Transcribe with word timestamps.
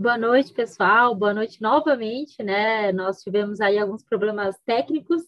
Boa 0.00 0.16
noite, 0.16 0.54
pessoal. 0.54 1.14
Boa 1.14 1.34
noite 1.34 1.60
novamente, 1.60 2.42
né? 2.42 2.90
Nós 2.90 3.20
tivemos 3.20 3.60
aí 3.60 3.76
alguns 3.78 4.02
problemas 4.02 4.56
técnicos 4.64 5.22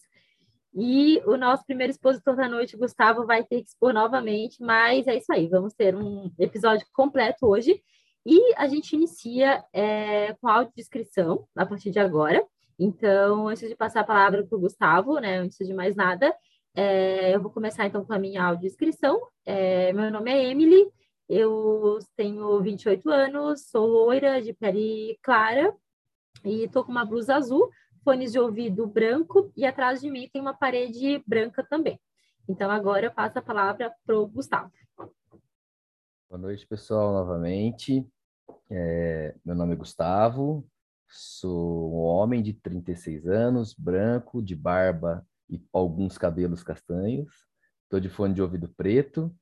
e 0.74 1.20
o 1.26 1.36
nosso 1.36 1.62
primeiro 1.66 1.90
expositor 1.90 2.34
da 2.34 2.48
noite, 2.48 2.74
Gustavo, 2.74 3.26
vai 3.26 3.44
ter 3.44 3.60
que 3.60 3.68
expor 3.68 3.92
novamente, 3.92 4.62
mas 4.62 5.06
é 5.06 5.18
isso 5.18 5.30
aí, 5.30 5.46
vamos 5.46 5.74
ter 5.74 5.94
um 5.94 6.32
episódio 6.38 6.86
completo 6.94 7.46
hoje. 7.46 7.82
E 8.24 8.54
a 8.56 8.66
gente 8.66 8.96
inicia 8.96 9.62
é, 9.74 10.32
com 10.40 10.48
a 10.48 10.54
audiodescrição 10.54 11.46
a 11.54 11.66
partir 11.66 11.90
de 11.90 11.98
agora. 11.98 12.42
Então, 12.78 13.48
antes 13.48 13.68
de 13.68 13.76
passar 13.76 14.00
a 14.00 14.04
palavra 14.04 14.42
para 14.42 14.56
o 14.56 14.60
Gustavo, 14.60 15.18
né, 15.18 15.36
antes 15.36 15.58
de 15.66 15.74
mais 15.74 15.94
nada, 15.94 16.34
é, 16.74 17.34
eu 17.34 17.42
vou 17.42 17.50
começar 17.50 17.84
então 17.84 18.06
com 18.06 18.14
a 18.14 18.18
minha 18.18 18.42
audiodescrição. 18.42 19.20
É, 19.44 19.92
meu 19.92 20.10
nome 20.10 20.30
é 20.30 20.50
Emily, 20.50 20.90
eu 21.28 21.98
tenho 22.16 22.60
28 22.60 23.08
anos, 23.10 23.68
sou 23.68 23.86
loira 23.86 24.40
de 24.40 24.52
pele 24.52 25.18
clara 25.22 25.74
e 26.44 26.64
estou 26.64 26.84
com 26.84 26.90
uma 26.90 27.04
blusa 27.04 27.36
azul 27.36 27.70
fones 28.02 28.32
de 28.32 28.38
ouvido 28.38 28.86
branco 28.86 29.52
e 29.56 29.64
atrás 29.64 30.00
de 30.00 30.10
mim 30.10 30.28
tem 30.32 30.42
uma 30.42 30.54
parede 30.54 31.22
branca 31.26 31.64
também. 31.64 32.00
Então 32.48 32.70
agora 32.70 33.06
eu 33.06 33.12
passo 33.12 33.38
a 33.38 33.42
palavra 33.42 33.94
para 34.04 34.18
o 34.18 34.26
Gustavo. 34.26 34.72
Boa 36.28 36.40
noite, 36.40 36.66
pessoal, 36.66 37.12
novamente. 37.12 38.06
É, 38.68 39.34
meu 39.44 39.54
nome 39.54 39.74
é 39.74 39.76
Gustavo, 39.76 40.66
sou 41.08 41.92
um 41.92 41.98
homem 41.98 42.42
de 42.42 42.54
36 42.54 43.26
anos, 43.28 43.74
branco, 43.74 44.42
de 44.42 44.56
barba 44.56 45.26
e 45.48 45.62
alguns 45.72 46.18
cabelos 46.18 46.62
castanhos. 46.62 47.46
Estou 47.84 48.00
de 48.00 48.08
fone 48.08 48.34
de 48.34 48.42
ouvido 48.42 48.68
preto. 48.68 49.34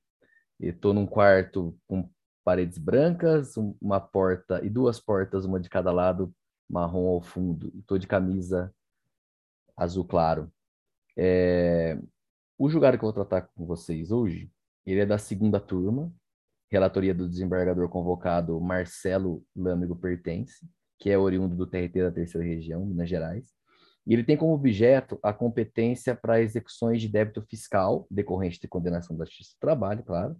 Estou 0.60 0.92
num 0.92 1.06
quarto 1.06 1.74
com 1.88 2.08
paredes 2.44 2.76
brancas, 2.76 3.56
uma 3.80 3.98
porta 3.98 4.62
e 4.64 4.68
duas 4.68 5.00
portas, 5.00 5.44
uma 5.46 5.58
de 5.58 5.70
cada 5.70 5.90
lado, 5.90 6.34
marrom 6.68 7.08
ao 7.08 7.22
fundo. 7.22 7.72
Estou 7.78 7.96
de 7.96 8.06
camisa 8.06 8.72
azul 9.76 10.04
claro. 10.04 10.52
É... 11.16 11.98
O 12.58 12.68
julgado 12.68 12.98
que 12.98 13.04
eu 13.04 13.10
vou 13.10 13.24
tratar 13.24 13.48
com 13.54 13.64
vocês 13.64 14.10
hoje, 14.10 14.52
ele 14.84 15.00
é 15.00 15.06
da 15.06 15.16
segunda 15.16 15.58
turma, 15.58 16.12
relatoria 16.70 17.14
do 17.14 17.26
desembargador 17.26 17.88
convocado 17.88 18.60
Marcelo 18.60 19.42
Lâmigo 19.56 19.96
Pertence, 19.96 20.68
que 20.98 21.08
é 21.08 21.16
oriundo 21.16 21.56
do 21.56 21.66
TRT 21.66 22.02
da 22.02 22.12
Terceira 22.12 22.46
Região, 22.46 22.84
Minas 22.84 23.08
Gerais. 23.08 23.54
E 24.06 24.12
ele 24.12 24.24
tem 24.24 24.36
como 24.36 24.52
objeto 24.52 25.18
a 25.22 25.32
competência 25.32 26.14
para 26.14 26.42
execuções 26.42 27.00
de 27.00 27.08
débito 27.08 27.40
fiscal, 27.42 28.06
decorrente 28.10 28.60
de 28.60 28.68
condenação 28.68 29.16
da 29.16 29.24
Justiça 29.24 29.54
do 29.54 29.60
Trabalho, 29.60 30.02
claro, 30.02 30.36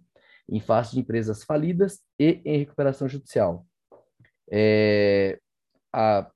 em 0.51 0.59
face 0.59 0.93
de 0.93 0.99
empresas 0.99 1.43
falidas 1.43 2.01
e 2.19 2.41
em 2.43 2.59
recuperação 2.59 3.07
judicial. 3.07 3.65
É, 4.51 5.39
a 5.93 6.29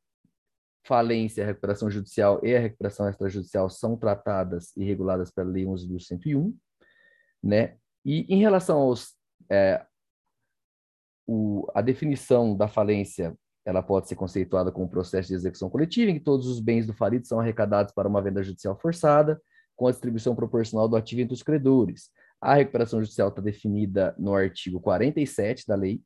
falência, 0.85 1.43
a 1.43 1.47
recuperação 1.47 1.89
judicial 1.89 2.39
e 2.43 2.55
a 2.55 2.59
recuperação 2.59 3.09
extrajudicial 3.09 3.69
são 3.69 3.97
tratadas 3.97 4.75
e 4.77 4.85
reguladas 4.85 5.31
pela 5.31 5.49
Lei 5.49 5.65
11.101, 5.65 6.55
né? 7.43 7.77
E 8.05 8.21
em 8.33 8.39
relação 8.39 8.79
aos 8.79 9.15
é, 9.51 9.85
o, 11.27 11.67
a 11.73 11.81
definição 11.81 12.55
da 12.55 12.67
falência, 12.67 13.35
ela 13.65 13.81
pode 13.81 14.07
ser 14.07 14.15
conceituada 14.15 14.71
como 14.71 14.87
processo 14.87 15.29
de 15.29 15.33
execução 15.33 15.69
coletiva 15.69 16.11
em 16.11 16.15
que 16.15 16.23
todos 16.23 16.47
os 16.47 16.59
bens 16.59 16.85
do 16.85 16.93
falido 16.93 17.27
são 17.27 17.39
arrecadados 17.39 17.93
para 17.93 18.07
uma 18.07 18.21
venda 18.21 18.43
judicial 18.43 18.77
forçada, 18.79 19.41
com 19.75 19.87
a 19.87 19.91
distribuição 19.91 20.35
proporcional 20.35 20.87
do 20.87 20.95
ativo 20.95 21.21
entre 21.21 21.33
os 21.33 21.43
credores. 21.43 22.11
A 22.41 22.55
recuperação 22.55 23.01
judicial 23.01 23.29
está 23.29 23.41
definida 23.41 24.15
no 24.17 24.33
artigo 24.33 24.79
47 24.79 25.65
da 25.67 25.75
lei, 25.75 26.01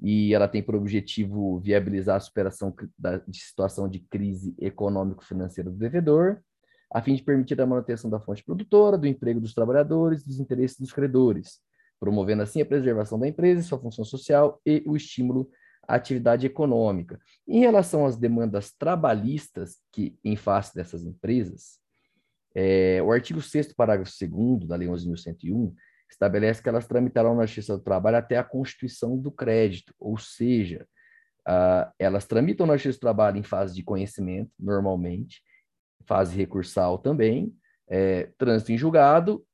e 0.00 0.34
ela 0.34 0.48
tem 0.48 0.62
por 0.62 0.74
objetivo 0.74 1.58
viabilizar 1.60 2.16
a 2.16 2.20
superação 2.20 2.74
da, 2.98 3.18
de 3.18 3.40
situação 3.40 3.88
de 3.88 4.00
crise 4.00 4.54
econômico-financeira 4.58 5.70
do 5.70 5.76
devedor, 5.76 6.40
a 6.92 7.00
fim 7.00 7.14
de 7.14 7.22
permitir 7.22 7.60
a 7.60 7.66
manutenção 7.66 8.10
da 8.10 8.20
fonte 8.20 8.44
produtora, 8.44 8.98
do 8.98 9.06
emprego 9.06 9.40
dos 9.40 9.54
trabalhadores, 9.54 10.24
dos 10.24 10.38
interesses 10.38 10.78
dos 10.78 10.92
credores, 10.92 11.60
promovendo 11.98 12.42
assim 12.42 12.60
a 12.60 12.66
preservação 12.66 13.18
da 13.18 13.26
empresa, 13.26 13.62
sua 13.62 13.78
função 13.78 14.04
social 14.04 14.60
e 14.64 14.82
o 14.86 14.96
estímulo 14.96 15.50
à 15.88 15.94
atividade 15.94 16.46
econômica. 16.46 17.18
Em 17.48 17.60
relação 17.60 18.04
às 18.04 18.16
demandas 18.16 18.72
trabalhistas 18.72 19.78
que 19.90 20.18
em 20.22 20.36
face 20.36 20.74
dessas 20.74 21.02
empresas, 21.04 21.78
é, 22.58 23.02
o 23.02 23.12
artigo 23.12 23.42
6 23.42 23.74
parágrafo 23.74 24.10
2 24.18 24.66
da 24.66 24.76
Lei 24.76 24.88
11.101 24.88 25.74
estabelece 26.10 26.62
que 26.62 26.68
elas 26.70 26.86
tramitarão 26.86 27.36
na 27.36 27.44
Justiça 27.44 27.76
do 27.76 27.84
Trabalho 27.84 28.16
até 28.16 28.38
a 28.38 28.44
constituição 28.44 29.18
do 29.18 29.30
crédito, 29.30 29.94
ou 30.00 30.16
seja, 30.16 30.88
uh, 31.46 31.92
elas 31.98 32.24
tramitam 32.24 32.66
na 32.66 32.78
Justiça 32.78 32.96
do 32.96 33.00
Trabalho 33.00 33.36
em 33.36 33.42
fase 33.42 33.74
de 33.74 33.82
conhecimento, 33.82 34.50
normalmente, 34.58 35.42
fase 36.06 36.34
recursal 36.34 36.96
também, 36.96 37.54
é, 37.88 38.30
trânsito 38.38 38.72
em 38.72 38.78
julgado, 38.78 39.44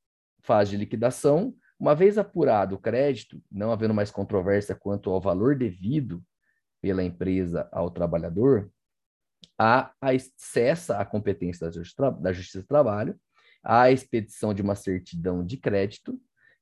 fase 0.41 0.71
de 0.71 0.77
liquidação. 0.77 1.53
Uma 1.77 1.93
vez 1.93 2.17
apurado 2.17 2.75
o 2.75 2.79
crédito, 2.79 3.41
não 3.51 3.73
havendo 3.73 3.93
mais 3.93 4.11
controvérsia 4.11 4.75
quanto 4.75 5.09
ao 5.09 5.19
valor 5.19 5.57
devido 5.57 6.23
pela 6.81 7.03
empresa 7.03 7.67
ao 7.69 7.91
trabalhador, 7.91 8.71
a 9.57 9.91
cessa 10.37 10.97
a 10.97 11.05
competência 11.05 11.67
da 11.67 11.71
Justiça, 11.71 12.11
da 12.11 12.33
Justiça 12.33 12.61
do 12.61 12.67
Trabalho, 12.67 13.19
a 13.63 13.91
expedição 13.91 14.53
de 14.53 14.61
uma 14.61 14.75
certidão 14.75 15.45
de 15.45 15.57
crédito 15.57 16.19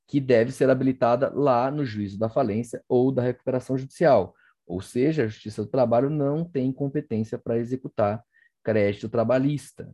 que 0.07 0.19
deve 0.19 0.51
ser 0.51 0.69
habilitada 0.69 1.31
lá 1.33 1.71
no 1.71 1.85
juízo 1.85 2.19
da 2.19 2.29
falência 2.29 2.83
ou 2.87 3.11
da 3.11 3.21
recuperação 3.21 3.77
judicial. 3.77 4.35
Ou 4.67 4.81
seja, 4.81 5.23
a 5.23 5.27
Justiça 5.27 5.63
do 5.63 5.69
Trabalho 5.69 6.09
não 6.09 6.43
tem 6.43 6.71
competência 6.71 7.37
para 7.37 7.57
executar 7.57 8.23
crédito 8.63 9.09
trabalhista. 9.09 9.93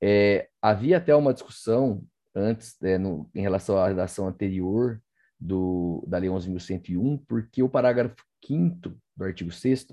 É, 0.00 0.48
havia 0.60 0.96
até 0.96 1.14
uma 1.14 1.32
discussão 1.32 2.04
antes, 2.34 2.80
é, 2.82 2.98
no, 2.98 3.30
em 3.34 3.42
relação 3.42 3.76
à 3.76 3.86
redação 3.86 4.26
anterior 4.26 5.00
do, 5.38 6.04
da 6.06 6.18
Lei 6.18 6.30
11.101, 6.30 7.22
porque 7.26 7.62
o 7.62 7.68
parágrafo 7.68 8.16
5 8.44 8.96
do 9.16 9.24
artigo 9.24 9.52
6 9.52 9.88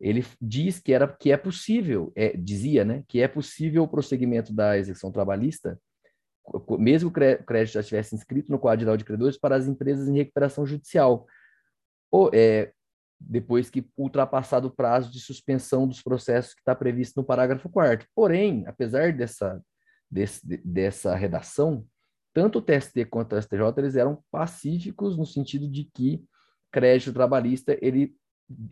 ele 0.00 0.24
diz 0.40 0.80
que, 0.80 0.92
era, 0.92 1.06
que 1.06 1.30
é 1.30 1.36
possível, 1.36 2.12
é, 2.16 2.36
dizia 2.36 2.84
né, 2.84 3.04
que 3.06 3.20
é 3.20 3.28
possível 3.28 3.82
o 3.82 3.88
prosseguimento 3.88 4.52
da 4.52 4.78
execução 4.78 5.12
trabalhista 5.12 5.78
mesmo 6.78 7.10
que 7.10 7.20
o 7.20 7.44
crédito 7.44 7.74
já 7.74 7.80
estivesse 7.80 8.14
inscrito 8.14 8.50
no 8.50 8.58
quadro 8.58 8.80
geral 8.80 8.96
de 8.96 9.04
credores 9.04 9.38
para 9.38 9.56
as 9.56 9.66
empresas 9.66 10.08
em 10.08 10.16
recuperação 10.16 10.66
judicial, 10.66 11.26
ou, 12.10 12.30
é, 12.32 12.72
depois 13.20 13.70
que 13.70 13.86
ultrapassado 13.96 14.68
o 14.68 14.74
prazo 14.74 15.12
de 15.12 15.20
suspensão 15.20 15.86
dos 15.86 16.02
processos 16.02 16.54
que 16.54 16.60
está 16.60 16.74
previsto 16.74 17.20
no 17.20 17.26
parágrafo 17.26 17.68
4 17.68 18.06
Porém, 18.14 18.64
apesar 18.66 19.12
dessa, 19.12 19.62
desse, 20.10 20.44
dessa 20.64 21.14
redação, 21.14 21.86
tanto 22.32 22.58
o 22.58 22.62
TST 22.62 23.04
quanto 23.06 23.36
o 23.36 23.42
STJ 23.42 23.62
eles 23.78 23.96
eram 23.96 24.22
pacíficos 24.30 25.16
no 25.16 25.26
sentido 25.26 25.68
de 25.68 25.88
que 25.94 26.24
crédito 26.72 27.12
trabalhista 27.12 27.76
ele, 27.82 28.16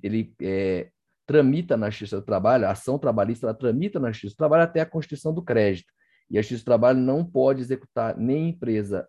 ele 0.02 0.34
é, 0.40 0.90
tramita 1.28 1.76
na 1.76 1.90
Justiça 1.90 2.16
do 2.16 2.24
Trabalho, 2.24 2.66
a 2.66 2.70
ação 2.70 2.98
trabalhista 2.98 3.46
ela 3.46 3.54
tramita 3.54 4.00
na 4.00 4.10
Justiça 4.10 4.34
do 4.34 4.38
Trabalho 4.38 4.62
até 4.62 4.80
a 4.80 4.86
constituição 4.86 5.32
do 5.32 5.42
crédito. 5.42 5.92
E 6.30 6.38
a 6.38 6.40
Justiça 6.40 6.62
do 6.62 6.64
Trabalho 6.64 6.98
não 6.98 7.22
pode 7.22 7.60
executar 7.60 8.16
nem 8.16 8.48
empresa 8.48 9.06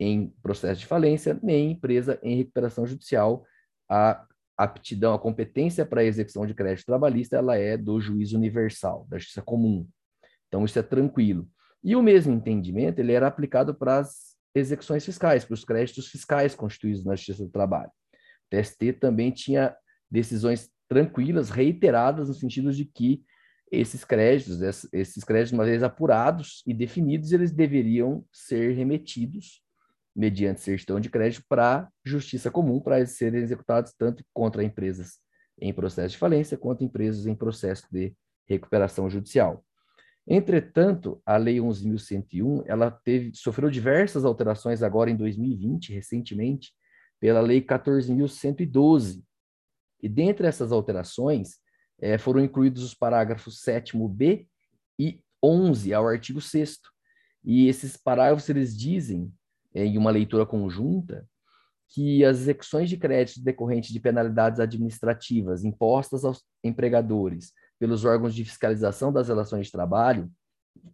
em 0.00 0.34
processo 0.42 0.80
de 0.80 0.86
falência, 0.86 1.38
nem 1.42 1.72
empresa 1.72 2.18
em 2.22 2.36
recuperação 2.36 2.86
judicial. 2.86 3.44
A 3.86 4.24
aptidão, 4.56 5.12
a 5.12 5.18
competência 5.18 5.84
para 5.84 6.00
a 6.00 6.04
execução 6.04 6.46
de 6.46 6.54
crédito 6.54 6.86
trabalhista, 6.86 7.36
ela 7.36 7.54
é 7.56 7.76
do 7.76 8.00
juiz 8.00 8.32
universal, 8.32 9.06
da 9.10 9.18
justiça 9.18 9.42
comum. 9.42 9.86
Então, 10.48 10.64
isso 10.64 10.78
é 10.78 10.82
tranquilo. 10.82 11.46
E 11.84 11.94
o 11.94 12.02
mesmo 12.02 12.32
entendimento, 12.32 12.98
ele 12.98 13.12
era 13.12 13.26
aplicado 13.26 13.74
para 13.74 13.98
as 13.98 14.38
execuções 14.54 15.04
fiscais, 15.04 15.44
para 15.44 15.54
os 15.54 15.66
créditos 15.66 16.08
fiscais 16.08 16.54
constituídos 16.54 17.04
na 17.04 17.14
Justiça 17.14 17.44
do 17.44 17.50
Trabalho. 17.50 17.90
O 17.90 18.56
TST 18.56 18.94
também 18.94 19.30
tinha 19.30 19.76
decisões 20.10 20.71
tranquilas, 20.92 21.50
reiteradas, 21.50 22.28
no 22.28 22.34
sentido 22.34 22.72
de 22.72 22.84
que 22.84 23.22
esses 23.70 24.04
créditos, 24.04 24.60
esses 24.92 25.24
créditos, 25.24 25.52
uma 25.52 25.64
vez 25.64 25.82
apurados 25.82 26.62
e 26.66 26.74
definidos, 26.74 27.32
eles 27.32 27.50
deveriam 27.50 28.24
ser 28.30 28.74
remetidos 28.74 29.62
mediante 30.14 30.60
certidão 30.60 31.00
de 31.00 31.08
crédito 31.08 31.42
para 31.48 31.88
justiça 32.04 32.50
comum, 32.50 32.80
para 32.80 33.04
serem 33.06 33.40
executados 33.40 33.94
tanto 33.96 34.22
contra 34.32 34.62
empresas 34.62 35.18
em 35.58 35.72
processo 35.72 36.10
de 36.10 36.18
falência 36.18 36.58
quanto 36.58 36.84
empresas 36.84 37.26
em 37.26 37.34
processo 37.34 37.86
de 37.90 38.14
recuperação 38.46 39.08
judicial. 39.08 39.64
Entretanto, 40.26 41.20
a 41.24 41.36
Lei 41.36 41.56
11.101, 41.56 42.64
ela 42.66 42.90
teve, 42.90 43.32
sofreu 43.34 43.70
diversas 43.70 44.24
alterações 44.24 44.82
agora 44.82 45.10
em 45.10 45.16
2020, 45.16 45.92
recentemente, 45.92 46.72
pela 47.18 47.40
Lei 47.40 47.62
14.112. 47.62 49.22
E 50.02 50.08
dentre 50.08 50.46
essas 50.46 50.72
alterações, 50.72 51.58
é, 52.00 52.18
foram 52.18 52.40
incluídos 52.40 52.82
os 52.82 52.94
parágrafos 52.94 53.62
7b 53.62 54.46
e 54.98 55.20
11 55.42 55.94
ao 55.94 56.06
artigo 56.06 56.40
6 56.40 56.80
E 57.44 57.68
esses 57.68 57.96
parágrafos, 57.96 58.48
eles 58.48 58.76
dizem, 58.76 59.32
é, 59.74 59.84
em 59.84 59.96
uma 59.96 60.10
leitura 60.10 60.44
conjunta, 60.44 61.26
que 61.88 62.24
as 62.24 62.38
execuções 62.38 62.88
de 62.88 62.96
créditos 62.96 63.42
decorrentes 63.42 63.92
de 63.92 64.00
penalidades 64.00 64.58
administrativas 64.58 65.62
impostas 65.62 66.24
aos 66.24 66.42
empregadores 66.64 67.52
pelos 67.78 68.04
órgãos 68.04 68.34
de 68.34 68.44
fiscalização 68.44 69.12
das 69.12 69.28
relações 69.28 69.66
de 69.66 69.72
trabalho, 69.72 70.30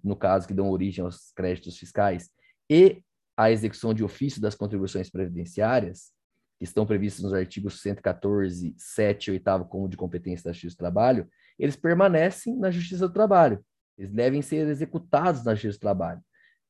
no 0.02 0.16
caso 0.16 0.49
que 0.49 0.54
dão 0.54 0.70
origem 0.70 1.04
aos 1.04 1.31
créditos 1.37 1.78
fiscais, 1.78 2.28
e 2.69 3.00
a 3.37 3.50
execução 3.50 3.94
de 3.94 4.02
ofício 4.02 4.40
das 4.40 4.56
contribuições 4.56 5.08
previdenciárias, 5.08 6.12
que 6.58 6.64
estão 6.64 6.84
previstos 6.84 7.22
nos 7.22 7.32
artigos 7.32 7.81
114, 7.81 8.75
7 8.76 9.26
e 9.28 9.31
8 9.32 9.64
como 9.66 9.88
de 9.88 9.96
competência 9.96 10.44
da 10.44 10.52
Justiça 10.52 10.75
do 10.75 10.78
Trabalho, 10.78 11.28
eles 11.58 11.76
permanecem 11.76 12.56
na 12.56 12.70
Justiça 12.70 13.06
do 13.06 13.14
Trabalho. 13.14 13.64
Eles 13.96 14.12
devem 14.12 14.43
ser 14.43 14.66
executados 14.69 15.44
na 15.44 15.55
Justiça 15.55 15.78
do 15.78 15.82
Trabalho. 15.82 16.20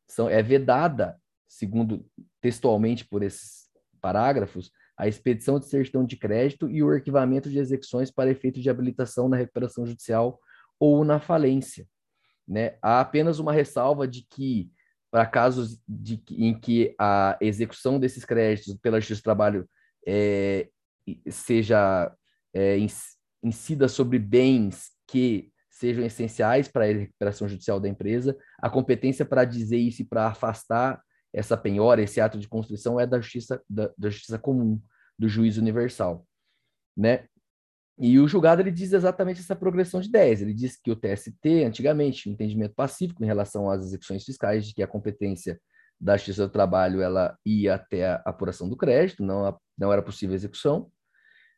São, 0.07 0.29
é 0.29 0.43
vedada, 0.43 1.19
segundo 1.47 2.07
textualmente 2.41 3.07
por 3.07 3.23
esses 3.23 3.69
parágrafos, 4.01 4.71
a 4.97 5.09
expedição 5.09 5.59
de 5.59 5.67
certidão 5.67 6.05
de 6.05 6.17
crédito 6.17 6.69
e 6.69 6.83
o 6.83 6.91
arquivamento 6.91 7.49
de 7.49 7.59
execuções 7.59 8.11
para 8.11 8.31
efeito 8.31 8.61
de 8.61 8.69
habilitação 8.69 9.29
na 9.29 9.37
recuperação 9.37 9.87
judicial 9.87 10.39
ou 10.79 11.05
na 11.05 11.19
falência. 11.19 11.87
Né? 12.47 12.77
Há 12.83 13.01
apenas 13.01 13.39
uma 13.39 13.53
ressalva 13.53 14.07
de 14.09 14.23
que, 14.29 14.71
para 15.11 15.25
casos 15.25 15.81
de, 15.87 16.23
em 16.33 16.59
que 16.59 16.95
a 16.99 17.39
execução 17.41 17.99
desses 17.99 18.25
créditos 18.25 18.75
pela 18.83 19.01
Justiça 19.01 19.21
do 19.21 19.25
Trabalho 19.25 19.69
é, 20.11 20.69
seja 21.31 22.11
é, 22.55 22.79
incida 23.43 23.89
sobre 23.89 24.19
bens 24.19 24.91
que 25.07 25.53
sejam 25.71 26.05
essenciais 26.05 26.67
para 26.67 26.87
a 26.87 26.93
recuperação 26.93 27.47
judicial 27.47 27.79
da 27.79 27.89
empresa, 27.89 28.37
a 28.59 28.71
competência 28.71 29.25
para 29.25 29.45
dizer 29.45 29.77
isso 29.77 30.03
e 30.03 30.05
para 30.05 30.27
afastar 30.27 31.01
essa 31.33 31.57
penhora, 31.57 32.03
esse 32.03 32.21
ato 32.21 32.39
de 32.39 32.49
construção 32.49 32.99
é 32.99 33.07
da 33.07 33.21
justiça 33.21 33.63
da, 33.69 33.93
da 33.97 34.09
justiça 34.09 34.39
comum, 34.39 34.81
do 35.19 35.29
juiz 35.29 35.59
universal, 35.59 36.27
né? 36.97 37.27
E 38.01 38.19
o 38.19 38.29
julgado 38.29 38.63
ele 38.63 38.71
diz 38.71 38.93
exatamente 38.93 39.41
essa 39.41 39.57
progressão 39.57 40.01
de 40.01 40.09
ideias. 40.09 40.41
Ele 40.41 40.55
diz 40.55 40.77
que 40.81 40.91
o 40.91 40.97
TST, 40.97 41.65
antigamente, 41.67 42.29
um 42.29 42.33
entendimento 42.33 42.73
pacífico 42.75 43.25
em 43.25 43.27
relação 43.27 43.69
às 43.69 43.85
execuções 43.85 44.25
fiscais, 44.25 44.67
de 44.69 44.73
que 44.73 44.85
a 44.85 44.87
competência 44.87 45.61
da 46.01 46.17
Justiça 46.17 46.47
do 46.47 46.53
Trabalho 46.53 47.03
ela 47.03 47.37
ia 47.45 47.75
até 47.75 48.07
a 48.07 48.23
apuração 48.25 48.69
do 48.69 48.77
crédito, 48.77 49.25
não, 49.25 49.59
não 49.79 49.93
era 49.93 50.03
possível 50.03 50.35
execução. 50.35 50.91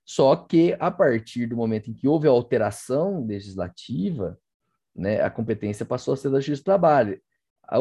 Só 0.04 0.36
que 0.36 0.76
a 0.78 0.90
partir 0.90 1.46
do 1.46 1.56
momento 1.56 1.90
em 1.90 1.94
que 1.94 2.06
houve 2.06 2.26
a 2.26 2.30
alteração 2.30 3.24
legislativa, 3.24 4.38
né, 4.94 5.20
a 5.22 5.30
competência 5.30 5.86
passou 5.86 6.14
a 6.14 6.16
ser 6.16 6.30
da 6.30 6.38
Justiça 6.38 6.62
do 6.62 6.64
Trabalho. 6.64 7.20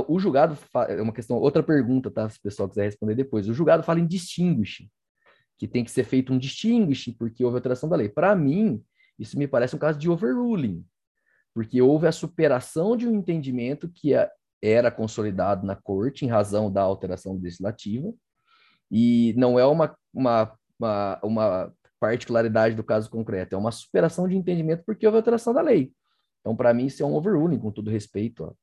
O 0.07 0.19
julgado 0.19 0.55
é 0.87 1.01
uma 1.01 1.11
questão, 1.11 1.37
outra 1.37 1.63
pergunta, 1.63 2.11
tá? 2.11 2.29
Se 2.29 2.37
o 2.37 2.41
pessoal 2.41 2.69
quiser 2.69 2.85
responder 2.85 3.15
depois. 3.15 3.49
O 3.49 3.53
julgado 3.53 3.81
fala 3.81 3.99
em 3.99 4.05
distinguish, 4.05 4.87
que 5.57 5.67
tem 5.67 5.83
que 5.83 5.89
ser 5.89 6.03
feito 6.03 6.31
um 6.31 6.37
distinguish 6.37 7.11
porque 7.17 7.43
houve 7.43 7.57
alteração 7.57 7.89
da 7.89 7.95
lei. 7.95 8.07
Para 8.07 8.35
mim, 8.35 8.83
isso 9.17 9.37
me 9.37 9.47
parece 9.47 9.75
um 9.75 9.79
caso 9.79 9.97
de 9.97 10.07
overruling, 10.07 10.85
porque 11.53 11.81
houve 11.81 12.05
a 12.05 12.11
superação 12.11 12.95
de 12.95 13.07
um 13.07 13.15
entendimento 13.15 13.89
que 13.89 14.13
é 14.13 14.31
era 14.61 14.91
consolidado 14.91 15.65
na 15.65 15.75
corte 15.75 16.25
em 16.25 16.27
razão 16.27 16.71
da 16.71 16.81
alteração 16.81 17.39
legislativa, 17.41 18.13
e 18.91 19.33
não 19.37 19.59
é 19.59 19.65
uma, 19.65 19.95
uma, 20.13 20.53
uma, 20.79 21.19
uma 21.23 21.73
particularidade 21.99 22.75
do 22.75 22.83
caso 22.83 23.09
concreto, 23.09 23.55
é 23.55 23.57
uma 23.57 23.71
superação 23.71 24.27
de 24.27 24.35
entendimento 24.35 24.83
porque 24.85 25.05
houve 25.05 25.17
alteração 25.17 25.53
da 25.53 25.61
lei. 25.61 25.91
Então, 26.39 26.55
para 26.55 26.73
mim, 26.73 26.85
isso 26.85 27.03
é 27.03 27.05
um 27.05 27.13
overruling, 27.13 27.59
com 27.59 27.71
todo 27.71 27.91
respeito 27.91 28.55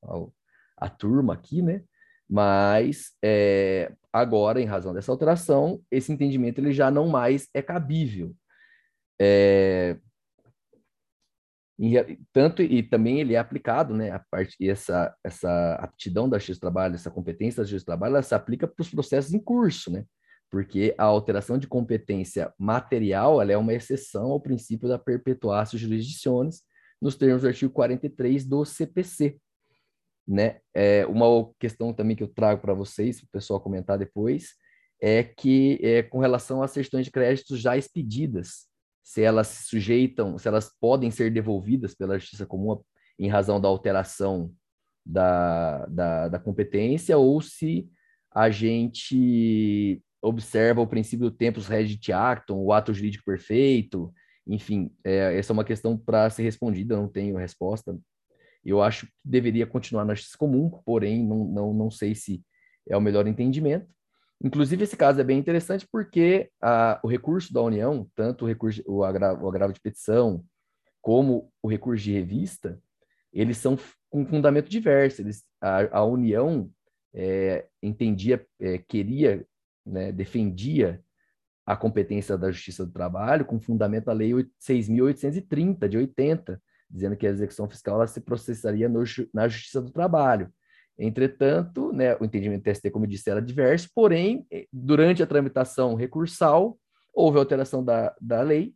à 0.77 0.89
turma 0.89 1.35
aqui, 1.35 1.63
né? 1.63 1.83
Mas 2.29 3.13
é, 3.23 3.93
agora, 4.13 4.61
em 4.61 4.65
razão 4.65 4.93
dessa 4.93 5.13
alteração, 5.13 5.81
esse 5.91 6.11
entendimento 6.13 6.59
ele 6.59 6.73
já 6.73 6.91
não 6.91 7.09
mais 7.09 7.49
é 7.55 7.63
cabível. 7.63 8.35
É, 9.21 9.97
em, 11.79 11.95
tanto 12.33 12.63
e 12.63 12.83
também 12.83 13.21
ele 13.21 13.35
é 13.35 13.39
aplicado, 13.39 13.95
né, 13.95 14.11
a 14.11 14.19
parte 14.19 14.57
essa 14.69 15.15
essa 15.23 15.75
aptidão 15.75 16.29
da 16.29 16.39
justiça 16.39 16.59
do 16.59 16.63
trabalho, 16.63 16.95
essa 16.95 17.11
competência 17.11 17.63
da 17.63 17.65
justiça 17.65 17.85
do 17.85 17.87
trabalho, 17.87 18.15
ela 18.15 18.23
se 18.23 18.35
aplica 18.35 18.67
para 18.67 18.83
os 18.83 18.91
processos 18.91 19.35
em 19.35 19.39
curso, 19.39 19.91
né? 19.91 20.05
Porque 20.51 20.95
a 20.97 21.05
alteração 21.05 21.59
de 21.59 21.67
competência 21.67 22.53
material, 22.59 23.43
ela 23.43 23.53
é 23.53 23.57
uma 23.57 23.75
exceção 23.75 24.31
ao 24.31 24.41
princípio 24.41 24.89
da 24.89 24.99
perpetuatio 24.99 25.79
jurisdictionis, 25.79 26.63
nos 27.03 27.17
termos 27.17 27.43
do 27.43 27.49
artigo 27.49 27.73
43 27.73 28.47
do 28.47 28.65
CPC, 28.65 29.39
né? 30.27 30.61
É 30.75 31.07
uma 31.07 31.51
questão 31.59 31.93
também 31.93 32.17
que 32.17 32.23
eu 32.23 32.29
trago 32.29 32.61
para 32.61 32.75
vocês, 32.75 33.21
para 33.21 33.27
o 33.27 33.31
pessoal 33.33 33.61
comentar 33.61 33.99
depois, 33.99 34.55
é 35.01 35.23
que 35.23 35.79
é, 35.83 36.03
com 36.03 36.19
relação 36.19 36.63
às 36.63 36.71
certidões 36.71 37.05
de 37.05 37.13
créditos 37.13 37.61
já 37.61 37.77
expedidas, 37.77 38.67
se 39.07 39.23
elas 39.23 39.47
se 39.47 39.63
sujeitam, 39.69 40.37
se 40.37 40.49
elas 40.49 40.69
podem 40.81 41.13
ser 41.13 41.31
devolvidas 41.33 41.95
pela 41.95 42.19
justiça 42.19 42.45
comum 42.45 42.83
em 43.17 43.29
razão 43.29 43.61
da 43.61 43.69
alteração 43.69 44.53
da, 45.07 45.87
da, 45.87 46.29
da 46.29 46.39
competência, 46.41 47.17
ou 47.17 47.41
se 47.41 47.89
a 48.35 48.51
gente 48.51 50.03
observa 50.21 50.81
o 50.81 50.89
princípio 50.89 51.31
do 51.31 51.37
tempus 51.37 51.69
regit 51.69 52.13
actum, 52.13 52.57
o 52.57 52.73
ato 52.73 52.93
jurídico 52.93 53.25
perfeito, 53.25 54.13
enfim, 54.45 54.91
é, 55.05 55.39
essa 55.39 55.53
é 55.53 55.55
uma 55.55 55.65
questão 55.65 55.97
para 55.97 56.29
ser 56.29 56.43
respondida, 56.43 56.97
não 56.97 57.09
tenho 57.09 57.37
resposta. 57.37 57.97
Eu 58.65 58.83
acho 58.83 59.07
que 59.07 59.13
deveria 59.25 59.69
continuar 59.69 60.05
na 60.05 60.17
justiça 60.17 60.37
comum, 60.37 60.69
porém, 60.85 61.25
não, 61.25 61.45
não, 61.45 61.73
não 61.73 61.91
sei 61.93 62.13
se 62.17 62.43
é 62.89 62.97
o 62.97 63.01
melhor 63.01 63.29
entendimento. 63.29 63.87
Inclusive, 64.43 64.85
esse 64.85 64.97
caso 64.97 65.21
é 65.21 65.25
bem 65.25 65.39
interessante 65.39 65.87
porque 65.91 66.51
a, 66.61 67.01
o 67.03 67.09
recurso 67.09 67.53
da 67.53 67.63
União, 67.63 68.09
tanto 68.15 68.45
o, 68.45 68.49
recurso, 68.49 68.83
o, 68.87 69.03
agravo, 69.03 69.45
o 69.45 69.49
agravo 69.49 69.73
de 69.73 69.81
petição, 69.81 70.45
como 71.01 71.51
o 71.63 71.69
recurso 71.69 72.05
de 72.05 72.13
revista, 72.13 72.81
eles 73.33 73.59
são 73.59 73.79
com 74.11 74.27
fundamento 74.27 74.69
diverso. 74.69 75.23
Eles, 75.23 75.45
a, 75.61 75.99
a 75.99 76.05
União 76.05 76.71
é, 77.15 77.67
entendia, 77.83 78.47
é, 78.61 78.79
queria, 78.79 79.47
né, 79.85 80.13
defendia 80.13 81.03
a 81.65 81.75
competência 81.75 82.37
da 82.39 82.51
Justiça 82.51 82.87
do 82.87 82.93
Trabalho 82.93 83.45
com 83.45 83.59
fundamento 83.59 84.05
da 84.05 84.13
Lei 84.13 84.33
6.830, 84.33 85.89
de 85.89 85.97
80, 85.97 86.63
dizendo 86.89 87.17
que 87.17 87.27
a 87.27 87.31
execução 87.31 87.69
fiscal 87.69 87.97
ela 87.97 88.07
se 88.07 88.21
processaria 88.21 88.89
no, 88.89 89.03
na 89.35 89.49
Justiça 89.49 89.81
do 89.81 89.91
Trabalho. 89.91 90.53
Entretanto, 90.99 91.93
né, 91.93 92.17
o 92.17 92.25
entendimento 92.25 92.63
do 92.63 92.73
TST, 92.73 92.91
como 92.91 93.07
disse, 93.07 93.31
era 93.31 93.43
diverso, 93.43 93.91
porém, 93.95 94.47
eh, 94.51 94.67
durante 94.73 95.23
a 95.23 95.27
tramitação 95.27 95.95
recursal, 95.95 96.79
houve 97.15 97.39
alteração 97.39 97.85
da, 97.85 98.15
da 98.21 98.41
lei 98.43 98.75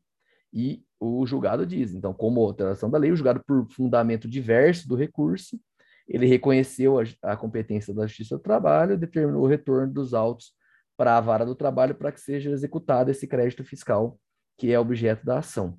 e 0.53 0.83
o 0.99 1.25
julgado 1.27 1.67
diz. 1.67 1.95
Então, 1.95 2.13
como 2.13 2.43
alteração 2.43 2.91
da 2.91 2.99
lei, 2.99 3.11
o 3.11 3.17
julgado, 3.17 3.43
por 3.47 3.67
fundamento 3.71 4.29
diverso 4.29 4.87
do 4.87 4.95
recurso, 4.95 5.59
ele 6.07 6.27
reconheceu 6.27 6.99
a, 6.99 7.05
a 7.23 7.37
competência 7.37 7.95
da 7.95 8.07
Justiça 8.07 8.37
do 8.37 8.43
Trabalho, 8.43 8.99
determinou 8.99 9.45
o 9.45 9.47
retorno 9.47 9.93
dos 9.93 10.13
autos 10.13 10.53
para 10.97 11.17
a 11.17 11.21
vara 11.21 11.47
do 11.47 11.55
trabalho 11.55 11.95
para 11.95 12.13
que 12.13 12.21
seja 12.21 12.51
executado 12.51 13.11
esse 13.11 13.27
crédito 13.27 13.65
fiscal 13.65 14.19
que 14.59 14.71
é 14.71 14.79
objeto 14.79 15.25
da 15.25 15.39
ação. 15.39 15.79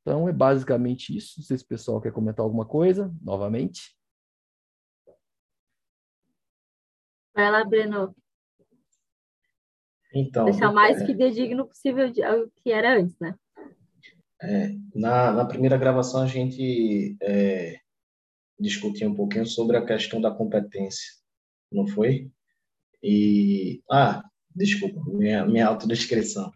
Então, 0.00 0.26
é 0.28 0.32
basicamente 0.32 1.14
isso. 1.14 1.34
Não 1.38 1.44
sei 1.44 1.58
se 1.58 1.64
o 1.64 1.68
pessoal 1.68 2.00
quer 2.00 2.12
comentar 2.12 2.42
alguma 2.42 2.64
coisa, 2.64 3.12
novamente. 3.20 3.94
Vai 7.34 7.50
lá, 7.50 7.64
Breno. 7.64 8.14
Então, 10.14 10.44
Deixar 10.44 10.70
o 10.70 10.74
mais 10.74 11.02
é, 11.02 11.06
fidedigno 11.06 11.66
possível 11.66 12.06
ao 12.06 12.48
que 12.62 12.70
era 12.70 12.96
antes, 12.96 13.18
né? 13.18 13.34
É, 14.40 14.70
na, 14.94 15.32
na 15.32 15.44
primeira 15.44 15.76
gravação, 15.76 16.22
a 16.22 16.26
gente 16.26 17.16
é, 17.20 17.80
discutiu 18.58 19.10
um 19.10 19.14
pouquinho 19.14 19.46
sobre 19.46 19.76
a 19.76 19.84
questão 19.84 20.20
da 20.20 20.30
competência, 20.30 21.12
não 21.72 21.86
foi? 21.88 22.30
E. 23.02 23.82
Ah, 23.90 24.22
desculpa, 24.54 25.02
minha, 25.06 25.44
minha 25.44 25.66
autodescrição. 25.66 26.52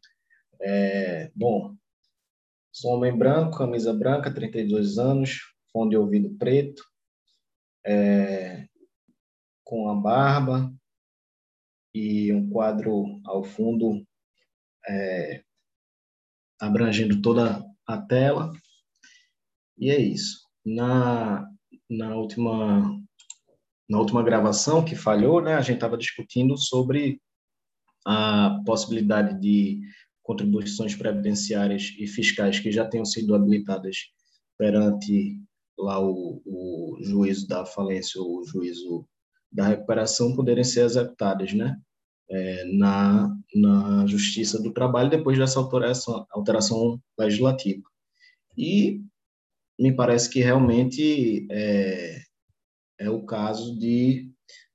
É, 0.61 1.31
bom, 1.35 1.75
sou 2.71 2.93
homem 2.93 3.17
branco, 3.17 3.59
camisa 3.59 3.93
branca, 3.93 4.33
32 4.33 4.99
anos, 4.99 5.41
fone 5.73 5.91
de 5.91 5.97
ouvido 5.97 6.31
preto, 6.39 6.85
é, 7.85 8.68
com 9.69 9.91
a 9.91 9.95
barba 9.95 10.75
e 11.95 12.33
um 12.33 12.49
quadro 12.49 13.21
ao 13.23 13.45
fundo 13.45 14.03
é, 14.89 15.45
abrangendo 16.59 17.21
toda 17.21 17.63
a 17.87 18.01
tela. 18.01 18.51
E 19.77 19.91
é 19.91 20.01
isso. 20.01 20.41
Na, 20.65 21.47
na, 21.89 22.17
última, 22.17 22.99
na 23.87 23.99
última 23.99 24.23
gravação 24.23 24.83
que 24.83 24.97
falhou, 24.97 25.43
né, 25.43 25.55
a 25.55 25.61
gente 25.61 25.77
estava 25.77 25.99
discutindo 25.99 26.57
sobre 26.57 27.21
a 28.07 28.63
possibilidade 28.65 29.39
de 29.39 29.83
contribuições 30.23 30.97
previdenciárias 30.97 31.95
e 31.99 32.07
fiscais 32.07 32.59
que 32.59 32.73
já 32.73 32.89
tenham 32.89 33.05
sido 33.05 33.35
habilitadas 33.35 33.97
perante 34.57 35.39
lá 35.79 36.01
o, 36.01 36.41
o 36.47 36.99
juízo 37.03 37.47
da 37.47 37.67
falência 37.67 38.19
ou 38.19 38.39
o 38.39 38.47
juízo 38.47 39.07
da 39.50 39.69
recuperação 39.69 40.35
poderem 40.35 40.64
ser 40.64 40.85
executadas, 40.85 41.52
né? 41.52 41.76
é, 42.31 42.64
na, 42.64 43.35
na 43.55 44.07
Justiça 44.07 44.62
do 44.62 44.73
Trabalho 44.73 45.11
depois 45.11 45.38
dessa 45.38 45.59
alteração, 45.59 46.26
alteração 46.31 47.00
legislativa. 47.19 47.83
E 48.57 49.00
me 49.78 49.95
parece 49.95 50.28
que 50.28 50.40
realmente 50.40 51.47
é, 51.50 52.21
é 52.99 53.11
o 53.11 53.25
caso 53.25 53.78
de 53.78 54.31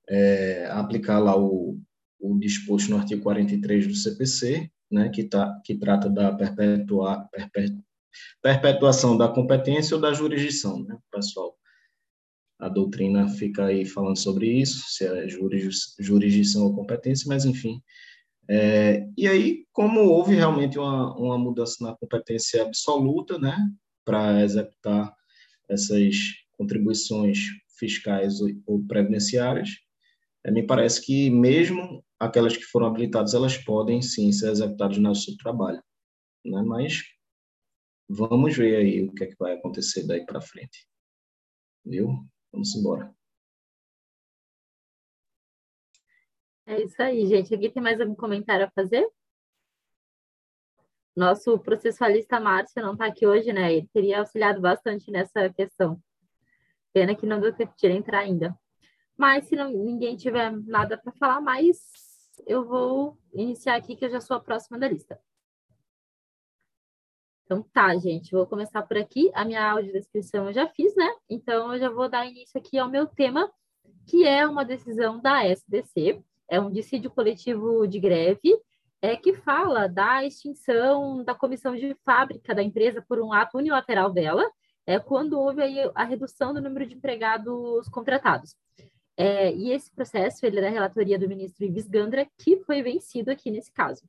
é, 0.10 0.66
aplicar 0.72 1.20
lá 1.20 1.38
o, 1.38 1.80
o 2.20 2.40
disposto 2.40 2.90
no 2.90 2.98
artigo 2.98 3.22
43 3.22 3.88
do 3.88 3.96
CPC, 3.96 4.70
né, 4.92 5.10
que, 5.10 5.24
tá, 5.24 5.60
que 5.64 5.76
trata 5.76 6.10
da 6.10 6.32
perpetua, 6.34 7.28
perpetuação 8.42 9.18
da 9.18 9.28
competência 9.28 9.96
ou 9.96 10.02
da 10.02 10.14
jurisdição, 10.14 10.84
né, 10.84 10.98
pessoal? 11.12 11.56
A 12.60 12.70
doutrina 12.70 13.28
fica 13.28 13.66
aí 13.66 13.86
falando 13.86 14.18
sobre 14.18 14.48
isso, 14.48 14.86
se 14.90 15.06
é 15.06 15.28
jurisdição 16.00 16.64
ou 16.66 16.76
competência, 16.76 17.28
mas 17.28 17.46
enfim. 17.46 17.82
É, 18.50 19.08
e 19.18 19.28
aí, 19.28 19.66
como 19.72 20.02
houve 20.02 20.36
realmente 20.36 20.78
uma, 20.78 21.16
uma 21.18 21.38
mudança 21.38 21.84
na 21.84 21.96
competência 21.96 22.62
absoluta, 22.62 23.38
né, 23.40 23.58
para 24.06 24.42
executar 24.44 25.14
essas 25.70 26.16
contribuições 26.58 27.40
fiscais 27.78 28.40
ou 28.66 28.84
previdenciárias, 28.86 29.70
é, 30.46 30.52
me 30.52 30.66
parece 30.66 31.02
que 31.02 31.30
mesmo 31.30 32.04
aquelas 32.20 32.56
que 32.56 32.64
foram 32.64 32.88
habilitadas, 32.88 33.34
elas 33.34 33.58
podem 33.58 34.02
sim 34.02 34.32
ser 34.32 34.52
executadas 34.52 34.98
no 34.98 35.04
nosso 35.04 35.36
trabalho. 35.38 35.82
Né? 36.46 36.62
Mas 36.62 37.04
vamos 38.08 38.56
ver 38.56 38.76
aí 38.78 39.04
o 39.04 39.14
que 39.14 39.24
é 39.24 39.28
que 39.28 39.36
vai 39.40 39.54
acontecer 39.54 40.06
daí 40.06 40.26
para 40.26 40.42
frente. 40.42 40.88
Viu? 41.86 42.26
Vamos 42.54 42.76
embora. 42.76 43.14
É 46.68 46.82
isso 46.82 47.02
aí, 47.02 47.26
gente. 47.26 47.54
Alguém 47.54 47.72
tem 47.72 47.84
mais 47.84 48.00
algum 48.00 48.16
comentário 48.16 48.66
a 48.66 48.72
fazer? 48.72 49.06
Nosso 51.16 51.60
processualista 51.60 52.40
Márcio 52.40 52.82
não 52.82 52.94
está 52.94 53.08
aqui 53.08 53.28
hoje, 53.28 53.52
né? 53.52 53.74
Ele 53.74 53.90
teria 53.94 54.20
auxiliado 54.20 54.62
bastante 54.62 55.12
nessa 55.12 55.50
questão. 55.50 56.02
Pena 56.94 57.16
que 57.16 57.26
não 57.26 57.42
deu 57.42 57.54
tempo 57.54 57.74
de 57.76 57.88
entrar 57.88 58.20
ainda. 58.20 58.58
Mas 59.18 59.46
se 59.48 59.56
não, 59.56 59.70
ninguém 59.72 60.16
tiver 60.16 60.52
nada 60.52 60.98
para 60.98 61.12
falar 61.14 61.42
mais, 61.42 61.78
eu 62.48 62.66
vou 62.66 63.18
iniciar 63.34 63.76
aqui, 63.76 63.96
que 63.96 64.06
eu 64.06 64.10
já 64.10 64.22
sou 64.22 64.38
a 64.38 64.40
próxima 64.40 64.80
da 64.80 64.88
lista. 64.88 65.20
Então 67.54 67.62
tá, 67.72 67.96
gente, 67.98 68.32
vou 68.32 68.48
começar 68.48 68.82
por 68.82 68.98
aqui. 68.98 69.30
A 69.36 69.46
minha 69.46 69.64
audiodescrição 69.74 70.48
eu 70.48 70.54
já 70.54 70.68
fiz, 70.70 70.96
né? 70.96 71.08
Então 71.30 71.72
eu 71.72 71.80
já 71.80 71.88
vou 71.88 72.10
dar 72.10 72.26
início 72.26 72.60
aqui 72.60 72.80
ao 72.80 72.90
meu 72.90 73.06
tema, 73.06 73.48
que 74.08 74.26
é 74.26 74.48
uma 74.48 74.66
decisão 74.66 75.22
da 75.22 75.46
SDC, 75.46 76.20
é 76.50 76.60
um 76.60 76.72
dissídio 76.72 77.12
coletivo 77.12 77.86
de 77.86 78.00
greve, 78.00 78.60
é 79.04 79.16
que 79.16 79.36
fala 79.36 79.88
da 79.88 80.26
extinção 80.26 81.24
da 81.24 81.36
comissão 81.36 81.76
de 81.76 81.96
fábrica 82.04 82.56
da 82.56 82.64
empresa 82.64 83.06
por 83.08 83.20
um 83.20 83.32
ato 83.32 83.60
unilateral 83.60 84.12
dela, 84.12 84.44
é 84.88 84.98
quando 84.98 85.40
houve 85.40 85.62
a 85.94 86.04
redução 86.04 86.56
do 86.56 86.62
número 86.62 86.88
de 86.88 86.96
empregados 86.96 87.88
contratados. 87.90 88.56
É, 89.16 89.54
e 89.54 89.72
esse 89.72 89.92
processo 89.94 90.44
ele 90.44 90.58
é 90.58 90.62
da 90.62 90.70
relatoria 90.70 91.20
do 91.20 91.30
ministro 91.30 91.64
Ives 91.66 91.88
Gandra, 91.88 92.28
que 92.36 92.58
foi 92.64 92.82
vencido 92.82 93.30
aqui 93.30 93.52
nesse 93.52 93.72
caso. 93.72 94.02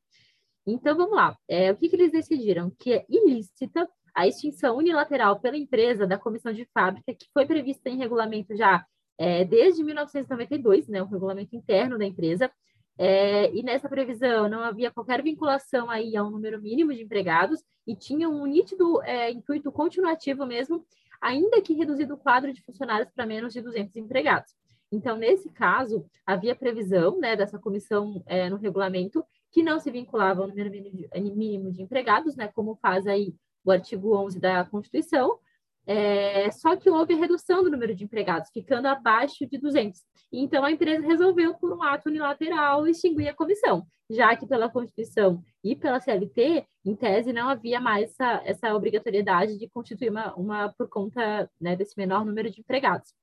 Então, 0.66 0.96
vamos 0.96 1.14
lá. 1.14 1.36
É, 1.48 1.70
o 1.72 1.76
que, 1.76 1.88
que 1.88 1.96
eles 1.96 2.12
decidiram? 2.12 2.70
Que 2.78 2.94
é 2.94 3.04
ilícita 3.08 3.88
a 4.14 4.26
extinção 4.26 4.76
unilateral 4.76 5.40
pela 5.40 5.56
empresa 5.56 6.06
da 6.06 6.16
comissão 6.16 6.52
de 6.52 6.66
fábrica, 6.72 7.14
que 7.14 7.26
foi 7.32 7.46
prevista 7.46 7.90
em 7.90 7.98
regulamento 7.98 8.56
já 8.56 8.84
é, 9.18 9.44
desde 9.44 9.82
1992, 9.82 10.88
né, 10.88 11.02
o 11.02 11.06
regulamento 11.06 11.54
interno 11.54 11.98
da 11.98 12.04
empresa, 12.04 12.50
é, 12.96 13.52
e 13.52 13.62
nessa 13.62 13.88
previsão 13.88 14.48
não 14.48 14.60
havia 14.60 14.90
qualquer 14.90 15.20
vinculação 15.22 15.90
aí 15.90 16.16
a 16.16 16.22
um 16.22 16.30
número 16.30 16.62
mínimo 16.62 16.94
de 16.94 17.02
empregados 17.02 17.60
e 17.86 17.96
tinha 17.96 18.28
um 18.28 18.46
nítido 18.46 19.02
é, 19.02 19.30
intuito 19.32 19.72
continuativo 19.72 20.46
mesmo, 20.46 20.84
ainda 21.20 21.60
que 21.60 21.74
reduzido 21.74 22.14
o 22.14 22.18
quadro 22.18 22.52
de 22.52 22.62
funcionários 22.62 23.10
para 23.10 23.26
menos 23.26 23.52
de 23.52 23.60
200 23.60 23.96
empregados. 23.96 24.52
Então, 24.92 25.16
nesse 25.16 25.50
caso, 25.50 26.06
havia 26.24 26.54
previsão 26.54 27.18
né, 27.18 27.34
dessa 27.34 27.58
comissão 27.58 28.22
é, 28.26 28.48
no 28.48 28.56
regulamento 28.56 29.24
que 29.54 29.62
não 29.62 29.78
se 29.78 29.88
vinculava 29.88 30.42
ao 30.42 30.48
número 30.48 30.68
mínimo 30.68 31.70
de 31.70 31.80
empregados, 31.80 32.34
né, 32.34 32.48
como 32.48 32.74
faz 32.82 33.06
aí 33.06 33.32
o 33.64 33.70
artigo 33.70 34.16
11 34.16 34.40
da 34.40 34.64
Constituição, 34.64 35.38
é, 35.86 36.50
só 36.50 36.74
que 36.74 36.90
houve 36.90 37.14
redução 37.14 37.62
do 37.62 37.70
número 37.70 37.94
de 37.94 38.02
empregados, 38.02 38.50
ficando 38.50 38.88
abaixo 38.88 39.46
de 39.46 39.56
200. 39.56 40.00
Então, 40.32 40.64
a 40.64 40.72
empresa 40.72 41.06
resolveu, 41.06 41.54
por 41.54 41.72
um 41.72 41.84
ato 41.84 42.08
unilateral, 42.08 42.88
extinguir 42.88 43.28
a 43.28 43.34
comissão, 43.34 43.86
já 44.10 44.34
que 44.34 44.44
pela 44.44 44.68
Constituição 44.68 45.40
e 45.62 45.76
pela 45.76 46.00
CLT, 46.00 46.66
em 46.84 46.96
tese, 46.96 47.32
não 47.32 47.48
havia 47.48 47.78
mais 47.78 48.10
essa, 48.10 48.42
essa 48.44 48.74
obrigatoriedade 48.74 49.56
de 49.56 49.68
constituir 49.68 50.10
uma, 50.10 50.34
uma 50.34 50.74
por 50.76 50.88
conta 50.88 51.48
né, 51.60 51.76
desse 51.76 51.96
menor 51.96 52.24
número 52.24 52.50
de 52.50 52.60
empregados. 52.60 53.14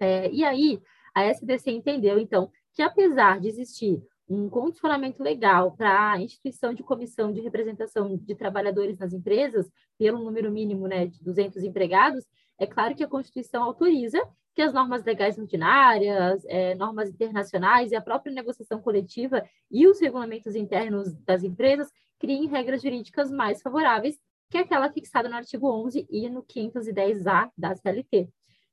É, 0.00 0.30
e 0.30 0.44
aí, 0.44 0.80
a 1.14 1.26
SDC 1.26 1.70
entendeu, 1.72 2.18
então, 2.18 2.50
que 2.72 2.80
apesar 2.80 3.38
de 3.38 3.48
existir 3.48 4.02
um 4.28 4.48
condicionamento 4.48 5.22
legal 5.22 5.72
para 5.72 6.12
a 6.12 6.20
instituição 6.20 6.74
de 6.74 6.82
comissão 6.82 7.32
de 7.32 7.40
representação 7.40 8.16
de 8.16 8.34
trabalhadores 8.34 8.98
nas 8.98 9.12
empresas, 9.12 9.70
pelo 9.98 10.18
número 10.18 10.50
mínimo 10.50 10.86
né, 10.86 11.06
de 11.06 11.22
200 11.24 11.62
empregados, 11.62 12.24
é 12.58 12.66
claro 12.66 12.94
que 12.94 13.04
a 13.04 13.08
Constituição 13.08 13.62
autoriza 13.62 14.20
que 14.54 14.62
as 14.62 14.72
normas 14.72 15.04
legais 15.04 15.38
ordinárias, 15.38 16.44
é, 16.46 16.74
normas 16.74 17.08
internacionais 17.08 17.92
e 17.92 17.96
a 17.96 18.02
própria 18.02 18.34
negociação 18.34 18.82
coletiva 18.82 19.42
e 19.70 19.86
os 19.86 20.00
regulamentos 20.00 20.56
internos 20.56 21.14
das 21.24 21.44
empresas 21.44 21.88
criem 22.18 22.48
regras 22.48 22.82
jurídicas 22.82 23.30
mais 23.30 23.62
favoráveis 23.62 24.18
que 24.50 24.58
aquela 24.58 24.90
fixada 24.90 25.28
no 25.28 25.36
artigo 25.36 25.70
11 25.70 26.06
e 26.10 26.28
no 26.28 26.42
510-A 26.42 27.50
da 27.56 27.76
CLT. 27.76 28.28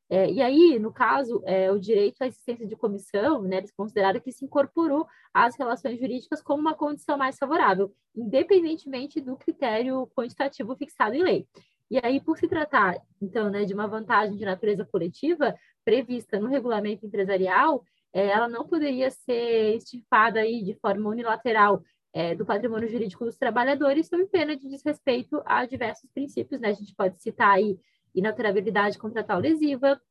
É, 0.09 0.31
e 0.31 0.41
aí, 0.41 0.77
no 0.77 0.93
caso, 0.93 1.41
é, 1.45 1.71
o 1.71 1.79
direito 1.79 2.21
à 2.21 2.27
existência 2.27 2.67
de 2.67 2.75
comissão, 2.75 3.41
né, 3.41 3.57
eles 3.57 3.71
consideraram 3.71 4.19
que 4.19 4.31
se 4.31 4.45
incorporou 4.45 5.07
às 5.33 5.55
relações 5.57 5.99
jurídicas 5.99 6.43
como 6.43 6.61
uma 6.61 6.75
condição 6.75 7.17
mais 7.17 7.37
favorável, 7.37 7.91
independentemente 8.15 9.19
do 9.19 9.35
critério 9.35 10.07
quantitativo 10.15 10.75
fixado 10.75 11.15
em 11.15 11.23
lei. 11.23 11.47
E 11.89 11.99
aí, 12.03 12.19
por 12.19 12.37
se 12.37 12.47
tratar, 12.47 12.95
então, 13.21 13.49
né, 13.49 13.65
de 13.65 13.73
uma 13.73 13.87
vantagem 13.87 14.35
de 14.37 14.45
natureza 14.45 14.85
coletiva 14.85 15.55
prevista 15.83 16.39
no 16.39 16.47
regulamento 16.47 17.05
empresarial, 17.05 17.83
é, 18.13 18.27
ela 18.27 18.47
não 18.47 18.65
poderia 18.65 19.09
ser 19.11 19.75
extirpada 19.75 20.39
aí 20.39 20.63
de 20.63 20.73
forma 20.75 21.09
unilateral 21.09 21.83
é, 22.13 22.33
do 22.33 22.45
patrimônio 22.45 22.87
jurídico 22.87 23.25
dos 23.25 23.37
trabalhadores, 23.37 24.07
sob 24.07 24.25
pena 24.27 24.55
de 24.55 24.69
desrespeito 24.69 25.41
a 25.45 25.65
diversos 25.65 26.09
princípios, 26.11 26.61
né? 26.61 26.69
A 26.69 26.73
gente 26.73 26.95
pode 26.95 27.21
citar 27.21 27.51
aí 27.51 27.77
inaturabilidade 28.15 28.97
contratual 28.97 29.39
lesiva, 29.39 30.01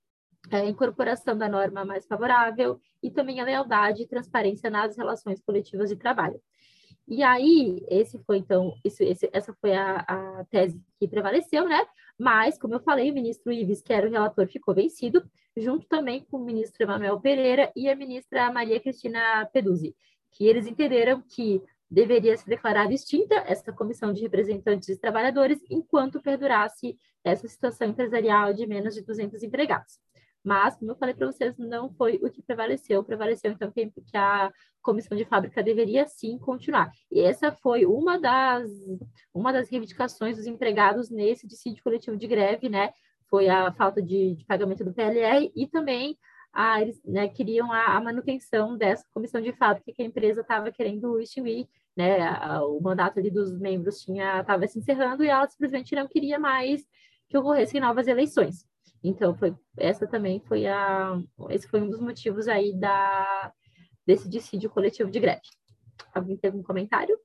é, 0.51 0.69
incorporação 0.69 1.37
da 1.37 1.49
norma 1.49 1.85
mais 1.85 2.07
favorável 2.07 2.81
e 3.03 3.11
também 3.11 3.41
a 3.41 3.45
lealdade 3.45 4.03
e 4.03 4.07
transparência 4.07 4.71
nas 4.71 4.97
relações 4.97 5.41
coletivas 5.41 5.89
de 5.89 5.97
trabalho. 5.97 6.41
E 7.07 7.23
aí, 7.23 7.85
esse 7.89 8.19
foi, 8.25 8.39
então, 8.39 8.75
isso, 8.83 9.03
esse, 9.03 9.29
essa 9.33 9.53
foi 9.61 9.75
a, 9.75 10.05
a, 10.09 10.45
tese 10.51 10.81
que 10.99 11.07
prevaleceu, 11.07 11.69
né? 11.69 11.87
Mas, 12.19 12.59
como 12.59 12.75
eu 12.75 12.81
falei, 12.81 13.11
o 13.11 13.15
ministro 13.15 13.53
Ives, 13.53 13.83
que 13.83 13.93
era 13.93 14.09
o 14.09 14.11
relator, 14.11 14.47
ficou 14.47 14.75
vencido, 14.75 15.23
junto 15.55 15.87
também 15.87 16.25
com 16.25 16.39
o 16.39 16.45
ministro 16.45 16.83
Emanuel 16.83 17.21
Pereira 17.21 17.71
e 17.77 17.91
a 17.91 17.97
ministra 17.97 18.51
Maria 18.51 18.81
Cristina 18.81 19.47
Peduzzi, 19.53 19.95
que 20.31 20.47
eles 20.47 20.67
entenderam 20.67 21.23
que 21.23 21.63
deveria 21.91 22.37
ser 22.37 22.49
declarada 22.49 22.93
extinta 22.93 23.35
essa 23.47 23.71
comissão 23.71 24.13
de 24.13 24.23
representantes 24.23 24.89
de 24.89 24.97
trabalhadores 24.97 25.63
enquanto 25.71 26.23
perdurasse 26.23 26.99
essa 27.25 27.49
situação 27.49 27.89
empresarial 27.89 28.53
de 28.53 28.67
menos 28.67 28.95
de 28.95 29.03
200 29.03 29.43
empregados. 29.43 29.99
Mas, 30.45 30.77
como 30.77 30.91
eu 30.91 30.97
falei 30.97 31.15
para 31.15 31.27
vocês, 31.27 31.57
não 31.57 31.91
foi 31.95 32.21
o 32.23 32.31
que 32.31 32.43
prevaleceu. 32.43 33.03
Prevaleceu, 33.03 33.51
então, 33.51 33.71
que, 33.71 33.91
a 34.15 34.53
comissão 34.83 35.17
de 35.17 35.25
fábrica 35.25 35.63
deveria 35.63 36.07
sim 36.07 36.39
continuar. 36.39 36.93
E 37.11 37.21
essa 37.21 37.51
foi 37.51 37.87
uma 37.87 38.19
das, 38.21 38.71
uma 39.33 39.51
das 39.51 39.71
reivindicações 39.71 40.37
dos 40.37 40.47
empregados 40.47 41.09
nesse 41.09 41.47
dissídio 41.47 41.83
coletivo 41.83 42.19
de 42.19 42.27
greve, 42.27 42.69
né? 42.69 42.93
Foi 43.31 43.49
a 43.49 43.73
falta 43.73 44.03
de, 44.03 44.35
de 44.35 44.45
pagamento 44.45 44.85
do 44.85 44.93
PLR 44.93 45.51
e 45.57 45.67
também 45.67 46.19
a, 46.53 46.83
eles 46.83 47.03
né, 47.05 47.27
queriam 47.27 47.73
a, 47.73 47.97
a, 47.97 48.01
manutenção 48.01 48.77
dessa 48.77 49.05
comissão 49.13 49.41
de 49.41 49.53
fábrica 49.53 49.93
que 49.93 50.03
a 50.03 50.07
empresa 50.07 50.43
estava 50.43 50.71
querendo 50.71 51.19
extinguir, 51.19 51.67
né? 51.97 52.21
A, 52.21 52.63
o 52.67 52.81
mandato 52.83 53.19
ali 53.19 53.31
dos 53.31 53.59
membros 53.59 54.01
tinha 54.03 54.41
estava 54.41 54.67
se 54.69 54.79
encerrando 54.79 55.25
e 55.25 55.29
ela 55.29 55.49
simplesmente 55.49 55.95
não 55.97 56.07
queria 56.07 56.39
mais 56.39 56.87
que 57.35 57.39
ocorressem 57.39 57.81
novas 57.81 58.07
eleições. 58.07 58.65
Então, 59.03 59.35
foi, 59.35 59.53
essa 59.77 60.07
também 60.07 60.41
foi 60.47 60.67
a, 60.67 61.21
esse 61.51 61.67
foi 61.67 61.81
um 61.81 61.91
dos 61.91 61.99
motivos 61.99 62.47
aí 62.47 62.73
da, 62.79 63.53
desse 64.07 64.29
dissídio 64.29 64.71
coletivo 64.71 65.11
de 65.11 65.19
greve. 65.19 65.43
Alguém 66.15 66.37
tem 66.37 66.51
algum 66.51 66.63
comentário? 66.63 67.19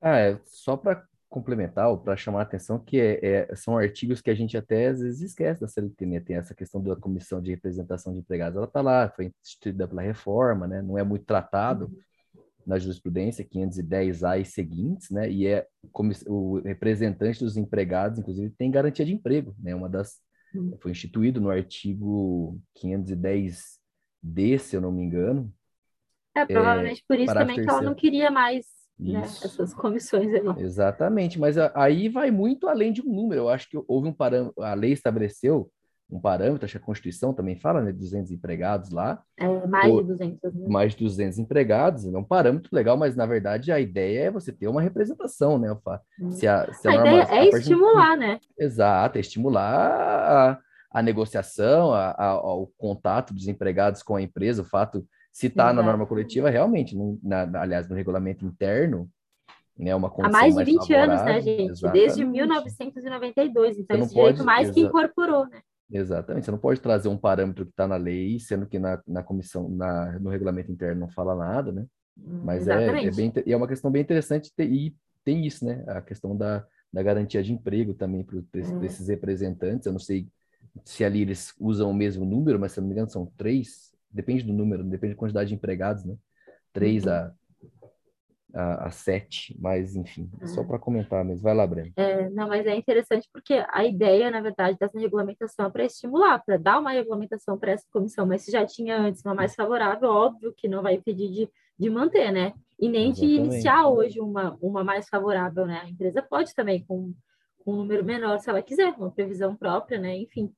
Ah, 0.00 0.16
é, 0.16 0.40
só 0.44 0.76
para 0.76 1.04
complementar 1.28 1.94
para 1.98 2.16
chamar 2.16 2.38
a 2.38 2.42
atenção 2.42 2.78
que 2.78 3.00
é, 3.00 3.48
é, 3.50 3.56
são 3.56 3.76
artigos 3.76 4.22
que 4.22 4.30
a 4.30 4.34
gente 4.34 4.56
até 4.56 4.86
às 4.86 5.00
vezes 5.00 5.20
esquece 5.20 5.60
da 5.60 5.66
CLT, 5.66 6.06
né? 6.06 6.20
Tem 6.20 6.36
essa 6.36 6.54
questão 6.54 6.80
da 6.80 6.94
comissão 6.94 7.42
de 7.42 7.50
representação 7.50 8.12
de 8.12 8.20
empregados, 8.20 8.56
ela 8.56 8.66
está 8.66 8.80
lá, 8.80 9.10
foi 9.10 9.32
instituída 9.42 9.88
pela 9.88 10.02
reforma, 10.02 10.68
né? 10.68 10.80
Não 10.80 10.96
é 10.96 11.02
muito 11.02 11.24
tratado 11.24 11.86
uhum. 11.86 12.00
Na 12.68 12.78
jurisprudência 12.78 13.42
510A 13.42 14.42
e 14.42 14.44
seguintes, 14.44 15.10
né? 15.10 15.30
E 15.30 15.46
é 15.46 15.66
o 16.26 16.60
representante 16.60 17.40
dos 17.40 17.56
empregados, 17.56 18.18
inclusive, 18.18 18.54
tem 18.58 18.70
garantia 18.70 19.06
de 19.06 19.14
emprego, 19.14 19.56
né? 19.58 19.74
Uma 19.74 19.88
das 19.88 20.20
uhum. 20.54 20.76
foi 20.78 20.90
instituído 20.90 21.40
no 21.40 21.48
artigo 21.48 22.60
510D, 22.76 24.58
se 24.58 24.76
eu 24.76 24.82
não 24.82 24.92
me 24.92 25.02
engano. 25.02 25.50
É, 26.34 26.44
provavelmente 26.44 27.00
é, 27.00 27.04
por 27.08 27.18
isso 27.18 27.32
também 27.32 27.56
que 27.56 27.68
ela 27.68 27.80
não 27.80 27.94
queria 27.94 28.30
mais 28.30 28.66
né? 28.98 29.22
essas 29.22 29.72
comissões 29.72 30.28
aí. 30.34 30.62
Exatamente, 30.62 31.38
mas 31.38 31.56
aí 31.74 32.10
vai 32.10 32.30
muito 32.30 32.68
além 32.68 32.92
de 32.92 33.00
um 33.00 33.10
número. 33.10 33.42
Eu 33.42 33.48
acho 33.48 33.66
que 33.70 33.82
houve 33.88 34.08
um 34.08 34.12
parâmetro, 34.12 34.62
a 34.62 34.74
lei 34.74 34.92
estabeleceu 34.92 35.70
um 36.10 36.18
parâmetro, 36.18 36.64
acho 36.64 36.72
que 36.72 36.82
a 36.82 36.86
Constituição 36.86 37.34
também 37.34 37.56
fala, 37.56 37.82
né, 37.82 37.92
200 37.92 38.30
empregados 38.32 38.90
lá. 38.90 39.22
É, 39.36 39.66
mais 39.66 39.92
ou, 39.92 40.02
de 40.02 40.08
200. 40.08 40.54
Né? 40.54 40.68
Mais 40.68 40.92
de 40.92 41.04
200 41.04 41.38
empregados, 41.38 42.04
é 42.06 42.16
um 42.16 42.24
parâmetro 42.24 42.70
legal, 42.74 42.96
mas 42.96 43.14
na 43.14 43.26
verdade 43.26 43.70
a 43.70 43.78
ideia 43.78 44.24
é 44.24 44.30
você 44.30 44.50
ter 44.50 44.68
uma 44.68 44.80
representação, 44.80 45.58
né, 45.58 45.68
Alfa? 45.68 46.00
Hum. 46.18 46.32
Se 46.32 46.46
a, 46.46 46.72
se 46.72 46.88
a, 46.88 46.92
a 46.92 46.94
norma, 46.94 47.10
ideia 47.10 47.22
é 47.22 47.38
a 47.40 47.44
estimular, 47.46 48.14
de... 48.14 48.20
né? 48.20 48.40
Exato, 48.58 49.18
é 49.18 49.20
estimular 49.20 49.90
a, 49.90 50.58
a 50.90 51.02
negociação, 51.02 51.90
o 52.54 52.66
contato 52.78 53.34
dos 53.34 53.46
empregados 53.46 54.02
com 54.02 54.16
a 54.16 54.22
empresa, 54.22 54.62
o 54.62 54.66
fato 54.66 55.06
se 55.30 55.46
está 55.46 55.72
na 55.72 55.82
norma 55.82 56.06
coletiva, 56.06 56.50
realmente, 56.50 56.96
no, 56.96 57.20
na, 57.22 57.42
aliás, 57.60 57.88
no 57.88 57.94
regulamento 57.94 58.44
interno, 58.44 59.08
né, 59.78 59.94
uma 59.94 60.12
Há 60.20 60.28
mais 60.28 60.56
de 60.56 60.64
20 60.64 60.78
mais 60.78 60.90
anos, 60.90 61.22
né, 61.22 61.40
gente? 61.40 61.70
Exatamente. 61.70 61.92
Desde 61.92 62.24
1992. 62.24 63.78
Então, 63.78 63.98
esse 63.98 64.14
direito 64.14 64.44
mais 64.44 64.70
que 64.72 64.80
incorporou, 64.80 65.46
né? 65.46 65.60
Exatamente. 65.90 66.44
Você 66.44 66.50
não 66.50 66.58
pode 66.58 66.80
trazer 66.80 67.08
um 67.08 67.16
parâmetro 67.16 67.64
que 67.64 67.70
está 67.70 67.86
na 67.86 67.96
lei, 67.96 68.38
sendo 68.38 68.66
que 68.66 68.78
na, 68.78 69.00
na 69.06 69.22
comissão, 69.22 69.68
na, 69.68 70.18
no 70.18 70.30
regulamento 70.30 70.70
interno 70.70 71.00
não 71.00 71.08
fala 71.08 71.34
nada, 71.34 71.72
né? 71.72 71.86
Hum, 72.16 72.42
Mas 72.44 72.68
é, 72.68 73.04
é, 73.04 73.10
bem, 73.10 73.32
é 73.46 73.56
uma 73.56 73.68
questão 73.68 73.90
bem 73.90 74.02
interessante 74.02 74.52
ter, 74.54 74.70
e 74.70 74.94
tem 75.24 75.46
isso, 75.46 75.64
né? 75.64 75.84
A 75.88 76.02
questão 76.02 76.36
da, 76.36 76.64
da 76.92 77.02
garantia 77.02 77.42
de 77.42 77.52
emprego 77.52 77.94
também 77.94 78.22
para 78.22 78.38
é. 78.38 78.86
esses 78.86 79.08
representantes. 79.08 79.86
Eu 79.86 79.92
não 79.92 80.00
sei 80.00 80.28
se 80.84 81.04
ali 81.04 81.22
eles 81.22 81.54
usam 81.58 81.90
o 81.90 81.94
mesmo 81.94 82.24
número, 82.24 82.58
mas 82.58 82.72
se 82.72 82.80
não 82.80 82.86
me 82.86 82.92
engano 82.92 83.08
são 83.08 83.26
três 83.36 83.88
depende 84.10 84.42
do 84.42 84.52
número, 84.52 84.82
depende 84.84 85.14
da 85.14 85.18
quantidade 85.18 85.48
de 85.48 85.54
empregados, 85.54 86.04
né? 86.04 86.16
Três 86.72 87.04
uhum. 87.04 87.12
a, 87.12 87.32
a, 88.54 88.86
a, 88.86 88.90
sete, 88.90 89.56
mas 89.58 89.94
enfim, 89.94 90.30
uhum. 90.40 90.46
só 90.46 90.64
para 90.64 90.78
comentar 90.78 91.24
mesmo. 91.24 91.42
Vai 91.42 91.54
lá, 91.54 91.66
Breno. 91.66 91.92
É, 91.96 92.28
não, 92.30 92.48
mas 92.48 92.66
é 92.66 92.74
interessante 92.74 93.28
porque 93.32 93.64
a 93.68 93.84
ideia, 93.84 94.30
na 94.30 94.40
verdade, 94.40 94.78
dessa 94.78 94.98
regulamentação 94.98 95.66
é 95.66 95.70
para 95.70 95.84
estimular, 95.84 96.42
para 96.44 96.56
dar 96.56 96.78
uma 96.78 96.92
regulamentação 96.92 97.58
para 97.58 97.72
essa 97.72 97.86
comissão, 97.92 98.26
mas 98.26 98.42
se 98.42 98.50
já 98.50 98.64
tinha 98.64 98.98
antes 98.98 99.24
uma 99.24 99.34
mais 99.34 99.54
favorável, 99.54 100.08
óbvio 100.08 100.54
que 100.56 100.68
não 100.68 100.82
vai 100.82 100.94
impedir 100.94 101.30
de, 101.30 101.48
de 101.78 101.90
manter, 101.90 102.32
né? 102.32 102.54
E 102.78 102.88
nem 102.88 103.10
Exatamente. 103.10 103.36
de 103.36 103.42
iniciar 103.42 103.88
hoje 103.88 104.20
uma, 104.20 104.56
uma 104.60 104.82
mais 104.82 105.08
favorável, 105.08 105.66
né? 105.66 105.80
A 105.82 105.88
empresa 105.88 106.22
pode 106.22 106.54
também, 106.54 106.84
com, 106.84 107.12
com 107.64 107.72
um 107.72 107.76
número 107.76 108.04
menor, 108.04 108.38
se 108.38 108.48
ela 108.48 108.62
quiser, 108.62 108.94
uma 108.96 109.10
previsão 109.10 109.54
própria, 109.54 109.98
né? 109.98 110.16
Enfim. 110.16 110.52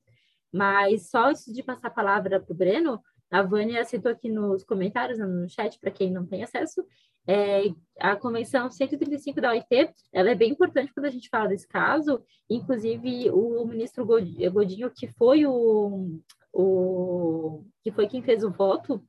Mas 0.53 1.09
só 1.09 1.29
antes 1.29 1.45
de 1.45 1.63
passar 1.63 1.87
a 1.87 1.91
palavra 1.91 2.39
para 2.39 2.53
o 2.53 2.55
Breno, 2.55 3.01
a 3.31 3.41
Vânia 3.41 3.83
citou 3.85 4.11
aqui 4.11 4.29
nos 4.29 4.63
comentários, 4.63 5.17
no 5.17 5.49
chat, 5.49 5.79
para 5.79 5.89
quem 5.89 6.11
não 6.11 6.25
tem 6.25 6.43
acesso, 6.43 6.85
é, 7.27 7.63
a 7.99 8.15
Convenção 8.15 8.69
135 8.69 9.39
da 9.39 9.51
OIT, 9.51 9.93
ela 10.11 10.31
é 10.31 10.35
bem 10.35 10.51
importante 10.51 10.93
quando 10.93 11.05
a 11.05 11.11
gente 11.11 11.29
fala 11.29 11.47
desse 11.47 11.67
caso, 11.67 12.21
inclusive 12.49 13.29
o 13.31 13.65
ministro 13.65 14.05
Godinho, 14.05 14.91
que 14.91 15.07
foi 15.07 15.45
o, 15.45 16.19
o 16.51 17.63
que 17.83 17.91
foi 17.91 18.07
quem 18.07 18.21
fez 18.21 18.43
o 18.43 18.51
voto, 18.51 19.03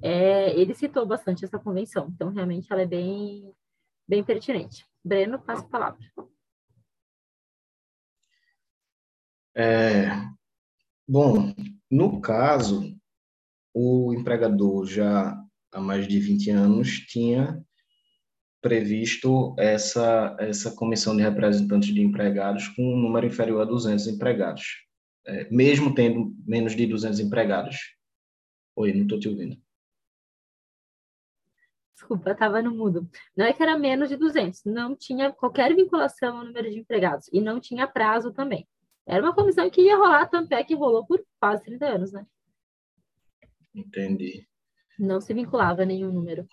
é, 0.00 0.58
ele 0.58 0.74
citou 0.74 1.04
bastante 1.04 1.44
essa 1.44 1.58
convenção, 1.58 2.08
então 2.14 2.30
realmente 2.30 2.72
ela 2.72 2.82
é 2.82 2.86
bem, 2.86 3.52
bem 4.08 4.24
pertinente. 4.24 4.86
Breno, 5.04 5.40
passa 5.40 5.64
a 5.64 5.68
palavra. 5.68 6.00
É, 9.54 10.08
bom, 11.08 11.54
no 11.90 12.20
caso, 12.20 12.96
o 13.78 14.14
empregador 14.14 14.86
já 14.86 15.38
há 15.70 15.80
mais 15.82 16.08
de 16.08 16.18
20 16.18 16.48
anos 16.48 17.00
tinha 17.00 17.62
previsto 18.62 19.54
essa, 19.58 20.34
essa 20.40 20.74
comissão 20.74 21.14
de 21.14 21.22
representantes 21.22 21.92
de 21.92 22.00
empregados 22.00 22.68
com 22.68 22.82
um 22.82 22.96
número 22.96 23.26
inferior 23.26 23.60
a 23.60 23.64
200 23.66 24.06
empregados, 24.06 24.64
é, 25.26 25.46
mesmo 25.50 25.94
tendo 25.94 26.34
menos 26.46 26.74
de 26.74 26.86
200 26.86 27.20
empregados. 27.20 27.76
Oi, 28.76 28.94
não 28.94 29.02
estou 29.02 29.20
te 29.20 29.28
ouvindo. 29.28 29.58
Desculpa, 31.94 32.30
estava 32.30 32.62
no 32.62 32.74
mudo. 32.74 33.06
Não 33.36 33.44
é 33.44 33.52
que 33.52 33.62
era 33.62 33.76
menos 33.76 34.08
de 34.08 34.16
200, 34.16 34.64
não 34.64 34.96
tinha 34.96 35.30
qualquer 35.32 35.76
vinculação 35.76 36.38
ao 36.38 36.46
número 36.46 36.70
de 36.70 36.78
empregados 36.78 37.28
e 37.30 37.42
não 37.42 37.60
tinha 37.60 37.86
prazo 37.86 38.32
também. 38.32 38.66
Era 39.06 39.22
uma 39.22 39.34
comissão 39.34 39.68
que 39.68 39.82
ia 39.82 39.98
rolar, 39.98 40.26
tanto 40.30 40.50
é 40.52 40.64
que 40.64 40.74
rolou 40.74 41.06
por 41.06 41.22
quase 41.38 41.62
30 41.62 41.86
anos, 41.86 42.12
né? 42.12 42.26
Entendi. 43.76 44.46
Não 44.98 45.20
se 45.20 45.34
vinculava 45.34 45.82
a 45.82 45.86
nenhum 45.86 46.10
número. 46.10 46.48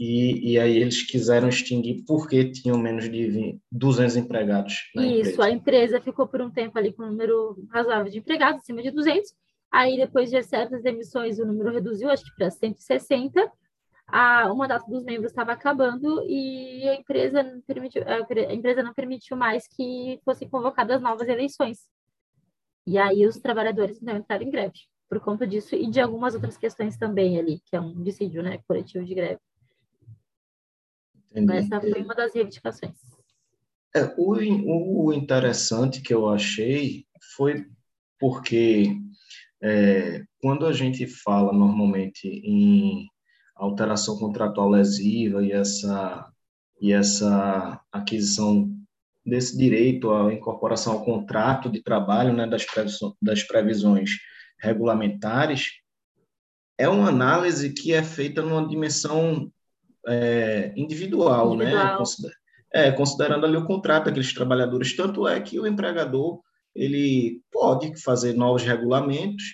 E, 0.00 0.52
e 0.52 0.58
aí 0.58 0.76
eles 0.76 1.02
quiseram 1.02 1.48
extinguir 1.48 2.02
porque 2.06 2.50
tinham 2.50 2.76
menos 2.76 3.08
de 3.08 3.26
20, 3.28 3.60
200 3.70 4.16
empregados 4.16 4.90
na 4.94 5.06
Isso, 5.06 5.20
empresa. 5.20 5.44
a 5.44 5.50
empresa 5.50 6.00
ficou 6.00 6.26
por 6.26 6.40
um 6.40 6.50
tempo 6.50 6.76
ali 6.76 6.92
com 6.92 7.04
um 7.04 7.10
número 7.10 7.56
razoável 7.70 8.10
de 8.10 8.18
empregados, 8.18 8.62
acima 8.62 8.82
de 8.82 8.90
200. 8.90 9.32
Aí, 9.70 9.96
depois 9.96 10.28
de 10.28 10.42
certas 10.42 10.82
demissões, 10.82 11.38
o 11.38 11.46
número 11.46 11.72
reduziu, 11.72 12.10
acho 12.10 12.24
que 12.24 12.34
para 12.34 12.50
160. 12.50 13.50
A, 14.08 14.52
o 14.52 14.56
mandato 14.56 14.90
dos 14.90 15.04
membros 15.04 15.30
estava 15.30 15.52
acabando 15.52 16.22
e 16.28 16.86
a 16.88 16.96
empresa, 16.96 17.42
não 17.42 17.60
permitiu, 17.62 18.02
a 18.06 18.52
empresa 18.52 18.82
não 18.82 18.92
permitiu 18.92 19.36
mais 19.36 19.66
que 19.66 20.20
fossem 20.24 20.48
convocadas 20.48 21.00
novas 21.00 21.28
eleições. 21.28 21.88
E 22.86 22.98
aí 22.98 23.24
os 23.26 23.38
trabalhadores 23.38 24.02
então 24.02 24.16
entraram 24.16 24.44
em 24.44 24.50
greve 24.50 24.80
por 25.12 25.20
conta 25.20 25.46
disso 25.46 25.74
e 25.74 25.90
de 25.90 26.00
algumas 26.00 26.34
outras 26.34 26.56
questões 26.56 26.96
também 26.96 27.38
ali, 27.38 27.60
que 27.66 27.76
é 27.76 27.80
um 27.82 28.02
dissídio, 28.02 28.42
né, 28.42 28.60
coletivo 28.66 29.04
de 29.04 29.14
greve. 29.14 29.40
Entendi. 31.30 31.52
Essa 31.52 31.78
foi 31.82 32.02
uma 32.02 32.14
das 32.14 32.34
reivindicações. 32.34 32.96
É, 33.94 34.14
o, 34.16 35.04
o 35.04 35.12
interessante 35.12 36.00
que 36.00 36.14
eu 36.14 36.30
achei 36.30 37.04
foi 37.36 37.66
porque 38.18 38.96
é, 39.62 40.24
quando 40.40 40.64
a 40.64 40.72
gente 40.72 41.06
fala 41.06 41.52
normalmente 41.52 42.26
em 42.26 43.06
alteração 43.54 44.18
contratual 44.18 44.70
lesiva 44.70 45.44
e 45.44 45.52
essa 45.52 46.26
e 46.80 46.90
essa 46.90 47.78
aquisição 47.92 48.74
desse 49.26 49.58
direito 49.58 50.10
à 50.10 50.32
incorporação 50.32 50.94
ao 50.94 51.04
contrato 51.04 51.68
de 51.70 51.82
trabalho, 51.82 52.32
né, 52.32 52.46
das, 52.46 52.64
previsões, 52.64 53.14
das 53.20 53.42
previsões 53.42 54.10
regulamentares, 54.62 55.72
é 56.78 56.88
uma 56.88 57.08
análise 57.08 57.70
que 57.70 57.92
é 57.92 58.02
feita 58.02 58.42
numa 58.42 58.66
dimensão 58.66 59.50
é, 60.06 60.72
individual, 60.76 61.56
né? 61.56 61.66
individual. 61.66 61.98
né? 61.98 62.30
É, 62.74 62.90
considerando 62.90 63.44
ali 63.44 63.56
o 63.56 63.66
contrato 63.66 64.06
daqueles 64.06 64.32
trabalhadores. 64.32 64.96
Tanto 64.96 65.28
é 65.28 65.38
que 65.40 65.60
o 65.60 65.66
empregador 65.66 66.40
ele 66.74 67.42
pode 67.50 68.00
fazer 68.00 68.32
novos 68.34 68.62
regulamentos, 68.62 69.44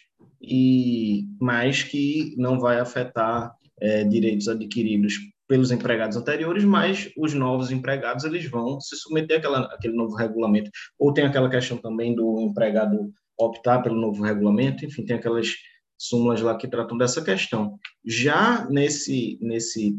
e 0.40 1.27
mais 1.40 1.83
que 1.83 2.35
não 2.37 2.59
vai 2.61 2.79
afetar 2.79 3.53
é, 3.81 4.05
direitos 4.05 4.49
adquiridos 4.49 5.14
pelos 5.49 5.71
empregados 5.71 6.16
anteriores, 6.16 6.62
mas 6.62 7.11
os 7.16 7.33
novos 7.33 7.71
empregados 7.71 8.25
eles 8.25 8.49
vão 8.49 8.79
se 8.81 8.94
submeter 8.97 9.38
àquela, 9.38 9.61
àquele 9.66 9.94
novo 9.94 10.14
regulamento. 10.14 10.71
Ou 10.99 11.12
tem 11.12 11.25
aquela 11.25 11.49
questão 11.49 11.79
também 11.79 12.14
do 12.14 12.40
empregado 12.40 13.12
optar 13.38 13.83
pelo 13.83 14.01
novo 14.01 14.22
regulamento, 14.22 14.85
enfim, 14.85 15.05
tem 15.05 15.16
aquelas 15.16 15.55
súmulas 15.96 16.40
lá 16.40 16.57
que 16.57 16.68
tratam 16.68 16.98
dessa 16.98 17.22
questão. 17.22 17.79
Já 18.05 18.68
nesse, 18.68 19.38
nesse 19.40 19.96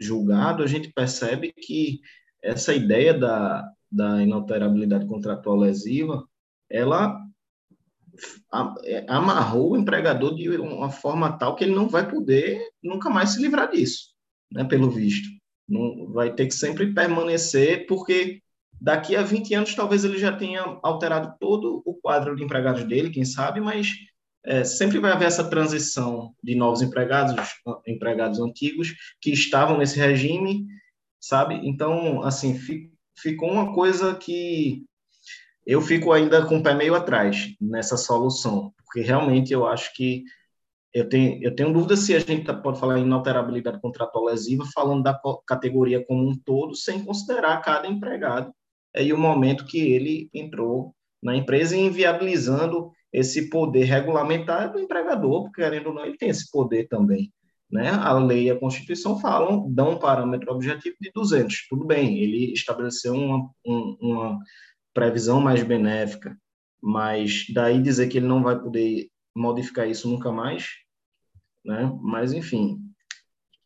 julgado, 0.00 0.62
a 0.62 0.66
gente 0.66 0.92
percebe 0.92 1.52
que 1.52 2.00
essa 2.42 2.74
ideia 2.74 3.12
da, 3.12 3.68
da 3.90 4.22
inalterabilidade 4.22 5.06
contratual 5.06 5.56
lesiva, 5.56 6.24
ela 6.70 7.20
é, 8.84 9.04
amarrou 9.08 9.72
o 9.72 9.76
empregador 9.76 10.34
de 10.34 10.48
uma 10.48 10.90
forma 10.90 11.36
tal 11.38 11.54
que 11.54 11.64
ele 11.64 11.74
não 11.74 11.88
vai 11.88 12.08
poder 12.08 12.62
nunca 12.82 13.10
mais 13.10 13.30
se 13.30 13.42
livrar 13.42 13.70
disso, 13.70 14.14
né, 14.52 14.64
pelo 14.64 14.90
visto. 14.90 15.28
Não, 15.68 16.10
vai 16.12 16.34
ter 16.34 16.46
que 16.46 16.54
sempre 16.54 16.92
permanecer, 16.94 17.86
porque 17.86 18.42
Daqui 18.80 19.16
a 19.16 19.22
20 19.22 19.54
anos, 19.54 19.74
talvez 19.74 20.04
ele 20.04 20.18
já 20.18 20.32
tenha 20.32 20.62
alterado 20.82 21.34
todo 21.40 21.82
o 21.84 21.94
quadro 21.94 22.36
de 22.36 22.44
empregados 22.44 22.84
dele, 22.84 23.10
quem 23.10 23.24
sabe, 23.24 23.60
mas 23.60 23.94
é, 24.44 24.62
sempre 24.62 25.00
vai 25.00 25.12
haver 25.12 25.26
essa 25.26 25.48
transição 25.48 26.32
de 26.42 26.54
novos 26.54 26.80
empregados, 26.80 27.34
empregados 27.86 28.38
antigos, 28.40 28.94
que 29.20 29.30
estavam 29.30 29.78
nesse 29.78 29.98
regime, 29.98 30.66
sabe? 31.20 31.60
Então, 31.64 32.22
assim, 32.22 32.58
ficou 33.16 33.50
uma 33.50 33.74
coisa 33.74 34.14
que 34.14 34.84
eu 35.66 35.82
fico 35.82 36.12
ainda 36.12 36.46
com 36.46 36.58
o 36.58 36.62
pé 36.62 36.72
meio 36.72 36.94
atrás 36.94 37.54
nessa 37.60 37.96
solução, 37.96 38.72
porque 38.84 39.00
realmente 39.00 39.52
eu 39.52 39.66
acho 39.66 39.92
que 39.94 40.24
eu 40.94 41.08
tenho, 41.08 41.42
eu 41.42 41.54
tenho 41.54 41.72
dúvida 41.72 41.96
se 41.96 42.14
a 42.14 42.20
gente 42.20 42.44
tá, 42.44 42.54
pode 42.54 42.80
falar 42.80 42.98
em 42.98 43.02
inalterabilidade 43.02 43.80
contratual 43.80 44.24
lesiva, 44.24 44.64
falando 44.72 45.02
da 45.02 45.20
categoria 45.46 46.02
como 46.06 46.26
um 46.26 46.38
todo, 46.38 46.74
sem 46.74 47.04
considerar 47.04 47.60
cada 47.60 47.86
empregado 47.86 48.52
e 48.96 49.12
o 49.12 49.18
momento 49.18 49.66
que 49.66 49.78
ele 49.78 50.28
entrou 50.32 50.94
na 51.22 51.36
empresa 51.36 51.76
inviabilizando 51.76 52.90
esse 53.12 53.48
poder 53.48 53.84
regulamentar 53.84 54.72
do 54.72 54.78
empregador, 54.78 55.44
porque, 55.44 55.62
querendo 55.62 55.88
ou 55.88 55.94
não, 55.94 56.04
ele 56.04 56.16
tem 56.16 56.28
esse 56.28 56.50
poder 56.50 56.88
também. 56.88 57.32
Né? 57.70 57.90
A 57.90 58.12
lei 58.14 58.44
e 58.44 58.50
a 58.50 58.58
Constituição 58.58 59.18
falam, 59.20 59.70
dão 59.70 59.92
um 59.92 59.98
parâmetro 59.98 60.52
objetivo 60.52 60.96
de 61.00 61.10
200. 61.12 61.66
Tudo 61.68 61.84
bem, 61.84 62.18
ele 62.18 62.52
estabeleceu 62.52 63.14
uma, 63.14 63.50
um, 63.66 63.96
uma 64.00 64.38
previsão 64.94 65.40
mais 65.40 65.62
benéfica, 65.62 66.36
mas 66.82 67.44
daí 67.52 67.82
dizer 67.82 68.08
que 68.08 68.18
ele 68.18 68.26
não 68.26 68.42
vai 68.42 68.58
poder 68.58 69.08
modificar 69.34 69.88
isso 69.88 70.08
nunca 70.08 70.32
mais, 70.32 70.68
né? 71.64 71.92
Mas, 72.00 72.32
enfim, 72.32 72.78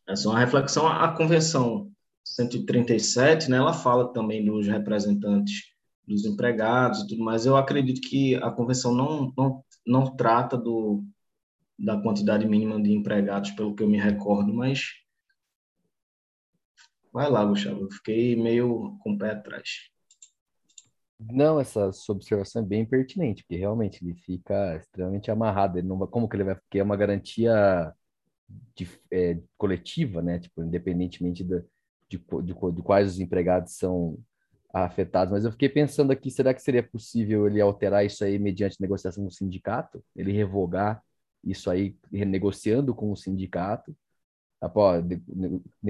é 0.07 0.13
uma 0.25 0.39
reflexão. 0.39 0.87
A 0.87 1.09
Convenção 1.09 1.92
137, 2.23 3.49
né, 3.49 3.57
ela 3.57 3.73
fala 3.73 4.11
também 4.13 4.45
dos 4.45 4.67
representantes 4.67 5.73
dos 6.07 6.25
empregados 6.25 7.01
e 7.01 7.07
tudo 7.07 7.23
mais. 7.23 7.45
Eu 7.45 7.55
acredito 7.55 8.01
que 8.01 8.35
a 8.35 8.51
convenção 8.51 8.93
não, 8.93 9.33
não, 9.37 9.63
não 9.85 10.15
trata 10.15 10.57
do, 10.57 11.03
da 11.77 12.01
quantidade 12.01 12.45
mínima 12.45 12.81
de 12.81 12.91
empregados, 12.91 13.51
pelo 13.51 13.75
que 13.75 13.83
eu 13.83 13.89
me 13.89 13.97
recordo, 13.97 14.53
mas 14.53 14.87
vai 17.11 17.29
lá, 17.29 17.45
Gustavo, 17.45 17.81
eu 17.81 17.91
fiquei 17.91 18.35
meio 18.35 18.97
com 19.01 19.13
o 19.13 19.17
pé 19.17 19.31
atrás. 19.31 19.93
Não, 21.19 21.59
essa 21.59 21.91
sua 21.91 22.15
observação 22.15 22.63
é 22.63 22.65
bem 22.65 22.85
pertinente, 22.85 23.43
porque 23.43 23.55
realmente 23.55 24.03
ele 24.03 24.15
fica 24.15 24.75
extremamente 24.75 25.31
amarrado. 25.31 25.77
Ele 25.77 25.87
não 25.87 25.97
como 26.07 26.27
que 26.27 26.35
ele 26.35 26.43
vai? 26.43 26.55
Porque 26.55 26.79
é 26.79 26.83
uma 26.83 26.97
garantia 26.97 27.93
de, 28.75 28.89
é, 29.11 29.39
coletiva, 29.57 30.21
né? 30.21 30.39
Tipo, 30.39 30.63
independentemente 30.63 31.43
de, 31.43 31.63
de, 32.17 32.43
de, 32.43 32.53
de 32.53 32.81
quais 32.81 33.11
os 33.13 33.19
empregados 33.19 33.73
são 33.73 34.17
afetados, 34.73 35.31
mas 35.31 35.45
eu 35.45 35.51
fiquei 35.51 35.69
pensando 35.69 36.11
aqui, 36.11 36.31
será 36.31 36.53
que 36.53 36.61
seria 36.61 36.81
possível 36.81 37.45
ele 37.45 37.61
alterar 37.61 38.03
isso 38.03 38.23
aí 38.23 38.39
mediante 38.39 38.81
negociação 38.81 39.23
com 39.23 39.29
o 39.29 39.31
sindicato? 39.31 40.03
Ele 40.15 40.31
revogar 40.31 41.03
isso 41.43 41.69
aí, 41.69 41.95
renegociando 42.11 42.95
com 42.95 43.11
o 43.11 43.15
sindicato? 43.15 43.95
Ah, 44.59 44.69
pô, 44.69 44.83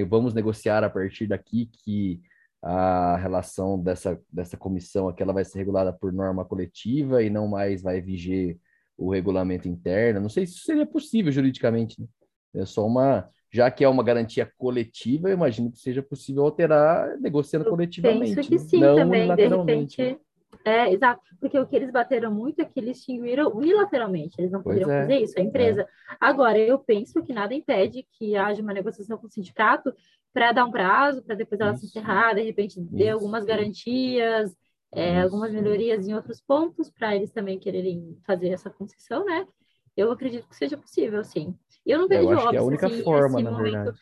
vamos 0.09 0.33
negociar 0.33 0.83
a 0.83 0.89
partir 0.89 1.27
daqui 1.27 1.67
que 1.67 2.21
a 2.62 3.17
relação 3.17 3.79
dessa, 3.79 4.19
dessa 4.31 4.57
comissão 4.57 5.07
aqui 5.07 5.21
ela 5.21 5.33
vai 5.33 5.45
ser 5.45 5.59
regulada 5.59 5.93
por 5.93 6.12
norma 6.12 6.43
coletiva 6.43 7.21
e 7.21 7.29
não 7.29 7.47
mais 7.47 7.81
vai 7.81 8.01
viger 8.01 8.57
o 8.97 9.12
regulamento 9.12 9.67
interno. 9.67 10.21
Não 10.21 10.29
sei 10.29 10.45
se 10.45 10.53
isso 10.55 10.65
seria 10.65 10.86
possível 10.86 11.31
juridicamente. 11.31 12.01
Né? 12.01 12.07
É 12.55 12.65
só 12.65 12.86
uma 12.86 13.29
já 13.54 13.70
que 13.70 13.84
é 13.84 13.88
uma 13.88 14.04
garantia 14.04 14.52
coletiva, 14.58 15.30
eu 15.30 15.34
imagino 15.34 15.72
que 15.72 15.78
seja 15.78 16.02
possível 16.02 16.44
alterar 16.44 17.20
negociando 17.20 17.68
eu 17.68 17.70
coletivamente. 17.70 18.36
Penso 18.36 18.50
que 18.50 18.58
sim, 18.58 18.80
não 18.80 18.96
também, 18.96 19.34
de 19.36 19.48
repente. 19.48 20.20
É, 20.66 20.92
exato, 20.92 21.22
porque 21.39 21.60
o 21.60 21.68
que 21.68 21.76
eles 21.76 21.92
bateram 21.92 22.34
muito 22.34 22.62
é 22.62 22.66
que 22.66 22.80
eles 22.80 22.98
extinguiram 22.98 23.52
unilateralmente, 23.54 24.36
eles 24.39 24.52
não 24.52 24.63
poderiam 24.63 24.89
é, 24.89 25.02
fazer 25.02 25.20
isso, 25.20 25.38
a 25.38 25.44
empresa. 25.44 25.82
É. 25.82 25.88
Agora, 26.20 26.58
eu 26.58 26.80
penso 26.80 27.22
que 27.22 27.34
nada 27.34 27.54
impede 27.54 28.08
que 28.13 28.36
haja 28.36 28.62
uma 28.62 28.74
negociação 28.74 29.18
com 29.18 29.28
o 29.28 29.32
sindicato 29.32 29.94
para 30.34 30.52
dar 30.52 30.66
um 30.66 30.72
prazo, 30.72 31.22
para 31.22 31.36
depois 31.36 31.62
ela 31.62 31.74
isso. 31.74 31.82
se 31.82 31.88
encerrar, 31.88 32.34
de 32.34 32.42
repente 32.42 32.80
dê 32.80 33.10
algumas 33.10 33.46
garantias, 33.46 34.56
é, 34.92 35.22
algumas 35.22 35.52
melhorias 35.52 36.08
em 36.08 36.16
outros 36.16 36.42
pontos, 36.42 36.89
para 36.89 37.16
eles 37.16 37.30
também 37.30 37.60
quererem 37.60 38.18
fazer 38.26 38.50
essa 38.50 38.70
concessão, 38.70 39.26
né? 39.26 39.46
Eu 39.95 40.12
acredito 40.12 40.47
que 40.47 40.56
seja 40.56 40.77
possível, 40.77 41.23
sim. 41.23 41.56
Eu 41.86 41.99
não 41.99 42.08
vejo, 42.08 42.23
eu 42.23 42.32
acho 42.32 42.47
óbvio, 42.47 42.49
que 42.51 42.56
é 42.56 42.60
a 42.60 42.63
única 42.63 42.88
assim, 42.88 43.03
forma, 43.03 43.41
na 43.41 43.51
momento, 43.51 43.71
verdade. 43.71 43.99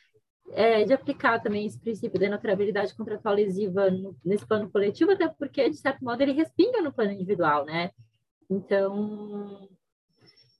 É, 0.54 0.84
de 0.84 0.94
aplicar 0.94 1.40
também 1.40 1.66
esse 1.66 1.80
princípio 1.80 2.20
da 2.20 2.30
naturalidade 2.30 2.96
contratual 2.96 3.36
lesiva 3.36 3.90
no, 3.90 4.16
nesse 4.24 4.46
plano 4.46 4.70
coletivo, 4.70 5.12
até 5.12 5.28
porque, 5.28 5.70
de 5.70 5.78
certo 5.78 6.04
modo, 6.04 6.22
ele 6.22 6.34
respinga 6.34 6.82
no 6.82 6.94
plano 6.94 7.12
individual, 7.12 7.66
né? 7.66 7.92
Então, 8.50 9.70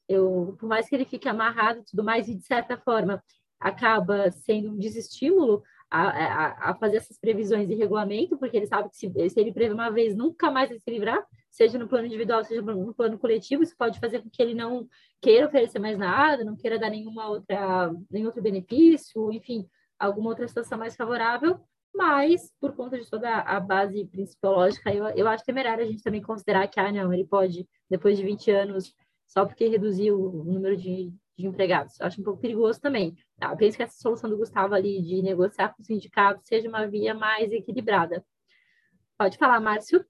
eu, 0.08 0.56
por 0.60 0.68
mais 0.68 0.88
que 0.88 0.96
ele 0.96 1.06
fique 1.06 1.28
amarrado 1.28 1.80
e 1.80 1.84
tudo 1.84 2.04
mais, 2.04 2.28
e 2.28 2.36
de 2.36 2.44
certa 2.44 2.78
forma 2.78 3.24
acaba 3.60 4.32
sendo 4.32 4.72
um 4.72 4.78
desestímulo 4.78 5.62
a, 5.90 6.08
a, 6.08 6.72
a, 6.72 6.76
fazer 6.76 6.98
essas 6.98 7.20
previsões 7.20 7.68
de 7.68 7.76
regulamento, 7.76 8.38
porque 8.38 8.58
ele 8.58 8.66
sabe 8.66 8.90
que 8.90 8.98
se, 8.98 9.30
se 9.30 9.40
ele 9.40 9.54
prever 9.54 9.74
uma 9.74 9.90
vez, 9.90 10.16
nunca 10.16 10.50
mais 10.50 10.70
vai 10.70 10.80
se 10.80 10.90
livrar, 10.90 11.22
seja 11.52 11.78
no 11.78 11.88
plano 11.88 12.08
individual, 12.08 12.44
seja 12.44 12.62
no 12.62 12.94
plano 12.94 13.20
coletivo, 13.20 13.62
isso 13.62 13.76
pode 13.78 14.00
fazer 14.00 14.22
com 14.22 14.30
que 14.30 14.42
ele 14.42 14.56
não 14.56 14.88
queira 15.22 15.48
oferecer 15.48 15.80
mais 15.80 15.98
nada, 15.98 16.46
não 16.46 16.56
queira 16.56 16.80
dar 16.80 16.90
nenhuma 16.90 17.28
outra, 17.30 17.94
nenhum 18.10 18.28
outro 18.28 18.42
benefício, 18.42 19.32
enfim, 19.32 19.68
alguma 20.00 20.30
outra 20.30 20.48
situação 20.48 20.80
mais 20.80 20.96
favorável, 20.96 21.60
mas 21.94 22.52
por 22.60 22.74
conta 22.74 22.98
de 22.98 23.10
toda 23.10 23.30
a 23.30 23.60
base 23.60 24.06
principológica, 24.06 24.94
eu, 24.94 25.08
eu 25.10 25.28
acho 25.28 25.44
temerário 25.44 25.84
a 25.84 25.88
gente 25.88 26.02
também 26.02 26.22
considerar 26.22 26.68
que, 26.68 26.80
ah, 26.80 26.92
não, 26.92 27.14
ele 27.14 27.26
pode, 27.26 27.68
depois 27.90 28.18
de 28.18 28.24
20 28.24 28.50
anos, 28.50 28.96
só 29.28 29.46
porque 29.46 29.68
reduziu 29.68 30.18
o 30.20 30.44
número 30.46 30.78
de, 30.78 31.14
de 31.38 31.48
empregados. 31.48 32.00
Eu 32.00 32.08
acho 32.08 32.22
um 32.22 32.24
pouco 32.24 32.42
perigoso 32.42 32.80
também. 32.80 33.16
Tá? 33.38 33.52
Eu 33.52 33.58
penso 33.58 33.76
que 33.78 33.84
essa 33.84 34.00
solução 34.00 34.30
do 34.30 34.38
Gustavo 34.38 34.74
ali 34.74 35.02
de 35.02 35.22
negociar 35.22 35.74
com 35.74 35.82
o 35.82 35.86
sindicato 35.86 36.42
seja 36.44 36.68
uma 36.70 36.88
via 36.88 37.14
mais 37.14 37.52
equilibrada. 37.52 38.26
Pode 39.18 39.38
falar, 39.38 39.60
Márcio. 39.60 40.06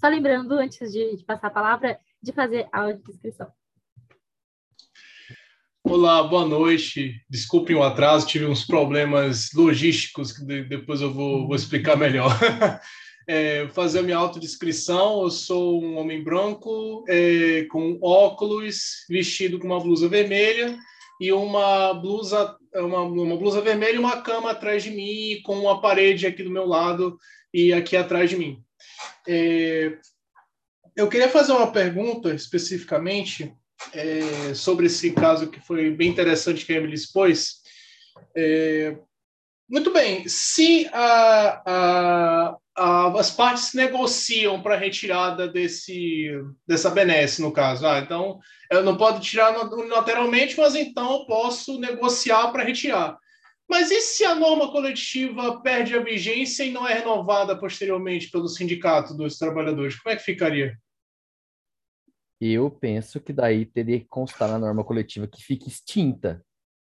Só 0.00 0.08
lembrando, 0.08 0.52
antes 0.52 0.92
de, 0.92 1.16
de 1.16 1.24
passar 1.24 1.48
a 1.48 1.50
palavra, 1.50 1.98
de 2.22 2.32
fazer 2.32 2.68
a 2.72 2.82
audiodescrição. 2.82 3.48
Olá, 5.84 6.22
boa 6.22 6.46
noite. 6.46 7.20
Desculpem 7.28 7.74
o 7.74 7.82
atraso, 7.82 8.26
tive 8.26 8.46
uns 8.46 8.64
problemas 8.64 9.50
logísticos 9.52 10.32
que 10.32 10.44
depois 10.44 11.00
eu 11.00 11.12
vou, 11.12 11.46
vou 11.46 11.56
explicar 11.56 11.96
melhor. 11.96 12.30
É, 13.28 13.68
fazer 13.68 14.00
a 14.00 14.02
minha 14.02 14.16
autodescrição, 14.16 15.22
eu 15.22 15.30
sou 15.30 15.80
um 15.80 15.96
homem 15.96 16.24
branco, 16.24 17.04
é, 17.08 17.64
com 17.70 17.96
óculos, 18.02 19.06
vestido 19.08 19.60
com 19.60 19.66
uma 19.68 19.78
blusa 19.78 20.08
vermelha 20.08 20.76
e 21.20 21.32
uma 21.32 21.94
blusa, 21.94 22.56
uma, 22.74 23.02
uma 23.02 23.36
blusa 23.36 23.60
vermelha 23.60 23.94
e 23.94 23.98
uma 23.98 24.20
cama 24.22 24.50
atrás 24.50 24.82
de 24.82 24.90
mim, 24.90 25.40
com 25.44 25.56
uma 25.60 25.80
parede 25.80 26.26
aqui 26.26 26.42
do 26.42 26.50
meu 26.50 26.66
lado 26.66 27.16
e 27.54 27.72
aqui 27.72 27.96
atrás 27.96 28.28
de 28.28 28.36
mim. 28.36 28.60
É, 29.26 29.98
eu 30.96 31.08
queria 31.08 31.28
fazer 31.28 31.52
uma 31.52 31.70
pergunta 31.72 32.34
especificamente 32.34 33.54
é, 33.92 34.54
sobre 34.54 34.86
esse 34.86 35.12
caso 35.12 35.50
que 35.50 35.60
foi 35.60 35.90
bem 35.90 36.10
interessante 36.10 36.64
que 36.64 36.72
a 36.72 36.76
Emily 36.76 36.94
expôs. 36.94 37.62
É, 38.36 38.96
muito 39.68 39.90
bem, 39.90 40.28
se 40.28 40.86
a, 40.92 41.62
a, 41.64 42.56
a, 42.76 43.18
as 43.18 43.30
partes 43.30 43.72
negociam 43.72 44.60
para 44.60 44.76
retirada 44.76 45.48
desse, 45.48 46.30
dessa 46.66 46.90
benesse, 46.90 47.40
no 47.40 47.50
caso, 47.50 47.86
ah, 47.86 47.98
então 47.98 48.38
eu 48.70 48.82
não 48.82 48.96
posso 48.96 49.20
tirar 49.20 49.58
unilateralmente, 49.72 50.58
mas 50.58 50.74
então 50.74 51.12
eu 51.12 51.26
posso 51.26 51.78
negociar 51.78 52.52
para 52.52 52.64
retirar. 52.64 53.16
Mas 53.72 53.90
e 53.90 54.02
se 54.02 54.22
a 54.22 54.34
norma 54.34 54.70
coletiva 54.70 55.58
perde 55.62 55.96
a 55.96 56.02
vigência 56.02 56.62
e 56.62 56.70
não 56.70 56.86
é 56.86 56.92
renovada 56.92 57.58
posteriormente 57.58 58.30
pelo 58.30 58.46
sindicato 58.46 59.16
dos 59.16 59.38
trabalhadores? 59.38 59.98
Como 59.98 60.12
é 60.12 60.16
que 60.16 60.22
ficaria? 60.22 60.76
Eu 62.38 62.70
penso 62.70 63.18
que 63.18 63.32
daí 63.32 63.64
teria 63.64 63.98
que 63.98 64.04
constar 64.04 64.46
na 64.50 64.58
norma 64.58 64.84
coletiva 64.84 65.26
que 65.26 65.42
fique 65.42 65.68
extinta, 65.68 66.44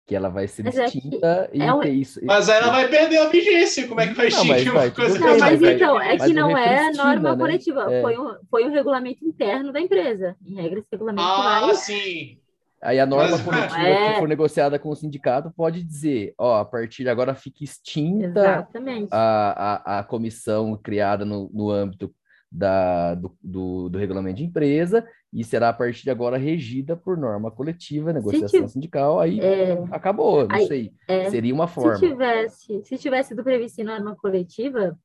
que 0.07 0.15
ela 0.15 0.29
vai 0.29 0.47
ser 0.47 0.63
mas 0.63 0.79
extinta 0.79 1.51
é 1.53 1.57
e 1.57 1.63
é 1.63 1.75
um... 1.75 1.81
ter 1.81 1.91
isso. 1.91 2.21
Mas 2.25 2.49
ela 2.49 2.71
vai 2.71 2.87
perder 2.87 3.19
a 3.19 3.29
vigência, 3.29 3.89
como 3.89 4.01
é 4.01 4.07
que 4.07 4.15
vai 4.15 4.29
extinguir 4.29 4.71
uma 4.71 4.89
coisa 4.93 5.19
Não, 5.19 5.37
mas 5.37 5.61
então, 5.61 6.01
é 6.01 6.17
que 6.17 6.33
não 6.33 6.57
é 6.57 6.93
norma 6.93 7.35
né? 7.35 7.37
coletiva, 7.37 7.93
é. 7.93 8.03
foi, 8.03 8.17
um, 8.17 8.37
foi 8.49 8.65
um 8.67 8.71
regulamento 8.71 9.25
interno 9.25 9.73
da 9.73 9.81
empresa. 9.81 10.37
Em 10.47 10.55
regra, 10.55 10.79
esse 10.79 10.89
regulamento 10.93 11.29
ah, 11.29 11.67
vai... 11.67 11.75
sim. 11.75 12.39
Aí 12.81 13.01
a 13.01 13.07
norma 13.07 13.37
Mas, 13.37 13.43
coletiva 13.43 13.89
é... 13.89 14.13
que 14.13 14.19
for 14.21 14.29
negociada 14.29 14.79
com 14.79 14.89
o 14.91 14.95
sindicato 14.95 15.51
pode 15.51 15.83
dizer, 15.83 16.35
ó, 16.39 16.61
a 16.61 16.65
partir 16.65 17.03
de 17.03 17.09
agora 17.09 17.35
fica 17.35 17.65
extinta 17.65 18.69
a, 19.11 19.97
a, 19.97 19.99
a 19.99 20.05
comissão 20.05 20.77
criada 20.77 21.25
no, 21.25 21.51
no 21.53 21.71
âmbito 21.71 22.15
da, 22.51 23.15
do, 23.15 23.37
do, 23.43 23.89
do, 23.91 23.99
regulamento 23.99 24.39
de 24.39 24.45
empresa 24.45 25.07
e 25.33 25.45
será 25.45 25.69
a 25.69 25.73
partir 25.73 26.05
de 26.05 26.11
agora 26.11 26.39
regida 26.39 26.97
por 26.97 27.19
norma 27.19 27.51
coletiva, 27.51 28.13
negociação 28.13 28.67
se 28.67 28.73
sindical, 28.73 29.21
aí 29.21 29.39
é... 29.41 29.73
acabou, 29.91 30.49
não 30.49 30.57
aí, 30.57 30.67
sei. 30.67 30.93
É... 31.07 31.29
Seria 31.29 31.53
uma 31.53 31.67
forma. 31.67 31.97
Se 31.97 32.09
tivesse, 32.09 32.83
se 32.85 32.97
tivesse 32.97 33.29
sido 33.31 33.45
previsto 33.45 33.81
em 33.81 33.85
norma 33.85 34.17
coletiva, 34.17 34.97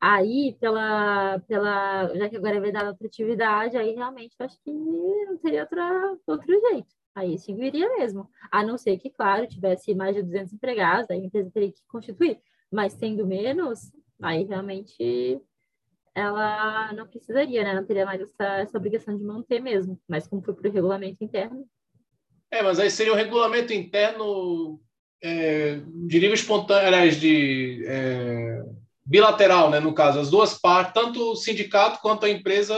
aí 0.00 0.56
pela, 0.60 1.40
pela 1.48 2.14
já 2.14 2.28
que 2.28 2.36
agora 2.36 2.56
é 2.56 2.60
vedada 2.60 2.90
a 2.90 3.06
atividade, 3.06 3.76
aí 3.76 3.94
realmente 3.94 4.36
eu 4.38 4.46
acho 4.46 4.56
que 4.62 4.72
não 4.72 5.38
teria 5.38 5.62
outra, 5.62 6.16
outro 6.26 6.52
jeito. 6.70 7.01
Aí 7.14 7.38
seguiria 7.38 7.88
mesmo. 7.98 8.28
A 8.50 8.64
não 8.64 8.78
ser 8.78 8.98
que, 8.98 9.10
claro, 9.10 9.46
tivesse 9.46 9.94
mais 9.94 10.14
de 10.14 10.22
200 10.22 10.52
empregados, 10.52 11.10
aí 11.10 11.20
a 11.20 11.24
empresa 11.24 11.50
teria 11.50 11.72
que 11.72 11.82
constituir. 11.86 12.38
Mas 12.70 12.94
tendo 12.94 13.26
menos, 13.26 13.92
aí 14.20 14.44
realmente 14.44 15.40
ela 16.14 16.92
não 16.92 17.06
precisaria, 17.06 17.62
né? 17.64 17.74
Não 17.74 17.84
teria 17.84 18.04
mais 18.04 18.20
essa, 18.20 18.44
essa 18.58 18.78
obrigação 18.78 19.16
de 19.16 19.24
manter 19.24 19.60
mesmo. 19.60 20.00
Mas 20.08 20.26
como 20.26 20.42
foi 20.42 20.54
para 20.54 20.68
o 20.68 20.72
regulamento 20.72 21.22
interno. 21.22 21.66
É, 22.50 22.62
mas 22.62 22.78
aí 22.78 22.90
seria 22.90 23.12
um 23.12 23.16
regulamento 23.16 23.72
interno 23.72 24.80
é, 25.22 25.80
de 26.06 26.26
espontâneo, 26.26 26.88
aliás, 26.88 27.18
de 27.18 27.84
é, 27.86 28.62
bilateral, 29.12 29.68
né? 29.68 29.78
No 29.78 29.92
caso, 29.92 30.18
as 30.18 30.30
duas 30.30 30.58
partes, 30.58 30.94
tanto 30.94 31.32
o 31.32 31.36
sindicato 31.36 32.00
quanto 32.00 32.24
a 32.24 32.30
empresa, 32.30 32.74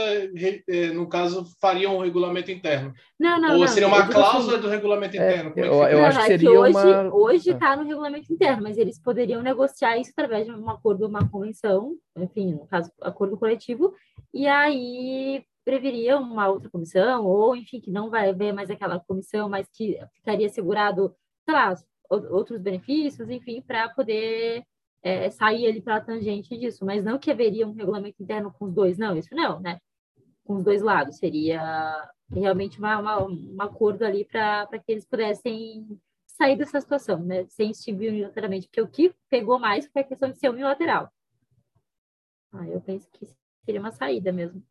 é, 0.69 0.89
no 0.89 1.09
caso, 1.09 1.47
fariam 1.61 1.97
um 1.97 2.01
regulamento 2.01 2.51
interno. 2.51 2.93
Não, 3.17 3.41
não, 3.41 3.53
Ou 3.53 3.61
não, 3.61 3.69
seria 3.69 3.87
uma 3.87 4.09
cláusula 4.09 4.55
assim, 4.55 4.63
do 4.63 4.69
regulamento 4.69 5.17
é, 5.17 5.19
interno? 5.19 5.53
eu, 5.55 5.73
eu 5.85 5.99
não, 5.99 6.07
acho 6.07 6.19
que 6.19 6.27
seria 6.27 6.51
hoje, 6.51 6.77
uma... 6.77 7.15
Hoje 7.15 7.51
está 7.51 7.77
no 7.77 7.85
regulamento 7.85 8.33
interno, 8.33 8.65
mas 8.65 8.77
eles 8.77 9.01
poderiam 9.01 9.43
negociar 9.43 9.97
isso 9.97 10.11
através 10.11 10.45
de 10.45 10.51
um 10.51 10.69
acordo, 10.69 11.07
uma 11.07 11.31
convenção, 11.31 11.95
enfim, 12.19 12.55
no 12.55 12.67
caso, 12.67 12.91
acordo 13.01 13.39
coletivo, 13.39 13.95
e 14.33 14.49
aí 14.49 15.45
preveria 15.65 16.19
uma 16.19 16.49
outra 16.49 16.69
comissão, 16.69 17.25
ou 17.25 17.55
enfim, 17.55 17.81
que 17.81 17.93
não 17.93 18.11
vai 18.11 18.31
haver 18.31 18.53
mais 18.53 18.71
aquela 18.71 18.99
comissão, 18.99 19.49
mas 19.49 19.69
que 19.73 20.01
ficaria 20.17 20.49
segurado, 20.49 21.15
sei 21.45 21.55
lá, 21.55 21.73
outros 22.11 22.61
benefícios, 22.61 23.31
enfim, 23.31 23.63
para 23.65 23.89
poder 23.91 24.65
é, 25.05 25.31
sair 25.31 25.67
ali 25.67 25.83
para 25.83 25.97
a 25.97 26.01
tangente 26.01 26.57
disso, 26.57 26.85
mas 26.85 27.05
não 27.05 27.19
que 27.19 27.31
haveria 27.31 27.69
um 27.69 27.75
regulamento 27.75 28.23
interno 28.23 28.51
com 28.51 28.65
os 28.65 28.73
dois, 28.73 28.97
não, 28.97 29.15
isso 29.17 29.35
não, 29.35 29.61
né? 29.61 29.79
Com 30.45 30.57
os 30.57 30.65
dois 30.65 30.81
lados, 30.81 31.19
seria 31.19 32.11
realmente 32.31 32.79
uma, 32.79 32.99
uma, 32.99 33.27
um 33.27 33.57
acordo 33.61 34.03
ali 34.03 34.25
para 34.25 34.67
que 34.67 34.91
eles 34.91 35.05
pudessem 35.05 35.87
sair 36.27 36.57
dessa 36.57 36.81
situação, 36.81 37.19
né? 37.23 37.45
Sem 37.49 37.71
extinguir 37.71 38.09
unilateralmente, 38.09 38.67
porque 38.67 38.81
o 38.81 38.89
que 38.89 39.15
pegou 39.29 39.59
mais 39.59 39.87
foi 39.89 40.01
a 40.03 40.05
questão 40.05 40.31
de 40.31 40.39
ser 40.39 40.49
unilateral. 40.49 41.13
Ah, 42.53 42.67
eu 42.67 42.81
penso 42.81 43.07
que 43.11 43.27
seria 43.65 43.81
uma 43.81 43.93
saída 43.93 44.33
mesmo. 44.33 44.65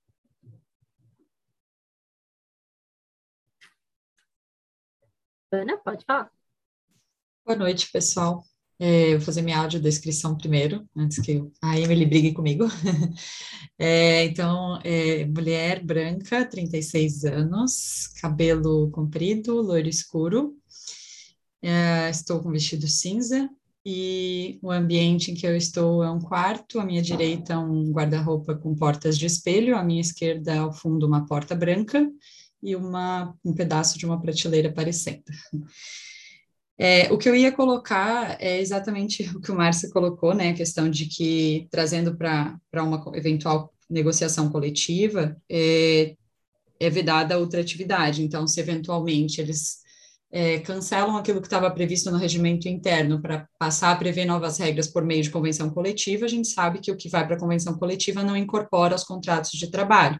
Ana, 5.51 5.77
pode 5.77 6.03
falar. 6.05 6.31
Boa 7.45 7.57
noite, 7.57 7.91
pessoal. 7.91 8.43
É, 8.79 9.11
vou 9.11 9.21
fazer 9.21 9.41
minha 9.41 9.59
audiodescrição 9.59 10.35
primeiro, 10.35 10.87
antes 10.95 11.19
que 11.19 11.43
a 11.61 11.79
Emily 11.79 12.05
brigue 12.05 12.33
comigo. 12.33 12.65
É, 13.79 14.25
então, 14.25 14.79
é, 14.83 15.25
mulher 15.25 15.83
branca, 15.83 16.45
36 16.45 17.25
anos, 17.25 18.07
cabelo 18.21 18.89
comprido, 18.91 19.61
loiro 19.61 19.89
escuro. 19.89 20.55
É, 21.61 22.09
estou 22.09 22.39
com 22.39 22.51
vestido 22.51 22.87
cinza 22.87 23.49
e 23.85 24.59
o 24.61 24.71
ambiente 24.71 25.31
em 25.31 25.33
que 25.33 25.45
eu 25.45 25.57
estou 25.57 26.03
é 26.03 26.09
um 26.09 26.19
quarto. 26.19 26.79
À 26.79 26.85
minha 26.85 27.01
direita, 27.01 27.59
um 27.59 27.91
guarda-roupa 27.91 28.55
com 28.55 28.75
portas 28.75 29.17
de 29.17 29.25
espelho. 29.25 29.75
À 29.75 29.83
minha 29.83 30.01
esquerda, 30.01 30.59
ao 30.59 30.71
fundo, 30.71 31.05
uma 31.05 31.25
porta 31.25 31.55
branca 31.55 32.07
e 32.61 32.75
uma, 32.75 33.35
um 33.43 33.53
pedaço 33.53 33.97
de 33.97 34.05
uma 34.05 34.21
prateleira 34.21 34.69
aparecendo. 34.69 35.23
É, 36.77 37.11
o 37.13 37.17
que 37.17 37.29
eu 37.29 37.35
ia 37.35 37.51
colocar 37.51 38.37
é 38.41 38.59
exatamente 38.59 39.23
o 39.35 39.41
que 39.41 39.51
o 39.51 39.55
Márcio 39.55 39.89
colocou, 39.91 40.33
né, 40.33 40.49
a 40.49 40.55
questão 40.55 40.89
de 40.89 41.05
que, 41.07 41.67
trazendo 41.71 42.15
para 42.17 42.59
uma 42.75 43.03
eventual 43.15 43.73
negociação 43.89 44.49
coletiva, 44.49 45.37
é, 45.49 46.15
é 46.79 46.89
vedada 46.89 47.35
a 47.35 47.37
outra 47.37 47.61
atividade. 47.61 48.23
Então, 48.23 48.47
se 48.47 48.59
eventualmente 48.59 49.39
eles 49.39 49.83
é, 50.31 50.59
cancelam 50.59 51.15
aquilo 51.15 51.39
que 51.39 51.47
estava 51.47 51.69
previsto 51.69 52.09
no 52.09 52.17
regimento 52.17 52.67
interno 52.67 53.21
para 53.21 53.47
passar 53.59 53.91
a 53.91 53.95
prever 53.95 54.25
novas 54.25 54.57
regras 54.57 54.87
por 54.87 55.05
meio 55.05 55.21
de 55.21 55.29
convenção 55.29 55.69
coletiva, 55.69 56.25
a 56.25 56.29
gente 56.29 56.47
sabe 56.47 56.79
que 56.79 56.91
o 56.91 56.97
que 56.97 57.07
vai 57.07 57.25
para 57.25 57.35
a 57.35 57.39
convenção 57.39 57.77
coletiva 57.77 58.23
não 58.23 58.35
incorpora 58.35 58.95
os 58.95 59.03
contratos 59.03 59.51
de 59.51 59.69
trabalho. 59.69 60.19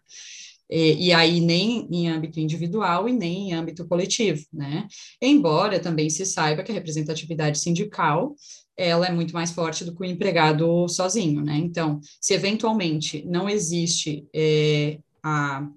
E, 0.70 1.08
e, 1.08 1.12
aí 1.12 1.40
nem 1.40 1.86
em 1.90 2.08
âmbito 2.08 2.40
individual 2.40 3.08
e 3.08 3.12
nem 3.12 3.50
em 3.50 3.52
âmbito 3.52 3.86
coletivo, 3.86 4.44
né? 4.52 4.86
Embora 5.20 5.78
também 5.78 6.08
se 6.08 6.24
saiba 6.24 6.62
que 6.62 6.72
a 6.72 6.74
representatividade 6.74 7.58
sindical 7.58 8.34
ela 8.76 9.06
é 9.06 9.12
muito 9.12 9.32
mais 9.34 9.52
forte 9.52 9.84
do 9.84 9.94
que 9.94 10.02
o 10.02 10.04
empregado 10.04 10.88
sozinho, 10.88 11.42
né? 11.42 11.56
Então, 11.56 12.00
se 12.20 12.34
eventualmente 12.34 13.24
não 13.26 13.48
existe 13.48 14.26
é, 14.34 14.98
a, 15.22 15.68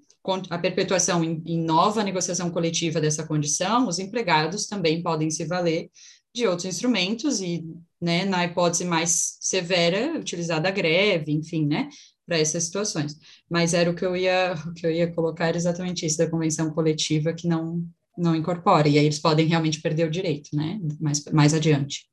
a 0.50 0.58
perpetuação 0.58 1.22
em, 1.22 1.42
em 1.46 1.62
nova 1.62 2.02
negociação 2.02 2.50
coletiva 2.50 3.00
dessa 3.00 3.26
condição, 3.26 3.86
os 3.86 3.98
empregados 3.98 4.66
também 4.66 5.02
podem 5.02 5.30
se 5.30 5.44
valer 5.44 5.90
de 6.34 6.46
outros 6.46 6.66
instrumentos 6.66 7.40
e, 7.40 7.64
né, 8.00 8.24
na 8.24 8.44
hipótese 8.44 8.84
mais 8.84 9.38
severa, 9.40 10.18
utilizada 10.18 10.68
a 10.68 10.72
greve, 10.72 11.32
enfim, 11.32 11.66
né, 11.66 11.88
para 12.28 12.38
essas 12.38 12.64
situações. 12.64 13.18
Mas 13.48 13.72
era 13.72 13.90
o 13.90 13.94
que 13.94 14.04
eu 14.04 14.14
ia, 14.14 14.52
o 14.66 14.74
que 14.74 14.86
eu 14.86 14.90
ia 14.90 15.12
colocar 15.12 15.56
exatamente 15.56 16.04
isso 16.04 16.18
da 16.18 16.30
convenção 16.30 16.70
coletiva 16.70 17.32
que 17.32 17.48
não 17.48 17.88
não 18.18 18.34
incorpora, 18.34 18.88
e 18.88 18.98
aí 18.98 19.04
eles 19.04 19.20
podem 19.20 19.46
realmente 19.46 19.80
perder 19.80 20.04
o 20.08 20.10
direito, 20.10 20.48
né, 20.52 20.80
mais, 21.00 21.24
mais 21.26 21.54
adiante. 21.54 22.10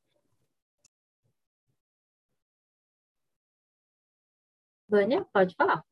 Vânia, 4.88 5.26
pode 5.32 5.52
falar. 5.56 5.84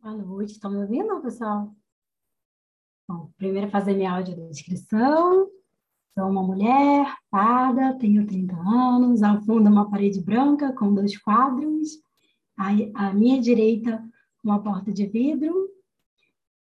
Boa 0.00 0.14
noite, 0.14 0.52
estão 0.52 0.70
me 0.70 0.76
ouvindo, 0.76 1.20
pessoal? 1.20 1.74
Bom, 3.08 3.32
primeiro 3.36 3.68
fazer 3.70 3.94
minha 3.94 4.12
audiodescrição. 4.12 5.50
Sou 6.14 6.30
uma 6.30 6.44
mulher, 6.44 7.12
parda, 7.28 7.98
tenho 7.98 8.24
30 8.24 8.54
anos, 8.54 9.22
ao 9.22 9.42
fundo 9.42 9.68
uma 9.68 9.90
parede 9.90 10.22
branca 10.22 10.72
com 10.72 10.94
dois 10.94 11.18
quadros, 11.18 12.00
à, 12.56 13.12
minha 13.12 13.40
direita 13.40 14.02
uma 14.42 14.62
porta 14.62 14.92
de 14.92 15.06
vidro 15.06 15.68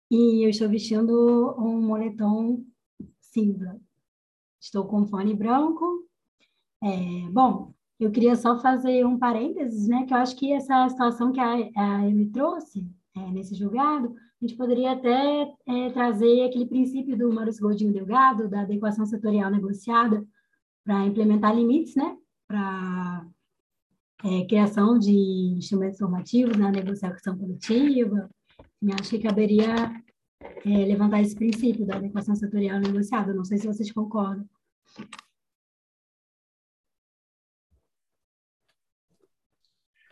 e 0.09 0.45
eu 0.45 0.49
estou 0.49 0.69
vestindo 0.69 1.55
um 1.57 1.81
moletom 1.81 2.63
cinza. 3.19 3.79
Estou 4.59 4.85
com 4.85 5.07
fone 5.07 5.33
branco. 5.33 6.07
É, 6.83 7.29
bom, 7.31 7.73
eu 7.99 8.11
queria 8.11 8.35
só 8.35 8.59
fazer 8.59 9.05
um 9.05 9.17
parênteses, 9.17 9.87
né? 9.87 10.05
Que 10.05 10.13
eu 10.13 10.17
acho 10.17 10.35
que 10.35 10.51
essa 10.51 10.89
situação 10.89 11.31
que 11.31 11.39
a, 11.39 11.53
a 11.75 11.95
Amy 12.01 12.27
trouxe 12.27 12.85
é, 13.15 13.31
nesse 13.31 13.55
julgado, 13.55 14.15
a 14.41 14.45
gente 14.45 14.57
poderia 14.57 14.91
até 14.93 15.53
é, 15.67 15.89
trazer 15.91 16.43
aquele 16.43 16.65
princípio 16.65 17.17
do 17.17 17.31
Maurício 17.31 17.61
Godinho 17.61 17.93
Delgado, 17.93 18.49
da 18.49 18.61
adequação 18.61 19.05
setorial 19.05 19.51
negociada, 19.51 20.25
para 20.83 21.05
implementar 21.05 21.55
limites, 21.55 21.95
né? 21.95 22.17
Para 22.47 23.25
é, 24.23 24.45
criação 24.45 24.97
de 24.97 25.11
instrumentos 25.11 25.99
normativos 25.99 26.57
na 26.57 26.71
negociação 26.71 27.37
coletiva. 27.37 28.29
Acho 28.99 29.11
que 29.11 29.19
caberia 29.19 29.91
é, 30.65 30.69
levantar 30.85 31.21
esse 31.21 31.35
princípio 31.35 31.85
da 31.85 31.95
adequação 31.95 32.35
setorial 32.35 32.79
negociada. 32.79 33.33
Não 33.33 33.45
sei 33.45 33.57
se 33.57 33.67
vocês 33.67 33.91
concordam. 33.91 34.47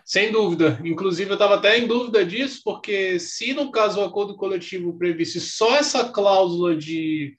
Sem 0.04 0.32
dúvida. 0.32 0.80
Inclusive, 0.84 1.30
eu 1.30 1.36
estava 1.36 1.56
até 1.56 1.78
em 1.78 1.86
dúvida 1.86 2.26
disso, 2.26 2.62
porque 2.64 3.20
se 3.20 3.54
no 3.54 3.72
caso 3.72 4.00
o 4.00 4.04
acordo 4.04 4.36
coletivo 4.36 4.98
previsse 4.98 5.40
só 5.40 5.76
essa 5.76 6.10
cláusula 6.10 6.76
de 6.76 7.38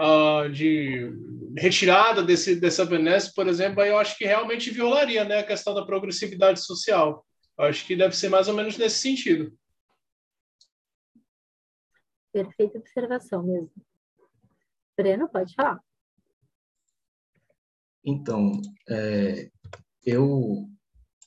uh, 0.00 0.50
de 0.50 1.12
retirada 1.56 2.22
desse, 2.22 2.58
dessa 2.58 2.84
benesse, 2.84 3.34
por 3.34 3.46
exemplo, 3.46 3.82
aí 3.82 3.90
eu 3.90 3.98
acho 3.98 4.16
que 4.16 4.24
realmente 4.24 4.70
violaria 4.70 5.24
né, 5.24 5.38
a 5.38 5.46
questão 5.46 5.74
da 5.74 5.84
progressividade 5.84 6.64
social. 6.64 7.26
Eu 7.58 7.66
acho 7.66 7.86
que 7.86 7.94
deve 7.94 8.16
ser 8.16 8.30
mais 8.30 8.48
ou 8.48 8.54
menos 8.54 8.78
nesse 8.78 8.98
sentido. 8.98 9.52
Perfeita 12.32 12.78
observação 12.78 13.42
mesmo. 13.42 13.72
Breno, 14.96 15.28
pode 15.28 15.54
falar. 15.54 15.80
Então, 18.04 18.52
é, 18.88 19.50
eu, 20.06 20.68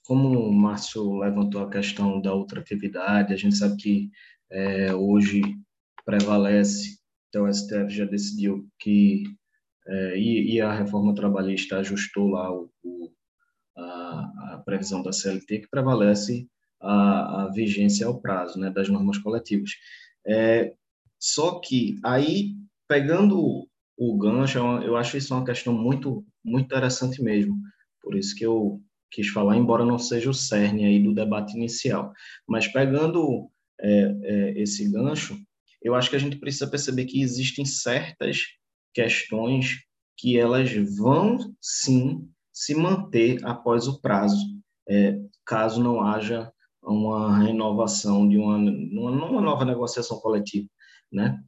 como 0.06 0.40
o 0.40 0.52
Márcio 0.52 1.20
levantou 1.20 1.62
a 1.62 1.70
questão 1.70 2.20
da 2.20 2.34
outra 2.34 2.62
atividade, 2.62 3.34
a 3.34 3.36
gente 3.36 3.56
sabe 3.56 3.76
que 3.78 4.12
é, 4.50 4.94
hoje 4.94 5.42
prevalece 6.06 7.03
então, 7.34 7.46
o 7.46 7.52
STF 7.52 7.90
já 7.90 8.06
decidiu 8.06 8.70
que, 8.78 9.24
é, 9.88 10.20
e, 10.20 10.54
e, 10.54 10.62
a 10.62 10.72
reforma 10.72 11.16
trabalhista 11.16 11.80
ajustou 11.80 12.28
lá 12.28 12.54
o, 12.54 12.70
o, 12.84 13.12
a, 13.76 14.54
a, 14.54 14.62
previsão 14.64 15.02
da 15.02 15.12
CLT, 15.12 15.62
que 15.62 15.68
prevalece 15.68 16.48
a, 16.80 17.46
a 17.46 17.50
vigência 17.50 18.06
ao 18.06 18.22
prazo 18.22 18.60
né, 18.60 18.70
das 18.70 18.88
normas 18.88 19.18
coletivas. 19.18 19.72
É, 20.28 20.76
só 21.20 21.60
que 21.60 21.98
aí, 22.04 22.52
pegando 22.88 23.68
o 23.98 24.18
gancho, 24.20 24.60
é 24.60 24.88
eu 24.88 24.96
acho 24.96 25.18
isso 25.18 25.34
uma 25.34 25.44
questão 25.44 25.74
muito, 25.74 26.24
muito 26.46 26.68
interessante 26.68 27.20
mesmo. 27.20 27.56
Por 28.00 28.16
isso 28.16 28.36
que 28.36 28.46
eu 28.46 28.80
quis 29.10 29.30
falar, 29.30 29.58
embora 29.58 29.84
não 29.84 29.98
seja 29.98 30.30
o 30.30 30.36
cerne 30.36 30.86
aí 30.86 31.02
do 31.02 31.16
debate 31.16 31.58
inicial. 31.58 32.14
Mas 32.48 32.68
pegando 32.68 33.50
é, 33.82 34.18
é, 34.22 34.62
esse 34.62 34.88
gancho, 34.92 35.36
eu 35.84 35.94
acho 35.94 36.10
que 36.10 36.16
a 36.16 36.20
gente 36.20 36.38
precisa 36.38 36.70
perceber 36.70 37.06
que 37.06 37.22
existem 37.22 37.66
certas 37.66 38.44
questões 38.94 39.80
que 40.18 40.38
elas 40.38 40.72
vão 40.98 41.38
sim 41.62 42.30
se 42.52 42.74
manter 42.76 43.44
após 43.46 43.88
o 43.88 44.00
prazo, 44.00 44.38
é, 44.88 45.18
caso 45.46 45.84
não 45.84 46.02
haja 46.02 46.52
uma 46.82 47.40
renovação 47.40 48.28
de 48.28 48.38
uma, 48.38 48.58
uma 48.58 49.42
nova 49.42 49.66
negociação 49.66 50.20
coletiva, 50.20 50.68
né? 51.12 51.40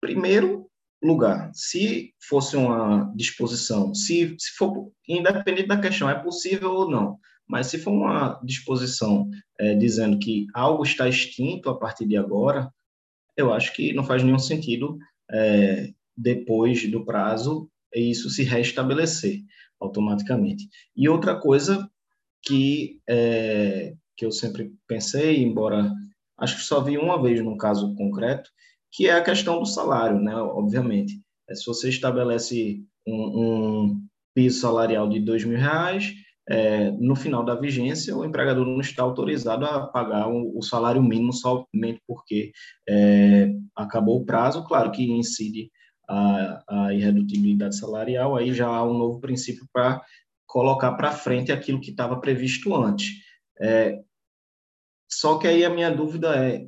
Primeiro 0.00 0.70
lugar, 1.02 1.50
se 1.54 2.14
fosse 2.28 2.56
uma 2.56 3.12
disposição, 3.16 3.94
se, 3.94 4.36
se 4.38 4.52
for, 4.56 4.92
independente 5.08 5.68
da 5.68 5.80
questão, 5.80 6.08
é 6.08 6.14
possível 6.14 6.72
ou 6.72 6.90
não, 6.90 7.18
mas 7.48 7.66
se 7.66 7.78
for 7.78 7.90
uma 7.90 8.40
disposição 8.44 9.28
é, 9.58 9.74
dizendo 9.74 10.18
que 10.18 10.46
algo 10.54 10.82
está 10.84 11.08
extinto 11.08 11.68
a 11.68 11.78
partir 11.78 12.06
de 12.06 12.16
agora, 12.16 12.72
eu 13.40 13.52
acho 13.52 13.72
que 13.74 13.92
não 13.92 14.04
faz 14.04 14.22
nenhum 14.22 14.38
sentido 14.38 14.98
é, 15.30 15.90
depois 16.16 16.90
do 16.90 17.04
prazo 17.04 17.70
isso 17.94 18.30
se 18.30 18.42
restabelecer 18.42 19.40
automaticamente. 19.80 20.68
E 20.96 21.08
outra 21.08 21.34
coisa 21.34 21.90
que 22.42 23.00
é, 23.08 23.94
que 24.16 24.24
eu 24.24 24.30
sempre 24.30 24.72
pensei, 24.86 25.42
embora 25.42 25.90
acho 26.38 26.56
que 26.56 26.62
só 26.62 26.80
vi 26.82 26.98
uma 26.98 27.20
vez 27.20 27.42
num 27.42 27.56
caso 27.56 27.94
concreto, 27.94 28.50
que 28.92 29.08
é 29.08 29.12
a 29.12 29.22
questão 29.22 29.58
do 29.58 29.66
salário, 29.66 30.20
né? 30.20 30.34
Obviamente, 30.36 31.20
é, 31.48 31.54
se 31.54 31.64
você 31.66 31.88
estabelece 31.88 32.82
um, 33.06 33.14
um 33.14 34.06
piso 34.34 34.60
salarial 34.60 35.08
de 35.08 35.20
dois 35.20 35.44
mil 35.44 35.58
reais, 35.58 36.12
é, 36.50 36.90
no 36.90 37.14
final 37.14 37.44
da 37.44 37.54
vigência, 37.54 38.16
o 38.16 38.24
empregador 38.24 38.66
não 38.66 38.80
está 38.80 39.04
autorizado 39.04 39.64
a 39.64 39.86
pagar 39.86 40.28
o, 40.28 40.58
o 40.58 40.62
salário 40.62 41.00
mínimo 41.00 41.32
somente 41.32 42.02
porque 42.08 42.50
é, 42.88 43.52
acabou 43.76 44.20
o 44.20 44.26
prazo, 44.26 44.64
claro 44.64 44.90
que 44.90 45.08
incide 45.08 45.70
a, 46.08 46.86
a 46.86 46.92
irredutibilidade 46.92 47.76
salarial, 47.76 48.36
aí 48.36 48.52
já 48.52 48.66
há 48.66 48.84
um 48.84 48.98
novo 48.98 49.20
princípio 49.20 49.64
para 49.72 50.02
colocar 50.44 50.92
para 50.94 51.12
frente 51.12 51.52
aquilo 51.52 51.80
que 51.80 51.90
estava 51.90 52.20
previsto 52.20 52.74
antes. 52.74 53.12
É, 53.60 54.00
só 55.08 55.38
que 55.38 55.46
aí 55.46 55.64
a 55.64 55.70
minha 55.70 55.90
dúvida 55.90 56.34
é 56.34 56.66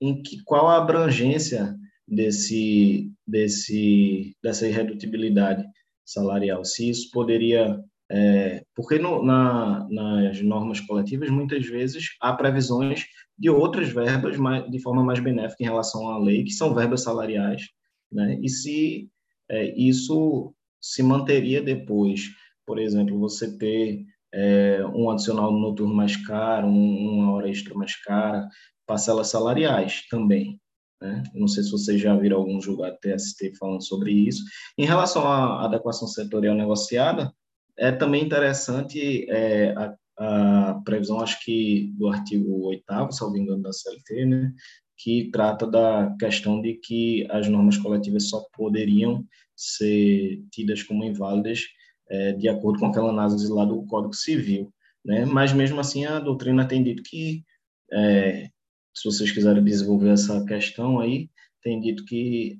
em 0.00 0.20
que 0.20 0.42
qual 0.42 0.68
a 0.68 0.78
abrangência 0.78 1.76
desse 2.06 3.12
desse 3.24 4.36
dessa 4.42 4.66
irredutibilidade 4.66 5.64
salarial, 6.04 6.64
se 6.64 6.90
isso 6.90 7.10
poderia 7.12 7.80
é, 8.10 8.64
porque 8.74 8.98
no, 8.98 9.24
na, 9.24 9.86
nas 9.88 10.42
normas 10.42 10.80
coletivas 10.80 11.30
muitas 11.30 11.64
vezes 11.64 12.16
há 12.20 12.32
previsões 12.32 13.06
de 13.38 13.48
outras 13.48 13.88
verbas 13.90 14.36
mais, 14.36 14.68
de 14.68 14.80
forma 14.80 15.04
mais 15.04 15.20
benéfica 15.20 15.62
em 15.62 15.66
relação 15.66 16.08
à 16.10 16.18
lei, 16.18 16.42
que 16.42 16.50
são 16.50 16.74
verbas 16.74 17.02
salariais, 17.04 17.68
né? 18.10 18.38
E 18.42 18.48
se 18.48 19.08
é, 19.48 19.74
isso 19.78 20.52
se 20.80 21.02
manteria 21.02 21.62
depois, 21.62 22.22
por 22.66 22.78
exemplo, 22.78 23.18
você 23.18 23.56
ter 23.56 24.04
é, 24.32 24.84
um 24.92 25.08
adicional 25.10 25.52
noturno 25.52 25.94
mais 25.94 26.16
caro, 26.16 26.66
um, 26.66 27.14
uma 27.14 27.32
hora 27.32 27.48
extra 27.48 27.74
mais 27.74 27.94
cara, 28.02 28.48
parcelas 28.86 29.28
salariais 29.28 30.06
também. 30.08 30.60
Né? 31.00 31.22
Não 31.34 31.48
sei 31.48 31.62
se 31.62 31.70
vocês 31.70 32.00
já 32.00 32.14
viram 32.16 32.38
algum 32.38 32.60
julgado 32.60 32.98
TST 33.00 33.56
falando 33.58 33.82
sobre 33.82 34.12
isso. 34.12 34.42
Em 34.76 34.84
relação 34.84 35.26
à 35.26 35.64
adequação 35.64 36.06
setorial 36.06 36.54
negociada, 36.54 37.32
é 37.80 37.90
também 37.90 38.22
interessante 38.22 39.26
é, 39.30 39.74
a, 39.74 39.96
a, 40.18 40.82
previsão, 40.84 41.20
acho 41.20 41.42
que 41.42 41.90
do 41.96 42.08
artigo 42.08 42.66
8 42.66 42.84
salvo 43.10 43.38
engano, 43.38 43.62
da 43.62 43.72
CLT, 43.72 44.26
né? 44.26 44.52
que 44.98 45.30
trata 45.32 45.66
da 45.66 46.14
questão 46.20 46.60
de 46.60 46.74
que 46.74 47.26
as 47.30 47.48
normas 47.48 47.78
coletivas 47.78 48.28
só 48.28 48.44
poderiam 48.52 49.24
ser 49.56 50.42
tidas 50.52 50.82
como 50.82 51.04
inválidas 51.04 51.62
é, 52.10 52.32
de 52.32 52.48
acordo 52.50 52.80
com 52.80 52.86
aquela 52.86 53.08
análise 53.08 53.50
lá 53.50 53.64
do 53.64 53.82
Código 53.86 54.14
Civil. 54.14 54.70
Né? 55.02 55.24
Mas, 55.24 55.54
mesmo 55.54 55.80
assim, 55.80 56.04
a 56.04 56.20
doutrina 56.20 56.68
tem 56.68 56.82
dito 56.82 57.02
que, 57.02 57.42
é, 57.90 58.50
se 58.94 59.04
vocês 59.04 59.30
quiserem 59.30 59.64
desenvolver 59.64 60.10
essa 60.10 60.44
questão 60.44 61.00
aí, 61.00 61.30
tem 61.62 61.80
dito 61.80 62.04
que 62.04 62.58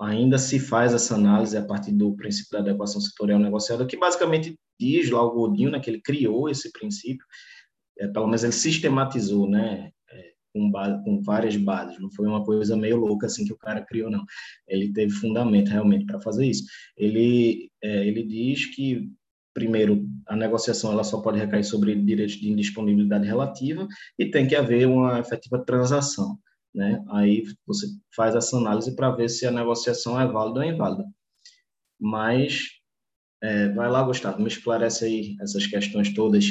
ainda 0.00 0.38
se 0.38 0.58
faz 0.58 0.92
essa 0.92 1.14
análise 1.14 1.56
a 1.56 1.64
partir 1.64 1.92
do 1.92 2.14
princípio 2.16 2.52
da 2.52 2.58
adequação 2.58 3.00
setorial 3.00 3.38
negociada, 3.38 3.86
que 3.86 3.96
basicamente 3.96 4.58
diz 4.78 5.10
lá 5.10 5.22
o 5.22 5.32
Godinho, 5.32 5.70
né, 5.70 5.80
que 5.80 5.90
ele 5.90 6.00
criou 6.00 6.48
esse 6.48 6.72
princípio, 6.72 7.24
é, 7.98 8.08
pelo 8.08 8.26
menos 8.26 8.42
ele 8.42 8.52
sistematizou, 8.52 9.48
né, 9.48 9.92
com, 10.54 10.70
base, 10.70 11.04
com 11.04 11.20
várias 11.20 11.56
bases, 11.56 11.98
não 12.00 12.10
foi 12.10 12.28
uma 12.28 12.44
coisa 12.44 12.76
meio 12.76 12.96
louca 12.96 13.26
assim 13.26 13.44
que 13.44 13.52
o 13.52 13.58
cara 13.58 13.84
criou, 13.84 14.10
não. 14.10 14.24
Ele 14.68 14.92
teve 14.92 15.12
fundamento 15.12 15.68
realmente 15.68 16.06
para 16.06 16.20
fazer 16.20 16.46
isso. 16.46 16.64
Ele, 16.96 17.70
é, 17.82 18.06
ele 18.06 18.22
diz 18.22 18.66
que, 18.66 19.10
primeiro, 19.52 20.06
a 20.26 20.36
negociação 20.36 20.92
ela 20.92 21.02
só 21.02 21.20
pode 21.20 21.38
recair 21.38 21.64
sobre 21.64 21.94
direitos 21.96 22.36
de 22.36 22.48
indisponibilidade 22.48 23.26
relativa 23.26 23.86
e 24.18 24.30
tem 24.30 24.46
que 24.46 24.54
haver 24.54 24.86
uma 24.86 25.18
efetiva 25.18 25.58
transação. 25.64 26.38
Né? 26.74 27.04
Aí 27.08 27.44
você 27.66 27.86
faz 28.14 28.34
essa 28.34 28.56
análise 28.56 28.94
para 28.96 29.10
ver 29.10 29.28
se 29.28 29.46
a 29.46 29.50
negociação 29.50 30.20
é 30.20 30.26
válida 30.26 30.60
ou 30.60 30.64
inválida. 30.64 31.04
Mas, 32.00 32.80
é, 33.42 33.68
vai 33.68 33.88
lá, 33.88 34.02
Gustavo, 34.02 34.40
me 34.40 34.48
esclarece 34.48 35.04
aí 35.04 35.36
essas 35.40 35.66
questões 35.66 36.12
todas. 36.12 36.44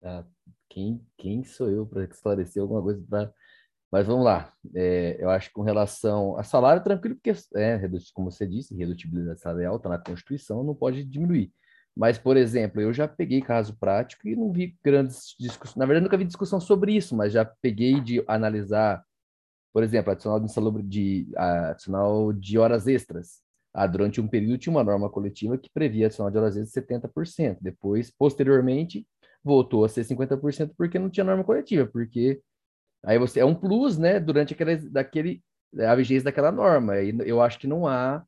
Tá, 0.00 0.24
quem, 0.70 1.04
quem 1.18 1.42
sou 1.42 1.68
eu 1.68 1.86
para 1.86 2.04
esclarecer 2.04 2.62
alguma 2.62 2.82
coisa 2.82 3.04
para. 3.08 3.34
Mas 3.90 4.06
vamos 4.06 4.24
lá. 4.24 4.52
É, 4.74 5.16
eu 5.22 5.30
acho 5.30 5.48
que 5.48 5.54
com 5.54 5.62
relação 5.62 6.36
a 6.36 6.42
salário, 6.42 6.82
tranquilo, 6.82 7.14
porque, 7.14 7.32
é, 7.54 7.80
como 8.12 8.30
você 8.30 8.46
disse, 8.46 8.76
redutibilidade 8.76 9.40
salarial 9.40 9.76
está 9.76 9.88
na 9.88 9.98
Constituição, 9.98 10.64
não 10.64 10.74
pode 10.74 11.04
diminuir. 11.04 11.52
Mas, 11.96 12.18
por 12.18 12.36
exemplo, 12.36 12.80
eu 12.80 12.92
já 12.92 13.06
peguei 13.06 13.40
caso 13.40 13.76
prático 13.78 14.26
e 14.26 14.34
não 14.34 14.50
vi 14.52 14.76
grandes 14.82 15.34
discussões. 15.38 15.76
Na 15.76 15.86
verdade, 15.86 16.04
nunca 16.04 16.16
vi 16.16 16.24
discussão 16.24 16.60
sobre 16.60 16.96
isso, 16.96 17.16
mas 17.16 17.32
já 17.32 17.44
peguei 17.44 18.00
de 18.00 18.22
analisar, 18.26 19.04
por 19.72 19.82
exemplo, 19.82 20.12
adicional 20.12 20.40
de, 20.40 20.82
de, 20.82 21.28
adicional 21.36 22.32
de 22.32 22.58
horas 22.58 22.88
extras. 22.88 23.42
Ah, 23.72 23.86
durante 23.86 24.20
um 24.20 24.28
período 24.28 24.58
tinha 24.58 24.72
uma 24.72 24.84
norma 24.84 25.10
coletiva 25.10 25.58
que 25.58 25.70
previa 25.72 26.06
adicional 26.06 26.30
de 26.30 26.38
horas 26.38 26.56
extras 26.56 26.84
70%. 26.84 27.58
Depois, 27.60 28.10
posteriormente, 28.10 29.06
voltou 29.42 29.84
a 29.84 29.88
ser 29.88 30.04
50% 30.04 30.72
porque 30.76 30.98
não 30.98 31.10
tinha 31.10 31.24
norma 31.24 31.44
coletiva, 31.44 31.86
porque 31.86 32.40
aí 33.04 33.18
você 33.18 33.40
é 33.40 33.44
um 33.44 33.54
plus, 33.54 33.98
né, 33.98 34.18
durante 34.18 34.54
aquele, 34.54 34.76
daquele, 34.90 35.42
a 35.78 35.94
vigência 35.94 36.24
daquela 36.24 36.50
norma. 36.50 37.00
E 37.00 37.16
eu 37.26 37.40
acho 37.42 37.58
que 37.58 37.66
não 37.66 37.86
há, 37.86 38.24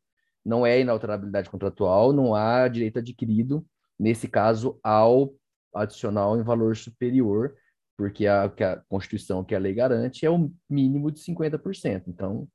não 0.47 0.65
é 0.65 0.81
inalterabilidade 0.81 1.51
contratual, 1.51 2.13
não 2.13 2.35
há 2.35 2.69
direito 2.69 3.01
adquirido, 3.01 3.67
nesse 3.99 4.29
caso, 4.29 4.79
ao 4.83 5.35
adicional 5.75 6.39
em 6.39 6.43
valor 6.43 6.77
superior, 6.77 7.55
porque 7.97 8.27
a, 8.27 8.49
que 8.49 8.63
a 8.63 8.81
Constituição, 8.89 9.43
que 9.43 9.55
a 9.55 9.59
lei 9.59 9.75
garante, 9.75 10.25
é 10.25 10.31
o 10.31 10.51
mínimo 10.71 11.11
de 11.11 11.21
50%. 11.21 12.05
Então, 12.07 12.47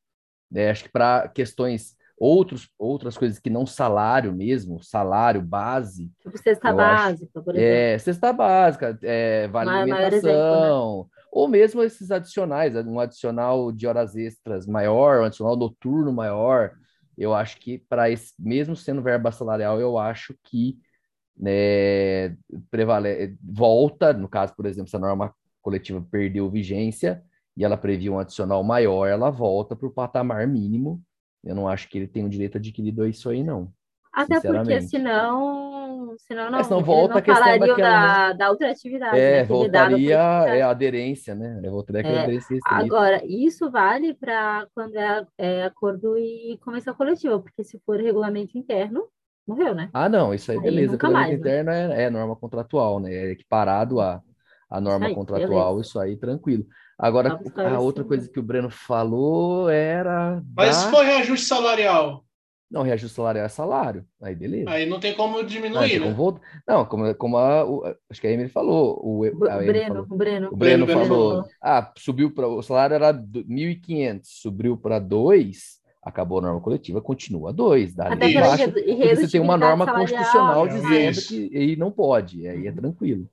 é, 0.54 0.70
acho 0.70 0.86
que 0.86 0.92
para 0.92 1.28
questões 1.28 1.96
outros, 2.18 2.70
outras 2.78 3.18
coisas 3.18 3.40
que 3.40 3.50
não 3.50 3.66
salário 3.66 4.32
mesmo, 4.32 4.82
salário 4.82 5.42
base. 5.42 6.12
Tipo 6.22 6.38
cesta 6.38 6.72
básica, 6.72 7.26
acho, 7.26 7.44
por 7.44 7.56
exemplo. 7.56 7.74
É, 7.74 7.98
cesta 7.98 8.32
básica, 8.32 9.00
é, 9.02 9.48
vale 9.48 9.70
alimentação, 9.70 10.12
exemplo, 10.12 11.04
né? 11.04 11.24
ou 11.32 11.48
mesmo 11.48 11.84
esses 11.84 12.12
adicionais, 12.12 12.76
um 12.86 13.00
adicional 13.00 13.72
de 13.72 13.88
horas 13.88 14.16
extras 14.16 14.66
maior, 14.66 15.22
um 15.22 15.26
adicional 15.26 15.58
noturno 15.58 16.14
maior. 16.14 16.72
Eu 17.18 17.34
acho 17.34 17.58
que 17.58 17.80
para 17.90 18.10
esse, 18.10 18.34
mesmo 18.40 18.76
sendo 18.76 19.02
verba 19.02 19.32
salarial, 19.32 19.80
eu 19.80 19.98
acho 19.98 20.36
que 20.44 20.78
né, 21.38 22.38
prevale, 22.70 23.38
volta, 23.42 24.14
no 24.14 24.28
caso, 24.30 24.56
por 24.56 24.66
exemplo, 24.66 24.90
se 24.90 24.96
a 24.96 25.00
norma 25.00 25.34
coletiva 25.62 26.06
perdeu 26.12 26.50
vigência 26.50 27.24
e 27.56 27.64
ela 27.64 27.78
previa 27.78 28.12
um 28.12 28.20
adicional 28.20 28.64
maior, 28.64 29.08
ela 29.08 29.30
volta 29.30 29.76
para 29.76 29.88
o 29.88 29.92
patamar 29.92 30.48
mínimo 30.48 31.04
eu 31.44 31.56
não 31.56 31.68
acho 31.68 31.90
que 31.90 31.98
ele 31.98 32.08
tem 32.08 32.24
o 32.24 32.30
direito 32.30 32.58
adquirido 32.58 33.04
a 33.04 33.10
isso 33.10 33.30
aí, 33.30 33.44
não. 33.44 33.74
Até 34.14 34.40
porque 34.40 34.82
senão, 34.82 35.71
senão 36.28 36.52
não, 36.52 36.60
é, 36.60 36.64
senão 36.64 36.84
volta 36.84 37.14
não 37.14 37.20
a 37.20 37.22
questão 37.22 37.60
daquela, 37.60 37.76
da, 37.78 38.28
né? 38.30 38.34
da 38.36 38.50
outra 38.50 38.72
atividade. 38.72 39.18
É, 39.18 39.38
né? 39.38 39.44
voltaria 39.44 40.18
é, 40.18 40.62
a 40.62 40.70
aderência, 40.70 41.36
né? 41.36 41.60
Eu 41.64 41.72
voltaria 41.72 42.02
é, 42.02 42.20
aderência 42.20 42.60
Agora, 42.66 43.22
isso 43.26 43.70
vale 43.70 44.14
para 44.14 44.68
quando 44.74 44.96
é, 44.96 45.28
é, 45.38 45.64
acordo 45.64 46.18
e 46.18 46.58
convenção 46.64 46.94
coletiva, 46.94 47.40
porque 47.40 47.64
se 47.64 47.80
for 47.86 48.00
regulamento 48.00 48.58
interno, 48.58 49.08
morreu, 49.48 49.76
né? 49.76 49.90
Ah, 49.94 50.10
não, 50.10 50.34
isso 50.34 50.52
aí, 50.52 50.58
aí 50.58 50.64
beleza. 50.64 50.92
Regulamento 50.94 51.30
mais, 51.30 51.30
né? 51.30 51.38
interno 51.38 51.72
né? 51.72 52.02
é, 52.02 52.04
é 52.04 52.10
norma 52.10 52.36
contratual, 52.36 53.00
né? 53.00 53.14
É 53.14 53.32
equiparado 53.32 54.00
a, 54.00 54.22
a 54.70 54.82
norma 54.82 55.06
isso 55.06 55.12
aí, 55.12 55.16
contratual, 55.16 55.72
beleza. 55.74 55.90
isso 55.90 56.00
aí, 56.00 56.18
tranquilo. 56.18 56.66
Agora, 56.98 57.40
a 57.56 57.80
outra 57.80 58.04
coisa 58.04 58.30
que 58.30 58.40
o 58.40 58.44
Breno 58.44 58.70
falou 58.70 59.68
era. 59.70 60.40
Mas 60.56 60.84
da... 60.84 60.92
foi 60.92 61.04
reajuste 61.04 61.48
salarial. 61.48 62.24
Não, 62.72 62.84
reajuste 62.84 63.16
salarial 63.16 63.46
é 63.46 63.50
salário. 63.50 64.06
Aí, 64.22 64.34
beleza. 64.34 64.70
Aí 64.70 64.86
não 64.86 65.00
tem 65.00 65.14
como 65.14 65.44
diminuir, 65.44 66.00
não, 66.00 66.06
né? 66.08 66.16
Como 66.16 66.40
Não, 66.66 66.86
como, 66.86 67.16
como 67.16 67.38
a, 67.38 67.66
o, 67.66 67.84
acho 68.10 68.22
que 68.22 68.28
a 68.28 68.32
Emily 68.32 68.48
falou. 68.48 68.98
O, 69.04 69.26
a 69.26 69.58
Breno, 69.58 69.88
falou, 69.88 70.08
o 70.10 70.16
Breno. 70.16 70.50
O 70.52 70.56
Breno, 70.56 70.86
Breno 70.86 71.02
falou. 71.02 71.30
Breno. 71.42 71.56
Ah, 71.62 71.92
subiu 71.98 72.32
para. 72.32 72.48
O 72.48 72.62
salário 72.62 72.94
era 72.94 73.14
1.500, 73.14 74.22
subiu 74.24 74.78
para 74.78 75.00
2 75.00 75.82
acabou 76.02 76.40
a 76.40 76.42
norma 76.42 76.62
coletiva, 76.62 77.00
continua 77.00 77.54
dois. 77.54 77.94
Dali 77.94 78.16
Até 78.16 78.30
embaixo, 78.32 78.72
você 79.16 79.28
tem 79.28 79.40
uma 79.40 79.56
norma 79.56 79.86
constitucional 79.86 80.68
dizendo 80.68 81.12
isso. 81.12 81.28
que 81.28 81.56
aí 81.56 81.76
não 81.76 81.92
pode, 81.92 82.48
aí 82.48 82.66
é 82.66 82.72
tranquilo. 82.72 83.30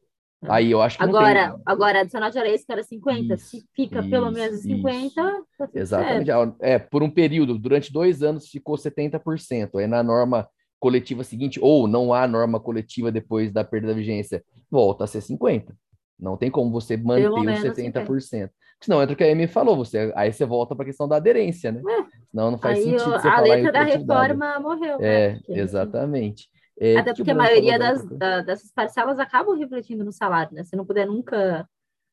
Aí 0.47 0.71
eu 0.71 0.81
acho 0.81 0.97
que 0.97 1.03
agora, 1.03 1.53
tem... 1.53 1.63
agora 1.67 2.01
adicional 2.01 2.31
de 2.31 2.39
extra 2.39 2.77
era 2.77 2.83
50. 2.83 3.35
Isso, 3.35 3.47
Se 3.47 3.65
fica 3.75 4.01
isso, 4.01 4.11
pelo 4.11 4.31
menos 4.31 4.61
50, 4.61 5.45
tá 5.59 5.69
Exatamente. 5.75 6.27
Certo. 6.27 6.57
É, 6.61 6.79
por 6.79 7.03
um 7.03 7.11
período, 7.11 7.59
durante 7.59 7.93
dois 7.93 8.23
anos 8.23 8.49
ficou 8.49 8.77
70%. 8.77 9.79
Aí 9.79 9.87
na 9.87 10.03
norma 10.03 10.49
coletiva 10.79 11.25
seguinte, 11.25 11.59
ou 11.61 11.89
não 11.89 12.15
há 12.15 12.27
norma 12.29 12.61
coletiva 12.61 13.11
depois 13.11 13.51
da 13.53 13.65
perda 13.65 13.89
da 13.89 13.95
vigência, 13.95 14.45
volta 14.71 15.05
a 15.05 15.07
ser 15.09 15.21
50%. 15.21 15.75
Não 16.19 16.37
tem 16.37 16.51
como 16.51 16.71
você 16.71 16.97
manter 16.97 17.31
os 17.31 17.41
70%. 17.41 18.21
50. 18.21 18.53
Senão 18.81 19.03
entra 19.03 19.15
o 19.15 19.17
que 19.17 19.25
a 19.25 19.33
Amy 19.33 19.49
falou, 19.49 19.77
você, 19.77 20.13
aí 20.15 20.33
você 20.33 20.45
volta 20.45 20.75
para 20.75 20.85
a 20.85 20.87
questão 20.87 21.09
da 21.09 21.17
aderência, 21.17 21.73
né? 21.73 21.81
É. 21.81 22.05
Senão 22.31 22.53
não 22.53 22.59
faz 22.59 22.79
aí 22.79 22.85
sentido 22.85 23.11
você 23.11 23.29
a 23.29 23.41
letra 23.41 23.73
da 23.73 23.83
reforma 23.83 24.61
morreu. 24.61 24.99
É, 25.01 25.33
né? 25.33 25.41
exatamente. 25.49 26.49
É, 26.81 26.97
Até 26.97 27.13
porque 27.13 27.31
a 27.31 27.35
maioria 27.35 27.79
das, 27.79 28.05
da, 28.05 28.41
dessas 28.41 28.71
parcelas 28.71 29.19
acabam 29.19 29.57
refletindo 29.59 30.05
no 30.05 30.13
salário, 30.13 30.55
né? 30.55 30.63
Se 30.65 30.77
não 30.77 30.87
puder 30.87 31.07
nunca 31.07 31.69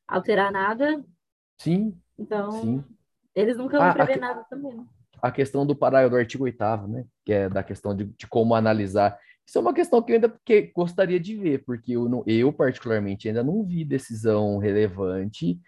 alterar 0.08 0.50
nada. 0.50 1.04
Sim. 1.58 1.96
Então, 2.18 2.50
sim. 2.50 2.84
eles 3.34 3.56
nunca 3.56 3.78
vão 3.78 3.88
ah, 3.88 3.94
prever 3.94 4.14
a, 4.14 4.20
nada 4.20 4.44
também. 4.50 4.74
Né? 4.74 4.84
A 5.22 5.30
questão 5.30 5.64
do 5.64 5.76
parágrafo 5.76 6.10
do 6.10 6.18
artigo 6.18 6.44
8 6.44 6.58
né? 6.88 7.04
Que 7.24 7.32
é 7.32 7.48
da 7.48 7.62
questão 7.62 7.94
de, 7.94 8.04
de, 8.04 8.26
como 8.26 8.54
analisar. 8.54 9.16
Isso 9.46 9.58
é 9.58 9.60
uma 9.60 9.74
questão 9.74 10.02
que 10.02 10.10
eu 10.10 10.16
ainda 10.16 10.34
que 10.44 10.72
gostaria 10.74 11.20
de 11.20 11.36
ver, 11.36 11.64
porque 11.64 11.92
eu, 11.92 12.08
não, 12.08 12.24
eu, 12.26 12.52
particularmente, 12.52 13.28
ainda 13.28 13.44
não 13.44 13.64
vi 13.64 13.84
decisão 13.84 14.58
relevante 14.58 15.60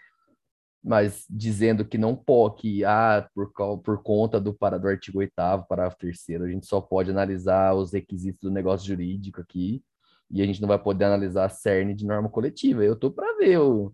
mas 0.82 1.24
dizendo 1.28 1.84
que 1.84 1.98
não 1.98 2.14
pode, 2.14 2.56
que 2.56 2.84
ah, 2.84 3.28
por, 3.34 3.52
por 3.82 4.02
conta 4.02 4.40
do, 4.40 4.54
para, 4.54 4.78
do 4.78 4.88
artigo 4.88 5.18
8 5.18 5.32
parágrafo 5.68 5.98
3 5.98 6.16
a 6.42 6.48
gente 6.48 6.66
só 6.66 6.80
pode 6.80 7.10
analisar 7.10 7.74
os 7.74 7.92
requisitos 7.92 8.40
do 8.42 8.50
negócio 8.50 8.86
jurídico 8.86 9.40
aqui, 9.40 9.82
e 10.30 10.42
a 10.42 10.46
gente 10.46 10.60
não 10.60 10.68
vai 10.68 10.78
poder 10.78 11.04
analisar 11.04 11.46
a 11.46 11.48
cerne 11.48 11.94
de 11.94 12.06
norma 12.06 12.28
coletiva. 12.28 12.84
Eu 12.84 12.94
tô 12.94 13.10
para 13.10 13.36
ver 13.38 13.58
o, 13.58 13.92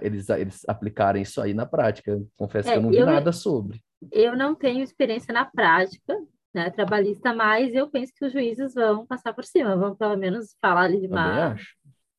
eles, 0.00 0.28
eles 0.28 0.62
aplicarem 0.68 1.22
isso 1.22 1.40
aí 1.40 1.54
na 1.54 1.66
prática. 1.66 2.20
Confesso 2.36 2.68
é, 2.68 2.72
que 2.72 2.78
eu 2.78 2.82
não 2.82 2.90
vi 2.90 2.98
eu, 2.98 3.06
nada 3.06 3.32
sobre. 3.32 3.80
Eu 4.12 4.36
não 4.36 4.54
tenho 4.54 4.82
experiência 4.82 5.32
na 5.32 5.44
prática, 5.44 6.14
né, 6.54 6.70
trabalhista, 6.70 7.34
mas 7.34 7.74
eu 7.74 7.88
penso 7.88 8.12
que 8.14 8.24
os 8.24 8.32
juízes 8.32 8.74
vão 8.74 9.06
passar 9.06 9.32
por 9.32 9.44
cima, 9.44 9.76
vão 9.76 9.94
pelo 9.94 10.16
menos 10.16 10.56
falar 10.60 10.82
ali 10.82 11.00
de 11.00 11.06
uma, 11.06 11.56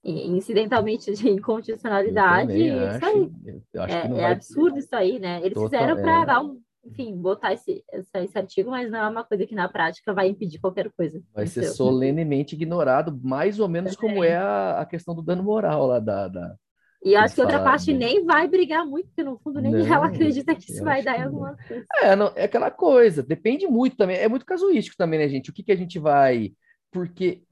incidentalmente 0.03 1.11
de 1.13 1.29
inconstitucionalidade. 1.29 2.53
Isso 2.53 3.05
aí. 3.05 3.31
é, 3.75 4.21
é 4.21 4.25
absurdo 4.31 4.77
isso 4.77 4.95
aí, 4.95 5.19
né? 5.19 5.39
Eles 5.39 5.53
Total, 5.53 5.69
fizeram 5.69 6.01
para 6.01 6.21
é... 6.21 6.25
dar 6.25 6.41
um, 6.41 6.59
enfim, 6.85 7.15
botar 7.15 7.53
esse, 7.53 7.83
esse 7.91 8.37
artigo, 8.37 8.71
mas 8.71 8.89
não 8.89 8.99
é 8.99 9.09
uma 9.09 9.23
coisa 9.23 9.45
que 9.45 9.55
na 9.55 9.67
prática 9.67 10.13
vai 10.13 10.27
impedir 10.29 10.59
qualquer 10.59 10.89
coisa. 10.91 11.21
Vai 11.33 11.47
ser 11.47 11.65
solenemente 11.65 12.55
ignorado, 12.55 13.19
mais 13.23 13.59
ou 13.59 13.67
menos 13.67 13.95
como 13.95 14.23
é 14.23 14.35
a, 14.35 14.79
a 14.79 14.85
questão 14.85 15.13
do 15.13 15.21
dano 15.21 15.43
moral 15.43 15.87
lá 15.87 15.99
da. 15.99 16.27
da... 16.27 16.55
E 17.01 17.15
acho 17.15 17.35
que 17.35 17.41
outra 17.41 17.63
parte 17.63 17.93
nem 17.93 18.25
vai 18.25 18.45
brigar 18.45 18.85
muito, 18.85 19.07
porque 19.07 19.23
no 19.23 19.39
fundo 19.39 19.61
nem 19.61 19.71
não, 19.71 19.85
ela 19.85 20.07
acredita 20.07 20.53
que 20.53 20.69
isso 20.69 20.83
vai 20.83 21.01
dar 21.01 21.17
em 21.17 21.23
alguma 21.23 21.55
coisa. 21.55 21.85
É, 22.01 22.13
não, 22.13 22.33
é 22.35 22.43
aquela 22.43 22.69
coisa, 22.69 23.23
depende 23.23 23.65
muito 23.67 23.95
também, 23.95 24.17
é 24.17 24.27
muito 24.27 24.45
casuístico 24.45 24.97
também, 24.97 25.17
né, 25.17 25.29
gente? 25.29 25.49
O 25.49 25.53
que, 25.53 25.63
que 25.63 25.71
a 25.71 25.77
gente 25.77 25.97
vai. 25.97 26.51
Porque 26.91 27.43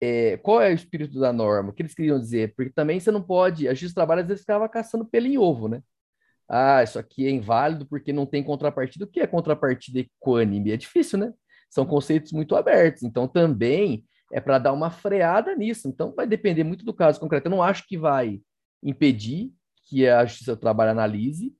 é, 0.00 0.36
qual 0.38 0.60
é 0.60 0.70
o 0.70 0.74
espírito 0.74 1.18
da 1.18 1.32
norma? 1.32 1.70
O 1.70 1.72
que 1.72 1.82
eles 1.82 1.94
queriam 1.94 2.18
dizer? 2.18 2.54
Porque 2.54 2.72
também 2.72 3.00
você 3.00 3.10
não 3.10 3.22
pode. 3.22 3.66
A 3.68 3.72
justiça 3.72 3.92
do 3.92 3.96
trabalho 3.96 4.22
às 4.22 4.28
vezes 4.28 4.42
ficava 4.42 4.68
caçando 4.68 5.04
pelo 5.04 5.26
em 5.26 5.38
ovo, 5.38 5.68
né? 5.68 5.82
Ah, 6.48 6.82
isso 6.82 6.98
aqui 6.98 7.26
é 7.26 7.30
inválido 7.30 7.86
porque 7.86 8.12
não 8.12 8.24
tem 8.24 8.42
contrapartida. 8.42 9.04
O 9.04 9.08
que 9.08 9.20
é 9.20 9.26
contrapartida 9.26 9.98
equânime? 10.00 10.72
É 10.72 10.76
difícil, 10.76 11.18
né? 11.18 11.32
São 11.68 11.84
conceitos 11.84 12.32
muito 12.32 12.56
abertos. 12.56 13.02
Então, 13.02 13.28
também 13.28 14.04
é 14.32 14.40
para 14.40 14.58
dar 14.58 14.72
uma 14.72 14.90
freada 14.90 15.54
nisso. 15.54 15.88
Então, 15.88 16.14
vai 16.14 16.26
depender 16.26 16.64
muito 16.64 16.84
do 16.84 16.94
caso 16.94 17.20
concreto. 17.20 17.48
Eu 17.48 17.50
não 17.50 17.62
acho 17.62 17.86
que 17.86 17.98
vai 17.98 18.40
impedir 18.82 19.52
que 19.86 20.08
a 20.08 20.24
justiça 20.24 20.54
do 20.54 20.60
trabalho 20.60 20.92
analise, 20.92 21.54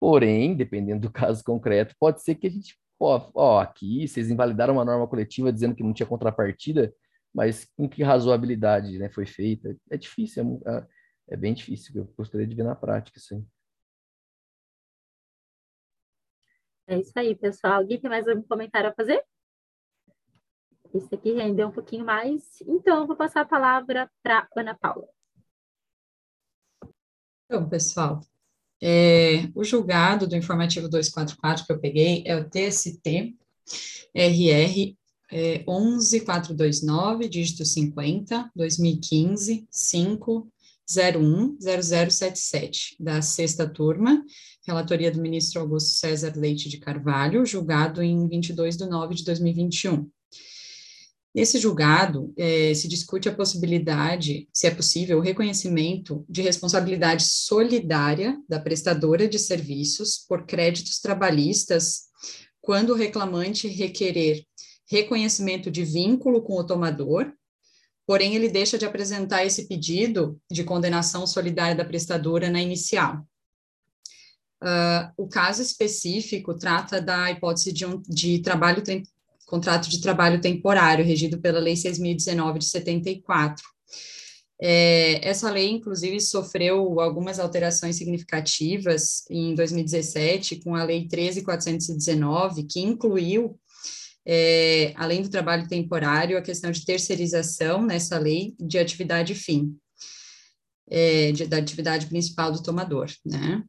porém, 0.00 0.54
dependendo 0.54 1.02
do 1.02 1.10
caso 1.12 1.42
concreto, 1.44 1.94
pode 1.98 2.22
ser 2.22 2.34
que 2.34 2.46
a 2.46 2.50
gente. 2.50 2.76
Ó, 2.98 3.30
ó, 3.34 3.60
aqui 3.60 4.08
vocês 4.08 4.30
invalidaram 4.30 4.74
uma 4.74 4.84
norma 4.84 5.06
coletiva 5.06 5.52
dizendo 5.52 5.74
que 5.74 5.82
não 5.82 5.92
tinha 5.92 6.06
contrapartida 6.06 6.92
mas 7.36 7.66
com 7.76 7.86
que 7.86 8.02
razoabilidade 8.02 8.98
né, 8.98 9.10
foi 9.10 9.26
feita? 9.26 9.76
É 9.90 9.98
difícil, 9.98 10.58
é, 10.64 10.70
é, 10.70 10.86
é 11.34 11.36
bem 11.36 11.52
difícil. 11.52 11.94
Eu 11.94 12.06
gostaria 12.16 12.46
de 12.46 12.54
ver 12.54 12.62
na 12.62 12.74
prática 12.74 13.18
isso 13.18 13.34
aí. 13.34 13.44
É 16.86 16.98
isso 16.98 17.12
aí, 17.14 17.34
pessoal. 17.34 17.74
Alguém 17.74 18.00
tem 18.00 18.08
mais 18.08 18.26
algum 18.26 18.42
comentário 18.42 18.88
a 18.88 18.94
fazer? 18.94 19.22
Isso 20.94 21.14
aqui 21.14 21.32
rendeu 21.32 21.68
um 21.68 21.72
pouquinho 21.72 22.06
mais. 22.06 22.62
Então, 22.62 23.00
eu 23.00 23.06
vou 23.06 23.16
passar 23.16 23.42
a 23.42 23.46
palavra 23.46 24.10
para 24.22 24.48
Ana 24.56 24.74
Paula. 24.74 25.06
Então, 27.44 27.68
pessoal, 27.68 28.20
é, 28.82 29.50
o 29.54 29.62
julgado 29.62 30.26
do 30.26 30.36
informativo 30.36 30.88
244 30.88 31.66
que 31.66 31.72
eu 31.72 31.80
peguei 31.80 32.24
é 32.26 32.34
o 32.34 32.48
TST 32.48 33.36
RR 34.14 34.96
é 35.30 35.64
11429, 35.66 37.28
dígito 37.28 37.64
50, 37.64 38.50
2015, 38.54 39.66
5, 39.70 40.48
01 40.88 41.58
0077, 41.60 42.96
da 43.00 43.20
sexta 43.20 43.68
turma, 43.68 44.24
relatoria 44.64 45.10
do 45.10 45.20
ministro 45.20 45.60
Augusto 45.60 45.90
César 45.90 46.32
Leite 46.36 46.68
de 46.68 46.78
Carvalho, 46.78 47.44
julgado 47.44 48.02
em 48.02 48.28
22 48.28 48.76
de 48.76 48.86
nove 48.86 49.14
de 49.16 49.24
2021. 49.24 50.08
Nesse 51.34 51.58
julgado, 51.58 52.32
eh, 52.34 52.72
se 52.72 52.88
discute 52.88 53.28
a 53.28 53.34
possibilidade, 53.34 54.48
se 54.52 54.66
é 54.66 54.70
possível, 54.70 55.18
o 55.18 55.20
reconhecimento 55.20 56.24
de 56.26 56.40
responsabilidade 56.40 57.24
solidária 57.24 58.40
da 58.48 58.58
prestadora 58.58 59.28
de 59.28 59.38
serviços 59.38 60.24
por 60.26 60.46
créditos 60.46 60.98
trabalhistas 60.98 62.04
quando 62.62 62.90
o 62.90 62.96
reclamante 62.96 63.68
requerer 63.68 64.46
reconhecimento 64.88 65.70
de 65.70 65.84
vínculo 65.84 66.42
com 66.42 66.58
o 66.58 66.64
tomador, 66.64 67.32
porém 68.06 68.34
ele 68.34 68.48
deixa 68.48 68.78
de 68.78 68.84
apresentar 68.84 69.44
esse 69.44 69.66
pedido 69.66 70.40
de 70.50 70.64
condenação 70.64 71.26
solidária 71.26 71.74
da 71.74 71.84
prestadora 71.84 72.48
na 72.48 72.62
inicial. 72.62 73.26
Uh, 74.62 75.12
o 75.16 75.28
caso 75.28 75.60
específico 75.60 76.56
trata 76.56 77.00
da 77.00 77.30
hipótese 77.30 77.72
de, 77.72 77.84
um, 77.84 78.00
de 78.08 78.38
trabalho 78.38 78.82
contrato 79.46 79.88
de 79.88 80.00
trabalho 80.00 80.40
temporário, 80.40 81.04
regido 81.04 81.38
pela 81.40 81.60
Lei 81.60 81.74
6.019 81.74 82.58
de 82.58 82.66
74. 82.66 83.64
É, 84.60 85.28
essa 85.28 85.50
lei, 85.50 85.70
inclusive, 85.70 86.18
sofreu 86.18 86.98
algumas 86.98 87.38
alterações 87.38 87.96
significativas 87.96 89.24
em 89.30 89.54
2017, 89.54 90.56
com 90.56 90.74
a 90.74 90.82
Lei 90.82 91.06
13.419, 91.06 92.66
que 92.68 92.80
incluiu 92.80 93.58
é, 94.26 94.92
além 94.96 95.22
do 95.22 95.30
trabalho 95.30 95.68
temporário, 95.68 96.36
a 96.36 96.42
questão 96.42 96.72
de 96.72 96.84
terceirização 96.84 97.82
nessa 97.82 98.18
lei 98.18 98.56
de 98.58 98.76
atividade 98.76 99.34
fim, 99.34 99.76
é, 100.90 101.30
de, 101.30 101.46
da 101.46 101.58
atividade 101.58 102.06
principal 102.06 102.50
do 102.50 102.62
tomador, 102.62 103.06
né? 103.24 103.62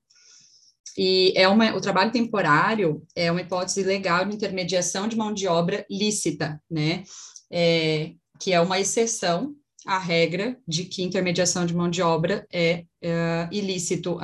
E 0.97 1.31
é 1.35 1.47
uma, 1.47 1.75
o 1.75 1.79
trabalho 1.79 2.11
temporário 2.11 3.05
é 3.15 3.31
uma 3.31 3.41
hipótese 3.41 3.83
legal 3.83 4.25
de 4.25 4.35
intermediação 4.35 5.07
de 5.07 5.15
mão 5.15 5.31
de 5.31 5.47
obra 5.47 5.85
lícita, 5.91 6.59
né? 6.69 7.03
É, 7.51 8.13
que 8.39 8.51
é 8.51 8.59
uma 8.59 8.79
exceção 8.79 9.55
à 9.87 9.97
regra 9.97 10.57
de 10.67 10.83
que 10.83 11.01
intermediação 11.01 11.65
de 11.65 11.73
mão 11.73 11.89
de 11.89 12.01
obra 12.01 12.45
é, 12.51 12.83
é 13.01 13.47
ilícito, 13.51 14.17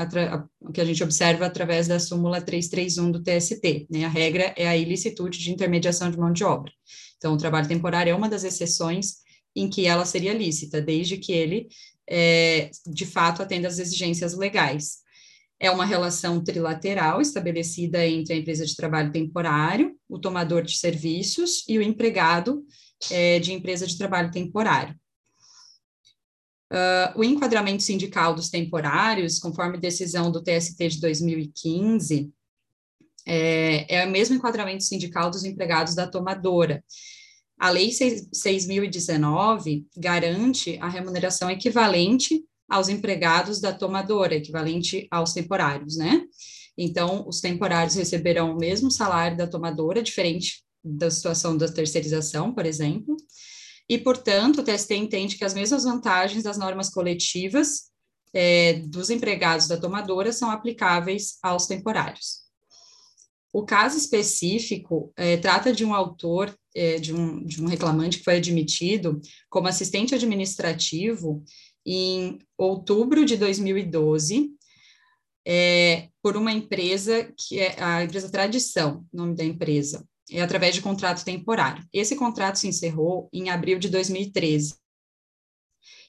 que 0.74 0.82
a 0.82 0.86
gente 0.86 1.01
observa 1.01 1.45
através 1.45 1.88
da 1.88 1.99
súmula 1.99 2.41
331 2.41 3.11
do 3.11 3.24
TST, 3.24 3.88
né? 3.89 4.03
A 4.03 4.09
regra 4.09 4.53
é 4.57 4.68
a 4.68 4.76
ilicitude 4.76 5.39
de 5.39 5.51
intermediação 5.51 6.11
de 6.11 6.18
mão 6.18 6.34
de 6.34 6.43
obra. 6.43 6.72
Então, 7.18 7.34
o 7.34 7.38
trabalho 7.38 7.68
temporário 7.68 8.11
é 8.11 8.16
uma 8.16 8.28
das 8.28 8.43
exceções 8.43 9.24
em 9.55 9.70
que 9.70 9.86
ela 9.86 10.05
seria 10.05 10.34
lícita, 10.34 10.82
desde 10.82 11.18
que 11.18 11.32
ele, 11.32 11.68
é, 12.09 12.70
de 12.86 13.05
fato, 13.05 13.41
atenda 13.41 13.70
às 13.70 13.80
exigências 13.80 14.36
legais. 14.36 14.97
É 15.59 15.72
uma 15.72 15.86
relação 15.86 16.43
trilateral 16.43 17.22
estabelecida 17.22 18.05
entre 18.05 18.34
a 18.34 18.38
empresa 18.38 18.66
de 18.66 18.76
trabalho 18.76 19.14
temporário, 19.14 19.95
o 20.09 20.20
tomador 20.20 20.64
de 20.64 20.78
serviços 20.78 21.64
e 21.70 21.78
o 21.78 21.82
empregado 21.82 22.66
é, 23.09 23.39
de 23.39 23.53
empresa 23.53 23.88
de 23.88 23.97
trabalho 23.97 24.30
temporário. 24.30 24.93
Uh, 26.74 27.20
o 27.20 27.24
enquadramento 27.24 27.84
sindical 27.84 28.34
dos 28.34 28.50
temporários, 28.50 29.38
conforme 29.38 29.78
decisão 29.78 30.32
do 30.32 30.42
TST 30.42 30.88
de 30.88 31.00
2015, 31.00 32.34
é, 33.28 33.96
é 33.98 34.06
o 34.08 34.10
mesmo 34.10 34.36
enquadramento 34.36 34.84
sindical 34.84 35.30
dos 35.30 35.44
empregados 35.44 35.94
da 35.94 36.08
tomadora. 36.08 36.84
A 37.60 37.70
Lei 37.70 37.90
6.019 37.90 39.86
garante 39.96 40.78
a 40.82 40.90
remuneração 40.90 41.50
equivalente 41.50 42.44
aos 42.68 42.90
empregados 42.90 43.62
da 43.62 43.72
tomadora, 43.72 44.34
equivalente 44.36 45.08
aos 45.12 45.32
temporários, 45.32 45.96
né? 45.96 46.24
Então, 46.76 47.24
os 47.28 47.40
temporários 47.40 47.96
receberão 47.96 48.54
o 48.54 48.58
mesmo 48.58 48.90
salário 48.90 49.38
da 49.38 49.46
tomadora, 49.46 50.02
diferente 50.02 50.64
da 50.84 51.12
situação 51.12 51.56
da 51.56 51.72
terceirização, 51.72 52.52
por 52.52 52.66
exemplo, 52.66 53.16
e, 53.90 53.98
portanto, 53.98 54.62
o 54.62 54.64
TST 54.64 54.96
entende 54.96 55.38
que 55.38 55.46
as 55.46 55.54
mesmas 55.54 55.84
vantagens 55.84 56.44
das 56.44 56.58
normas 56.58 56.90
coletivas 56.90 57.92
é, 58.34 58.74
dos 58.74 59.10
empregados 59.10 59.68
da 59.68 59.78
tomadora 59.78 60.32
são 60.32 60.50
aplicáveis 60.50 61.38
aos 61.44 61.68
temporários. 61.68 62.44
O 63.54 63.64
caso 63.64 63.98
específico 63.98 65.14
é, 65.16 65.38
trata 65.38 65.72
de 65.72 65.86
um 65.86 65.94
autor, 65.94 66.54
é, 66.76 66.98
de, 66.98 67.14
um, 67.14 67.46
de 67.46 67.62
um 67.62 67.68
reclamante 67.68 68.18
que 68.18 68.24
foi 68.24 68.38
admitido 68.38 69.22
como 69.48 69.68
assistente 69.68 70.16
administrativo 70.16 71.44
em 71.86 72.40
outubro 72.58 73.24
de 73.24 73.38
2012, 73.38 74.50
é, 75.46 76.08
por 76.22 76.36
uma 76.36 76.52
empresa 76.52 77.32
que 77.38 77.60
é 77.60 77.76
a 77.80 78.04
empresa 78.04 78.32
Tradição, 78.32 79.06
nome 79.14 79.36
da 79.36 79.44
empresa, 79.44 80.04
através 80.42 80.76
de 80.76 80.82
contrato 80.82 81.24
temporário. 81.24 81.84
Esse 81.92 82.16
contrato 82.16 82.58
se 82.58 82.68
encerrou 82.68 83.30
em 83.32 83.50
abril 83.50 83.80
de 83.80 83.90
2013. 83.90 84.76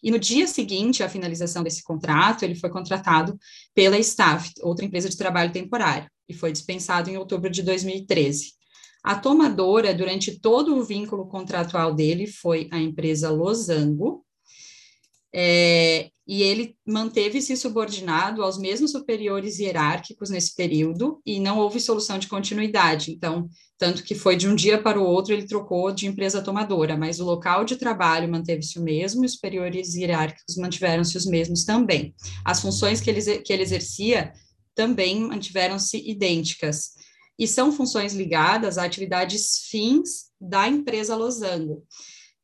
E 0.02 0.10
no 0.10 0.18
dia 0.18 0.46
seguinte 0.46 1.02
à 1.02 1.08
finalização 1.08 1.62
desse 1.62 1.82
contrato, 1.82 2.42
ele 2.42 2.54
foi 2.54 2.70
contratado 2.70 3.38
pela 3.74 3.98
Staff, 3.98 4.52
outra 4.62 4.84
empresa 4.84 5.08
de 5.08 5.16
trabalho 5.16 5.52
temporário, 5.52 6.10
e 6.28 6.34
foi 6.34 6.52
dispensado 6.52 7.10
em 7.10 7.16
outubro 7.16 7.50
de 7.50 7.62
2013. 7.62 8.52
A 9.02 9.14
tomadora, 9.14 9.94
durante 9.94 10.38
todo 10.38 10.76
o 10.76 10.84
vínculo 10.84 11.26
contratual 11.26 11.94
dele, 11.94 12.26
foi 12.26 12.68
a 12.70 12.78
empresa 12.78 13.30
Losango, 13.30 14.24
é, 15.34 16.10
e 16.26 16.42
ele 16.42 16.76
manteve-se 16.86 17.56
subordinado 17.56 18.42
aos 18.42 18.56
mesmos 18.56 18.92
superiores 18.92 19.58
hierárquicos 19.58 20.30
nesse 20.30 20.54
período 20.54 21.20
e 21.26 21.40
não 21.40 21.58
houve 21.58 21.80
solução 21.80 22.18
de 22.18 22.28
continuidade. 22.28 23.10
Então, 23.10 23.48
tanto 23.76 24.04
que 24.04 24.14
foi 24.14 24.36
de 24.36 24.48
um 24.48 24.54
dia 24.54 24.80
para 24.80 24.98
o 24.98 25.04
outro 25.04 25.34
ele 25.34 25.46
trocou 25.46 25.90
de 25.90 26.06
empresa 26.06 26.40
tomadora, 26.40 26.96
mas 26.96 27.18
o 27.18 27.24
local 27.24 27.64
de 27.64 27.76
trabalho 27.76 28.30
manteve-se 28.30 28.78
o 28.78 28.82
mesmo 28.82 29.24
e 29.24 29.26
os 29.26 29.32
superiores 29.32 29.94
hierárquicos 29.94 30.56
mantiveram-se 30.56 31.16
os 31.16 31.26
mesmos 31.26 31.64
também. 31.64 32.14
As 32.44 32.60
funções 32.60 33.00
que 33.00 33.10
ele, 33.10 33.38
que 33.40 33.52
ele 33.52 33.62
exercia 33.62 34.32
também 34.74 35.20
mantiveram-se 35.20 35.98
idênticas. 36.08 36.92
E 37.36 37.48
são 37.48 37.72
funções 37.72 38.14
ligadas 38.14 38.78
a 38.78 38.84
atividades 38.84 39.66
fins 39.68 40.30
da 40.40 40.68
empresa 40.68 41.16
Losango 41.16 41.82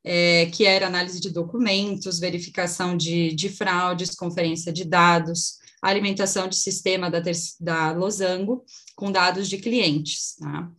é, 0.05 0.47
que 0.47 0.65
era 0.65 0.87
análise 0.87 1.21
de 1.21 1.31
documentos, 1.31 2.19
verificação 2.19 2.97
de, 2.97 3.35
de 3.35 3.49
fraudes, 3.49 4.15
conferência 4.15 4.73
de 4.73 4.85
dados, 4.85 5.59
alimentação 5.83 6.49
de 6.49 6.57
sistema 6.57 7.11
da, 7.11 7.23
da 7.61 7.93
Losango 7.93 8.65
com 8.95 9.11
dados 9.11 9.49
de 9.49 9.59
clientes. 9.59 10.37
Tá? 10.39 10.71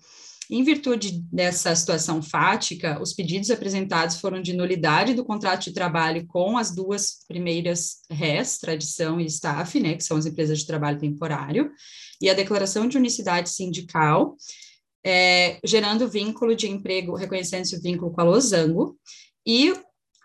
Em 0.54 0.64
virtude 0.64 1.24
dessa 1.32 1.74
situação 1.74 2.22
fática, 2.22 3.02
os 3.02 3.14
pedidos 3.14 3.50
apresentados 3.50 4.18
foram 4.18 4.42
de 4.42 4.52
nulidade 4.52 5.14
do 5.14 5.24
contrato 5.24 5.64
de 5.64 5.72
trabalho 5.72 6.28
com 6.28 6.58
as 6.58 6.76
duas 6.76 7.20
primeiras 7.26 8.02
RES, 8.10 8.58
Tradição 8.58 9.18
e 9.22 9.26
Staff, 9.28 9.80
né, 9.80 9.96
que 9.96 10.04
são 10.04 10.18
as 10.18 10.26
empresas 10.26 10.60
de 10.60 10.68
trabalho 10.68 11.00
temporário, 11.00 11.72
e 12.20 12.30
a 12.30 12.34
declaração 12.34 12.86
de 12.86 12.98
unicidade 12.98 13.50
sindical, 13.50 14.36
é, 15.04 15.60
gerando 15.64 16.10
vínculo 16.10 16.56
de 16.56 16.70
emprego, 16.70 17.16
reconhecendo 17.16 17.64
esse 17.64 17.80
vínculo 17.80 18.12
com 18.12 18.22
a 18.22 18.24
Losango, 18.24 18.98
e, 19.46 19.74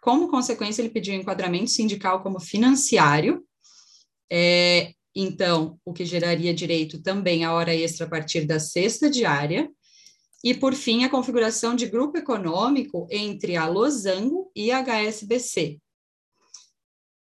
como 0.03 0.29
consequência, 0.29 0.83
ele 0.83 0.91
pediu 0.91 1.15
enquadramento 1.15 1.71
sindical 1.71 2.23
como 2.23 2.41
financiário, 2.41 3.45
é, 4.31 4.93
então, 5.15 5.79
o 5.85 5.95
que 5.95 6.05
geraria 6.05 6.53
direito 6.53 7.03
também 7.03 7.45
à 7.45 7.53
hora 7.55 7.75
extra 7.75 8.07
a 8.07 8.09
partir 8.09 8.45
da 8.45 8.61
sexta 8.61 9.09
diária, 9.09 9.71
e, 10.45 10.55
por 10.55 10.75
fim, 10.75 11.05
a 11.05 11.09
configuração 11.09 11.75
de 11.75 11.87
grupo 11.87 12.19
econômico 12.19 13.07
entre 13.11 13.57
a 13.57 13.67
Losango 13.67 14.51
e 14.55 14.71
a 14.71 14.81
HSBC. 14.81 15.79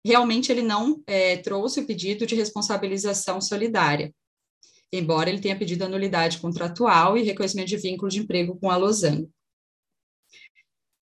Realmente, 0.05 0.51
ele 0.51 0.61
não 0.61 1.01
é, 1.07 1.37
trouxe 1.37 1.79
o 1.79 1.87
pedido 1.87 2.27
de 2.27 2.35
responsabilização 2.35 3.41
solidária, 3.41 4.13
embora 4.91 5.29
ele 5.29 5.41
tenha 5.41 5.57
pedido 5.57 5.83
a 5.83 5.89
nulidade 5.89 6.39
contratual 6.39 7.17
e 7.17 7.23
reconhecimento 7.23 7.69
de 7.69 7.77
vínculo 7.77 8.09
de 8.09 8.19
emprego 8.19 8.57
com 8.59 8.69
a 8.69 8.77
Losango. 8.77 9.29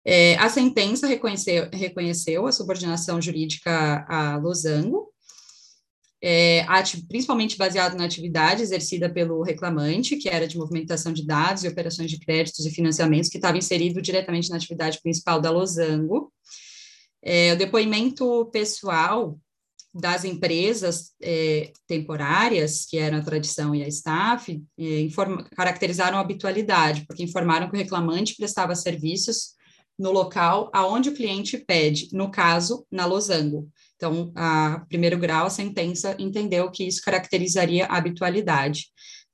É, 0.05 0.36
a 0.38 0.47
sentença 0.47 1.05
reconheceu, 1.05 1.70
reconheceu, 1.72 2.47
a 2.47 2.51
subordinação 2.51 3.22
jurídica 3.22 4.05
a 4.07 4.38
Losango, 4.38 5.11
é, 6.24 6.65
principalmente 7.09 7.57
baseado 7.57 7.97
na 7.97 8.05
atividade 8.05 8.61
exercida 8.61 9.09
pelo 9.09 9.43
reclamante, 9.43 10.15
que 10.15 10.30
era 10.30 10.47
de 10.47 10.57
movimentação 10.57 11.11
de 11.11 11.26
dados 11.26 11.63
e 11.63 11.68
operações 11.68 12.09
de 12.09 12.20
créditos 12.20 12.65
e 12.65 12.72
financiamentos, 12.72 13.30
que 13.30 13.38
estava 13.38 13.57
inserido 13.57 14.01
diretamente 14.01 14.49
na 14.49 14.55
atividade 14.55 14.99
principal 15.01 15.41
da 15.41 15.51
Losango. 15.51 16.32
É, 17.22 17.53
o 17.53 17.57
depoimento 17.57 18.45
pessoal 18.51 19.38
das 19.94 20.24
empresas 20.24 21.12
é, 21.22 21.72
temporárias, 21.88 22.86
que 22.86 22.98
eram 22.98 23.18
a 23.18 23.24
tradição 23.24 23.74
e 23.74 23.84
a 23.84 23.88
staff, 23.88 24.64
é, 24.78 25.08
caracterizaram 25.56 26.18
a 26.18 26.22
habitualidade, 26.22 27.06
porque 27.08 27.24
informaram 27.24 27.70
que 27.70 27.76
o 27.76 27.80
reclamante 27.80 28.36
prestava 28.36 28.76
serviços 28.76 29.56
no 29.98 30.12
local 30.12 30.70
aonde 30.74 31.10
o 31.10 31.14
cliente 31.14 31.58
pede, 31.58 32.10
no 32.14 32.30
caso, 32.30 32.86
na 32.92 33.06
Losango. 33.06 33.68
Então, 33.96 34.32
a 34.36 34.86
primeiro 34.88 35.18
grau, 35.18 35.48
a 35.48 35.50
sentença 35.50 36.16
entendeu 36.20 36.70
que 36.70 36.88
isso 36.88 37.02
caracterizaria 37.04 37.88
a 37.88 37.98
habitualidade. 37.98 38.88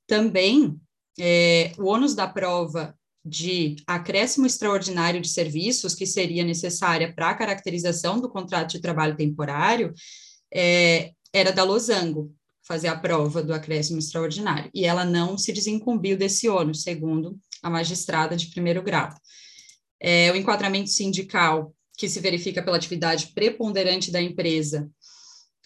Também, 0.07 0.79
é, 1.19 1.73
o 1.77 1.85
ônus 1.85 2.15
da 2.15 2.27
prova 2.27 2.95
de 3.25 3.75
acréscimo 3.87 4.45
extraordinário 4.45 5.21
de 5.21 5.29
serviços 5.29 5.95
que 5.95 6.05
seria 6.05 6.43
necessária 6.43 7.13
para 7.13 7.29
a 7.29 7.35
caracterização 7.35 8.19
do 8.19 8.29
contrato 8.29 8.71
de 8.71 8.81
trabalho 8.81 9.15
temporário 9.15 9.93
é, 10.53 11.11
era 11.33 11.51
da 11.51 11.63
Losango, 11.63 12.33
fazer 12.65 12.87
a 12.87 12.97
prova 12.97 13.43
do 13.43 13.53
acréscimo 13.53 13.99
extraordinário, 13.99 14.69
e 14.73 14.85
ela 14.85 15.03
não 15.03 15.37
se 15.37 15.51
desincumbiu 15.51 16.15
desse 16.15 16.47
ônus, 16.47 16.83
segundo 16.83 17.37
a 17.61 17.69
magistrada 17.69 18.35
de 18.35 18.47
primeiro 18.47 18.81
grau. 18.81 19.09
É, 19.99 20.31
o 20.31 20.35
enquadramento 20.35 20.89
sindical, 20.89 21.73
que 21.97 22.07
se 22.09 22.19
verifica 22.19 22.61
pela 22.63 22.77
atividade 22.77 23.31
preponderante 23.33 24.11
da 24.11 24.21
empresa, 24.21 24.89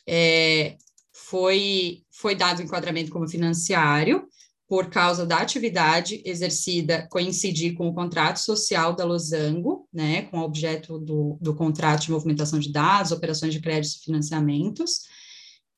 é, 0.07 0.77
foi, 1.13 2.03
foi 2.11 2.35
dado 2.35 2.61
enquadramento 2.61 3.11
como 3.11 3.27
financiário, 3.27 4.26
por 4.67 4.89
causa 4.89 5.25
da 5.25 5.37
atividade 5.37 6.21
exercida 6.25 7.07
coincidir 7.09 7.73
com 7.73 7.87
o 7.87 7.93
contrato 7.93 8.37
social 8.37 8.93
da 8.93 9.05
Losango, 9.05 9.87
né, 9.93 10.23
com 10.23 10.39
o 10.39 10.43
objeto 10.43 10.99
do, 10.99 11.37
do 11.39 11.55
contrato 11.55 12.01
de 12.01 12.11
movimentação 12.11 12.59
de 12.59 12.71
dados, 12.71 13.13
operações 13.13 13.53
de 13.53 13.61
créditos 13.61 14.01
e 14.01 14.03
financiamentos, 14.03 15.03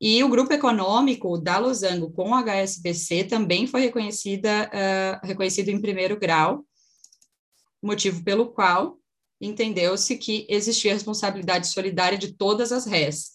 e 0.01 0.23
o 0.23 0.29
grupo 0.29 0.53
econômico 0.53 1.37
da 1.37 1.59
Losango 1.59 2.09
com 2.11 2.31
o 2.31 2.35
HSBC 2.35 3.25
também 3.25 3.67
foi 3.67 3.81
reconhecida, 3.81 4.69
uh, 4.73 5.27
reconhecido 5.27 5.69
em 5.69 5.81
primeiro 5.81 6.17
grau, 6.17 6.65
motivo 7.83 8.23
pelo 8.23 8.47
qual 8.47 8.97
entendeu-se 9.41 10.17
que 10.17 10.47
existia 10.49 10.93
responsabilidade 10.93 11.67
solidária 11.67 12.17
de 12.17 12.33
todas 12.33 12.71
as 12.71 12.85
RES, 12.85 13.31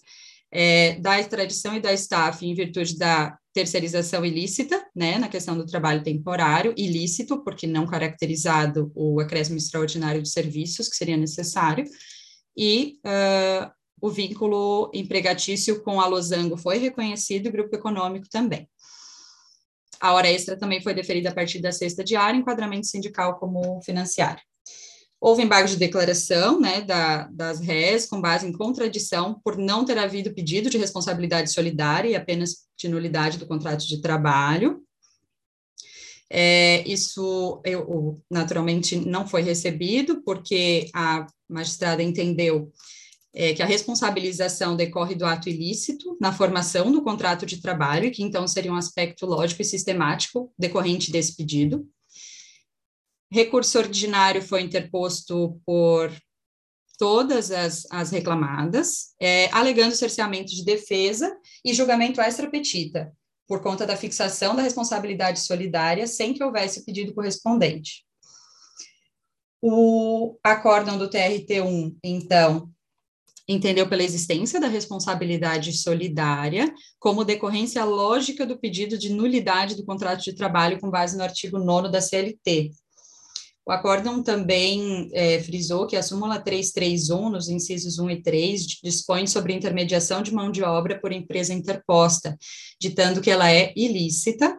é, 0.51 0.99
da 1.01 1.19
extradição 1.19 1.77
e 1.77 1.81
da 1.81 1.93
staff 1.93 2.45
em 2.45 2.55
virtude 2.55 2.97
da 2.97 3.39
terceirização 3.55 4.27
ilícita, 4.27 4.85
né, 4.95 5.17
na 5.17 5.29
questão 5.29 5.57
do 5.57 5.65
trabalho 5.65 6.03
temporário, 6.03 6.75
ilícito, 6.77 7.43
porque 7.45 7.69
não 7.69 7.87
caracterizado 7.87 8.91
o 8.97 9.21
acréscimo 9.21 9.57
extraordinário 9.57 10.21
de 10.21 10.29
serviços 10.29 10.89
que 10.89 10.97
seria 10.97 11.17
necessário, 11.17 11.85
e 12.57 12.99
uh, 13.07 13.71
o 14.01 14.11
vínculo 14.11 14.91
empregatício 14.93 15.83
com 15.83 16.01
a 16.01 16.07
Losango 16.07 16.57
foi 16.57 16.79
reconhecido 16.79 17.47
e 17.47 17.53
grupo 17.53 17.75
econômico 17.75 18.29
também. 18.29 18.69
A 20.01 20.13
hora 20.13 20.31
extra 20.31 20.59
também 20.59 20.83
foi 20.83 20.93
deferida 20.93 21.31
a 21.31 21.35
partir 21.35 21.61
da 21.61 21.73
sexta 21.73 22.03
diária, 22.03 22.37
enquadramento 22.37 22.89
sindical 22.89 23.39
como 23.39 23.81
financiário. 23.83 24.43
Houve 25.25 25.43
embargo 25.43 25.67
de 25.67 25.79
declaração 25.79 26.61
né, 26.61 26.83
da, 26.83 27.27
das 27.29 27.59
RES 27.59 28.05
com 28.05 28.21
base 28.21 28.47
em 28.47 28.53
contradição 28.53 29.41
por 29.43 29.57
não 29.57 29.83
ter 29.83 29.97
havido 29.97 30.35
pedido 30.35 30.69
de 30.69 30.77
responsabilidade 30.77 31.51
solidária 31.51 32.11
e 32.11 32.15
apenas 32.15 32.67
de 32.77 32.89
nulidade 32.89 33.39
do 33.39 33.47
contrato 33.47 33.89
de 33.89 34.03
trabalho. 34.03 34.83
É, 36.29 36.87
isso, 36.87 37.63
eu, 37.65 38.21
naturalmente, 38.31 38.97
não 38.97 39.27
foi 39.27 39.41
recebido, 39.41 40.23
porque 40.23 40.91
a 40.95 41.27
magistrada 41.49 42.03
entendeu 42.03 42.71
é, 43.33 43.55
que 43.55 43.63
a 43.63 43.67
responsabilização 43.67 44.77
decorre 44.77 45.15
do 45.15 45.25
ato 45.25 45.49
ilícito 45.49 46.19
na 46.21 46.35
formação 46.35 46.93
do 46.93 47.03
contrato 47.03 47.47
de 47.47 47.63
trabalho, 47.63 48.11
que 48.11 48.23
então 48.23 48.47
seria 48.47 48.71
um 48.71 48.77
aspecto 48.77 49.25
lógico 49.25 49.63
e 49.63 49.65
sistemático 49.65 50.53
decorrente 50.59 51.11
desse 51.11 51.35
pedido. 51.35 51.89
Recurso 53.35 53.79
ordinário 53.79 54.41
foi 54.41 54.63
interposto 54.63 55.61
por 55.67 56.09
todas 56.97 57.51
as, 57.51 57.85
as 57.91 58.13
reclamadas, 58.13 59.13
é, 59.21 59.51
alegando 59.51 59.93
cerceamento 59.97 60.55
de 60.55 60.65
defesa 60.65 61.37
e 61.65 61.75
julgamento 61.75 62.21
extra 62.21 62.49
petita, 62.49 63.13
por 63.49 63.61
conta 63.61 63.85
da 63.85 63.97
fixação 63.97 64.55
da 64.55 64.63
responsabilidade 64.63 65.41
solidária 65.41 66.07
sem 66.07 66.33
que 66.33 66.45
houvesse 66.45 66.85
pedido 66.85 67.13
correspondente. 67.13 68.05
O 69.61 70.39
acórdão 70.45 70.97
do 70.97 71.11
TRT1, 71.11 71.97
então, 72.05 72.71
entendeu 73.49 73.89
pela 73.89 74.05
existência 74.05 74.61
da 74.61 74.69
responsabilidade 74.69 75.73
solidária 75.73 76.73
como 77.01 77.25
decorrência 77.25 77.85
lógica 77.85 78.47
do 78.47 78.57
pedido 78.57 78.97
de 78.97 79.13
nulidade 79.13 79.75
do 79.75 79.85
contrato 79.85 80.23
de 80.23 80.37
trabalho 80.37 80.79
com 80.79 80.89
base 80.89 81.17
no 81.17 81.25
artigo 81.25 81.59
9 81.59 81.91
da 81.91 82.01
CLT. 82.01 82.71
O 83.67 83.73
acórdão 83.73 84.23
também 84.23 85.09
é, 85.15 85.43
frisou 85.43 85.87
que 85.87 85.97
a 85.97 86.03
súmula 86.03 86.39
331, 86.39 87.31
nos 87.31 87.49
incisos 87.49 87.99
1 87.99 88.11
e 88.11 88.23
3, 88.23 88.61
dispõe 88.83 89.27
sobre 89.27 89.55
intermediação 89.55 90.23
de 90.23 90.35
mão 90.35 90.51
de 90.51 90.63
obra 90.63 91.01
por 91.01 91.13
empresa 91.13 91.55
interposta, 91.55 92.37
ditando 92.79 93.23
que 93.23 93.31
ela 93.31 93.51
é 93.51 93.73
ilícita, 93.75 94.55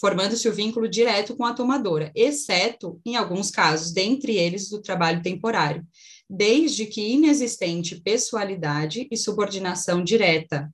formando-se 0.00 0.48
o 0.48 0.54
vínculo 0.54 0.88
direto 0.88 1.36
com 1.36 1.44
a 1.44 1.52
tomadora, 1.52 2.12
exceto 2.14 3.00
em 3.04 3.16
alguns 3.16 3.50
casos, 3.50 3.90
dentre 3.90 4.36
eles 4.36 4.70
do 4.70 4.80
trabalho 4.80 5.20
temporário, 5.20 5.84
desde 6.30 6.86
que 6.86 7.00
inexistente 7.00 8.00
pessoalidade 8.00 9.08
e 9.10 9.16
subordinação 9.16 10.04
direta. 10.04 10.72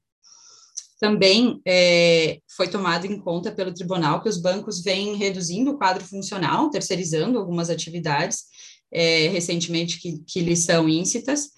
Também 1.05 1.61
é, 1.67 2.39
foi 2.57 2.67
tomado 2.67 3.07
em 3.07 3.21
conta 3.21 3.53
pelo 3.53 3.75
tribunal 3.75 4.23
que 4.23 4.29
os 4.31 4.41
bancos 4.41 4.83
vêm 4.83 5.17
reduzindo 5.17 5.73
o 5.73 5.77
quadro 5.77 6.03
funcional, 6.03 6.71
terceirizando 6.71 7.39
algumas 7.39 7.69
atividades 7.69 8.45
é, 8.91 9.29
recentemente 9.29 10.01
que, 10.01 10.25
que 10.27 10.41
lhes 10.41 10.61
são 10.61 10.89
íncitas, 10.89 11.51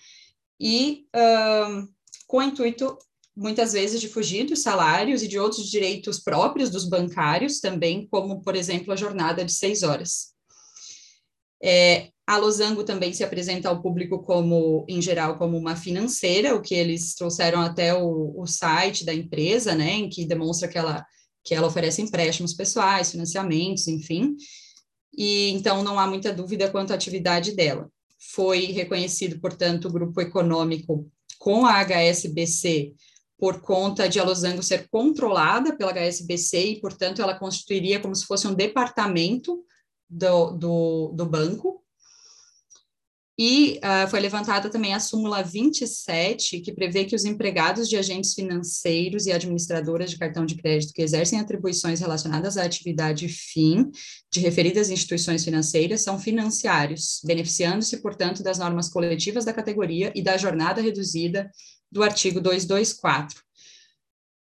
e 0.60 1.04
uh, 1.14 1.88
com 2.26 2.38
o 2.38 2.42
intuito 2.42 2.98
muitas 3.36 3.72
vezes 3.72 4.00
de 4.00 4.08
fugir 4.08 4.46
dos 4.46 4.62
salários 4.62 5.22
e 5.22 5.28
de 5.28 5.38
outros 5.38 5.70
direitos 5.70 6.18
próprios 6.18 6.68
dos 6.68 6.88
bancários 6.88 7.60
também, 7.60 8.04
como, 8.10 8.42
por 8.42 8.56
exemplo, 8.56 8.92
a 8.92 8.96
jornada 8.96 9.44
de 9.44 9.52
seis 9.52 9.84
horas. 9.84 10.34
É, 11.62 12.10
a 12.26 12.36
Losango 12.38 12.82
também 12.82 13.12
se 13.12 13.22
apresenta 13.22 13.68
ao 13.68 13.80
público 13.80 14.18
como, 14.18 14.84
em 14.88 15.00
geral, 15.00 15.38
como 15.38 15.56
uma 15.56 15.76
financeira, 15.76 16.54
o 16.54 16.60
que 16.60 16.74
eles 16.74 17.14
trouxeram 17.14 17.60
até 17.60 17.94
o, 17.94 18.34
o 18.36 18.46
site 18.46 19.04
da 19.04 19.14
empresa, 19.14 19.74
né, 19.74 19.92
em 19.92 20.08
que 20.08 20.26
demonstra 20.26 20.66
que 20.66 20.76
ela, 20.76 21.06
que 21.44 21.54
ela 21.54 21.68
oferece 21.68 22.02
empréstimos 22.02 22.52
pessoais, 22.52 23.12
financiamentos, 23.12 23.86
enfim, 23.86 24.34
e 25.16 25.50
então 25.50 25.82
não 25.82 25.98
há 25.98 26.06
muita 26.06 26.32
dúvida 26.32 26.70
quanto 26.70 26.90
à 26.90 26.94
atividade 26.94 27.52
dela. 27.54 27.88
Foi 28.34 28.66
reconhecido, 28.66 29.40
portanto, 29.40 29.86
o 29.86 29.92
grupo 29.92 30.20
econômico 30.20 31.08
com 31.38 31.64
a 31.64 31.80
HSBC 31.84 32.92
por 33.38 33.60
conta 33.60 34.08
de 34.08 34.18
a 34.18 34.24
Losango 34.24 34.62
ser 34.62 34.88
controlada 34.88 35.76
pela 35.76 35.92
HSBC 35.92 36.58
e, 36.58 36.80
portanto, 36.80 37.20
ela 37.20 37.38
constituiria 37.38 38.00
como 38.00 38.14
se 38.14 38.24
fosse 38.26 38.46
um 38.46 38.54
departamento 38.54 39.62
do, 40.08 40.52
do, 40.52 41.12
do 41.14 41.26
banco. 41.26 41.75
E 43.38 43.78
uh, 43.84 44.08
foi 44.08 44.18
levantada 44.18 44.70
também 44.70 44.94
a 44.94 45.00
súmula 45.00 45.42
27, 45.42 46.60
que 46.60 46.72
prevê 46.72 47.04
que 47.04 47.14
os 47.14 47.26
empregados 47.26 47.86
de 47.86 47.96
agentes 47.96 48.32
financeiros 48.32 49.26
e 49.26 49.32
administradoras 49.32 50.10
de 50.10 50.18
cartão 50.18 50.46
de 50.46 50.54
crédito 50.54 50.94
que 50.94 51.02
exercem 51.02 51.38
atribuições 51.38 52.00
relacionadas 52.00 52.56
à 52.56 52.64
atividade 52.64 53.28
fim 53.28 53.90
de 54.32 54.40
referidas 54.40 54.88
instituições 54.88 55.44
financeiras 55.44 56.00
são 56.00 56.18
financiários, 56.18 57.20
beneficiando-se, 57.24 57.98
portanto, 57.98 58.42
das 58.42 58.58
normas 58.58 58.88
coletivas 58.88 59.44
da 59.44 59.52
categoria 59.52 60.10
e 60.14 60.22
da 60.22 60.38
jornada 60.38 60.80
reduzida 60.80 61.50
do 61.92 62.02
artigo 62.02 62.40
224. 62.40 63.45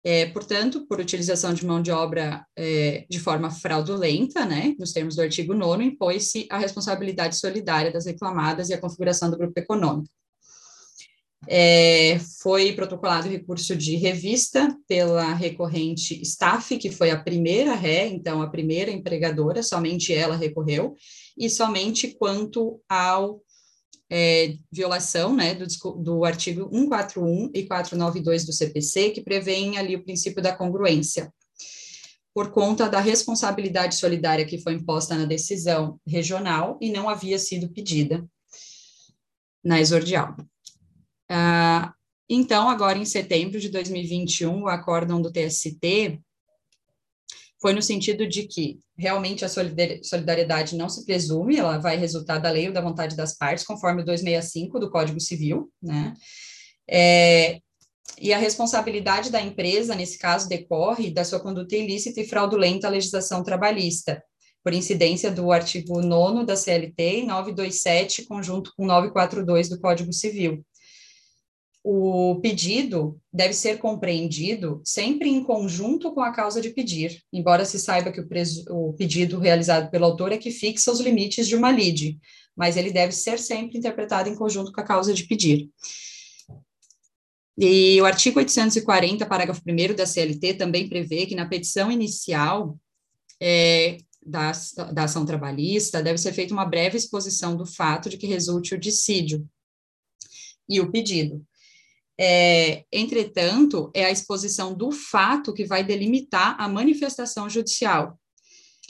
É, 0.05 0.25
portanto, 0.25 0.85
por 0.85 0.99
utilização 0.99 1.53
de 1.53 1.65
mão 1.65 1.81
de 1.81 1.89
obra 1.89 2.45
é, 2.57 3.05
de 3.09 3.19
forma 3.19 3.49
fraudulenta, 3.49 4.43
né, 4.43 4.75
nos 4.77 4.91
termos 4.91 5.15
do 5.15 5.21
artigo 5.21 5.53
9, 5.53 5.85
impôs-se 5.85 6.45
a 6.51 6.57
responsabilidade 6.57 7.37
solidária 7.37 7.91
das 7.91 8.05
reclamadas 8.05 8.69
e 8.69 8.73
a 8.73 8.81
configuração 8.81 9.31
do 9.31 9.37
grupo 9.37 9.57
econômico. 9.57 10.09
É, 11.47 12.19
foi 12.41 12.73
protocolado 12.73 13.27
recurso 13.27 13.75
de 13.75 13.95
revista 13.95 14.75
pela 14.87 15.33
recorrente 15.33 16.21
Staff, 16.21 16.77
que 16.77 16.89
foi 16.89 17.09
a 17.11 17.19
primeira 17.19 17.73
ré, 17.73 18.07
então 18.07 18.41
a 18.41 18.49
primeira 18.49 18.91
empregadora, 18.91 19.61
somente 19.61 20.13
ela 20.13 20.35
recorreu, 20.35 20.95
e 21.37 21.49
somente 21.49 22.15
quanto 22.17 22.81
ao 22.87 23.41
é, 24.15 24.57
violação 24.71 25.35
né, 25.35 25.55
do, 25.55 25.65
do 25.93 26.23
artigo 26.23 26.69
141 26.71 27.49
e 27.51 27.65
492 27.65 28.45
do 28.45 28.53
CPC, 28.53 29.09
que 29.09 29.23
prevêem 29.23 29.79
ali 29.79 29.95
o 29.95 30.03
princípio 30.03 30.39
da 30.39 30.55
congruência, 30.55 31.33
por 32.31 32.51
conta 32.51 32.87
da 32.87 32.99
responsabilidade 32.99 33.95
solidária 33.95 34.45
que 34.45 34.59
foi 34.59 34.73
imposta 34.73 35.15
na 35.15 35.25
decisão 35.25 35.99
regional 36.05 36.77
e 36.79 36.91
não 36.91 37.09
havia 37.09 37.39
sido 37.39 37.69
pedida 37.69 38.23
na 39.63 39.81
exordial. 39.81 40.37
Ah, 41.27 41.91
então, 42.29 42.69
agora 42.69 42.99
em 42.99 43.05
setembro 43.05 43.59
de 43.59 43.69
2021, 43.69 44.61
o 44.61 44.67
acórdão 44.67 45.19
do 45.19 45.31
TST 45.31 46.19
foi 47.63 47.71
no 47.71 47.81
sentido 47.81 48.27
de 48.27 48.45
que 48.45 48.77
realmente 48.97 49.45
a 49.45 49.47
solidariedade 49.47 50.75
não 50.75 50.89
se 50.89 51.05
presume, 51.05 51.55
ela 51.55 51.77
vai 51.77 51.95
resultar 51.95 52.37
da 52.37 52.51
lei 52.51 52.67
ou 52.67 52.73
da 52.73 52.81
vontade 52.81 53.15
das 53.15 53.37
partes, 53.37 53.63
conforme 53.63 54.01
o 54.01 54.05
265 54.05 54.77
do 54.81 54.91
Código 54.91 55.17
Civil, 55.21 55.71
né? 55.81 56.13
É, 56.85 57.59
e 58.19 58.33
a 58.33 58.37
responsabilidade 58.37 59.31
da 59.31 59.41
empresa, 59.41 59.95
nesse 59.95 60.17
caso, 60.19 60.49
decorre 60.49 61.09
da 61.09 61.23
sua 61.23 61.39
conduta 61.39 61.73
ilícita 61.73 62.19
e 62.19 62.27
fraudulenta 62.27 62.87
à 62.87 62.89
legislação 62.89 63.41
trabalhista, 63.41 64.21
por 64.61 64.73
incidência 64.73 65.31
do 65.31 65.49
artigo 65.49 66.01
9 66.01 66.45
da 66.45 66.57
CLT 66.57 67.19
e 67.19 67.25
927, 67.25 68.25
conjunto 68.25 68.73
com 68.75 68.85
942 68.85 69.69
do 69.69 69.79
Código 69.79 70.11
Civil 70.11 70.65
o 71.83 72.39
pedido 72.41 73.19
deve 73.31 73.53
ser 73.53 73.77
compreendido 73.77 74.81
sempre 74.85 75.29
em 75.29 75.43
conjunto 75.43 76.13
com 76.13 76.21
a 76.21 76.31
causa 76.31 76.61
de 76.61 76.69
pedir, 76.69 77.21
embora 77.31 77.65
se 77.65 77.77
saiba 77.77 78.11
que 78.11 78.21
o, 78.21 78.27
preso, 78.27 78.63
o, 78.69 78.93
pedido 78.93 79.37
realizado 79.37 79.91
pelo 79.91 80.05
autor 80.05 80.31
é 80.31 80.37
que 80.37 80.49
fixa 80.49 80.91
os 80.91 81.01
limites 81.01 81.45
de 81.45 81.57
uma 81.57 81.71
lide, 81.71 82.17
mas 82.55 82.77
ele 82.77 82.89
deve 82.89 83.11
ser 83.11 83.37
sempre 83.37 83.77
interpretado 83.77 84.29
em 84.29 84.35
conjunto 84.35 84.71
com 84.71 84.79
a 84.79 84.85
causa 84.85 85.13
de 85.13 85.25
pedir. 85.27 85.69
E 87.57 88.01
o 88.01 88.05
artigo 88.05 88.39
840, 88.39 89.25
parágrafo 89.25 89.61
1 89.67 89.93
da 89.93 90.05
CLT, 90.05 90.53
também 90.53 90.87
prevê 90.87 91.25
que 91.25 91.35
na 91.35 91.47
petição 91.47 91.91
inicial 91.91 92.79
é, 93.41 93.97
da, 94.25 94.53
da 94.93 95.03
ação 95.03 95.25
trabalhista 95.25 96.01
deve 96.01 96.17
ser 96.17 96.31
feita 96.31 96.53
uma 96.53 96.65
breve 96.65 96.97
exposição 96.97 97.57
do 97.57 97.65
fato 97.65 98.09
de 98.09 98.17
que 98.17 98.25
resulte 98.25 98.73
o 98.73 98.79
dissídio 98.79 99.45
e 100.67 100.79
o 100.79 100.89
pedido. 100.89 101.45
É, 102.19 102.85
entretanto, 102.91 103.89
é 103.93 104.05
a 104.05 104.11
exposição 104.11 104.73
do 104.73 104.91
fato 104.91 105.53
que 105.53 105.65
vai 105.65 105.83
delimitar 105.83 106.55
a 106.59 106.67
manifestação 106.67 107.49
judicial. 107.49 108.19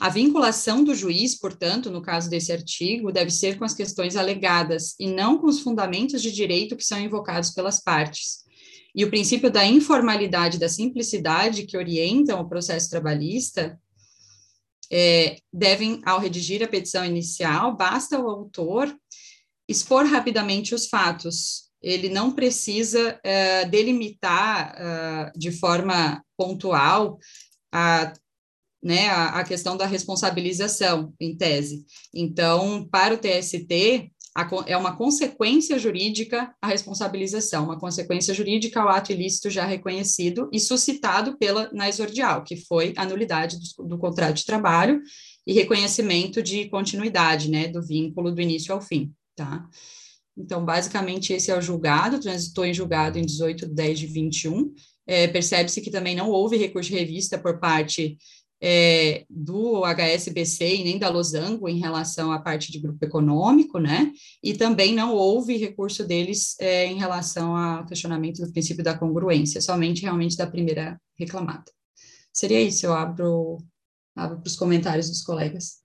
A 0.00 0.08
vinculação 0.08 0.82
do 0.82 0.94
juiz, 0.94 1.38
portanto, 1.38 1.90
no 1.90 2.02
caso 2.02 2.28
desse 2.28 2.52
artigo, 2.52 3.12
deve 3.12 3.30
ser 3.30 3.56
com 3.56 3.64
as 3.64 3.74
questões 3.74 4.16
alegadas 4.16 4.94
e 4.98 5.06
não 5.06 5.38
com 5.38 5.46
os 5.46 5.60
fundamentos 5.60 6.20
de 6.20 6.32
direito 6.32 6.76
que 6.76 6.84
são 6.84 7.00
invocados 7.00 7.50
pelas 7.50 7.80
partes. 7.80 8.44
E 8.94 9.04
o 9.04 9.10
princípio 9.10 9.50
da 9.50 9.64
informalidade 9.64 10.56
e 10.56 10.60
da 10.60 10.68
simplicidade 10.68 11.64
que 11.64 11.76
orientam 11.76 12.40
o 12.40 12.48
processo 12.48 12.90
trabalhista 12.90 13.78
é, 14.90 15.38
devem, 15.52 16.00
ao 16.04 16.20
redigir 16.20 16.62
a 16.62 16.68
petição 16.68 17.04
inicial, 17.04 17.76
basta 17.76 18.18
o 18.18 18.28
autor 18.28 18.94
expor 19.68 20.04
rapidamente 20.04 20.74
os 20.74 20.86
fatos, 20.86 21.63
ele 21.84 22.08
não 22.08 22.32
precisa 22.32 23.20
uh, 23.20 23.70
delimitar 23.70 24.74
uh, 24.74 25.38
de 25.38 25.52
forma 25.52 26.24
pontual 26.36 27.18
a, 27.70 28.12
né, 28.82 29.08
a, 29.08 29.40
a, 29.40 29.44
questão 29.44 29.76
da 29.76 29.84
responsabilização, 29.84 31.12
em 31.20 31.36
tese. 31.36 31.84
Então, 32.12 32.88
para 32.90 33.14
o 33.14 33.18
TST, 33.18 34.10
a, 34.34 34.48
é 34.66 34.76
uma 34.76 34.96
consequência 34.96 35.78
jurídica 35.78 36.54
a 36.60 36.68
responsabilização, 36.68 37.64
uma 37.64 37.78
consequência 37.78 38.32
jurídica 38.32 38.80
ao 38.80 38.88
ato 38.88 39.12
ilícito 39.12 39.50
já 39.50 39.66
reconhecido 39.66 40.48
e 40.52 40.58
suscitado 40.58 41.36
pela 41.36 41.70
na 41.72 41.88
exordial, 41.88 42.42
que 42.42 42.56
foi 42.56 42.94
a 42.96 43.04
nulidade 43.04 43.58
do, 43.58 43.84
do 43.88 43.98
contrato 43.98 44.36
de 44.36 44.46
trabalho 44.46 45.02
e 45.46 45.52
reconhecimento 45.52 46.42
de 46.42 46.68
continuidade, 46.70 47.50
né, 47.50 47.68
do 47.68 47.82
vínculo 47.82 48.32
do 48.32 48.40
início 48.40 48.74
ao 48.74 48.80
fim, 48.80 49.12
tá? 49.36 49.68
Então, 50.36 50.64
basicamente, 50.64 51.32
esse 51.32 51.50
é 51.50 51.56
o 51.56 51.62
julgado, 51.62 52.20
transitou 52.20 52.64
em 52.64 52.74
julgado 52.74 53.18
em 53.18 53.24
18 53.24 53.66
de 53.68 53.74
10 53.74 53.98
de 53.98 54.06
21. 54.06 54.72
É, 55.06 55.28
Percebe-se 55.28 55.80
que 55.80 55.90
também 55.90 56.16
não 56.16 56.30
houve 56.30 56.56
recurso 56.56 56.90
de 56.90 56.96
revista 56.96 57.38
por 57.38 57.60
parte 57.60 58.16
é, 58.60 59.26
do 59.28 59.84
HSBC 59.84 60.76
e 60.76 60.84
nem 60.84 60.98
da 60.98 61.10
Losango 61.10 61.68
em 61.68 61.78
relação 61.78 62.32
à 62.32 62.38
parte 62.38 62.72
de 62.72 62.80
grupo 62.80 63.04
econômico, 63.04 63.78
né? 63.78 64.10
E 64.42 64.54
também 64.54 64.94
não 64.94 65.14
houve 65.14 65.58
recurso 65.58 66.02
deles 66.06 66.56
é, 66.58 66.86
em 66.86 66.96
relação 66.96 67.54
ao 67.54 67.84
questionamento 67.84 68.40
do 68.40 68.50
princípio 68.50 68.82
da 68.82 68.96
congruência, 68.96 69.60
somente 69.60 70.02
realmente 70.02 70.36
da 70.36 70.46
primeira 70.46 70.98
reclamada. 71.18 71.70
Seria 72.32 72.60
isso, 72.60 72.86
eu 72.86 72.94
abro, 72.94 73.58
abro 74.16 74.40
para 74.40 74.48
os 74.48 74.56
comentários 74.56 75.10
dos 75.10 75.22
colegas. 75.22 75.83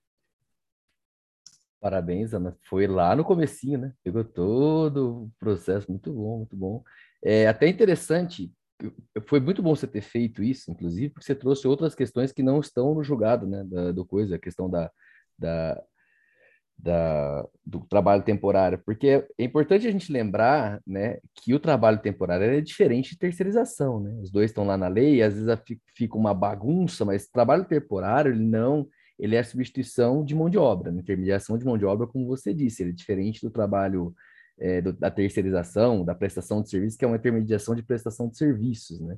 Parabéns, 1.80 2.34
Ana. 2.34 2.56
Foi 2.68 2.86
lá 2.86 3.16
no 3.16 3.24
comecinho, 3.24 3.78
né? 3.78 3.92
Pegou 4.04 4.22
todo 4.24 5.24
o 5.24 5.32
processo, 5.38 5.90
muito 5.90 6.12
bom, 6.12 6.38
muito 6.38 6.56
bom. 6.56 6.82
É 7.22 7.48
até 7.48 7.68
interessante, 7.68 8.52
foi 9.26 9.40
muito 9.40 9.62
bom 9.62 9.74
você 9.74 9.86
ter 9.86 10.02
feito 10.02 10.42
isso, 10.42 10.70
inclusive, 10.70 11.10
porque 11.10 11.24
você 11.26 11.34
trouxe 11.34 11.66
outras 11.66 11.94
questões 11.94 12.32
que 12.32 12.42
não 12.42 12.60
estão 12.60 12.94
no 12.94 13.02
julgado, 13.02 13.46
né? 13.46 13.64
Da, 13.64 13.92
do 13.92 14.04
coisa, 14.04 14.36
a 14.36 14.38
questão 14.38 14.68
da, 14.68 14.90
da, 15.38 15.82
da, 16.78 17.46
do 17.64 17.80
trabalho 17.86 18.22
temporário, 18.22 18.78
porque 18.84 19.26
é 19.38 19.44
importante 19.44 19.86
a 19.86 19.90
gente 19.90 20.12
lembrar, 20.12 20.80
né, 20.86 21.18
que 21.34 21.54
o 21.54 21.60
trabalho 21.60 21.98
temporário 21.98 22.46
é 22.46 22.60
diferente 22.60 23.10
de 23.10 23.18
terceirização, 23.18 24.00
né? 24.00 24.12
Os 24.22 24.30
dois 24.30 24.50
estão 24.50 24.66
lá 24.66 24.76
na 24.76 24.88
lei, 24.88 25.22
às 25.22 25.34
vezes 25.34 25.58
fica 25.96 26.16
uma 26.16 26.34
bagunça, 26.34 27.04
mas 27.04 27.28
trabalho 27.28 27.64
temporário, 27.64 28.32
ele 28.32 28.44
não 28.44 28.86
ele 29.20 29.36
é 29.36 29.40
a 29.40 29.44
substituição 29.44 30.24
de 30.24 30.34
mão 30.34 30.48
de 30.48 30.56
obra, 30.56 30.90
né? 30.90 31.00
intermediação 31.00 31.58
de 31.58 31.64
mão 31.64 31.76
de 31.76 31.84
obra, 31.84 32.06
como 32.06 32.26
você 32.26 32.54
disse, 32.54 32.82
ele 32.82 32.90
é 32.90 32.94
diferente 32.94 33.42
do 33.42 33.50
trabalho 33.50 34.14
é, 34.58 34.80
do, 34.80 34.92
da 34.94 35.10
terceirização, 35.10 36.04
da 36.04 36.14
prestação 36.14 36.62
de 36.62 36.70
serviços, 36.70 36.96
que 36.96 37.04
é 37.04 37.08
uma 37.08 37.16
intermediação 37.16 37.74
de 37.74 37.82
prestação 37.82 38.28
de 38.28 38.36
serviços, 38.36 38.98
né? 39.00 39.16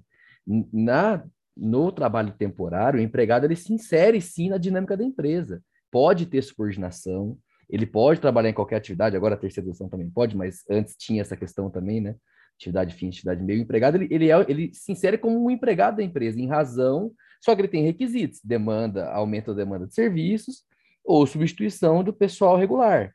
Na, 0.73 1.25
no 1.57 1.93
trabalho 1.93 2.33
temporário, 2.33 2.99
o 2.99 3.03
empregado 3.03 3.45
ele 3.45 3.55
se 3.55 3.73
insere 3.73 4.21
sim 4.21 4.49
na 4.49 4.59
dinâmica 4.59 4.97
da 4.97 5.05
empresa, 5.05 5.63
pode 5.89 6.27
ter 6.27 6.43
subordinação, 6.43 7.39
ele 7.71 7.87
pode 7.87 8.21
trabalhar 8.21 8.51
em 8.51 8.55
qualquer 8.55 8.77
atividade, 8.77 9.17
agora 9.17 9.37
a 9.37 9.39
terceirização 9.39 9.89
também 9.89 10.11
pode, 10.11 10.37
mas 10.37 10.65
antes 10.69 10.97
tinha 10.97 11.21
essa 11.21 11.37
questão 11.37 11.71
também, 11.71 12.01
né? 12.01 12.17
Atividade 12.57 12.95
fim, 12.95 13.09
atividade 13.09 13.43
meio. 13.43 13.61
O 13.61 13.63
empregado, 13.63 13.97
ele, 13.97 14.09
ele, 14.11 14.31
é, 14.31 14.45
ele 14.49 14.75
se 14.75 14.91
insere 14.91 15.17
como 15.17 15.45
um 15.45 15.51
empregado 15.51 15.97
da 15.97 16.03
empresa, 16.03 16.41
em 16.41 16.49
razão 16.49 17.13
só 17.43 17.55
que 17.55 17.61
ele 17.61 17.69
tem 17.69 17.85
requisitos: 17.85 18.41
demanda, 18.43 19.11
aumento 19.11 19.49
da 19.49 19.65
demanda 19.65 19.87
de 19.87 19.95
serviços 19.95 20.65
ou 21.05 21.27
substituição 21.27 22.03
do 22.03 22.13
pessoal 22.13 22.57
regular. 22.57 23.13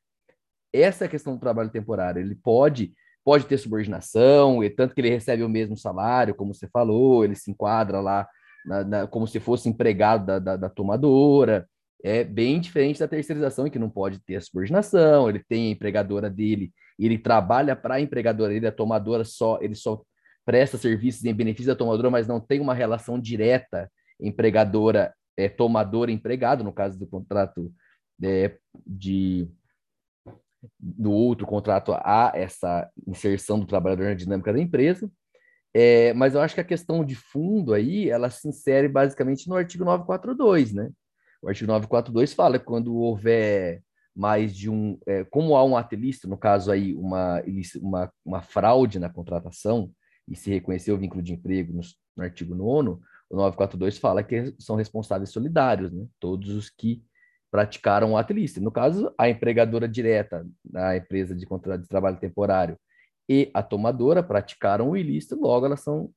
Essa 0.74 1.06
é 1.06 1.08
a 1.08 1.10
questão 1.10 1.34
do 1.34 1.40
trabalho 1.40 1.70
temporário. 1.70 2.20
Ele 2.22 2.36
pode 2.36 2.94
pode 3.24 3.46
ter 3.46 3.58
subordinação, 3.58 4.64
e 4.64 4.70
tanto 4.70 4.96
que 4.96 5.02
ele 5.02 5.10
recebe 5.10 5.44
o 5.44 5.50
mesmo 5.50 5.76
salário, 5.76 6.34
como 6.34 6.54
você 6.54 6.66
falou, 6.70 7.26
ele 7.26 7.36
se 7.36 7.52
enquadra 7.52 8.00
lá 8.00 8.26
na, 8.66 8.84
na, 8.86 9.08
como 9.08 9.28
se 9.28 9.38
fosse 9.38 9.68
empregado 9.68 10.26
da, 10.26 10.40
da, 10.40 10.56
da, 10.56 10.70
tomadora. 10.70 11.68
É 12.02 12.24
bem 12.24 12.58
diferente 12.58 13.02
da 13.02 13.08
terceirização, 13.08 13.68
em 13.68 13.70
que 13.70 13.78
não 13.78 13.90
pode 13.90 14.20
ter 14.20 14.38
a 14.38 14.42
subordinação, 14.42 15.28
ele 15.28 15.44
tem 15.44 15.68
a 15.68 15.72
empregadora 15.72 16.30
dele, 16.30 16.72
ele 16.98 17.18
trabalha 17.18 17.76
para 17.76 17.96
a 17.96 18.00
empregadora 18.00 18.54
dele, 18.54 18.68
a 18.68 18.72
tomadora 18.72 19.26
só, 19.26 19.60
ele 19.62 19.76
só 19.76 20.02
presta 20.46 20.78
serviços 20.78 21.26
em 21.26 21.34
benefício 21.34 21.68
da 21.68 21.76
tomadora, 21.76 22.10
mas 22.10 22.30
não 22.30 22.40
tem 22.40 22.62
uma 22.62 22.74
relação 22.74 23.20
direta 23.20 23.92
empregadora, 24.20 25.14
é, 25.36 25.48
tomador 25.48 26.10
empregado, 26.10 26.64
no 26.64 26.74
caso 26.74 26.98
do 26.98 27.08
contrato 27.08 27.72
é, 28.24 28.58
de 28.86 29.48
do 30.80 31.12
outro 31.12 31.46
contrato 31.46 31.94
há 31.94 32.32
essa 32.34 32.90
inserção 33.06 33.60
do 33.60 33.68
trabalhador 33.68 34.06
na 34.06 34.16
dinâmica 34.16 34.52
da 34.52 34.60
empresa, 34.60 35.10
é, 35.74 36.14
mas 36.14 36.34
eu 36.34 36.42
acho 36.42 36.56
que 36.56 36.62
a 36.62 36.66
questão 36.66 37.06
de 37.06 37.16
fundo 37.16 37.74
aí, 37.74 38.10
ela 38.10 38.30
se 38.30 38.48
insere 38.48 38.88
basicamente 38.88 39.48
no 39.48 39.56
artigo 39.56 39.86
942, 39.86 40.74
né? 40.74 40.90
O 41.42 41.48
artigo 41.48 41.68
942 41.68 42.34
fala 42.34 42.58
que 42.58 42.66
quando 42.66 42.96
houver 42.96 43.84
mais 44.16 44.56
de 44.56 44.70
um, 44.70 44.98
é, 45.06 45.24
como 45.26 45.56
há 45.56 45.64
um 45.64 45.78
ato 45.78 45.96
no 46.26 46.38
caso 46.38 46.72
aí 46.72 46.96
uma, 46.96 47.44
uma, 47.80 48.12
uma 48.26 48.42
fraude 48.42 48.98
na 48.98 49.10
contratação, 49.10 49.92
e 50.28 50.36
se 50.36 50.50
reconhecer 50.50 50.92
o 50.92 50.98
vínculo 50.98 51.22
de 51.22 51.34
emprego 51.34 51.72
no, 51.72 51.82
no 52.16 52.24
artigo 52.24 52.54
9 52.54 53.00
o 53.30 53.36
942 53.36 53.98
fala 53.98 54.24
que 54.24 54.54
são 54.60 54.76
responsáveis 54.76 55.30
solidários, 55.30 55.92
né? 55.92 56.06
Todos 56.20 56.50
os 56.50 56.70
que 56.70 57.04
praticaram 57.52 58.14
o 58.14 58.18
ato 58.18 58.34
ilícito. 58.34 58.62
No 58.62 58.72
caso, 58.72 59.14
a 59.18 59.30
empregadora 59.30 59.88
direta 59.88 60.46
da 60.64 60.96
empresa 60.98 61.36
de 61.36 61.46
contrato 61.46 61.82
de 61.82 61.88
trabalho 61.88 62.20
temporário 62.20 62.78
e 63.30 63.50
a 63.54 63.62
tomadora 63.64 64.24
praticaram 64.24 64.92
o 64.92 64.98
ilícito, 64.98 65.40
logo 65.40 65.66
elas 65.66 65.82
são 65.82 66.12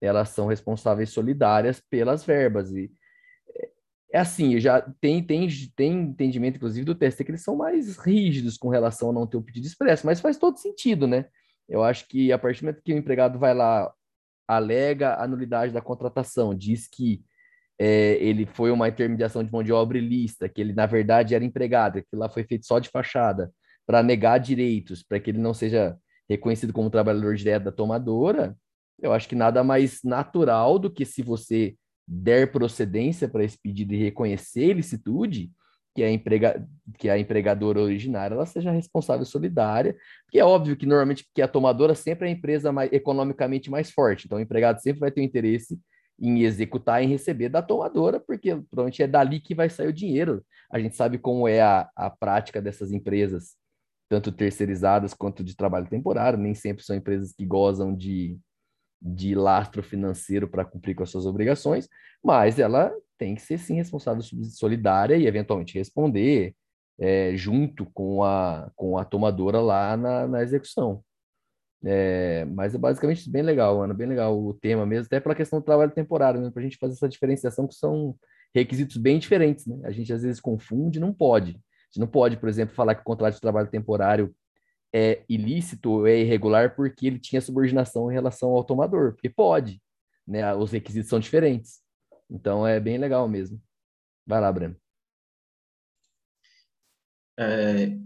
elas 0.00 0.30
são 0.30 0.46
responsáveis 0.46 1.10
solidárias 1.10 1.80
pelas 1.88 2.24
verbas 2.24 2.70
e 2.72 2.92
é 4.14 4.18
assim, 4.18 4.60
já 4.60 4.80
tem, 5.00 5.20
tem, 5.24 5.48
tem 5.74 5.92
entendimento, 6.02 6.54
inclusive, 6.54 6.84
do 6.84 6.94
TST, 6.94 7.24
que 7.24 7.32
eles 7.32 7.42
são 7.42 7.56
mais 7.56 7.96
rígidos 7.96 8.56
com 8.56 8.68
relação 8.68 9.10
a 9.10 9.12
não 9.12 9.26
ter 9.26 9.36
o 9.36 9.42
pedido 9.42 9.66
expresso, 9.66 10.06
mas 10.06 10.20
faz 10.20 10.38
todo 10.38 10.56
sentido, 10.56 11.08
né? 11.08 11.26
Eu 11.68 11.82
acho 11.82 12.06
que 12.06 12.30
a 12.30 12.38
partir 12.38 12.60
do 12.60 12.66
momento 12.66 12.82
que 12.84 12.92
o 12.92 12.96
empregado 12.96 13.40
vai 13.40 13.52
lá 13.52 13.92
alega 14.46 15.16
a 15.16 15.26
nulidade 15.26 15.72
da 15.72 15.80
contratação, 15.80 16.54
diz 16.54 16.88
que 16.88 17.22
é, 17.78 18.14
ele 18.20 18.46
foi 18.46 18.70
uma 18.70 18.88
intermediação 18.88 19.42
de 19.42 19.50
mão 19.50 19.62
de 19.62 19.72
obra 19.72 19.98
ilícita, 19.98 20.48
que 20.48 20.60
ele, 20.60 20.72
na 20.72 20.86
verdade, 20.86 21.34
era 21.34 21.44
empregado, 21.44 22.02
que 22.02 22.16
lá 22.16 22.28
foi 22.28 22.44
feito 22.44 22.66
só 22.66 22.78
de 22.78 22.88
fachada, 22.88 23.52
para 23.86 24.02
negar 24.02 24.38
direitos, 24.38 25.02
para 25.02 25.18
que 25.18 25.30
ele 25.30 25.38
não 25.38 25.52
seja 25.52 25.96
reconhecido 26.28 26.72
como 26.72 26.90
trabalhador 26.90 27.34
direto 27.34 27.64
da 27.64 27.72
tomadora, 27.72 28.56
eu 29.02 29.12
acho 29.12 29.28
que 29.28 29.34
nada 29.34 29.62
mais 29.62 30.02
natural 30.02 30.78
do 30.78 30.90
que 30.90 31.04
se 31.04 31.22
você 31.22 31.76
der 32.06 32.52
procedência 32.52 33.28
para 33.28 33.44
esse 33.44 33.58
pedido 33.58 33.94
e 33.94 34.02
reconhecer 34.02 34.70
ilicitude, 34.70 35.50
que 35.94 36.02
a, 36.02 36.10
emprega, 36.10 36.66
que 36.98 37.08
a 37.08 37.18
empregadora 37.18 37.80
originária 37.80 38.34
ela 38.34 38.46
seja 38.46 38.70
responsável 38.70 39.24
solidária, 39.24 39.96
que 40.30 40.38
é 40.38 40.44
óbvio 40.44 40.76
que 40.76 40.86
normalmente 40.86 41.26
que 41.34 41.40
a 41.40 41.48
tomadora 41.48 41.94
sempre 41.94 42.26
é 42.26 42.30
a 42.30 42.34
empresa 42.34 42.72
mais, 42.72 42.92
economicamente 42.92 43.70
mais 43.70 43.90
forte, 43.90 44.26
então 44.26 44.38
o 44.38 44.40
empregado 44.40 44.80
sempre 44.80 45.00
vai 45.00 45.10
ter 45.10 45.20
um 45.20 45.24
interesse 45.24 45.78
em 46.18 46.42
executar 46.42 47.02
e 47.02 47.06
receber 47.06 47.48
da 47.48 47.62
tomadora, 47.62 48.20
porque 48.20 48.54
provavelmente 48.54 49.02
é 49.02 49.06
dali 49.06 49.40
que 49.40 49.54
vai 49.54 49.68
sair 49.68 49.88
o 49.88 49.92
dinheiro. 49.92 50.44
A 50.70 50.78
gente 50.78 50.94
sabe 50.94 51.18
como 51.18 51.48
é 51.48 51.60
a, 51.60 51.88
a 51.96 52.08
prática 52.08 52.62
dessas 52.62 52.92
empresas, 52.92 53.56
tanto 54.08 54.30
terceirizadas 54.30 55.12
quanto 55.12 55.42
de 55.42 55.56
trabalho 55.56 55.88
temporário, 55.88 56.38
nem 56.38 56.54
sempre 56.54 56.84
são 56.84 56.94
empresas 56.94 57.32
que 57.32 57.44
gozam 57.44 57.94
de, 57.94 58.38
de 59.02 59.34
lastro 59.34 59.82
financeiro 59.82 60.48
para 60.48 60.64
cumprir 60.64 60.94
com 60.94 61.02
as 61.02 61.10
suas 61.10 61.26
obrigações, 61.26 61.88
mas 62.22 62.58
ela 62.58 62.92
tem 63.18 63.34
que 63.34 63.42
ser 63.42 63.58
sim 63.58 63.74
responsável 63.76 64.22
solidária 64.22 65.16
e 65.16 65.26
eventualmente 65.26 65.78
responder 65.78 66.54
é, 66.98 67.36
junto 67.36 67.86
com 67.86 68.22
a, 68.22 68.70
com 68.76 68.98
a 68.98 69.04
tomadora 69.04 69.60
lá 69.60 69.96
na, 69.96 70.26
na 70.26 70.42
execução. 70.42 71.02
É, 71.86 72.46
mas 72.46 72.74
é 72.74 72.78
basicamente 72.78 73.28
bem 73.28 73.42
legal, 73.42 73.82
Ana, 73.82 73.92
bem 73.92 74.06
legal 74.06 74.38
o 74.38 74.54
tema 74.54 74.86
mesmo, 74.86 75.06
até 75.06 75.20
pela 75.20 75.34
questão 75.34 75.58
do 75.58 75.64
trabalho 75.64 75.90
temporário, 75.90 76.40
né, 76.40 76.50
para 76.50 76.60
a 76.60 76.62
gente 76.62 76.78
fazer 76.78 76.94
essa 76.94 77.08
diferenciação, 77.08 77.66
que 77.66 77.74
são 77.74 78.16
requisitos 78.54 78.96
bem 78.96 79.18
diferentes, 79.18 79.66
né? 79.66 79.80
A 79.84 79.90
gente 79.90 80.12
às 80.12 80.22
vezes 80.22 80.40
confunde, 80.40 81.00
não 81.00 81.12
pode. 81.12 81.50
A 81.50 81.86
gente 81.90 82.00
não 82.00 82.06
pode, 82.06 82.36
por 82.36 82.48
exemplo, 82.48 82.74
falar 82.74 82.94
que 82.94 83.02
o 83.02 83.04
contrato 83.04 83.34
de 83.34 83.40
trabalho 83.40 83.68
temporário 83.68 84.34
é 84.94 85.24
ilícito 85.28 86.06
é 86.06 86.20
irregular 86.20 86.74
porque 86.76 87.08
ele 87.08 87.18
tinha 87.18 87.40
subordinação 87.40 88.10
em 88.10 88.14
relação 88.14 88.50
ao 88.50 88.64
tomador, 88.64 89.12
porque 89.12 89.28
pode, 89.28 89.82
né? 90.26 90.54
Os 90.54 90.70
requisitos 90.70 91.10
são 91.10 91.18
diferentes. 91.18 91.83
Então 92.30 92.66
é 92.66 92.80
bem 92.80 92.98
legal 92.98 93.28
mesmo. 93.28 93.60
Vai 94.26 94.40
lá, 94.40 94.50
Breno. 94.50 94.76
É, 97.38 97.96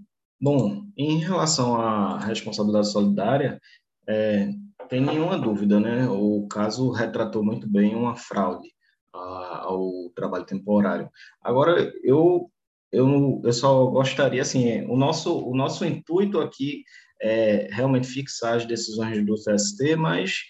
bom, 0.40 0.86
em 0.96 1.18
relação 1.18 1.80
à 1.80 2.18
responsabilidade 2.18 2.90
solidária, 2.90 3.60
é, 4.06 4.50
tem 4.88 5.00
nenhuma 5.00 5.38
dúvida, 5.38 5.78
né? 5.78 6.08
O 6.08 6.46
caso 6.48 6.90
retratou 6.90 7.44
muito 7.44 7.68
bem 7.68 7.94
uma 7.94 8.16
fraude 8.16 8.68
a, 9.12 9.64
ao 9.64 10.10
trabalho 10.14 10.46
temporário. 10.46 11.10
Agora, 11.42 11.92
eu, 12.02 12.50
eu, 12.90 13.40
eu 13.44 13.52
só 13.52 13.86
gostaria, 13.86 14.42
assim, 14.42 14.82
o 14.86 14.96
nosso, 14.96 15.38
o 15.46 15.54
nosso 15.54 15.84
intuito 15.84 16.40
aqui 16.40 16.84
é 17.20 17.68
realmente 17.70 18.06
fixar 18.06 18.56
as 18.56 18.64
decisões 18.64 19.24
do 19.24 19.34
TST, 19.34 19.96
mas 19.96 20.40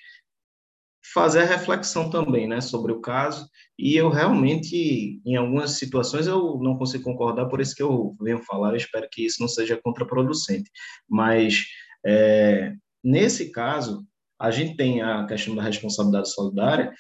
fazer 1.13 1.41
a 1.41 1.45
reflexão 1.45 2.11
também, 2.11 2.47
né, 2.47 2.61
sobre 2.61 2.93
o 2.93 3.01
caso. 3.01 3.49
E 3.79 3.97
eu 3.97 4.09
realmente, 4.09 5.21
em 5.25 5.37
algumas 5.37 5.73
situações, 5.73 6.27
eu 6.27 6.59
não 6.61 6.77
consigo 6.77 7.05
concordar, 7.05 7.47
por 7.47 7.61
isso 7.61 7.75
que 7.75 7.83
eu 7.83 8.17
venho 8.21 8.43
falar. 8.43 8.71
Eu 8.71 8.77
espero 8.77 9.09
que 9.11 9.25
isso 9.25 9.41
não 9.41 9.49
seja 9.49 9.81
contraproducente. 9.83 10.71
Mas 11.09 11.65
é, 12.05 12.73
nesse 13.03 13.51
caso, 13.51 14.05
a 14.39 14.51
gente 14.51 14.77
tem 14.77 15.03
a 15.03 15.27
questão 15.27 15.55
da 15.55 15.63
responsabilidade 15.63 16.31
solidária 16.31 16.93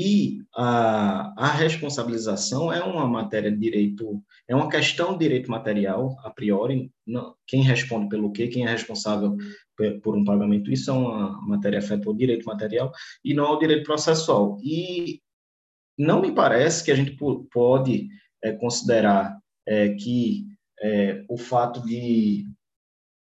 e 0.00 0.44
a, 0.54 1.34
a 1.36 1.48
responsabilização 1.48 2.72
é 2.72 2.80
uma 2.84 3.04
matéria 3.04 3.50
de 3.50 3.58
direito, 3.58 4.22
é 4.46 4.54
uma 4.54 4.68
questão 4.68 5.14
de 5.14 5.18
direito 5.18 5.50
material, 5.50 6.16
a 6.22 6.30
priori, 6.30 6.92
não, 7.04 7.34
quem 7.44 7.62
responde 7.64 8.08
pelo 8.08 8.30
quê, 8.30 8.46
quem 8.46 8.64
é 8.64 8.70
responsável 8.70 9.36
por 10.00 10.16
um 10.16 10.22
pagamento, 10.22 10.70
isso 10.70 10.88
é 10.92 10.92
uma 10.92 11.42
matéria 11.42 11.80
afeta 11.80 12.08
ao 12.08 12.14
direito 12.14 12.46
material 12.46 12.92
e 13.24 13.34
não 13.34 13.46
ao 13.46 13.58
direito 13.58 13.82
processual. 13.82 14.56
E 14.62 15.20
não 15.98 16.20
me 16.20 16.30
parece 16.30 16.84
que 16.84 16.92
a 16.92 16.94
gente 16.94 17.18
pode 17.50 18.06
é, 18.40 18.52
considerar 18.52 19.36
é, 19.66 19.94
que 19.94 20.46
é, 20.80 21.24
o 21.28 21.36
fato 21.36 21.84
de, 21.84 22.46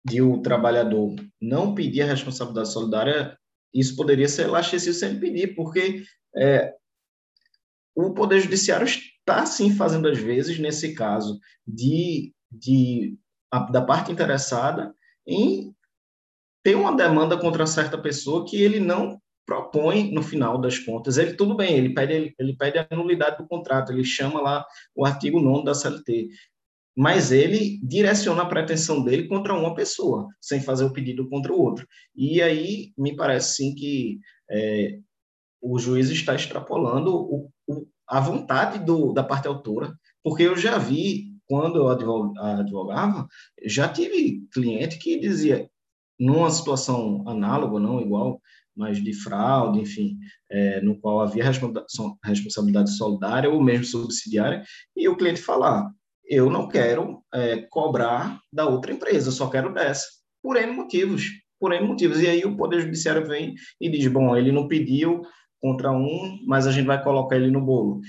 de 0.05 0.21
o 0.21 0.39
trabalhador 0.39 1.15
não 1.41 1.73
pedir 1.73 2.03
a 2.03 2.07
responsabilidade 2.07 2.71
solidária, 2.71 3.38
isso 3.73 3.95
poderia 3.95 4.27
ser 4.27 4.47
laxecido 4.47 4.95
sem 4.95 5.19
pedir, 5.19 5.55
porque 5.55 6.03
é, 6.35 6.73
o 7.95 8.13
Poder 8.13 8.39
Judiciário 8.39 8.85
está, 8.85 9.45
sim, 9.45 9.75
fazendo, 9.75 10.07
às 10.07 10.17
vezes, 10.17 10.57
nesse 10.59 10.93
caso, 10.93 11.39
de, 11.67 12.33
de 12.51 13.17
a, 13.51 13.59
da 13.59 13.81
parte 13.81 14.11
interessada 14.11 14.93
em 15.27 15.73
ter 16.63 16.75
uma 16.75 16.95
demanda 16.95 17.37
contra 17.37 17.65
certa 17.67 17.97
pessoa 17.97 18.45
que 18.45 18.61
ele 18.61 18.79
não 18.79 19.19
propõe 19.45 20.11
no 20.11 20.21
final 20.21 20.59
das 20.59 20.77
contas. 20.77 21.17
Ele 21.17 21.33
tudo 21.33 21.55
bem, 21.55 21.75
ele 21.75 21.93
pede 21.93 22.35
ele 22.37 22.55
pede 22.55 22.77
a 22.77 22.87
nulidade 22.95 23.37
do 23.37 23.47
contrato, 23.47 23.91
ele 23.91 24.03
chama 24.03 24.39
lá 24.39 24.63
o 24.95 25.03
artigo 25.03 25.39
9 25.39 25.65
da 25.65 25.73
CLT. 25.73 26.29
Mas 27.01 27.31
ele 27.31 27.79
direciona 27.81 28.41
a 28.41 28.45
pretensão 28.45 29.01
dele 29.01 29.25
contra 29.25 29.53
uma 29.53 29.73
pessoa, 29.73 30.27
sem 30.41 30.59
fazer 30.59 30.83
o 30.83 30.91
pedido 30.91 31.29
contra 31.29 31.53
o 31.53 31.57
outro. 31.57 31.87
E 32.13 32.41
aí 32.41 32.91
me 32.97 33.15
parece 33.15 33.55
sim 33.55 33.73
que 33.73 34.19
é, 34.51 34.99
o 35.61 35.79
juiz 35.79 36.09
está 36.09 36.35
extrapolando 36.35 37.15
o, 37.15 37.49
o, 37.65 37.87
a 38.05 38.19
vontade 38.19 38.83
do, 38.83 39.13
da 39.13 39.23
parte 39.23 39.47
autora, 39.47 39.97
porque 40.21 40.43
eu 40.43 40.57
já 40.57 40.77
vi, 40.77 41.37
quando 41.47 41.77
eu 41.77 41.87
advogava, 41.87 43.25
já 43.65 43.87
tive 43.87 44.45
cliente 44.51 44.99
que 44.99 45.17
dizia, 45.17 45.69
numa 46.19 46.51
situação 46.51 47.23
análoga, 47.25 47.79
não 47.79 48.01
igual, 48.01 48.41
mas 48.75 49.01
de 49.01 49.13
fraude, 49.13 49.79
enfim, 49.79 50.17
é, 50.51 50.81
no 50.81 50.99
qual 50.99 51.21
havia 51.21 51.45
responsabilidade 51.45 52.91
solidária 52.97 53.49
ou 53.49 53.63
mesmo 53.63 53.85
subsidiária, 53.85 54.65
e 54.97 55.07
o 55.07 55.15
cliente 55.15 55.41
falar, 55.41 55.89
eu 56.29 56.49
não 56.49 56.67
quero 56.67 57.23
é, 57.33 57.57
cobrar 57.69 58.39
da 58.53 58.67
outra 58.67 58.93
empresa, 58.93 59.31
só 59.31 59.49
quero 59.49 59.73
dessa, 59.73 60.05
por 60.43 60.55
N 60.55 60.71
motivos, 60.73 61.23
por 61.59 61.73
N 61.73 61.87
motivos. 61.87 62.21
E 62.21 62.27
aí 62.27 62.45
o 62.45 62.55
Poder 62.55 62.81
Judiciário 62.81 63.27
vem 63.27 63.55
e 63.81 63.89
diz, 63.89 64.05
bom, 64.07 64.37
ele 64.37 64.51
não 64.51 64.67
pediu 64.67 65.23
contra 65.59 65.91
um, 65.91 66.39
mas 66.45 66.67
a 66.67 66.71
gente 66.71 66.85
vai 66.85 67.03
colocar 67.03 67.35
ele 67.35 67.49
no 67.49 67.65
bolo. 67.65 67.99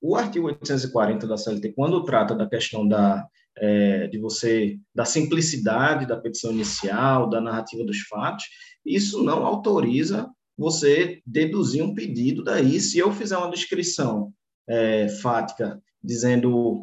O 0.00 0.16
artigo 0.16 0.46
840 0.46 1.26
da 1.26 1.36
CLT, 1.36 1.72
quando 1.72 2.04
trata 2.04 2.34
da 2.34 2.48
questão 2.48 2.86
da, 2.86 3.26
é, 3.56 4.08
de 4.08 4.18
você, 4.18 4.76
da 4.94 5.04
simplicidade 5.04 6.06
da 6.06 6.16
petição 6.16 6.52
inicial, 6.52 7.28
da 7.28 7.40
narrativa 7.40 7.84
dos 7.84 8.00
fatos, 8.00 8.44
isso 8.84 9.22
não 9.22 9.46
autoriza 9.46 10.28
você 10.56 11.20
deduzir 11.24 11.82
um 11.82 11.94
pedido 11.94 12.42
daí. 12.42 12.80
Se 12.80 12.98
eu 12.98 13.12
fizer 13.12 13.36
uma 13.36 13.50
descrição 13.50 14.32
é, 14.68 15.08
fática 15.08 15.80
dizendo 16.02 16.82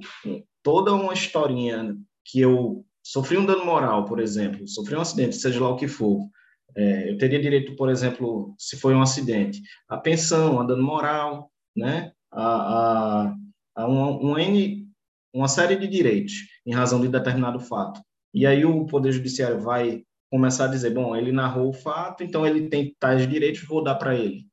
toda 0.66 0.92
uma 0.96 1.14
historinha 1.14 1.96
que 2.26 2.42
eu 2.42 2.84
sofri 3.04 3.38
um 3.38 3.46
dano 3.46 3.64
moral, 3.64 4.04
por 4.06 4.20
exemplo, 4.20 4.68
sofri 4.68 4.96
um 4.96 5.02
acidente, 5.02 5.36
seja 5.36 5.62
lá 5.62 5.70
o 5.70 5.76
que 5.76 5.88
for, 5.88 6.28
é, 6.76 7.12
eu 7.12 7.18
teria 7.20 7.40
direito, 7.40 7.76
por 7.76 7.88
exemplo, 7.88 8.56
se 8.58 8.76
foi 8.76 8.96
um 8.96 9.02
acidente, 9.02 9.62
a 9.88 9.96
pensão, 9.96 10.60
a 10.60 10.64
dano 10.64 10.82
moral, 10.82 11.52
né? 11.76 12.12
a, 12.32 13.28
a, 13.28 13.36
a 13.76 13.88
um, 13.88 14.32
um 14.32 14.40
N, 14.40 14.90
uma 15.32 15.48
série 15.48 15.76
de 15.76 15.88
direitos 15.88 16.34
em 16.66 16.74
razão 16.74 17.00
de 17.00 17.10
determinado 17.10 17.60
fato. 17.60 18.02
E 18.34 18.48
aí 18.48 18.66
o 18.66 18.88
Poder 18.88 19.12
Judiciário 19.12 19.60
vai 19.60 20.04
começar 20.32 20.66
a 20.66 20.70
dizer, 20.70 20.90
bom, 20.90 21.16
ele 21.16 21.32
narrou 21.32 21.70
o 21.70 21.74
fato, 21.74 22.24
então 22.24 22.44
ele 22.44 22.70
tem 22.70 22.96
tais 23.00 23.30
direitos, 23.30 23.64
vou 23.68 23.84
dar 23.84 23.96
para 23.96 24.16
ele. 24.16 24.48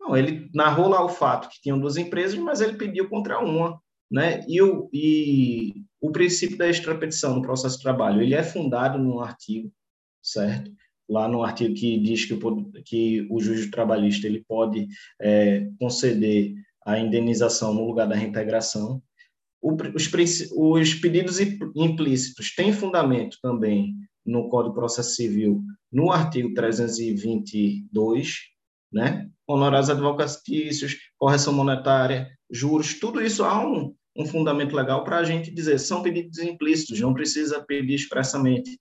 Não, 0.00 0.16
ele 0.16 0.50
narrou 0.54 0.88
lá 0.88 1.04
o 1.04 1.10
fato 1.10 1.50
que 1.50 1.60
tinham 1.60 1.78
duas 1.78 1.98
empresas, 1.98 2.38
mas 2.38 2.62
ele 2.62 2.78
pediu 2.78 3.06
contra 3.08 3.38
uma, 3.38 3.78
né? 4.10 4.44
E 4.48 4.60
o, 4.62 4.88
e 4.92 5.84
o 6.00 6.10
princípio 6.10 6.56
da 6.56 6.68
extrapetição 6.68 7.36
no 7.36 7.42
processo 7.42 7.76
de 7.76 7.82
trabalho, 7.82 8.22
ele 8.22 8.34
é 8.34 8.42
fundado 8.42 8.98
num 8.98 9.20
artigo, 9.20 9.72
certo? 10.22 10.72
Lá 11.08 11.28
no 11.28 11.42
artigo 11.42 11.74
que 11.74 11.98
diz 11.98 12.24
que 12.24 12.34
o, 12.34 12.72
que 12.84 13.26
o 13.30 13.40
juiz 13.40 13.70
trabalhista 13.70 14.26
ele 14.26 14.44
pode 14.46 14.88
é, 15.20 15.68
conceder 15.78 16.54
a 16.84 16.98
indenização 16.98 17.74
no 17.74 17.86
lugar 17.86 18.06
da 18.08 18.14
reintegração. 18.14 19.02
O, 19.60 19.74
os, 19.94 20.10
os 20.52 20.94
pedidos 20.94 21.40
implícitos 21.40 22.54
têm 22.54 22.72
fundamento 22.72 23.38
também 23.42 23.94
no 24.24 24.48
Código 24.48 24.74
de 24.74 24.80
Processo 24.80 25.14
Civil, 25.14 25.62
no 25.92 26.10
artigo 26.10 26.52
322, 26.54 28.34
né? 28.92 29.30
Honorários 29.46 29.90
advocatícios, 29.90 30.96
correção 31.18 31.52
monetária, 31.52 32.28
juros, 32.50 32.98
tudo 32.98 33.22
isso 33.22 33.44
há 33.44 33.64
um, 33.66 33.94
um 34.16 34.26
fundamento 34.26 34.74
legal 34.74 35.04
para 35.04 35.18
a 35.18 35.24
gente 35.24 35.50
dizer, 35.50 35.78
são 35.78 36.02
pedidos 36.02 36.38
implícitos, 36.38 37.00
não 37.00 37.14
precisa 37.14 37.62
pedir 37.62 37.94
expressamente. 37.94 38.78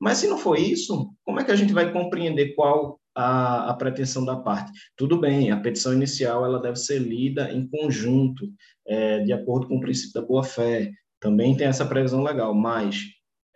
Mas 0.00 0.18
se 0.18 0.26
não 0.26 0.38
for 0.38 0.58
isso, 0.58 1.12
como 1.24 1.40
é 1.40 1.44
que 1.44 1.52
a 1.52 1.56
gente 1.56 1.72
vai 1.72 1.92
compreender 1.92 2.54
qual 2.54 2.98
a, 3.14 3.70
a, 3.70 3.74
pretensão 3.74 4.24
da 4.24 4.36
parte. 4.36 4.72
Tudo 4.96 5.18
bem, 5.18 5.50
a 5.50 5.60
petição 5.60 5.92
inicial 5.92 6.44
ela 6.44 6.60
deve 6.60 6.76
ser 6.76 6.98
lida 6.98 7.52
em 7.52 7.66
conjunto, 7.66 8.48
é, 8.86 9.20
de 9.20 9.32
acordo 9.32 9.68
com 9.68 9.76
o 9.76 9.80
princípio 9.80 10.14
da 10.14 10.26
boa-fé. 10.26 10.90
Também 11.20 11.56
tem 11.56 11.66
essa 11.66 11.84
previsão 11.84 12.22
legal, 12.22 12.54
mas 12.54 13.04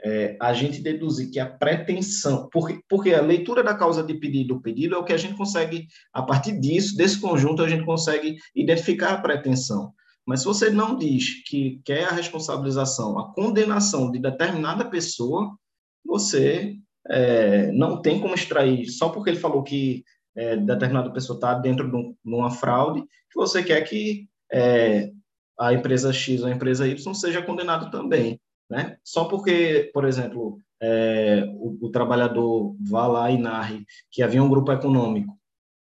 é, 0.04 0.36
a 0.40 0.52
gente 0.52 0.82
deduzir 0.82 1.30
que 1.30 1.40
a 1.40 1.46
pretensão, 1.46 2.48
porque, 2.52 2.78
porque 2.88 3.14
a 3.14 3.22
leitura 3.22 3.62
da 3.62 3.74
causa 3.74 4.02
de 4.02 4.12
pedido 4.14 4.54
do 4.54 4.60
pedido 4.60 4.94
é 4.94 4.98
o 4.98 5.04
que 5.04 5.14
a 5.14 5.16
gente 5.16 5.34
consegue, 5.34 5.86
a 6.12 6.22
partir 6.22 6.60
disso, 6.60 6.94
desse 6.94 7.18
conjunto, 7.18 7.62
a 7.62 7.68
gente 7.68 7.86
consegue 7.86 8.36
identificar 8.54 9.14
a 9.14 9.20
pretensão. 9.20 9.94
Mas 10.26 10.40
se 10.40 10.46
você 10.46 10.68
não 10.70 10.96
diz 10.96 11.42
que 11.44 11.80
quer 11.84 12.04
a 12.04 12.12
responsabilização, 12.12 13.18
a 13.18 13.32
condenação 13.32 14.10
de 14.10 14.18
determinada 14.18 14.84
pessoa, 14.84 15.56
você 16.04 16.76
é, 17.08 17.72
não 17.72 18.00
tem 18.02 18.20
como 18.20 18.34
extrair, 18.34 18.86
só 18.88 19.08
porque 19.08 19.30
ele 19.30 19.38
falou 19.38 19.62
que 19.62 20.04
é, 20.36 20.56
determinada 20.56 21.10
pessoa 21.12 21.36
está 21.36 21.54
dentro 21.54 21.90
de, 21.90 21.96
um, 21.96 22.14
de, 22.24 22.34
uma 22.34 22.50
fraude, 22.50 23.02
que 23.02 23.36
você 23.36 23.62
quer 23.62 23.80
que 23.82 24.28
é, 24.52 25.10
a 25.58 25.72
empresa 25.72 26.12
X 26.12 26.42
ou 26.42 26.48
a 26.48 26.52
empresa 26.52 26.86
Y 26.86 27.14
seja 27.14 27.42
condenado 27.42 27.90
também. 27.90 28.38
Né? 28.70 28.98
Só 29.04 29.26
porque, 29.26 29.90
por 29.92 30.04
exemplo, 30.04 30.58
é, 30.80 31.44
o, 31.54 31.86
o, 31.86 31.90
trabalhador 31.90 32.76
vá 32.80 33.06
lá 33.06 33.30
e 33.30 33.38
narre 33.38 33.84
que 34.10 34.22
havia 34.22 34.42
um 34.42 34.48
grupo 34.48 34.72
econômico, 34.72 35.38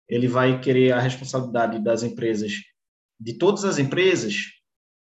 ele 0.08 0.28
vai 0.28 0.60
querer 0.60 0.92
a 0.92 1.00
responsabilidade 1.00 1.78
das 1.78 2.02
empresas, 2.02 2.52
de 3.18 3.34
todas 3.34 3.64
as 3.64 3.78
empresas, 3.78 4.34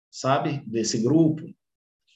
sabe, 0.09 0.63
desse 0.65 1.01
grupo, 1.01 1.43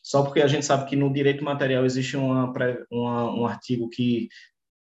só 0.03 0.23
porque 0.23 0.41
a 0.41 0.47
gente 0.47 0.65
sabe 0.65 0.87
que 0.87 0.95
no 0.95 1.11
direito 1.11 1.43
material 1.43 1.83
existe 1.85 2.15
uma, 2.15 2.53
uma, 2.89 3.33
um 3.33 3.45
artigo 3.45 3.89
que 3.89 4.29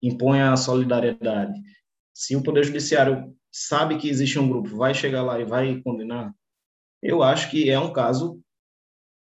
impõe 0.03 0.41
a 0.41 0.57
solidariedade. 0.57 1.53
Se 2.13 2.35
o 2.35 2.43
Poder 2.43 2.65
Judiciário 2.65 3.33
sabe 3.53 3.97
que 3.97 4.09
existe 4.09 4.39
um 4.39 4.49
grupo, 4.49 4.77
vai 4.77 4.93
chegar 4.93 5.23
lá 5.23 5.39
e 5.39 5.45
vai 5.45 5.81
condenar, 5.83 6.35
eu 7.01 7.23
acho 7.23 7.51
que 7.51 7.71
é 7.71 7.79
um 7.79 7.93
caso 7.93 8.41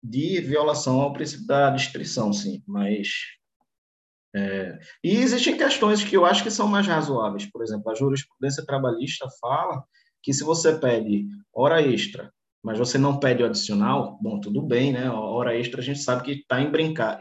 de 0.04 0.42
violação 0.42 1.00
ao 1.02 1.14
princípio 1.14 1.46
da 1.46 1.70
discrição, 1.70 2.34
sim, 2.34 2.64
mas 2.68 3.08
é, 4.36 4.80
e 5.04 5.18
existem 5.18 5.58
questões 5.58 6.04
que 6.04 6.16
eu 6.16 6.26
acho 6.26 6.44
que 6.44 6.50
são 6.50 6.68
mais 6.68 6.88
razoáveis. 6.88 7.46
Por 7.52 7.62
exemplo, 7.62 7.92
a 7.92 7.96
jurisprudência 7.96 8.66
trabalhista 8.66 9.28
fala 9.42 9.84
que 10.24 10.34
se 10.34 10.44
você 10.44 10.74
pede 10.78 11.28
hora 11.54 11.82
extra 11.82 12.32
mas 12.64 12.78
você 12.78 12.98
não 12.98 13.18
pede 13.18 13.42
o 13.42 13.46
adicional, 13.46 14.20
bom, 14.22 14.40
tudo 14.40 14.62
bem, 14.62 14.94
né? 14.94 15.08
A 15.08 15.20
hora 15.20 15.58
extra 15.58 15.82
a 15.82 15.84
gente 15.84 16.00
sabe 16.00 16.24
que 16.24 16.32
está 16.32 16.62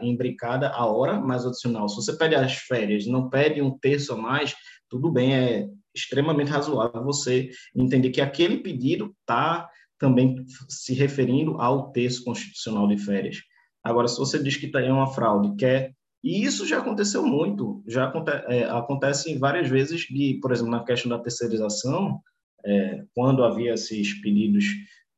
imbricada 0.01 0.69
a 0.69 0.85
hora 0.85 1.19
mais 1.19 1.45
adicional. 1.45 1.89
Se 1.89 1.95
você 1.95 2.13
pede 2.15 2.35
as 2.35 2.53
férias 2.53 3.07
não 3.07 3.29
pede 3.29 3.61
um 3.61 3.77
terço 3.77 4.13
a 4.13 4.17
mais, 4.17 4.55
tudo 4.87 5.11
bem, 5.11 5.33
é 5.33 5.67
extremamente 5.95 6.51
razoável 6.51 7.03
você 7.03 7.49
entender 7.75 8.11
que 8.11 8.21
aquele 8.21 8.57
pedido 8.57 9.15
está 9.19 9.67
também 10.01 10.43
se 10.67 10.95
referindo 10.95 11.61
ao 11.61 11.91
terço 11.91 12.23
constitucional 12.23 12.87
de 12.87 12.97
férias. 12.97 13.37
Agora, 13.83 14.07
se 14.07 14.17
você 14.17 14.41
diz 14.41 14.57
que 14.57 14.65
está 14.65 14.81
em 14.81 14.91
uma 14.91 15.13
fraude, 15.13 15.55
quer 15.55 15.93
e 16.23 16.43
isso 16.43 16.67
já 16.67 16.79
aconteceu 16.79 17.23
muito, 17.25 17.83
já 17.87 18.05
aconte, 18.05 18.31
é, 18.47 18.63
acontece 18.65 19.37
várias 19.37 19.69
vezes, 19.69 20.01
de, 20.01 20.39
por 20.41 20.51
exemplo, 20.51 20.71
na 20.71 20.83
questão 20.83 21.09
da 21.09 21.19
terceirização, 21.19 22.19
é, 22.63 23.03
quando 23.15 23.43
havia 23.43 23.73
esses 23.73 24.19
pedidos 24.21 24.65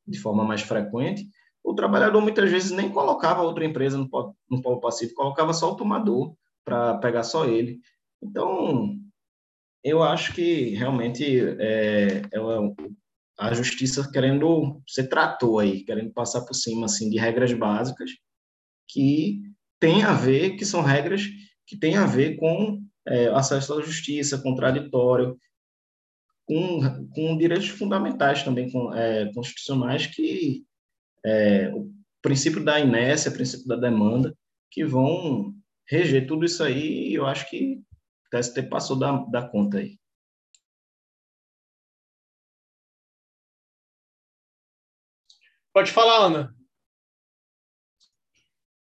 de 0.06 0.18
forma 0.18 0.44
mais 0.44 0.62
frequente, 0.62 1.26
o 1.62 1.74
trabalhador 1.74 2.20
muitas 2.20 2.50
vezes 2.50 2.70
nem 2.70 2.90
colocava 2.90 3.42
outra 3.42 3.64
empresa 3.64 3.98
no, 3.98 4.08
no 4.50 4.62
polo 4.62 4.80
passivo, 4.80 5.14
colocava 5.14 5.52
só 5.52 5.72
o 5.72 5.76
tomador 5.76 6.34
para 6.64 6.96
pegar 6.98 7.22
só 7.22 7.46
ele. 7.46 7.80
Então, 8.22 8.98
eu 9.82 10.02
acho 10.02 10.34
que 10.34 10.70
realmente 10.70 11.38
é, 11.58 12.22
é 12.32 12.40
a 13.38 13.52
justiça 13.52 14.10
querendo 14.10 14.80
ser 14.86 15.08
tratou 15.08 15.58
aí, 15.58 15.84
querendo 15.84 16.12
passar 16.12 16.42
por 16.42 16.54
cima 16.54 16.86
assim 16.86 17.10
de 17.10 17.18
regras 17.18 17.52
básicas 17.52 18.10
que 18.88 19.40
tem 19.80 20.02
a 20.02 20.12
ver, 20.12 20.56
que 20.56 20.64
são 20.64 20.82
regras 20.82 21.22
que 21.66 21.76
têm 21.76 21.96
a 21.96 22.06
ver 22.06 22.36
com 22.36 22.80
é, 23.06 23.26
acesso 23.28 23.74
à 23.74 23.82
justiça, 23.82 24.38
contraditório, 24.38 25.36
com, 26.46 26.80
com 27.10 27.36
direitos 27.36 27.68
fundamentais 27.68 28.42
também 28.42 28.70
com, 28.70 28.92
é, 28.94 29.32
constitucionais 29.32 30.06
que 30.06 30.64
é, 31.24 31.70
o 31.74 31.90
princípio 32.22 32.62
da 32.62 32.78
inércia, 32.78 33.30
o 33.30 33.34
princípio 33.34 33.66
da 33.66 33.76
demanda, 33.76 34.36
que 34.70 34.84
vão 34.84 35.54
reger 35.88 36.26
tudo 36.26 36.44
isso 36.44 36.62
aí, 36.62 37.12
eu 37.12 37.26
acho 37.26 37.48
que 37.48 37.80
o 38.26 38.38
TST 38.38 38.62
passou 38.64 38.98
da, 38.98 39.12
da 39.26 39.48
conta 39.48 39.78
aí. 39.78 39.98
Pode 45.74 45.90
falar, 45.90 46.26
Ana. 46.26 46.54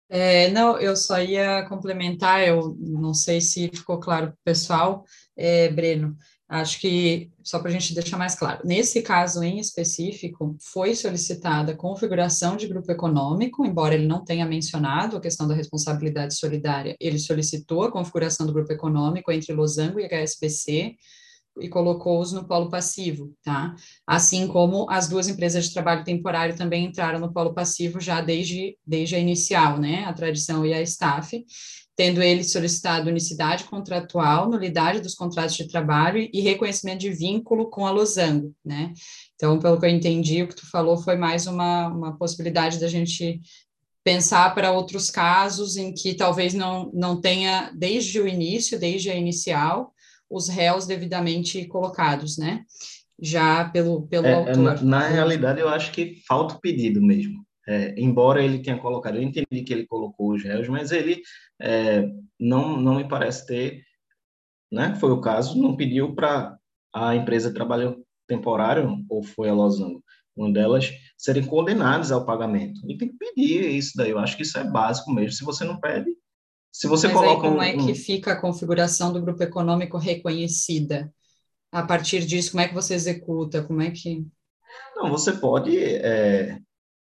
É, 0.09 0.51
não, 0.51 0.79
eu 0.79 0.95
só 0.95 1.21
ia 1.21 1.67
complementar, 1.69 2.47
eu 2.47 2.77
não 2.79 3.13
sei 3.13 3.41
se 3.41 3.69
ficou 3.75 3.99
claro 3.99 4.29
para 4.29 4.35
o 4.35 4.45
pessoal, 4.45 5.05
é, 5.37 5.69
Breno, 5.69 6.17
acho 6.49 6.79
que, 6.81 7.29
só 7.43 7.59
para 7.59 7.71
a 7.71 7.73
gente 7.73 7.93
deixar 7.93 8.17
mais 8.17 8.37
claro, 8.37 8.61
nesse 8.65 9.03
caso 9.03 9.43
em 9.43 9.59
específico, 9.59 10.57
foi 10.61 10.95
solicitada 10.95 11.75
configuração 11.75 12.57
de 12.57 12.69
grupo 12.69 12.93
econômico, 12.93 13.67
embora 13.67 13.97
ele 13.97 14.07
não 14.07 14.25
tenha 14.25 14.47
mencionado 14.47 15.17
a 15.17 15.21
questão 15.21 15.49
da 15.49 15.57
responsabilidade 15.57 16.37
solidária, 16.37 16.97
ele 17.01 17.19
solicitou 17.19 17.83
a 17.83 17.91
configuração 17.91 18.47
do 18.47 18.53
grupo 18.53 18.73
econômico 18.73 19.33
entre 19.33 19.53
Losango 19.53 19.99
e 19.99 20.05
HSBC, 20.05 20.95
e 21.61 21.69
colocou-os 21.69 22.33
no 22.33 22.47
polo 22.47 22.71
passivo, 22.71 23.33
tá? 23.43 23.75
Assim 24.07 24.47
como 24.47 24.87
as 24.91 25.09
duas 25.09 25.29
empresas 25.29 25.65
de 25.67 25.73
trabalho 25.73 26.05
temporário 26.05 26.57
também 26.57 26.85
entraram 26.85 27.19
no 27.19 27.33
polo 27.33 27.55
passivo 27.55 28.01
já 28.01 28.21
desde, 28.21 28.77
desde 28.87 29.15
a 29.15 29.19
inicial, 29.19 29.79
né? 29.79 30.05
A 30.05 30.13
tradição 30.13 30.65
e 30.67 30.73
a 30.73 30.83
staff, 30.83 31.45
tendo 31.97 32.23
ele 32.23 32.45
solicitado 32.45 33.09
unicidade 33.09 33.65
contratual, 33.65 34.49
nulidade 34.49 35.01
dos 35.01 35.15
contratos 35.15 35.57
de 35.57 35.67
trabalho 35.67 36.29
e 36.33 36.41
reconhecimento 36.41 37.01
de 37.01 37.11
vínculo 37.11 37.71
com 37.71 37.87
a 37.87 37.91
losango, 37.91 38.55
né? 38.65 38.93
Então, 39.35 39.59
pelo 39.59 39.81
que 39.81 39.87
eu 39.87 39.91
entendi, 39.91 40.43
o 40.43 40.49
que 40.49 40.57
tu 40.57 40.71
falou 40.71 40.99
foi 40.99 41.17
mais 41.17 41.47
uma, 41.47 41.89
uma 41.89 42.17
possibilidade 42.19 42.79
da 42.79 42.89
gente 42.89 43.41
pensar 44.05 44.55
para 44.55 44.71
outros 44.71 45.11
casos 45.11 45.77
em 45.77 45.93
que 45.93 46.15
talvez 46.15 46.55
não, 46.55 46.93
não 46.95 47.21
tenha, 47.21 47.73
desde 47.75 48.21
o 48.21 48.29
início, 48.29 48.79
desde 48.79 49.11
a 49.11 49.17
inicial, 49.17 49.93
os 50.31 50.49
réus 50.49 50.87
devidamente 50.87 51.67
colocados, 51.67 52.37
né? 52.37 52.65
Já 53.21 53.69
pelo, 53.71 54.07
pelo 54.07 54.27
é, 54.27 54.35
autor. 54.35 54.57
Na, 54.57 54.83
na, 54.83 55.09
realidade, 55.09 55.61
eu 55.61 55.69
acho 55.69 55.93
que 55.93 56.23
falta 56.27 56.55
o 56.55 56.61
pedido 56.61 57.01
mesmo. 57.01 57.45
É, 57.67 57.95
embora 57.99 58.43
ele 58.43 58.63
tenha 58.63 58.79
colocado, 58.79 59.17
eu 59.17 59.23
entendi 59.23 59.63
que 59.65 59.73
ele 59.73 59.87
colocou 59.87 60.35
os 60.35 60.43
réus, 60.43 60.69
mas 60.69 60.93
ele 60.93 61.21
é, 61.61 62.07
não, 62.39 62.81
não 62.81 62.97
me 62.97 63.09
parece 63.09 63.47
ter, 63.47 63.83
né? 64.71 64.95
Foi 65.01 65.11
o 65.11 65.21
caso, 65.21 65.61
não 65.61 65.77
pediu 65.77 66.15
para 66.15 66.57
a 66.95 67.17
empresa 67.17 67.53
trabalho 67.53 68.05
temporário, 68.29 69.05
ou 69.09 69.23
foi 69.23 69.49
a 69.49 69.55
Losango, 69.55 70.03
uma 70.37 70.53
delas, 70.53 70.91
serem 71.17 71.45
condenadas 71.45 72.13
ao 72.13 72.27
pagamento. 72.27 72.81
E 72.89 72.97
tem 72.97 73.09
que 73.09 73.17
pedir 73.17 73.71
isso 73.71 73.93
daí. 73.97 74.11
Eu 74.11 74.19
acho 74.19 74.37
que 74.37 74.43
isso 74.43 74.59
é 74.59 74.65
básico 74.65 75.13
mesmo. 75.13 75.33
Se 75.33 75.45
você 75.45 75.65
não 75.65 75.81
pede, 75.81 76.11
se 76.77 76.87
você 76.87 77.09
Mas 77.09 77.17
coloca 77.17 77.33
aí 77.33 77.41
como 77.41 77.57
um, 77.57 77.63
é 77.63 77.73
que 77.75 77.95
fica 77.95 78.33
a 78.33 78.41
configuração 78.41 79.11
do 79.11 79.23
grupo 79.23 79.43
econômico 79.43 79.97
reconhecida? 79.97 81.11
A 81.73 81.83
partir 81.83 82.27
disso, 82.27 82.51
como 82.51 82.61
é 82.61 82.69
que 82.69 82.75
você 82.75 82.93
executa? 82.93 83.63
Como 83.63 83.81
é 83.81 83.91
que... 83.91 84.27
Não, 84.95 85.09
você 85.09 85.33
pode... 85.33 85.75
É, 85.75 86.59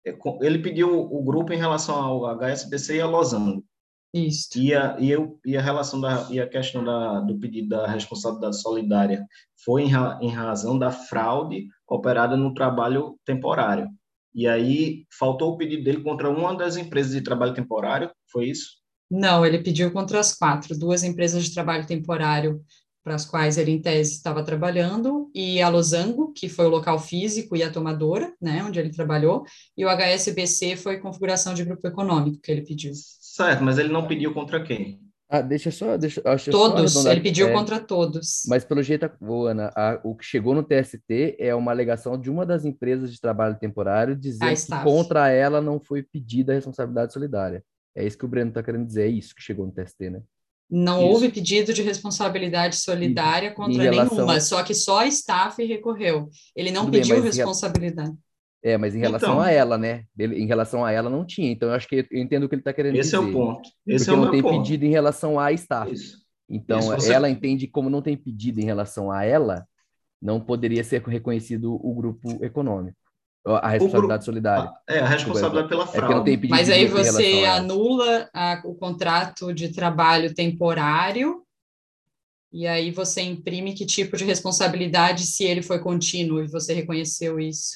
é 0.05 0.17
ele 0.41 0.59
pediu 0.59 0.95
o 0.95 1.23
grupo 1.23 1.53
em 1.53 1.57
relação 1.57 1.95
ao 1.95 2.27
HSBC 2.27 2.97
e 2.97 3.01
a 3.01 3.07
Losango. 3.07 3.65
Isso. 4.13 4.47
E 4.55 4.75
a, 4.75 4.95
e, 4.99 5.09
eu, 5.09 5.39
e 5.43 5.57
a 5.57 5.61
relação 5.61 5.99
da, 5.99 6.27
e 6.29 6.39
a 6.39 6.47
questão 6.47 6.83
da, 6.83 7.19
do 7.21 7.39
pedido 7.39 7.69
da 7.69 7.87
responsabilidade 7.87 8.61
solidária 8.61 9.25
foi 9.65 9.85
em, 9.85 9.91
em 10.21 10.29
razão 10.29 10.77
da 10.77 10.91
fraude 10.91 11.65
operada 11.89 12.37
no 12.37 12.53
trabalho 12.53 13.19
temporário. 13.25 13.87
E 14.35 14.47
aí 14.47 15.07
faltou 15.17 15.53
o 15.53 15.57
pedido 15.57 15.83
dele 15.83 16.03
contra 16.03 16.29
uma 16.29 16.55
das 16.55 16.77
empresas 16.77 17.13
de 17.13 17.21
trabalho 17.21 17.55
temporário, 17.55 18.11
foi 18.31 18.49
isso? 18.49 18.85
Não, 19.09 19.45
ele 19.45 19.59
pediu 19.59 19.91
contra 19.91 20.19
as 20.19 20.33
quatro, 20.33 20.77
duas 20.77 21.03
empresas 21.03 21.45
de 21.45 21.53
trabalho 21.53 21.85
temporário 21.85 22.61
para 23.03 23.15
as 23.15 23.25
quais 23.25 23.57
ele, 23.57 23.71
em 23.71 23.81
tese, 23.81 24.11
estava 24.11 24.43
trabalhando, 24.43 25.31
e 25.33 25.61
a 25.61 25.69
Losango, 25.69 26.33
que 26.33 26.49
foi 26.49 26.65
o 26.65 26.69
local 26.69 26.99
físico 26.99 27.55
e 27.55 27.63
a 27.63 27.71
tomadora, 27.71 28.33
né, 28.41 28.61
onde 28.61 28.79
ele 28.79 28.89
trabalhou, 28.89 29.45
e 29.77 29.85
o 29.85 29.89
HSBC 29.89 30.75
foi 30.75 30.99
configuração 30.99 31.53
de 31.53 31.63
grupo 31.63 31.87
econômico 31.87 32.41
que 32.41 32.51
ele 32.51 32.63
pediu. 32.63 32.91
Certo, 32.93 33.63
mas 33.63 33.77
ele 33.77 33.87
não 33.87 34.05
pediu 34.07 34.33
contra 34.33 34.61
quem? 34.61 34.99
Ah, 35.29 35.41
deixa 35.41 35.71
só, 35.71 35.95
deixa, 35.97 36.21
acho 36.25 36.51
todos, 36.51 36.93
só 36.93 37.11
ele 37.11 37.21
pediu 37.21 37.47
é, 37.47 37.53
contra 37.53 37.79
todos. 37.79 38.43
Mas 38.47 38.65
pelo 38.65 38.81
jeito, 38.81 39.09
Ana, 39.45 39.71
a, 39.75 39.99
o 40.03 40.15
que 40.15 40.25
chegou 40.25 40.53
no 40.53 40.63
TST 40.63 41.37
é 41.37 41.55
uma 41.55 41.71
alegação 41.71 42.17
de 42.17 42.29
uma 42.29 42.45
das 42.45 42.65
empresas 42.65 43.11
de 43.11 43.19
trabalho 43.21 43.57
temporário 43.57 44.15
dizendo 44.15 44.55
que 44.55 44.83
contra 44.83 45.29
ela 45.29 45.61
não 45.61 45.79
foi 45.79 46.01
pedida 46.01 46.51
a 46.51 46.55
responsabilidade 46.55 47.11
solidária. 47.11 47.63
É 47.97 48.05
isso 48.05 48.17
que 48.17 48.25
o 48.25 48.27
Breno 48.27 48.49
está 48.49 48.61
querendo 48.61 48.85
dizer, 48.85 49.05
é 49.05 49.07
isso 49.07 49.33
que 49.33 49.41
chegou 49.41 49.65
no 49.65 49.71
TST, 49.71 50.09
né? 50.11 50.21
Não 50.69 50.99
isso. 50.99 51.07
houve 51.07 51.29
pedido 51.29 51.73
de 51.73 51.81
responsabilidade 51.81 52.75
solidária 52.75 53.51
contra 53.51 53.81
relação... 53.81 54.17
nenhuma, 54.17 54.39
só 54.39 54.61
que 54.61 54.75
só 54.75 54.99
a 54.99 55.07
staff 55.07 55.63
recorreu. 55.65 56.29
Ele 56.55 56.69
não 56.69 56.85
Tudo 56.85 56.97
pediu 56.97 57.15
bem, 57.15 57.23
responsabilidade. 57.23 58.13
É, 58.61 58.77
mas 58.77 58.93
em 58.93 58.99
relação 58.99 59.33
então, 59.33 59.41
a 59.41 59.49
ela, 59.49 59.77
né? 59.77 60.03
Em 60.19 60.45
relação 60.45 60.85
a 60.85 60.91
ela 60.91 61.09
não 61.09 61.25
tinha. 61.25 61.49
Então 61.49 61.69
eu 61.69 61.75
acho 61.75 61.87
que 61.87 62.07
eu 62.11 62.19
entendo 62.19 62.43
o 62.43 62.49
que 62.49 62.55
ele 62.55 62.61
está 62.61 62.73
querendo 62.73 62.95
esse 62.97 63.11
dizer. 63.11 63.17
Esse 63.17 63.25
é 63.25 63.29
o 63.29 63.33
ponto. 63.33 63.69
Esse 63.87 64.05
porque 64.05 64.11
é 64.11 64.21
o 64.21 64.25
não 64.25 64.31
tem 64.31 64.41
ponto. 64.41 64.57
pedido 64.57 64.83
em 64.83 64.89
relação 64.89 65.39
à 65.39 65.51
staff. 65.53 65.91
Isso. 65.91 66.17
Então 66.49 66.95
Isso, 66.95 67.11
ela 67.11 67.29
entende 67.29 67.67
como 67.67 67.89
não 67.89 68.01
tem 68.01 68.15
pedido 68.15 68.59
em 68.59 68.65
relação 68.65 69.11
a 69.11 69.23
ela, 69.23 69.65
não 70.21 70.39
poderia 70.39 70.83
ser 70.83 71.01
reconhecido 71.01 71.73
o 71.73 71.95
grupo 71.95 72.43
econômico. 72.43 72.97
A 73.55 73.69
responsabilidade 73.69 74.25
solidária. 74.25 74.71
É, 74.87 74.99
a 74.99 75.07
responsabilidade 75.07 75.69
pela 75.69 75.87
fraude. 75.87 76.31
É 76.33 76.47
Mas 76.49 76.69
aí 76.69 76.85
você 76.85 77.45
anula 77.45 78.29
a, 78.33 78.61
o 78.65 78.75
contrato 78.75 79.53
de 79.53 79.69
trabalho 79.69 80.33
temporário 80.33 81.43
e 82.51 82.65
aí 82.65 82.91
você 82.91 83.21
imprime 83.21 83.73
que 83.73 83.85
tipo 83.85 84.17
de 84.17 84.23
responsabilidade 84.23 85.25
se 85.25 85.43
ele 85.43 85.61
foi 85.61 85.79
contínuo 85.79 86.43
e 86.43 86.47
você 86.47 86.73
reconheceu 86.73 87.39
isso. 87.39 87.75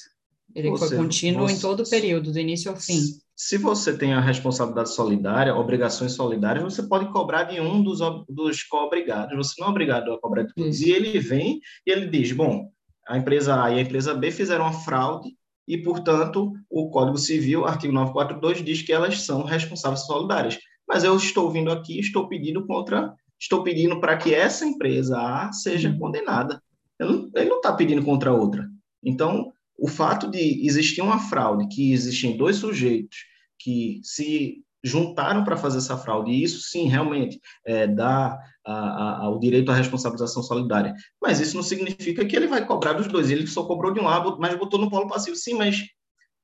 Ele 0.54 0.70
você, 0.70 0.88
foi 0.88 0.96
contínuo 0.96 1.48
você, 1.48 1.54
em 1.54 1.58
todo 1.60 1.80
o 1.80 1.88
período, 1.88 2.32
do 2.32 2.38
início 2.38 2.70
ao 2.70 2.76
fim. 2.76 3.00
Se 3.34 3.56
você 3.56 3.96
tem 3.96 4.12
a 4.12 4.20
responsabilidade 4.20 4.90
solidária, 4.90 5.54
obrigações 5.54 6.12
solidárias, 6.12 6.62
você 6.62 6.82
pode 6.82 7.10
cobrar 7.10 7.44
de 7.44 7.60
um 7.60 7.82
dos, 7.82 8.00
dos 8.28 8.62
co-obrigados. 8.64 9.36
Você 9.36 9.60
não 9.60 9.68
é 9.68 9.70
obrigado 9.70 10.12
a 10.12 10.20
cobrar 10.20 10.42
de 10.42 10.54
todos. 10.54 10.80
E 10.80 10.90
ele 10.90 11.18
vem 11.18 11.60
e 11.86 11.90
ele 11.90 12.06
diz, 12.06 12.32
bom, 12.32 12.70
a 13.08 13.16
empresa 13.16 13.62
A 13.62 13.70
e 13.70 13.78
a 13.78 13.82
empresa 13.82 14.14
B 14.14 14.30
fizeram 14.30 14.64
uma 14.64 14.72
fraude 14.72 15.30
e, 15.66 15.78
portanto, 15.78 16.52
o 16.68 16.90
Código 16.90 17.18
Civil, 17.18 17.64
artigo 17.64 17.92
942, 17.92 18.64
diz 18.64 18.82
que 18.82 18.92
elas 18.92 19.22
são 19.22 19.42
responsáveis 19.44 20.06
solidárias. 20.06 20.58
Mas 20.88 21.04
eu 21.04 21.16
estou 21.16 21.50
vindo 21.50 21.70
aqui, 21.70 21.98
estou 21.98 22.28
pedindo 22.28 22.66
contra, 22.66 23.14
estou 23.38 23.62
pedindo 23.62 24.00
para 24.00 24.16
que 24.16 24.34
essa 24.34 24.66
empresa 24.66 25.18
A 25.18 25.52
seja 25.52 25.88
uhum. 25.88 25.98
condenada. 25.98 26.62
Ele 26.98 27.48
não 27.48 27.56
está 27.56 27.72
pedindo 27.72 28.04
contra 28.04 28.32
outra. 28.32 28.68
Então, 29.02 29.52
o 29.78 29.88
fato 29.88 30.30
de 30.30 30.64
existir 30.66 31.00
uma 31.00 31.18
fraude, 31.18 31.68
que 31.68 31.92
existem 31.92 32.36
dois 32.36 32.56
sujeitos 32.56 33.18
que 33.58 34.00
se 34.02 34.62
juntaram 34.82 35.44
para 35.44 35.56
fazer 35.56 35.78
essa 35.78 35.96
fraude, 35.96 36.30
e 36.30 36.42
isso 36.42 36.60
sim, 36.62 36.88
realmente, 36.88 37.40
é, 37.64 37.86
dá 37.86 38.38
a, 38.64 39.24
a, 39.24 39.30
o 39.30 39.38
direito 39.38 39.70
à 39.70 39.74
responsabilização 39.74 40.42
solidária. 40.42 40.94
Mas 41.20 41.40
isso 41.40 41.56
não 41.56 41.62
significa 41.62 42.24
que 42.24 42.34
ele 42.34 42.46
vai 42.46 42.64
cobrar 42.64 42.94
dos 42.94 43.06
dois. 43.06 43.30
Ele 43.30 43.46
só 43.46 43.64
cobrou 43.64 43.92
de 43.92 44.00
um 44.00 44.04
lado, 44.04 44.36
mas 44.40 44.58
botou 44.58 44.80
no 44.80 44.90
polo 44.90 45.08
passivo. 45.08 45.36
Sim, 45.36 45.54
mas 45.54 45.82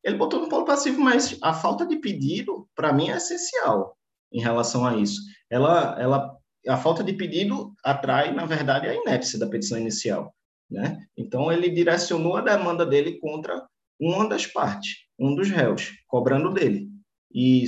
ele 0.04 0.16
botou 0.16 0.40
no 0.40 0.48
polo 0.48 0.64
passivo, 0.64 1.00
mas 1.00 1.36
a 1.42 1.52
falta 1.52 1.86
de 1.86 1.96
pedido, 1.96 2.68
para 2.74 2.92
mim, 2.92 3.10
é 3.10 3.16
essencial 3.16 3.96
em 4.32 4.40
relação 4.40 4.86
a 4.86 4.96
isso. 4.96 5.20
Ela, 5.50 5.96
ela, 6.00 6.36
a 6.68 6.76
falta 6.76 7.02
de 7.02 7.12
pedido 7.12 7.74
atrai, 7.84 8.32
na 8.32 8.46
verdade, 8.46 8.86
a 8.86 8.94
inépcia 8.94 9.38
da 9.38 9.48
petição 9.48 9.78
inicial. 9.78 10.34
Né? 10.70 10.98
Então, 11.16 11.50
ele 11.50 11.70
direcionou 11.70 12.36
a 12.36 12.42
demanda 12.42 12.84
dele 12.84 13.18
contra 13.18 13.66
uma 13.98 14.28
das 14.28 14.46
partes, 14.46 14.96
um 15.18 15.34
dos 15.34 15.48
réus, 15.48 15.90
cobrando 16.06 16.52
dele. 16.52 16.88
E 17.32 17.64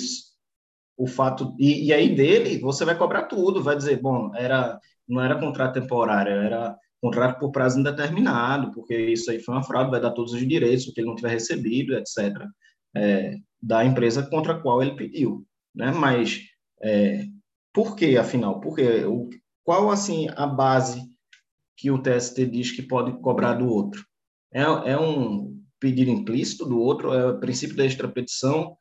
o 1.01 1.07
fato 1.07 1.57
e, 1.59 1.87
e, 1.87 1.93
aí 1.95 2.15
dele 2.15 2.59
você 2.59 2.85
vai 2.85 2.95
cobrar 2.95 3.23
tudo, 3.23 3.63
vai 3.63 3.75
dizer, 3.75 4.01
bom, 4.03 4.31
era 4.37 4.79
não 5.09 5.23
era 5.23 5.41
contrato 5.41 5.81
temporário, 5.81 6.33
era 6.33 6.77
contrato 7.01 7.41
por 7.41 7.51
prazo 7.51 7.81
indeterminado, 7.81 8.71
porque 8.73 8.95
isso 8.95 9.31
aí 9.31 9.41
foi 9.41 9.55
uma 9.55 9.65
fraude, 9.65 9.91
vai 9.91 10.01
dar 10.01 10.11
todos 10.11 10.35
os 10.35 10.47
direitos, 10.47 10.87
o 10.87 10.93
que 10.93 11.01
ele 11.01 11.09
não 11.09 11.17
tiver 11.17 11.31
recebido, 11.31 11.95
etc. 11.95 12.45
É, 12.95 13.35
da 13.61 13.85
empresa 13.85 14.23
contra 14.23 14.53
a 14.53 14.61
qual 14.61 14.83
ele 14.83 14.95
pediu, 14.95 15.45
né? 15.75 15.91
Mas 15.91 16.41
é, 16.83 17.25
por 17.73 17.97
que, 17.97 18.19
afinal? 18.19 18.61
Porque 18.61 19.05
o, 19.05 19.31
qual 19.65 19.91
assim 19.91 20.29
a 20.37 20.47
base 20.47 21.03
que 21.77 21.91
o 21.91 21.99
TST 21.99 22.45
diz 22.47 22.71
que 22.71 22.83
pode 22.83 23.13
cobrar 23.21 23.55
do 23.55 23.67
outro? 23.67 24.05
É, 24.53 24.63
é 24.63 25.01
um 25.01 25.59
pedido 25.81 26.11
implícito 26.11 26.67
do 26.67 26.79
outro, 26.79 27.15
é 27.15 27.31
o 27.31 27.41
princípio 27.41 27.75
da 27.75 27.87
extrapetição, 27.87 28.77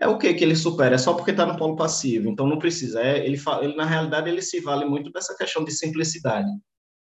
é 0.00 0.06
o 0.06 0.18
que 0.18 0.32
que 0.34 0.44
ele 0.44 0.56
supera? 0.56 0.94
É 0.94 0.98
só 0.98 1.14
porque 1.14 1.32
está 1.32 1.44
no 1.44 1.56
polo 1.56 1.76
passivo, 1.76 2.28
então 2.28 2.46
não 2.46 2.58
precisa. 2.58 3.02
É, 3.02 3.24
ele, 3.24 3.40
ele, 3.60 3.76
na 3.76 3.84
realidade, 3.84 4.28
ele 4.28 4.42
se 4.42 4.60
vale 4.60 4.84
muito 4.84 5.10
dessa 5.10 5.36
questão 5.36 5.64
de 5.64 5.72
simplicidade. 5.72 6.48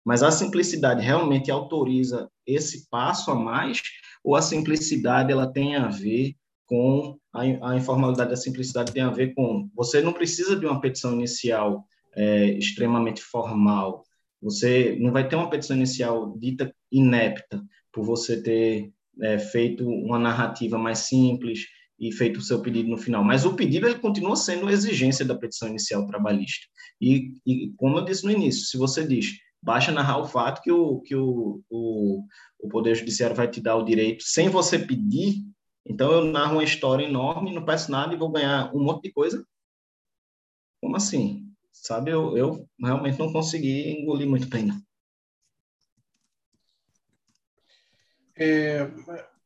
Mas 0.06 0.22
a 0.22 0.32
simplicidade 0.32 1.02
realmente 1.02 1.50
autoriza 1.50 2.30
esse 2.46 2.90
passo 2.90 3.32
a 3.32 3.36
mais, 3.36 3.82
ou 4.24 4.36
a 4.36 4.42
simplicidade 4.42 5.32
ela 5.32 5.52
tem 5.52 5.76
a 5.76 5.88
ver 5.88 6.36
com 6.66 7.18
a, 7.34 7.42
a 7.42 7.76
informalidade 7.76 8.30
da 8.30 8.36
simplicidade 8.36 8.92
tem 8.92 9.04
a 9.04 9.10
ver 9.10 9.34
com 9.34 9.70
você 9.76 10.02
não 10.02 10.14
precisa 10.14 10.56
de 10.56 10.66
uma 10.66 10.80
petição 10.80 11.14
inicial 11.14 11.86
é, 12.16 12.46
extremamente 12.52 13.22
formal. 13.22 14.04
Você 14.42 14.98
não 15.00 15.12
vai 15.12 15.28
ter 15.28 15.36
uma 15.36 15.50
petição 15.50 15.76
inicial 15.76 16.38
dita 16.38 16.74
inepta 16.92 17.64
por 17.92 18.04
você 18.04 18.42
ter 18.42 18.92
é, 19.22 19.38
feito 19.40 19.88
uma 19.88 20.20
narrativa 20.20 20.78
mais 20.78 21.00
simples, 21.00 21.66
e 22.08 22.12
feito 22.12 22.38
o 22.38 22.42
seu 22.42 22.62
pedido 22.62 22.90
no 22.90 22.98
final. 22.98 23.24
Mas 23.24 23.46
o 23.46 23.56
pedido 23.56 23.88
ele 23.88 24.00
continua 24.00 24.36
sendo 24.36 24.70
exigência 24.70 25.26
da 25.26 25.36
petição 25.36 25.70
inicial 25.70 26.06
trabalhista. 26.06 26.66
E, 27.00 27.34
e 27.46 27.72
como 27.78 27.98
eu 27.98 28.06
disse 28.06 28.26
no 28.26 28.32
início, 28.32 28.66
se 28.66 28.78
você 28.78 29.06
diz 29.06 29.38
basta 29.64 29.92
narrar 29.92 30.18
o 30.18 30.28
fato 30.28 30.62
que 30.62 30.72
o, 30.72 31.00
que 31.00 31.16
o, 31.16 31.64
o, 31.70 32.26
o 32.60 32.68
Poder 32.68 32.96
Judiciário 32.96 33.36
vai 33.36 33.50
te 33.50 33.62
dar 33.62 33.78
o 33.78 33.86
direito 33.86 34.24
sem 34.24 34.50
você 34.50 34.78
pedir, 34.78 35.42
então 35.86 36.12
eu 36.12 36.26
narro 36.26 36.56
uma 36.56 36.64
história 36.64 37.06
enorme, 37.06 37.54
não 37.54 37.64
peço 37.64 37.90
nada 37.90 38.14
e 38.14 38.18
vou 38.18 38.30
ganhar 38.30 38.76
um 38.76 38.84
monte 38.84 39.04
de 39.04 39.14
coisa. 39.14 39.46
Como 40.82 40.98
assim? 40.98 41.48
Sabe, 41.72 42.12
eu, 42.12 42.38
eu 42.38 42.68
realmente 42.80 43.18
não 43.18 43.32
consegui 43.32 43.90
engolir 43.90 44.28
muito 44.28 44.48
bem. 44.48 44.66
Não. 44.66 44.82
É, 48.36 48.92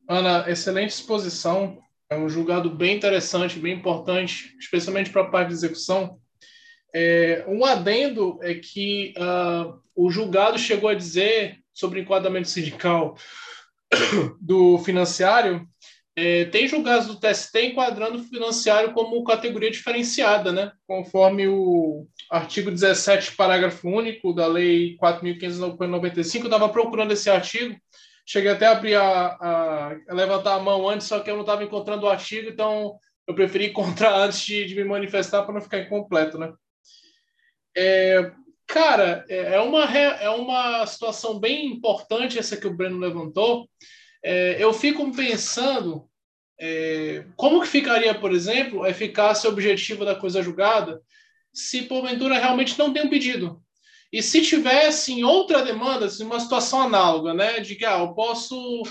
Ana, 0.09 0.49
excelente 0.49 0.91
exposição. 0.91 1.77
É 2.09 2.15
um 2.15 2.29
julgado 2.29 2.69
bem 2.69 2.95
interessante, 2.95 3.59
bem 3.59 3.73
importante, 3.73 4.55
especialmente 4.59 5.09
para 5.09 5.23
a 5.23 5.29
parte 5.29 5.49
de 5.49 5.55
execução. 5.55 6.19
É, 6.95 7.43
um 7.47 7.65
adendo 7.65 8.39
é 8.41 8.55
que 8.55 9.13
uh, 9.17 9.77
o 9.93 10.09
julgado 10.09 10.57
chegou 10.57 10.89
a 10.89 10.95
dizer 10.95 11.59
sobre 11.73 11.99
enquadramento 11.99 12.47
sindical 12.47 13.17
do 14.39 14.77
financiário. 14.79 15.67
É, 16.15 16.45
tem 16.45 16.67
julgados 16.67 17.05
do 17.07 17.19
TST 17.19 17.61
enquadrando 17.61 18.17
o 18.17 18.23
financiário 18.23 18.93
como 18.93 19.23
categoria 19.23 19.69
diferenciada, 19.69 20.51
né? 20.51 20.71
conforme 20.87 21.47
o 21.47 22.07
artigo 22.31 22.71
17, 22.71 23.35
parágrafo 23.35 23.87
único 23.87 24.33
da 24.33 24.47
Lei 24.47 24.97
4.595. 24.97 26.39
Eu 26.39 26.43
estava 26.45 26.69
procurando 26.69 27.11
esse 27.11 27.29
artigo, 27.29 27.75
cheguei 28.27 28.51
até 28.51 28.67
a 28.67 28.71
abrir 28.71 28.95
a, 28.95 29.27
a, 29.27 29.91
a, 30.09 30.13
levantar 30.13 30.55
a 30.55 30.59
mão 30.59 30.87
antes, 30.87 31.07
só 31.07 31.21
que 31.21 31.31
eu 31.31 31.35
não 31.35 31.41
estava 31.41 31.63
encontrando 31.63 32.05
o 32.05 32.09
artigo, 32.09 32.49
então 32.49 32.99
eu 33.25 33.33
preferi 33.33 33.67
encontrar 33.67 34.13
antes 34.19 34.41
de, 34.41 34.65
de 34.65 34.75
me 34.75 34.83
manifestar 34.83 35.43
para 35.43 35.53
não 35.53 35.61
ficar 35.61 35.79
incompleto, 35.79 36.37
né? 36.37 36.53
É, 37.75 38.31
cara, 38.67 39.25
é, 39.29 39.55
é 39.55 39.59
uma, 39.61 39.85
é 39.85 40.29
uma 40.29 40.85
situação 40.85 41.39
bem 41.39 41.67
importante 41.67 42.37
essa 42.37 42.57
que 42.57 42.67
o 42.67 42.75
Breno 42.75 42.99
levantou. 42.99 43.69
É, 44.21 44.61
eu 44.61 44.73
fico 44.73 45.09
pensando 45.15 46.09
é, 46.59 47.23
como 47.35 47.61
que 47.61 47.67
ficaria, 47.67 48.13
por 48.13 48.33
exemplo, 48.33 48.83
a 48.83 48.89
eficácia 48.89 49.49
objetiva 49.49 50.03
da 50.03 50.15
coisa 50.15 50.41
julgada 50.41 51.01
se 51.53 51.83
porventura 51.83 52.37
realmente 52.37 52.77
não 52.77 52.91
tem 52.91 53.03
um 53.03 53.09
pedido. 53.09 53.63
E 54.11 54.23
se 54.23 54.41
tivesse 54.41 55.13
em 55.13 55.23
outra 55.23 55.63
demanda, 55.63 56.05
assim, 56.05 56.23
uma 56.23 56.39
situação 56.39 56.81
análoga, 56.81 57.33
né, 57.33 57.59
de 57.59 57.75
que 57.75 57.85
ah, 57.85 57.99
eu 57.99 58.13
posso 58.13 58.83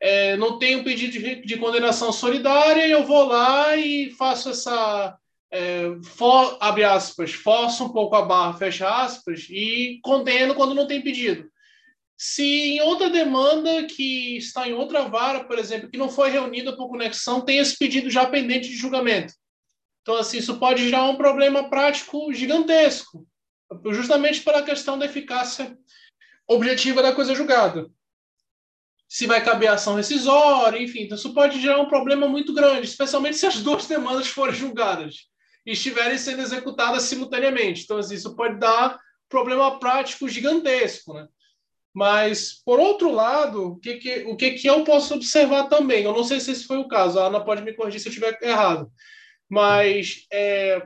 é, 0.00 0.36
não 0.36 0.58
tenho 0.58 0.84
pedido 0.84 1.12
de, 1.12 1.36
de, 1.36 1.56
condenação 1.56 2.12
solidária, 2.12 2.86
eu 2.86 3.04
vou 3.04 3.24
lá 3.24 3.76
e 3.76 4.10
faço 4.10 4.50
essa 4.50 5.16
é, 5.50 5.84
for, 6.04 6.58
abre 6.60 6.82
aspas, 6.84 7.32
força 7.32 7.84
um 7.84 7.88
pouco 7.88 8.16
a 8.16 8.22
barra, 8.22 8.58
fecha 8.58 8.88
aspas, 8.88 9.46
e 9.48 10.00
condeno 10.02 10.54
quando 10.54 10.74
não 10.74 10.86
tem 10.86 11.00
pedido. 11.00 11.48
Se 12.18 12.42
em 12.42 12.80
outra 12.80 13.08
demanda 13.08 13.84
que 13.84 14.36
está 14.36 14.68
em 14.68 14.72
outra 14.72 15.04
vara, 15.04 15.44
por 15.44 15.58
exemplo, 15.58 15.88
que 15.88 15.98
não 15.98 16.08
foi 16.08 16.30
reunida 16.30 16.76
por 16.76 16.88
conexão, 16.88 17.40
tem 17.40 17.58
esse 17.58 17.78
pedido 17.78 18.10
já 18.10 18.26
pendente 18.26 18.68
de 18.68 18.76
julgamento. 18.76 19.32
Então, 20.02 20.16
assim, 20.16 20.38
isso 20.38 20.58
pode 20.58 20.84
gerar 20.84 21.04
um 21.04 21.16
problema 21.16 21.70
prático 21.70 22.32
gigantesco 22.32 23.26
justamente 23.92 24.40
pela 24.42 24.62
questão 24.62 24.98
da 24.98 25.06
eficácia 25.06 25.76
objetiva 26.46 27.02
da 27.02 27.14
coisa 27.14 27.34
julgada. 27.34 27.90
Se 29.08 29.26
vai 29.26 29.44
caber 29.44 29.70
ação 29.70 29.94
rescisória, 29.94 30.82
enfim, 30.82 31.02
então 31.02 31.16
isso 31.16 31.32
pode 31.34 31.60
gerar 31.60 31.80
um 31.80 31.88
problema 31.88 32.26
muito 32.26 32.52
grande, 32.52 32.86
especialmente 32.86 33.36
se 33.36 33.46
as 33.46 33.62
duas 33.62 33.86
demandas 33.86 34.28
forem 34.28 34.54
julgadas 34.54 35.28
e 35.64 35.72
estiverem 35.72 36.18
sendo 36.18 36.42
executadas 36.42 37.04
simultaneamente. 37.04 37.84
Então, 37.84 37.98
assim, 37.98 38.14
isso 38.14 38.34
pode 38.34 38.58
dar 38.58 38.98
problema 39.28 39.78
prático 39.78 40.28
gigantesco, 40.28 41.14
né? 41.14 41.26
Mas, 41.94 42.60
por 42.64 42.80
outro 42.80 43.12
lado, 43.12 43.68
o 43.68 43.78
que, 43.78 43.94
que, 43.94 44.24
o 44.26 44.36
que, 44.36 44.50
que 44.52 44.66
eu 44.66 44.82
posso 44.82 45.14
observar 45.14 45.68
também? 45.68 46.02
Eu 46.02 46.12
não 46.12 46.24
sei 46.24 46.40
se 46.40 46.50
esse 46.50 46.66
foi 46.66 46.76
o 46.78 46.88
caso, 46.88 47.20
a 47.20 47.26
Ana 47.26 47.44
pode 47.44 47.62
me 47.62 47.72
corrigir 47.72 48.00
se 48.00 48.08
eu 48.08 48.10
estiver 48.10 48.36
errado. 48.42 48.90
Mas 49.48 50.26
é, 50.32 50.84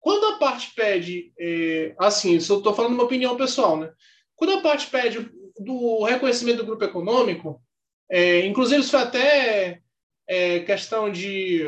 quando 0.00 0.34
a 0.34 0.38
parte 0.38 0.72
pede, 0.74 1.32
é, 1.38 1.94
assim, 1.98 2.32
eu 2.32 2.38
estou 2.38 2.74
falando 2.74 2.94
uma 2.94 3.04
opinião 3.04 3.36
pessoal, 3.36 3.76
né? 3.76 3.92
Quando 4.34 4.54
a 4.54 4.62
parte 4.62 4.86
pede 4.86 5.30
do 5.58 6.04
reconhecimento 6.04 6.58
do 6.58 6.66
grupo 6.66 6.84
econômico, 6.84 7.62
é, 8.10 8.46
inclusive 8.46 8.80
isso 8.80 8.90
foi 8.90 9.00
até 9.00 9.80
é, 10.26 10.60
questão 10.60 11.12
de 11.12 11.62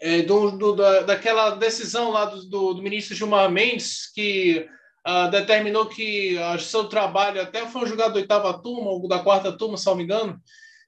é, 0.00 0.22
do, 0.22 0.52
do, 0.52 0.72
da, 0.74 1.00
daquela 1.02 1.50
decisão 1.50 2.10
lá 2.10 2.24
do, 2.24 2.48
do, 2.48 2.74
do, 2.74 2.82
ministro 2.82 3.14
Gilmar 3.14 3.50
Mendes 3.50 4.10
que 4.12 4.66
uh, 5.06 5.30
determinou 5.30 5.86
que 5.86 6.36
o 6.54 6.58
seu 6.58 6.84
trabalho 6.84 7.40
até 7.40 7.66
foi 7.66 7.82
um 7.82 7.86
julgado 7.86 8.14
da 8.14 8.20
oitava 8.20 8.60
turma 8.60 8.90
ou 8.90 9.06
da 9.06 9.20
quarta 9.20 9.52
turma, 9.52 9.76
se 9.76 9.86
não 9.86 9.94
me 9.94 10.04
engano, 10.04 10.40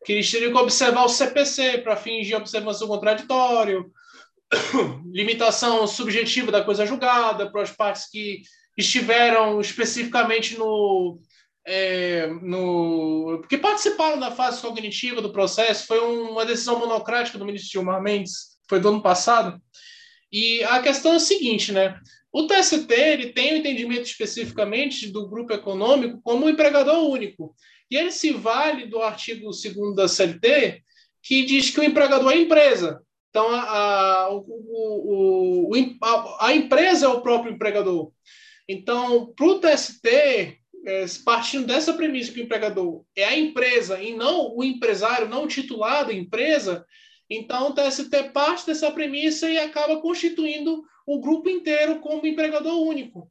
que 0.05 0.13
eles 0.13 0.31
teriam 0.31 0.53
que 0.53 0.59
observar 0.59 1.05
o 1.05 1.09
CPC 1.09 1.79
para 1.79 1.97
fins 1.97 2.27
de 2.27 2.35
observação 2.35 2.89
contraditório, 2.89 3.91
limitação 5.13 5.87
subjetiva 5.87 6.51
da 6.51 6.65
coisa 6.65 6.87
julgada 6.87 7.51
para 7.51 7.63
as 7.63 7.71
partes 7.71 8.09
que 8.11 8.43
estiveram 8.77 9.61
especificamente 9.61 10.59
no, 10.59 11.21
é, 11.67 12.27
no 12.43 13.43
que 13.49 13.57
participaram 13.57 14.19
da 14.19 14.31
fase 14.31 14.61
cognitiva 14.61 15.23
do 15.23 15.33
processo 15.33 15.87
foi 15.87 16.01
uma 16.01 16.45
decisão 16.45 16.79
monocrática 16.79 17.39
do 17.39 17.45
ministro 17.45 17.71
Gilmar 17.71 18.03
Mendes 18.03 18.55
foi 18.69 18.81
do 18.81 18.89
ano 18.89 19.03
passado. 19.03 19.61
E 20.33 20.65
a 20.65 20.81
questão 20.81 21.13
é 21.13 21.17
a 21.17 21.21
seguinte 21.21 21.73
né? 21.73 21.99
O 22.33 22.49
TST 22.49 22.93
ele 22.93 23.33
tem 23.33 23.53
o 23.53 23.55
um 23.55 23.59
entendimento 23.59 24.07
especificamente 24.07 25.09
do 25.09 25.29
grupo 25.29 25.53
econômico 25.53 26.21
como 26.23 26.47
um 26.47 26.49
empregador 26.49 27.09
único. 27.09 27.55
E 27.89 27.97
ele 27.97 28.11
se 28.11 28.33
vale 28.33 28.87
do 28.87 29.01
artigo 29.01 29.45
2 29.45 29.95
da 29.95 30.09
CLT 30.09 30.83
que 31.23 31.45
diz 31.45 31.71
que 31.71 31.79
o 31.79 31.85
empregador 31.85 32.33
é 32.33 32.39
empresa 32.39 33.01
então, 33.35 33.51
a, 33.51 33.63
a, 33.63 34.31
o, 34.33 34.45
o, 35.69 35.73
a, 36.01 36.47
a 36.47 36.55
empresa 36.55 37.07
é 37.07 37.09
o 37.09 37.21
próprio 37.21 37.53
empregador. 37.53 38.13
Então, 38.69 39.35
para 39.35 39.47
o 39.47 39.59
TST, 39.59 40.07
é, 40.07 41.05
partindo 41.25 41.67
dessa 41.67 41.93
premissa 41.95 42.31
que 42.31 42.41
o 42.41 42.45
empregador 42.45 43.05
é 43.17 43.25
a 43.25 43.37
empresa 43.37 44.01
e 44.01 44.15
não 44.15 44.55
o 44.55 44.63
empresário, 44.63 45.29
não 45.29 45.43
o 45.43 45.49
titular 45.49 46.07
da 46.07 46.13
empresa, 46.13 46.87
então 47.29 47.71
o 47.71 47.75
TST 47.75 48.31
parte 48.33 48.67
dessa 48.67 48.89
premissa 48.93 49.51
e 49.51 49.59
acaba 49.59 50.01
constituindo 50.01 50.85
o 51.05 51.21
grupo 51.21 51.51
inteiro 51.51 51.99
como 51.99 52.25
empregador 52.29 52.81
único. 52.87 53.29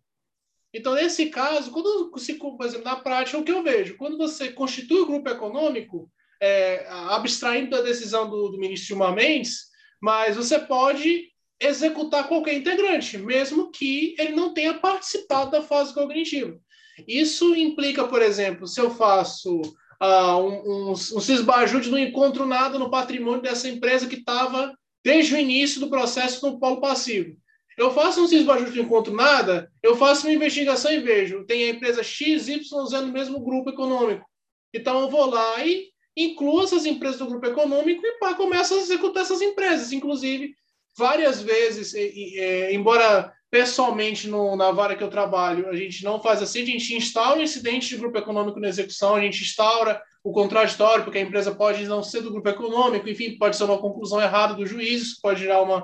Então, 0.74 0.96
nesse 0.96 1.28
caso, 1.28 1.72
quando 1.72 2.12
se, 2.18 2.34
por 2.34 2.58
exemplo, 2.66 2.84
na 2.84 2.98
prática, 2.98 3.38
o 3.38 3.44
que 3.46 3.54
eu 3.54 3.64
vejo? 3.64 3.96
Quando 3.96 4.18
você 4.18 4.52
constitui 4.52 5.00
o 5.00 5.08
grupo 5.08 5.30
econômico, 5.30 6.12
é, 6.42 6.86
abstraindo 6.90 7.70
da 7.70 7.82
decisão 7.82 8.30
do, 8.30 8.50
do 8.50 8.58
ministro 8.58 8.88
Gilmar 8.90 9.16
Mendes, 9.16 9.72
mas 10.04 10.36
você 10.36 10.60
pode 10.60 11.30
executar 11.58 12.28
qualquer 12.28 12.56
integrante, 12.56 13.18
mesmo 13.18 13.72
que 13.72 14.14
ele 14.20 14.34
não 14.34 14.54
tenha 14.54 14.74
participado 14.74 15.50
da 15.50 15.62
fase 15.62 15.94
cognitiva. 15.94 16.60
Isso 17.08 17.56
implica, 17.56 18.06
por 18.06 18.22
exemplo, 18.22 18.68
se 18.68 18.82
eu 18.82 18.92
faço 18.92 19.62
uh, 19.62 20.38
um, 20.40 20.90
um, 20.90 20.92
um 20.92 20.96
cisbajude 21.22 21.90
no 21.90 21.98
encontro 21.98 22.46
nada 22.46 22.78
no 22.78 22.92
patrimônio 22.92 23.42
dessa 23.42 23.70
empresa 23.70 24.06
que 24.06 24.16
estava 24.16 24.78
desde 25.06 25.36
o 25.36 25.38
início 25.38 25.80
do 25.80 25.90
processo 25.90 26.46
no 26.46 26.60
polo 26.60 26.82
passivo. 26.82 27.38
Eu 27.78 27.90
faço 27.94 28.22
um 28.22 28.28
cisbajude 28.28 28.76
no 28.76 28.84
encontro 28.84 29.14
nada, 29.14 29.72
eu 29.82 29.96
faço 29.96 30.28
uma 30.28 30.34
investigação 30.34 30.92
e 30.92 31.00
vejo, 31.00 31.46
tem 31.46 31.64
a 31.64 31.70
empresa 31.70 32.04
XYZ 32.04 32.70
no 32.72 33.08
mesmo 33.14 33.40
grupo 33.40 33.70
econômico. 33.70 34.26
Então 34.74 35.00
eu 35.00 35.10
vou 35.10 35.28
lá 35.28 35.66
e 35.66 35.93
inclua 36.16 36.64
essas 36.64 36.86
empresas 36.86 37.20
do 37.20 37.28
grupo 37.28 37.48
econômico 37.48 38.06
e 38.06 38.36
começa 38.36 38.76
a 38.76 38.78
executar 38.78 39.24
essas 39.24 39.42
empresas. 39.42 39.92
Inclusive, 39.92 40.56
várias 40.98 41.42
vezes, 41.42 41.94
é, 41.96 42.74
embora 42.74 43.34
pessoalmente 43.50 44.28
no, 44.28 44.56
na 44.56 44.72
vara 44.72 44.96
que 44.96 45.04
eu 45.04 45.10
trabalho, 45.10 45.70
a 45.70 45.76
gente 45.76 46.04
não 46.04 46.20
faz 46.20 46.42
assim, 46.42 46.64
a 46.64 46.66
gente 46.66 46.96
instaura 46.96 47.40
o 47.40 47.44
incidente 47.44 47.90
de 47.90 47.98
grupo 47.98 48.18
econômico 48.18 48.60
na 48.60 48.68
execução, 48.68 49.16
a 49.16 49.22
gente 49.22 49.44
instaura 49.44 50.02
o 50.24 50.32
contraditório, 50.32 51.04
porque 51.04 51.20
a 51.20 51.22
empresa 51.22 51.54
pode 51.54 51.86
não 51.86 52.02
ser 52.02 52.22
do 52.22 52.32
grupo 52.32 52.50
econômico, 52.50 53.08
enfim, 53.08 53.38
pode 53.38 53.56
ser 53.56 53.66
uma 53.66 53.78
conclusão 53.78 54.22
errada 54.22 54.56
do 54.56 54.66
juiz, 54.66 55.20
pode 55.20 55.42
gerar 55.42 55.62
uma, 55.62 55.84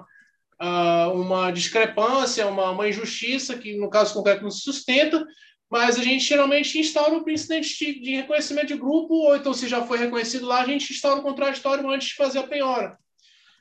uh, 0.60 1.14
uma 1.14 1.52
discrepância, 1.52 2.48
uma, 2.48 2.72
uma 2.72 2.88
injustiça, 2.88 3.58
que 3.58 3.78
no 3.78 3.90
caso 3.90 4.14
concreto 4.14 4.42
não 4.42 4.50
se 4.50 4.62
sustenta, 4.62 5.24
mas 5.70 6.00
a 6.00 6.04
gente 6.04 6.26
geralmente 6.26 6.80
instaura 6.80 7.16
o 7.16 7.30
incidente 7.30 7.78
de, 7.78 8.00
de, 8.00 8.16
reconhecimento 8.16 8.68
de 8.68 8.76
grupo, 8.76 9.14
ou 9.14 9.36
então, 9.36 9.54
se 9.54 9.68
já 9.68 9.86
foi 9.86 10.00
reconhecido 10.00 10.48
lá, 10.48 10.62
a 10.62 10.66
gente 10.66 10.92
instaura 10.92 11.20
o 11.20 11.24
contraditório 11.24 11.88
antes 11.90 12.10
de 12.10 12.16
fazer 12.16 12.40
a 12.40 12.48
penhora. 12.48 12.98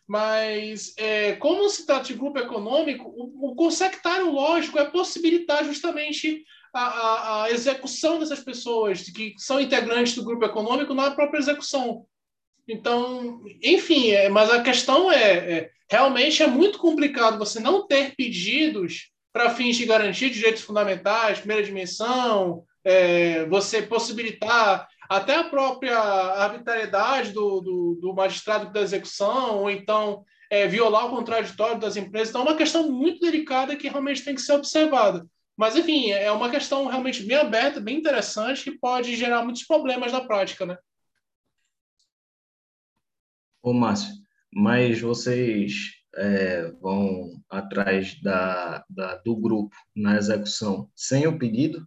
Mas, 0.06 0.94
é, 0.96 1.32
como 1.34 1.68
se 1.68 1.84
trata 1.84 2.06
de 2.06 2.14
grupo 2.14 2.38
econômico, 2.38 3.04
o, 3.14 3.50
o 3.50 3.54
consectário 3.54 4.30
lógico 4.32 4.78
é 4.78 4.86
possibilitar 4.86 5.62
justamente 5.64 6.44
a, 6.72 6.80
a, 6.80 7.44
a, 7.44 7.50
execução 7.50 8.18
dessas 8.18 8.40
pessoas 8.40 9.02
que 9.02 9.34
são 9.36 9.60
integrantes 9.60 10.14
do 10.14 10.24
grupo 10.24 10.46
econômico 10.46 10.94
na 10.94 11.10
própria 11.10 11.38
execução. 11.40 12.06
Então, 12.66 13.42
enfim, 13.62 14.10
é, 14.12 14.30
mas 14.30 14.50
a 14.50 14.62
questão 14.62 15.12
é, 15.12 15.22
é, 15.22 15.70
realmente 15.90 16.42
é 16.42 16.46
muito 16.46 16.78
complicado 16.78 17.38
você 17.38 17.60
não 17.60 17.86
ter 17.86 18.14
pedidos 18.16 19.10
para 19.38 19.50
fins 19.50 19.76
de 19.76 19.86
garantir 19.86 20.30
direitos 20.30 20.62
fundamentais, 20.62 21.38
primeira 21.38 21.62
dimensão, 21.62 22.64
é, 22.82 23.44
você 23.44 23.80
possibilitar 23.80 24.88
até 25.08 25.36
a 25.36 25.44
própria 25.44 25.96
arbitrariedade 25.96 27.30
do, 27.30 27.60
do, 27.60 27.98
do 28.00 28.12
magistrado 28.12 28.72
da 28.72 28.80
execução, 28.80 29.60
ou 29.60 29.70
então 29.70 30.24
é, 30.50 30.66
violar 30.66 31.06
o 31.06 31.10
contraditório 31.10 31.78
das 31.78 31.96
empresas. 31.96 32.30
Então, 32.30 32.40
é 32.40 32.46
uma 32.46 32.56
questão 32.56 32.90
muito 32.90 33.20
delicada 33.20 33.76
que 33.76 33.88
realmente 33.88 34.24
tem 34.24 34.34
que 34.34 34.42
ser 34.42 34.54
observada. 34.54 35.24
Mas, 35.56 35.76
enfim, 35.76 36.10
é 36.10 36.32
uma 36.32 36.50
questão 36.50 36.88
realmente 36.88 37.22
bem 37.22 37.36
aberta, 37.36 37.80
bem 37.80 37.96
interessante, 37.96 38.64
que 38.64 38.76
pode 38.76 39.14
gerar 39.14 39.44
muitos 39.44 39.62
problemas 39.62 40.10
na 40.10 40.20
prática, 40.20 40.66
né? 40.66 40.76
Ô, 43.62 43.72
Márcio, 43.72 44.14
mas 44.52 45.00
vocês 45.00 45.97
é, 46.16 46.70
vão 46.80 47.40
atrás 47.48 48.20
da, 48.22 48.84
da, 48.88 49.16
do 49.16 49.36
grupo 49.36 49.74
na 49.94 50.16
execução 50.16 50.90
sem 50.94 51.26
o 51.26 51.38
pedido? 51.38 51.86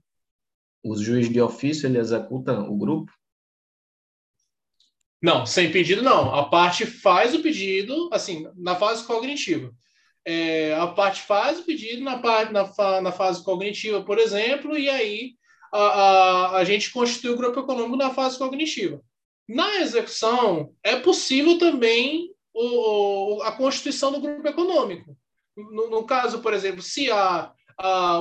O 0.84 0.96
juiz 0.96 1.30
de 1.30 1.40
ofício, 1.40 1.88
ele 1.88 2.00
executa 2.00 2.60
o 2.60 2.76
grupo? 2.78 3.12
Não, 5.22 5.46
sem 5.46 5.72
pedido 5.72 6.02
não. 6.02 6.34
A 6.34 6.50
parte 6.50 6.86
faz 6.86 7.36
o 7.36 7.42
pedido, 7.42 8.10
assim, 8.12 8.48
na 8.56 8.76
fase 8.76 9.06
cognitiva. 9.06 9.72
É, 10.26 10.74
a 10.76 10.88
parte 10.88 11.22
faz 11.22 11.60
o 11.60 11.64
pedido 11.64 12.04
na, 12.04 12.20
parte, 12.20 12.52
na, 12.52 13.02
na 13.02 13.12
fase 13.12 13.44
cognitiva, 13.44 14.04
por 14.04 14.18
exemplo, 14.18 14.78
e 14.78 14.90
aí 14.90 15.36
a, 15.72 15.80
a, 15.80 16.58
a 16.58 16.64
gente 16.64 16.92
constitui 16.92 17.32
o 17.32 17.38
grupo 17.38 17.60
econômico 17.60 17.96
na 17.96 18.12
fase 18.12 18.38
cognitiva. 18.38 19.02
Na 19.48 19.82
execução, 19.82 20.74
é 20.84 20.96
possível 20.96 21.58
também 21.58 22.32
o, 22.54 23.42
a 23.44 23.52
constituição 23.52 24.12
do 24.12 24.22
grupo 24.22 24.48
econômico. 24.48 25.16
No, 25.56 25.90
no 25.90 26.04
caso, 26.06 26.40
por 26.40 26.54
exemplo, 26.54 26.82
se 26.82 27.12
há 27.12 27.54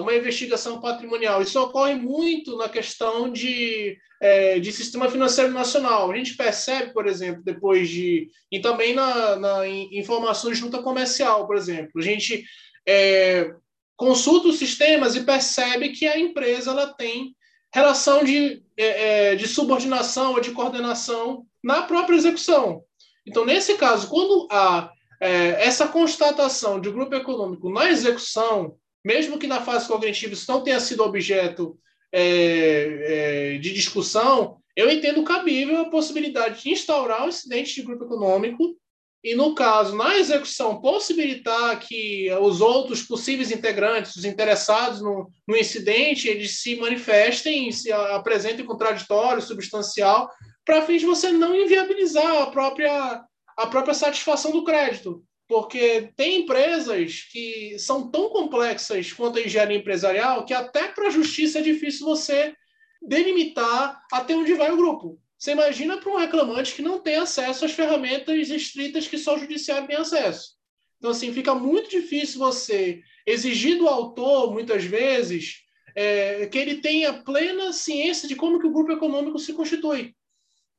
uma 0.00 0.14
investigação 0.14 0.80
patrimonial. 0.80 1.42
Isso 1.42 1.60
ocorre 1.60 1.94
muito 1.94 2.56
na 2.56 2.68
questão 2.68 3.30
de, 3.30 3.96
é, 4.20 4.58
de 4.58 4.72
sistema 4.72 5.10
financeiro 5.10 5.52
nacional. 5.52 6.10
A 6.10 6.16
gente 6.16 6.36
percebe, 6.36 6.92
por 6.92 7.06
exemplo, 7.06 7.42
depois 7.44 7.88
de. 7.88 8.28
E 8.50 8.60
também 8.60 8.94
na, 8.94 9.36
na 9.36 9.68
informação 9.68 10.52
junta 10.54 10.82
comercial, 10.82 11.46
por 11.46 11.56
exemplo. 11.56 11.92
A 11.96 12.02
gente 12.02 12.44
é, 12.88 13.52
consulta 13.96 14.48
os 14.48 14.58
sistemas 14.58 15.14
e 15.14 15.24
percebe 15.24 15.90
que 15.90 16.06
a 16.06 16.18
empresa 16.18 16.70
ela 16.70 16.94
tem 16.94 17.34
relação 17.72 18.24
de, 18.24 18.62
é, 18.76 19.32
é 19.32 19.34
de 19.36 19.46
subordinação 19.46 20.32
ou 20.32 20.40
de 20.40 20.52
coordenação 20.52 21.44
na 21.62 21.82
própria 21.82 22.16
execução. 22.16 22.82
Então, 23.30 23.44
nesse 23.44 23.74
caso, 23.74 24.08
quando 24.08 24.48
há 24.50 24.90
é, 25.20 25.64
essa 25.64 25.86
constatação 25.86 26.80
de 26.80 26.90
grupo 26.90 27.14
econômico 27.14 27.70
na 27.70 27.88
execução, 27.88 28.74
mesmo 29.04 29.38
que 29.38 29.46
na 29.46 29.62
fase 29.62 29.86
cognitiva 29.86 30.32
isso 30.32 30.50
não 30.50 30.64
tenha 30.64 30.80
sido 30.80 31.04
objeto 31.04 31.78
é, 32.12 33.52
é, 33.54 33.58
de 33.58 33.72
discussão, 33.72 34.56
eu 34.74 34.90
entendo 34.90 35.22
cabível 35.22 35.78
a 35.78 35.90
possibilidade 35.90 36.64
de 36.64 36.70
instaurar 36.70 37.24
um 37.24 37.28
incidente 37.28 37.76
de 37.76 37.82
grupo 37.82 38.04
econômico 38.04 38.76
e, 39.22 39.36
no 39.36 39.54
caso, 39.54 39.96
na 39.96 40.16
execução, 40.16 40.80
possibilitar 40.80 41.78
que 41.78 42.28
os 42.40 42.60
outros 42.60 43.02
possíveis 43.04 43.52
integrantes, 43.52 44.16
os 44.16 44.24
interessados 44.24 45.00
no, 45.00 45.30
no 45.46 45.56
incidente, 45.56 46.26
eles 46.26 46.60
se 46.60 46.74
manifestem, 46.74 47.70
se 47.70 47.92
apresentem 47.92 48.64
contraditório, 48.64 49.40
substancial, 49.40 50.28
para 50.64 50.82
fins 50.82 51.00
de 51.00 51.06
você 51.06 51.32
não 51.32 51.54
inviabilizar 51.54 52.42
a 52.42 52.46
própria, 52.50 53.24
a 53.56 53.66
própria 53.66 53.94
satisfação 53.94 54.52
do 54.52 54.64
crédito 54.64 55.24
porque 55.50 56.12
tem 56.14 56.42
empresas 56.42 57.26
que 57.32 57.76
são 57.76 58.08
tão 58.08 58.28
complexas 58.28 59.12
quanto 59.12 59.40
a 59.40 59.42
engenharia 59.42 59.76
empresarial 59.76 60.44
que 60.44 60.54
até 60.54 60.86
para 60.86 61.08
a 61.08 61.10
justiça 61.10 61.58
é 61.58 61.62
difícil 61.62 62.06
você 62.06 62.54
delimitar 63.02 64.00
até 64.12 64.32
onde 64.36 64.54
vai 64.54 64.70
o 64.70 64.76
grupo. 64.76 65.18
Você 65.36 65.50
imagina 65.50 65.98
para 65.98 66.12
um 66.12 66.18
reclamante 66.18 66.72
que 66.72 66.82
não 66.82 67.00
tem 67.00 67.16
acesso 67.16 67.64
às 67.64 67.72
ferramentas 67.72 68.48
estritas 68.48 69.08
que 69.08 69.18
só 69.18 69.34
o 69.34 69.40
judiciário 69.40 69.88
tem 69.88 69.96
acesso. 69.96 70.52
Então, 70.98 71.10
assim, 71.10 71.32
fica 71.32 71.52
muito 71.52 71.90
difícil 71.90 72.38
você 72.38 73.02
exigir 73.26 73.76
do 73.76 73.88
autor, 73.88 74.52
muitas 74.52 74.84
vezes, 74.84 75.64
é, 75.96 76.46
que 76.46 76.58
ele 76.58 76.76
tenha 76.76 77.24
plena 77.24 77.72
ciência 77.72 78.28
de 78.28 78.36
como 78.36 78.60
que 78.60 78.68
o 78.68 78.72
grupo 78.72 78.92
econômico 78.92 79.38
se 79.40 79.52
constitui. 79.52 80.14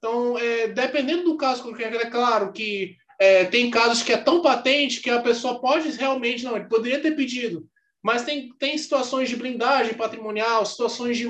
Então, 0.01 0.35
é, 0.35 0.67
dependendo 0.67 1.23
do 1.23 1.37
caso, 1.37 1.63
é 1.79 2.09
claro 2.09 2.51
que 2.51 2.97
é, 3.19 3.45
tem 3.45 3.69
casos 3.69 4.01
que 4.01 4.11
é 4.11 4.17
tão 4.17 4.41
patente 4.41 4.99
que 4.99 5.11
a 5.11 5.21
pessoa 5.21 5.61
pode 5.61 5.91
realmente, 5.91 6.43
não, 6.43 6.55
ele 6.55 6.65
poderia 6.65 6.99
ter 6.99 7.15
pedido, 7.15 7.67
mas 8.01 8.23
tem, 8.23 8.51
tem 8.57 8.75
situações 8.75 9.29
de 9.29 9.35
blindagem 9.35 9.93
patrimonial, 9.93 10.65
situações 10.65 11.17
de, 11.17 11.27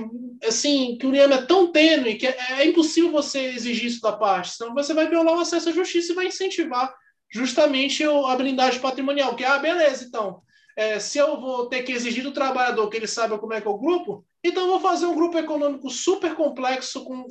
assim, 0.48 0.98
que 0.98 1.06
o 1.06 1.14
IAM 1.14 1.34
é 1.34 1.42
tão 1.42 1.70
tênue 1.70 2.16
que 2.16 2.26
é, 2.26 2.38
é, 2.60 2.66
impossível 2.66 3.12
você 3.12 3.40
exigir 3.48 3.88
isso 3.88 4.00
da 4.00 4.14
parte, 4.14 4.52
senão 4.52 4.74
você 4.74 4.94
vai 4.94 5.10
violar 5.10 5.36
o 5.36 5.42
acesso 5.42 5.68
à 5.68 5.74
justiça 5.74 6.14
e 6.14 6.16
vai 6.16 6.28
incentivar 6.28 6.96
justamente 7.30 8.06
a 8.06 8.36
blindagem 8.38 8.80
patrimonial, 8.80 9.36
que, 9.36 9.44
ah, 9.44 9.60
beleza, 9.60 10.06
então, 10.06 10.42
é, 10.78 10.98
se 10.98 11.18
eu 11.18 11.42
vou 11.42 11.68
ter 11.68 11.84
que 11.84 11.92
exigir 11.92 12.24
do 12.24 12.32
trabalhador 12.32 12.90
que 12.90 12.96
ele 12.96 13.08
saiba 13.08 13.38
como 13.38 13.54
é 13.54 13.60
que 13.60 13.68
é 13.68 13.70
o 13.70 13.78
grupo, 13.78 14.26
então 14.42 14.68
vou 14.68 14.80
fazer 14.80 15.08
um 15.08 15.16
grupo 15.16 15.38
econômico 15.38 15.90
super 15.90 16.36
complexo, 16.36 17.04
com 17.04 17.28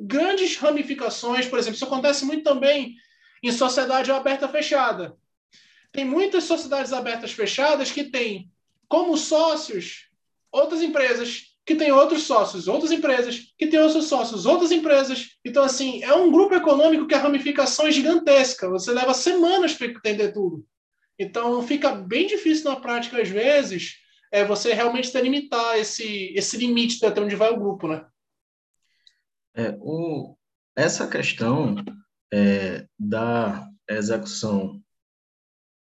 grandes 0.00 0.56
ramificações, 0.56 1.46
por 1.46 1.58
exemplo, 1.58 1.76
isso 1.76 1.84
acontece 1.84 2.24
muito 2.24 2.42
também 2.42 2.96
em 3.42 3.52
sociedade 3.52 4.10
aberta 4.10 4.48
fechada. 4.48 5.16
Tem 5.92 6.04
muitas 6.04 6.44
sociedades 6.44 6.92
abertas 6.92 7.32
fechadas 7.32 7.90
que 7.90 8.04
têm 8.04 8.50
como 8.88 9.16
sócios 9.16 10.10
outras 10.52 10.82
empresas 10.82 11.50
que 11.64 11.76
têm 11.76 11.92
outros 11.92 12.24
sócios, 12.24 12.66
outras 12.66 12.90
empresas 12.90 13.52
que 13.56 13.66
têm 13.66 13.78
outros 13.78 14.06
sócios, 14.06 14.46
outras 14.46 14.72
empresas. 14.72 15.36
Então, 15.44 15.62
assim, 15.62 16.02
é 16.02 16.12
um 16.14 16.30
grupo 16.30 16.54
econômico 16.54 17.06
que 17.06 17.14
a 17.14 17.20
ramificação 17.20 17.86
é 17.86 17.92
gigantesca. 17.92 18.68
Você 18.68 18.90
leva 18.92 19.14
semanas 19.14 19.74
para 19.74 19.86
entender 19.86 20.32
tudo. 20.32 20.66
Então, 21.18 21.62
fica 21.62 21.92
bem 21.92 22.26
difícil 22.26 22.70
na 22.70 22.80
prática, 22.80 23.20
às 23.20 23.28
vezes, 23.28 23.98
é 24.32 24.44
você 24.44 24.72
realmente 24.72 25.12
delimitar 25.12 25.78
esse, 25.78 26.32
esse 26.34 26.56
limite 26.56 27.04
até 27.04 27.20
onde 27.20 27.36
vai 27.36 27.52
o 27.52 27.60
grupo, 27.60 27.86
né? 27.86 28.04
É, 29.54 29.76
o, 29.80 30.36
essa 30.76 31.06
questão 31.08 31.76
é, 32.32 32.86
da 32.98 33.68
execução 33.88 34.80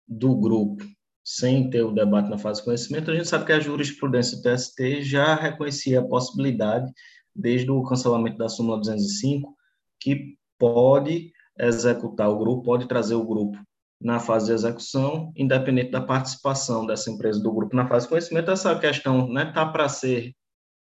do 0.08 0.36
grupo 0.36 0.86
sem 1.24 1.70
ter 1.72 1.82
o 1.82 1.92
debate 1.92 2.30
na 2.30 2.38
fase 2.38 2.60
de 2.60 2.66
conhecimento, 2.66 3.10
a 3.10 3.16
gente 3.16 3.28
sabe 3.28 3.46
que 3.46 3.52
a 3.52 3.60
jurisprudência 3.60 4.38
do 4.38 4.44
TST 4.44 5.02
já 5.02 5.34
reconhecia 5.34 6.00
a 6.00 6.08
possibilidade, 6.08 6.92
desde 7.36 7.70
o 7.72 7.84
cancelamento 7.84 8.38
da 8.38 8.48
súmula 8.48 8.78
205, 8.78 9.56
que 10.00 10.38
pode 10.60 11.32
executar 11.58 12.30
o 12.30 12.38
grupo, 12.38 12.64
pode 12.64 12.88
trazer 12.88 13.16
o 13.16 13.26
grupo 13.26 13.58
na 14.00 14.20
fase 14.20 14.48
de 14.48 14.52
execução, 14.52 15.32
independente 15.36 15.90
da 15.90 16.02
participação 16.02 16.86
dessa 16.86 17.10
empresa 17.10 17.42
do 17.42 17.52
grupo 17.52 17.76
na 17.76 17.88
fase 17.88 18.06
de 18.06 18.10
conhecimento. 18.10 18.52
Essa 18.52 18.78
questão 18.78 19.22
está 19.22 19.34
né, 19.34 19.52
tá 19.52 19.66
para 19.66 19.90
ser 19.90 20.36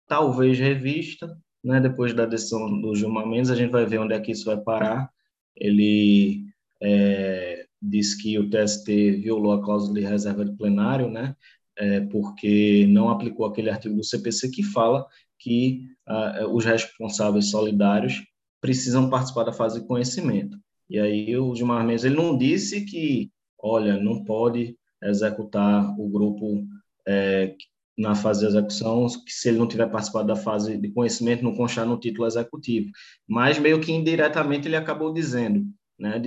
talvez 0.07 0.59
revista, 0.59 1.35
né, 1.65 1.81
depois 1.81 2.13
da 2.13 2.27
decisão 2.27 2.81
do 2.81 2.95
Gilmar 2.95 3.27
Mendes, 3.27 3.51
a 3.51 3.57
gente 3.57 3.71
vai 3.71 3.87
ver 3.87 3.99
onde 3.99 4.15
é 4.15 4.21
que 4.21 4.33
isso 4.33 4.45
vai 4.45 4.59
parar, 4.59 5.11
ele 5.57 6.45
é, 6.83 7.67
diz 7.81 8.15
que 8.15 8.39
o 8.39 8.49
TST 8.51 8.87
violou 9.23 9.53
a 9.53 9.63
cláusula 9.63 9.95
de 9.95 10.07
reserva 10.07 10.45
de 10.45 10.53
plenário, 10.57 11.11
né, 11.11 11.35
é, 11.77 12.01
porque 12.03 12.87
não 12.89 13.09
aplicou 13.09 13.47
aquele 13.47 13.71
artigo 13.71 13.97
do 13.97 14.05
CPC 14.05 14.51
que 14.51 14.63
fala 14.63 15.07
que 15.39 15.89
ah, 16.07 16.47
os 16.51 16.65
responsáveis 16.65 17.51
solidários 17.51 18.23
precisam 18.61 19.11
participar 19.11 19.45
da 19.45 19.53
fase 19.53 19.81
de 19.81 19.87
conhecimento. 19.87 20.59
E 20.89 20.99
aí 20.99 21.37
o 21.37 21.55
Gilmar 21.55 21.85
Mendes 21.85 22.05
ele 22.05 22.17
não 22.17 22.37
disse 22.37 22.85
que, 22.85 23.31
olha, 23.59 23.99
não 23.99 24.25
pode 24.25 24.77
executar 25.03 25.95
o 25.99 26.09
grupo 26.09 26.65
é, 27.07 27.55
na 27.97 28.15
fase 28.15 28.41
de 28.41 28.47
execução, 28.47 29.07
que 29.25 29.33
se 29.33 29.49
ele 29.49 29.59
não 29.59 29.69
tiver 29.69 29.89
participado 29.89 30.27
da 30.27 30.37
fase 30.37 30.77
de 30.77 30.91
conhecimento, 30.91 31.45
não 31.45 31.55
constar 31.55 31.87
no 31.87 31.99
título 31.99 32.27
executivo. 32.27 32.91
Mas 33.27 33.59
meio 33.59 33.81
que 33.81 33.93
indiretamente 33.93 34.67
ele 34.67 34.77
acabou 34.77 35.13
dizendo, 35.13 35.65
né, 35.99 36.21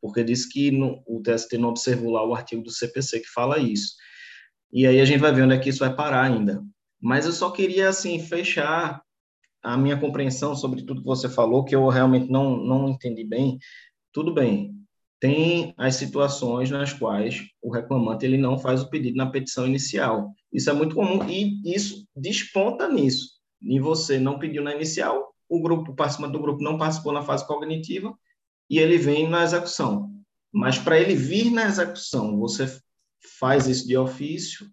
porque 0.00 0.24
disse 0.24 0.48
que 0.48 0.70
no, 0.70 1.02
o 1.06 1.20
TST 1.22 1.58
não 1.58 1.68
observou 1.68 2.12
lá 2.12 2.26
o 2.26 2.34
artigo 2.34 2.62
do 2.62 2.70
CPC 2.70 3.20
que 3.20 3.28
fala 3.28 3.58
isso. 3.58 3.94
E 4.72 4.86
aí 4.86 5.00
a 5.00 5.04
gente 5.04 5.20
vai 5.20 5.32
ver 5.32 5.42
onde 5.42 5.54
é 5.54 5.58
que 5.58 5.68
isso 5.68 5.80
vai 5.80 5.94
parar 5.94 6.22
ainda. 6.22 6.62
Mas 7.00 7.26
eu 7.26 7.32
só 7.32 7.50
queria, 7.50 7.88
assim, 7.88 8.18
fechar 8.18 9.02
a 9.62 9.76
minha 9.76 9.98
compreensão 9.98 10.56
sobre 10.56 10.82
tudo 10.82 11.02
que 11.02 11.06
você 11.06 11.28
falou, 11.28 11.64
que 11.64 11.74
eu 11.74 11.86
realmente 11.88 12.30
não, 12.30 12.56
não 12.56 12.88
entendi 12.88 13.22
bem. 13.22 13.58
Tudo 14.12 14.32
bem, 14.32 14.74
tem 15.22 15.72
as 15.78 15.94
situações 15.94 16.68
nas 16.68 16.92
quais 16.92 17.44
o 17.62 17.70
reclamante 17.70 18.26
ele 18.26 18.36
não 18.36 18.58
faz 18.58 18.82
o 18.82 18.90
pedido 18.90 19.16
na 19.16 19.30
petição 19.30 19.64
inicial. 19.64 20.34
Isso 20.52 20.68
é 20.68 20.72
muito 20.72 20.96
comum 20.96 21.30
e 21.30 21.62
isso 21.64 22.04
desponta 22.16 22.88
nisso. 22.88 23.28
E 23.62 23.78
você 23.78 24.18
não 24.18 24.36
pediu 24.36 24.64
na 24.64 24.74
inicial, 24.74 25.32
o 25.48 25.62
grupo, 25.62 25.92
o 25.92 25.94
participante 25.94 26.32
do 26.32 26.40
grupo 26.40 26.60
não 26.60 26.76
participou 26.76 27.12
na 27.12 27.22
fase 27.22 27.46
cognitiva 27.46 28.12
e 28.68 28.80
ele 28.80 28.98
vem 28.98 29.28
na 29.28 29.44
execução. 29.44 30.10
Mas 30.52 30.76
para 30.76 30.98
ele 30.98 31.14
vir 31.14 31.52
na 31.52 31.66
execução, 31.66 32.36
você 32.36 32.66
faz 33.38 33.68
isso 33.68 33.86
de 33.86 33.96
ofício, 33.96 34.66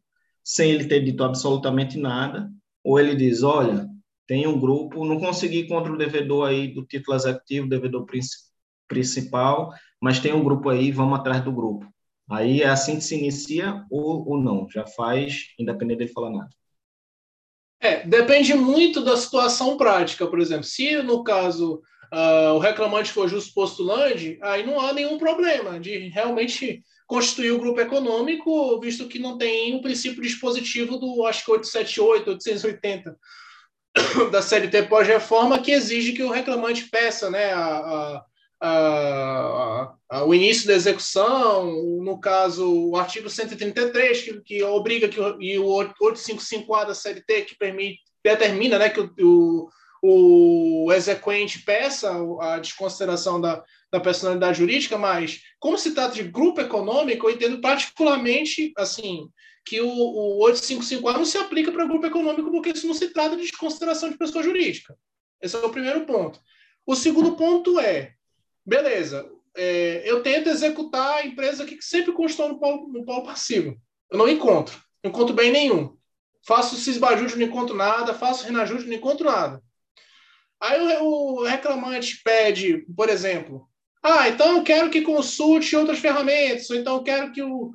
sem 0.44 0.72
ele 0.72 0.86
ter 0.86 1.04
dito 1.06 1.24
absolutamente 1.24 1.96
nada, 1.96 2.50
ou 2.84 3.00
ele 3.00 3.16
diz: 3.16 3.44
olha, 3.44 3.88
tem 4.26 4.48
um 4.48 4.60
grupo, 4.60 5.06
não 5.06 5.20
consegui 5.20 5.68
contra 5.68 5.94
o 5.94 5.98
devedor 5.98 6.48
aí 6.48 6.74
do 6.74 6.84
título 6.84 7.16
executivo, 7.16 7.70
devedor 7.70 8.08
principal, 8.88 9.72
mas 10.02 10.20
tem 10.20 10.34
um 10.34 10.44
grupo 10.44 10.70
aí, 10.70 10.92
vamos 10.92 11.20
atrás 11.20 11.44
do 11.44 11.52
grupo. 11.52 11.86
Aí 12.30 12.62
é 12.62 12.68
assim 12.68 12.96
que 12.96 13.04
se 13.04 13.18
inicia 13.18 13.84
ou, 13.90 14.28
ou 14.28 14.40
não, 14.40 14.70
já 14.70 14.86
faz, 14.86 15.48
independente 15.58 16.00
dele 16.00 16.12
falar 16.12 16.30
nada. 16.30 16.50
É, 17.82 18.06
depende 18.06 18.54
muito 18.54 19.02
da 19.02 19.16
situação 19.16 19.78
prática, 19.78 20.28
por 20.28 20.40
exemplo, 20.40 20.66
se 20.66 21.02
no 21.02 21.24
caso 21.24 21.82
uh, 22.14 22.54
o 22.54 22.60
reclamante 22.60 23.12
for 23.12 23.28
justo 23.28 23.54
postulante, 23.54 24.38
aí 24.42 24.66
não 24.66 24.80
há 24.80 24.94
nenhum 24.94 25.18
problema 25.18 25.80
de 25.80 26.10
realmente 26.10 26.84
constituir 27.08 27.52
o 27.52 27.60
grupo 27.60 27.80
econômico, 27.80 28.80
visto 28.80 29.08
que 29.08 29.18
não 29.18 29.38
tem 29.38 29.76
o 29.76 29.82
princípio 29.82 30.22
dispositivo 30.22 30.98
do, 30.98 31.26
acho 31.26 31.44
que 31.44 31.52
878, 31.52 32.30
880 32.32 33.18
da 34.32 34.42
CLT 34.42 34.84
pós-reforma, 34.84 35.60
que 35.60 35.72
exige 35.72 36.14
que 36.14 36.22
o 36.22 36.30
reclamante 36.30 36.88
peça 36.90 37.30
né, 37.32 37.52
a, 37.54 37.78
a, 37.78 38.26
a, 38.62 39.94
o 40.26 40.34
início 40.34 40.68
da 40.68 40.74
execução, 40.74 41.72
no 42.04 42.20
caso, 42.20 42.90
o 42.90 42.96
artigo 42.96 43.30
133, 43.30 44.22
que, 44.22 44.42
que 44.42 44.64
obriga 44.64 45.08
que, 45.08 45.20
e 45.40 45.58
o 45.58 45.66
855A 45.66 46.88
da 46.88 46.94
CLT, 46.94 47.42
que 47.44 47.58
permite, 47.58 48.00
determina 48.24 48.78
né, 48.78 48.90
que 48.90 49.00
o, 49.00 49.12
o 49.22 49.70
o 50.02 50.92
exequente 50.94 51.60
peça 51.60 52.12
a 52.42 52.60
desconsideração 52.60 53.40
da, 53.40 53.64
da 53.92 54.00
personalidade 54.00 54.58
jurídica, 54.58 54.98
mas 54.98 55.42
como 55.60 55.78
se 55.78 55.94
trata 55.94 56.16
de 56.16 56.24
grupo 56.24 56.62
econômico, 56.62 57.28
eu 57.28 57.36
entendo 57.36 57.60
particularmente 57.62 58.72
assim 58.78 59.30
que 59.66 59.82
o, 59.82 59.88
o 59.88 60.40
855A 60.48 61.14
não 61.14 61.26
se 61.26 61.38
aplica 61.38 61.72
para 61.72 61.86
grupo 61.86 62.06
econômico 62.06 62.50
porque 62.50 62.70
isso 62.70 62.88
não 62.88 62.94
se 62.94 63.10
trata 63.10 63.36
de 63.36 63.44
desconsideração 63.44 64.10
de 64.10 64.18
pessoa 64.18 64.44
jurídica. 64.44 64.98
Esse 65.42 65.56
é 65.56 65.60
o 65.60 65.70
primeiro 65.70 66.06
ponto. 66.06 66.40
O 66.86 66.96
segundo 66.96 67.36
ponto 67.36 67.80
é, 67.80 68.14
beleza, 68.70 69.28
é, 69.58 70.04
eu 70.06 70.22
tento 70.22 70.48
executar 70.48 71.16
a 71.16 71.26
empresa 71.26 71.66
que 71.66 71.82
sempre 71.82 72.14
constou 72.14 72.48
no 72.48 72.60
polo, 72.60 72.88
no 72.88 73.04
polo 73.04 73.24
passivo. 73.24 73.76
Eu 74.10 74.18
não 74.18 74.30
encontro, 74.30 74.80
não 75.04 75.10
encontro 75.10 75.34
bem 75.34 75.52
nenhum. 75.52 75.98
Faço 76.46 76.76
cisbajude, 76.78 77.36
não 77.36 77.48
encontro 77.48 77.76
nada. 77.76 78.14
Faço 78.14 78.46
renajude, 78.46 78.88
não 78.88 78.96
encontro 78.96 79.26
nada. 79.26 79.62
Aí 80.62 80.98
o, 81.02 81.44
reclamante 81.44 82.22
pede, 82.24 82.86
por 82.96 83.10
exemplo, 83.10 83.68
ah, 84.04 84.28
então 84.28 84.58
eu 84.58 84.64
quero 84.64 84.90
que 84.90 85.02
consulte 85.02 85.76
outras 85.76 86.00
ferramentas, 86.00 86.70
ou 86.70 86.76
então 86.76 86.98
eu 86.98 87.04
quero 87.04 87.32
que 87.32 87.42
o, 87.42 87.74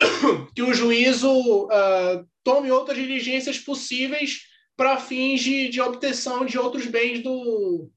que 0.54 0.62
o 0.62 0.72
juízo 0.72 1.30
uh, 1.64 2.26
tome 2.44 2.70
outras 2.70 2.96
diligências 2.96 3.58
possíveis 3.58 4.42
para 4.76 4.98
fins 4.98 5.40
de, 5.40 5.68
de, 5.68 5.80
obtenção 5.80 6.46
de 6.46 6.58
outros 6.58 6.86
bens 6.86 7.22
do, 7.22 7.90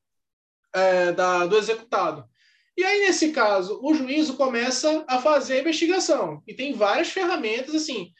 uh, 0.75 1.13
da, 1.15 1.45
do 1.45 1.57
executado. 1.57 2.25
E 2.77 2.83
aí, 2.83 3.01
nesse 3.01 3.31
caso, 3.31 3.79
o 3.81 3.93
juízo 3.93 4.35
começa 4.35 5.05
a 5.07 5.19
fazer 5.19 5.55
a 5.55 5.61
investigação. 5.61 6.43
E 6.45 6.53
tem 6.53 6.73
várias 6.73 7.09
ferramentas, 7.09 7.73
assim, 7.73 8.11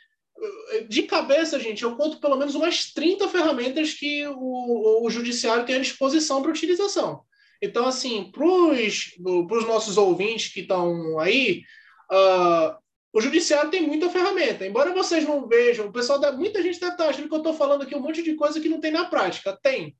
de 0.88 1.04
cabeça, 1.04 1.60
gente, 1.60 1.84
eu 1.84 1.96
conto 1.96 2.20
pelo 2.20 2.38
menos 2.38 2.56
umas 2.56 2.92
30 2.94 3.28
ferramentas 3.30 3.94
que 3.94 4.26
o, 4.28 5.06
o 5.06 5.10
judiciário 5.10 5.66
tem 5.66 5.76
à 5.76 5.80
disposição 5.80 6.42
para 6.42 6.52
utilização. 6.52 7.22
Então, 7.62 7.88
assim, 7.88 8.32
para 8.32 8.46
os 8.46 9.66
nossos 9.66 9.98
ouvintes 9.98 10.54
que 10.54 10.62
estão 10.62 11.20
aí, 11.20 11.64
uh, 12.12 12.76
o 13.14 13.22
judiciário 13.22 13.72
tem 13.72 13.82
muita 13.82 14.10
ferramenta. 14.10 14.66
Embora 14.66 14.94
vocês 14.94 15.24
não 15.24 15.48
vejam, 15.48 15.88
o 15.88 15.92
pessoal 15.92 16.20
da, 16.20 16.32
muita 16.32 16.62
gente 16.62 16.80
deve 16.80 16.92
estar 16.92 17.08
achando 17.08 17.30
que 17.30 17.34
eu 17.34 17.40
estou 17.40 17.54
falando 17.54 17.84
aqui 17.84 17.96
um 17.96 18.02
monte 18.02 18.22
de 18.22 18.36
coisa 18.36 18.60
que 18.60 18.70
não 18.70 18.82
tem 18.82 18.92
na 18.92 19.06
prática. 19.06 19.58
Tem. 19.64 19.96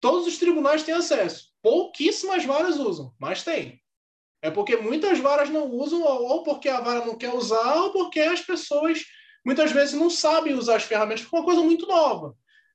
Todos 0.00 0.26
os 0.26 0.38
tribunais 0.38 0.82
têm 0.82 0.94
acesso. 0.94 1.46
Pouquíssimas 1.62 2.44
varas 2.44 2.78
usam, 2.78 3.12
mas 3.18 3.42
tem. 3.42 3.80
É 4.42 4.50
porque 4.50 4.76
muitas 4.76 5.18
varas 5.18 5.50
não 5.50 5.70
usam, 5.70 6.02
ou 6.02 6.42
porque 6.42 6.68
a 6.68 6.80
vara 6.80 7.04
não 7.04 7.16
quer 7.16 7.34
usar, 7.34 7.74
ou 7.82 7.92
porque 7.92 8.20
as 8.20 8.40
pessoas 8.40 9.04
muitas 9.44 9.72
vezes 9.72 9.94
não 9.94 10.10
sabem 10.10 10.54
usar 10.54 10.76
as 10.76 10.84
ferramentas, 10.84 11.22
porque 11.22 11.36
é 11.36 11.38
uma 11.38 11.44
coisa 11.44 11.62
muito 11.62 11.86
nova. 11.86 12.34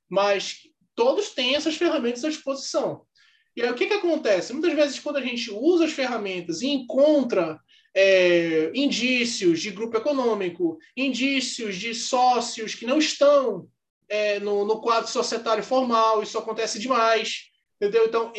Mas 0.10 0.58
todos 0.96 1.30
têm 1.30 1.56
essas 1.56 1.76
ferramentas 1.76 2.24
à 2.26 2.30
disposição. 2.30 3.06
E 3.56 3.62
aí 3.62 3.70
o 3.70 3.76
que, 3.76 3.88
que 3.88 3.94
acontece? 3.94 4.54
Muitas 4.54 4.74
vezes, 4.74 5.00
quando 5.00 5.18
a 5.18 5.22
gente 5.22 5.52
usa 5.52 5.86
as 5.86 5.92
ferramentas 5.92 6.62
e 6.62 6.68
encontra 6.68 7.60
é, 7.96 8.72
indícios 8.74 9.60
de 9.60 9.72
grupo 9.72 9.98
econômico, 9.98 10.78
indícios 10.96 11.76
de 11.76 11.94
sócios 11.94 12.74
que 12.74 12.86
não 12.86 12.98
estão 12.98 13.68
é, 14.12 14.42
no, 14.42 14.66
no, 14.66 14.82
quadro 14.82 15.10
societário 15.10 15.64
formal, 15.64 16.22
isso 16.22 16.38
acontece 16.38 16.78
demais. 16.78 17.50
Entendeu? 17.78 18.06
Então, 18.06 18.32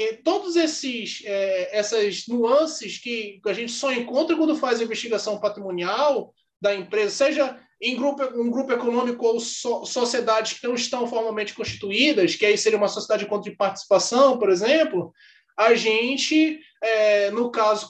esses 0.55 1.23
é, 1.25 1.77
essas 1.77 2.29
nuances 2.29 2.99
que 2.99 3.41
a 3.45 3.53
gente 3.53 3.73
só 3.73 3.91
encontra 3.91 4.37
quando 4.37 4.55
faz 4.55 4.81
a 4.81 4.85
investigação 4.85 5.41
patrimonial 5.41 6.33
da 6.61 6.75
empresa, 6.75 7.11
seja 7.11 7.59
em 7.81 7.97
grupo, 7.97 8.23
um 8.39 8.51
grupo 8.51 8.73
econômico 8.73 9.27
ou 9.27 9.41
so, 9.41 9.85
sociedades 9.85 10.61
que 10.61 10.69
não 10.69 10.75
estão 10.75 11.09
formalmente 11.09 11.55
constituídas, 11.55 12.37
que 12.37 12.47
aí 12.47 12.57
seria 12.57 12.79
uma 12.79 12.87
sociedade 12.87 13.25
de 13.25 13.51
de 13.51 13.57
participação, 13.57 14.39
por 14.39 14.51
exemplo, 14.51 15.13
a 15.57 15.75
gente, 15.75 16.61
é, 16.81 17.31
no 17.31 17.51
caso, 17.51 17.89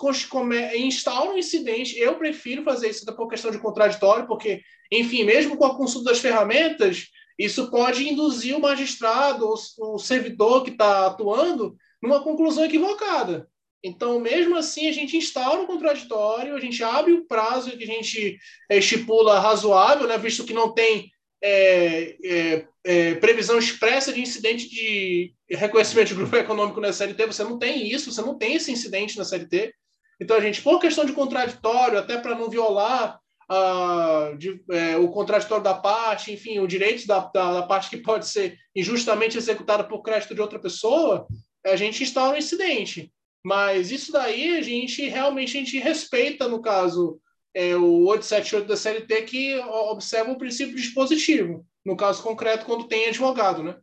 instaura 0.77 1.33
um 1.33 1.39
incidente. 1.39 1.99
Eu 1.99 2.15
prefiro 2.15 2.63
fazer 2.63 2.89
isso 2.89 3.05
por 3.05 3.29
questão 3.29 3.51
de 3.51 3.59
contraditório, 3.59 4.27
porque, 4.27 4.63
enfim, 4.91 5.25
mesmo 5.25 5.57
com 5.57 5.67
a 5.67 5.77
consulta 5.77 6.11
das 6.11 6.21
ferramentas, 6.21 7.09
isso 7.45 7.71
pode 7.71 8.09
induzir 8.09 8.57
o 8.57 8.61
magistrado 8.61 9.47
ou 9.47 9.95
o 9.95 9.99
servidor 9.99 10.65
que 10.65 10.71
está 10.71 11.07
atuando 11.07 11.77
numa 12.03 12.23
conclusão 12.23 12.65
equivocada. 12.65 13.49
Então, 13.85 14.21
mesmo 14.21 14.57
assim, 14.57 14.89
a 14.89 14.93
gente 14.93 15.17
instaura 15.17 15.61
um 15.61 15.67
contraditório, 15.67 16.55
a 16.55 16.61
gente 16.61 16.85
abre 16.85 17.13
o 17.13 17.25
prazo 17.27 17.77
que 17.77 17.83
a 17.83 17.87
gente 17.87 18.39
é, 18.71 18.79
estipula 18.79 19.41
razoável, 19.41 20.07
né, 20.07 20.17
visto 20.17 20.45
que 20.45 20.53
não 20.53 20.73
tem 20.73 21.11
é, 21.43 22.17
é, 22.25 22.67
é, 22.85 23.15
previsão 23.17 23.59
expressa 23.59 24.13
de 24.13 24.21
incidente 24.21 24.71
de 24.71 25.35
reconhecimento 25.51 26.09
de 26.09 26.15
grupo 26.15 26.37
econômico 26.37 26.81
na 26.81 26.93
CLT, 26.93 27.27
você 27.27 27.43
não 27.43 27.59
tem 27.59 27.91
isso, 27.91 28.13
você 28.13 28.23
não 28.23 28.39
tem 28.39 28.55
esse 28.55 28.71
incidente 28.71 29.19
na 29.19 29.25
CLT. 29.25 29.75
Então, 30.21 30.37
a 30.37 30.41
gente, 30.41 30.63
por 30.63 30.79
questão 30.79 31.05
de 31.05 31.13
contraditório, 31.13 31.99
até 31.99 32.17
para 32.17 32.37
não 32.37 32.49
violar 32.49 33.19
a, 33.53 34.35
de, 34.37 34.63
é, 34.71 34.97
o 34.97 35.09
contraditório 35.11 35.63
da 35.63 35.75
parte, 35.75 36.33
enfim, 36.33 36.59
o 36.59 36.67
direito 36.67 37.07
da, 37.07 37.21
da, 37.21 37.61
da, 37.61 37.63
parte 37.67 37.91
que 37.91 37.99
pode 37.99 38.27
ser 38.27 38.57
injustamente 38.75 39.37
executada 39.37 39.85
por 39.85 40.03
crédito 40.03 40.35
de 40.35 40.41
outra 40.41 40.59
pessoa, 40.59 41.27
a 41.65 41.77
gente 41.77 42.03
instaura 42.03 42.35
um 42.35 42.39
incidente. 42.39 43.13
Mas 43.45 43.91
isso 43.91 44.11
daí 44.11 44.57
a 44.57 44.63
gente 44.63 45.07
realmente 45.09 45.57
a 45.57 45.61
gente 45.61 45.79
respeita, 45.79 46.49
no 46.49 46.63
caso, 46.63 47.21
é, 47.55 47.77
o 47.77 48.07
878 48.07 48.69
da 48.69 48.77
CLT, 48.77 49.23
que 49.23 49.59
observa 49.59 50.33
o 50.33 50.39
princípio 50.39 50.77
dispositivo, 50.77 51.67
no 51.85 51.97
caso 51.97 52.23
concreto, 52.23 52.65
quando 52.65 52.89
tem 52.89 53.09
advogado, 53.09 53.63
né? 53.63 53.77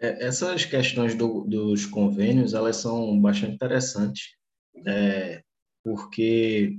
É, 0.00 0.26
essas 0.26 0.64
questões 0.64 1.14
do, 1.14 1.44
dos 1.44 1.84
convênios, 1.84 2.54
elas 2.54 2.76
são 2.76 3.20
bastante 3.20 3.54
interessantes, 3.54 4.36
é, 4.86 5.42
porque 5.84 6.76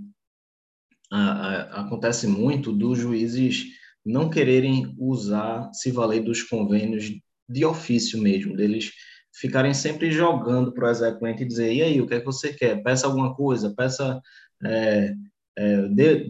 a, 1.14 1.19
a, 1.19 1.81
acontece 1.81 2.26
muito 2.26 2.72
dos 2.72 2.98
juízes 2.98 3.65
não 4.03 4.30
quererem 4.30 4.95
usar, 4.98 5.69
se 5.72 5.91
valer 5.91 6.23
dos 6.23 6.41
convênios 6.41 7.11
de 7.48 7.64
ofício 7.64 8.19
mesmo, 8.19 8.56
deles 8.56 8.91
ficarem 9.31 9.73
sempre 9.73 10.11
jogando 10.11 10.73
para 10.73 10.88
o 10.88 10.91
exequente 10.91 11.44
e 11.44 11.48
dizer, 11.48 11.72
e 11.72 11.81
aí, 11.84 12.02
o 12.02 12.07
que 12.07 12.15
é 12.15 12.19
que 12.19 12.26
você 12.26 12.52
quer? 12.52 12.81
Peça 12.84 13.07
alguma 13.07 13.35
coisa, 13.35 13.73
peça, 13.76 14.19
é, 14.64 15.14
é, 15.56 15.77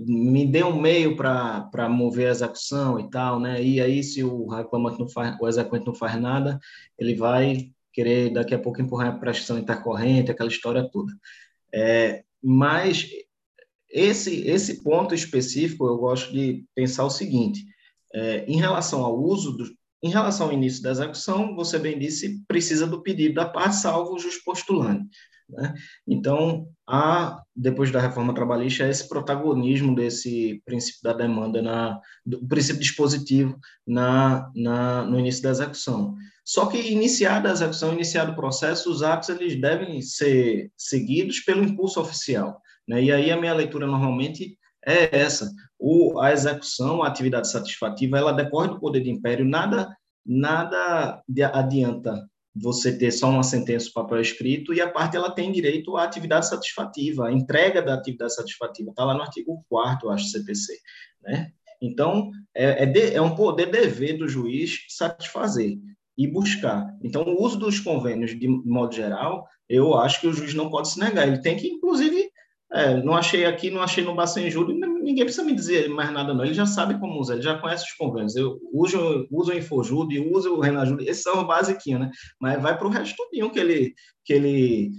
me 0.06 0.46
dê 0.46 0.64
um 0.64 0.80
meio 0.80 1.16
para 1.16 1.90
mover 1.90 2.28
a 2.28 2.32
execução 2.32 3.00
e 3.00 3.10
tal, 3.10 3.40
né? 3.40 3.64
E 3.64 3.80
aí, 3.80 4.04
se 4.04 4.24
o 4.24 4.48
reclamante 4.48 5.00
não 5.00 5.08
faz, 5.08 5.38
o 5.40 5.48
exequente 5.48 5.86
não 5.86 5.96
faz 5.96 6.20
nada, 6.20 6.60
ele 6.98 7.16
vai 7.16 7.72
querer 7.94 8.32
daqui 8.32 8.54
a 8.54 8.60
pouco 8.60 8.82
empurrar 8.82 9.10
a 9.10 9.18
prestação 9.18 9.58
intercorrente, 9.58 10.32
aquela 10.32 10.50
história 10.50 10.88
toda. 10.92 11.14
É, 11.74 12.24
mas 12.42 13.08
esse, 13.94 14.48
esse 14.48 14.84
ponto 14.84 15.14
específico, 15.14 15.88
eu 15.88 15.98
gosto 15.98 16.34
de 16.34 16.66
pensar 16.74 17.06
o 17.06 17.12
seguinte, 17.12 17.64
é, 18.14 18.44
em 18.46 18.58
relação 18.58 19.06
ao 19.06 19.18
uso 19.18 19.52
do, 19.52 19.66
em 20.02 20.10
relação 20.10 20.48
ao 20.48 20.54
início 20.54 20.82
da 20.82 20.92
execução, 20.92 21.56
você 21.56 21.78
bem 21.78 21.98
disse, 21.98 22.44
precisa 22.48 22.88
do 22.88 23.02
pedido 23.02 23.36
da 23.36 23.46
parte, 23.46 23.78
salvo 23.78 24.16
o 24.16 24.20
juiz 24.20 24.44
postulante. 24.44 25.08
Né? 25.48 25.74
Então, 26.08 26.68
há, 26.88 27.42
depois 27.56 27.92
da 27.92 28.02
reforma 28.02 28.34
trabalhista, 28.34 28.88
esse 28.88 29.08
protagonismo 29.08 29.96
desse 29.96 30.62
princípio 30.66 31.02
da 31.04 31.14
demanda, 31.14 31.62
na, 31.62 32.00
do 32.26 32.46
princípio 32.48 32.82
dispositivo 32.82 33.58
na, 33.86 34.52
na, 34.56 35.06
no 35.06 35.20
início 35.20 35.44
da 35.44 35.52
execução. 35.52 36.16
Só 36.44 36.66
que 36.66 36.78
iniciada 36.78 37.50
a 37.50 37.54
execução, 37.54 37.94
iniciado 37.94 38.34
o 38.34 38.36
processo, 38.36 38.92
os 38.92 39.02
atos 39.04 39.30
eles 39.30 39.60
devem 39.60 40.02
ser 40.02 40.72
seguidos 40.78 41.40
pelo 41.40 41.64
impulso 41.64 42.02
oficial. 42.02 42.62
Né? 42.88 43.04
E 43.04 43.12
aí 43.12 43.32
a 43.32 43.38
minha 43.38 43.54
leitura 43.54 43.88
normalmente 43.88 44.58
é 44.86 45.18
essa. 45.18 45.52
O, 45.80 46.20
a 46.20 46.32
execução, 46.32 47.04
a 47.04 47.08
atividade 47.08 47.50
satisfativa, 47.50 48.18
ela 48.18 48.32
decorre 48.32 48.70
do 48.70 48.80
poder 48.80 49.02
de 49.02 49.10
império, 49.10 49.46
nada, 49.46 49.96
nada 50.26 51.22
adianta 51.54 52.28
você 52.56 52.96
ter 52.96 53.12
só 53.12 53.30
uma 53.30 53.44
sentença 53.44 53.88
no 53.88 53.94
papel 53.94 54.22
escrito 54.22 54.74
e 54.74 54.80
a 54.80 54.90
parte 54.90 55.18
ela 55.18 55.32
tem 55.32 55.52
direito 55.52 55.98
à 55.98 56.04
atividade 56.04 56.48
satisfativa, 56.48 57.28
a 57.28 57.32
entrega 57.32 57.82
da 57.82 57.96
atividade 57.96 58.36
satisfativa, 58.36 58.92
está 58.92 59.04
lá 59.04 59.16
no 59.16 59.24
artigo 59.24 59.66
4 59.70 60.10
acho, 60.12 60.30
CPC, 60.30 60.78
né? 61.24 61.52
Então, 61.82 62.32
é, 62.56 62.84
é, 62.84 62.86
de, 62.86 63.14
é 63.14 63.22
um 63.22 63.36
poder 63.36 63.70
dever 63.70 64.18
do 64.18 64.28
juiz 64.28 64.86
satisfazer 64.88 65.78
e 66.18 66.28
buscar. 66.28 66.96
Então, 67.04 67.24
o 67.24 67.44
uso 67.44 67.58
dos 67.58 67.80
convênios, 67.80 68.40
de 68.40 68.48
modo 68.48 68.96
geral, 68.96 69.46
eu 69.68 69.96
acho 69.96 70.22
que 70.22 70.28
o 70.28 70.34
juiz 70.34 70.54
não 70.54 70.70
pode 70.70 70.90
se 70.90 71.00
negar. 71.00 71.28
Ele 71.28 71.42
tem 71.42 71.58
que, 71.58 71.68
inclusive, 71.68 72.23
é, 72.74 73.04
não 73.04 73.14
achei 73.14 73.46
aqui, 73.46 73.70
não 73.70 73.84
achei 73.84 74.04
no 74.04 74.16
Bacen 74.16 74.50
Júri, 74.50 74.74
ninguém 74.74 75.24
precisa 75.24 75.46
me 75.46 75.54
dizer 75.54 75.88
mais 75.90 76.12
nada, 76.12 76.34
não. 76.34 76.44
Ele 76.44 76.56
já 76.56 76.66
sabe 76.66 77.00
como 77.00 77.20
usa, 77.20 77.34
ele 77.34 77.44
já 77.44 77.56
conhece 77.60 77.86
os 77.86 77.94
convênios. 77.94 78.36
Eu 78.36 78.60
uso, 78.74 79.28
uso 79.30 79.52
o 79.52 79.56
Infojude, 79.56 80.20
uso 80.20 80.56
o 80.56 80.60
Renajude, 80.60 81.08
esses 81.08 81.22
são 81.22 81.42
os 81.42 81.48
basiquinhos, 81.48 82.02
né? 82.02 82.12
Mas 82.42 82.60
vai 82.60 82.76
para 82.76 82.88
o 82.88 82.90
resto 82.90 83.16
tudinho 83.16 83.52
que 83.52 83.60
ele, 83.60 83.94
que 84.26 84.34
ele 84.34 84.92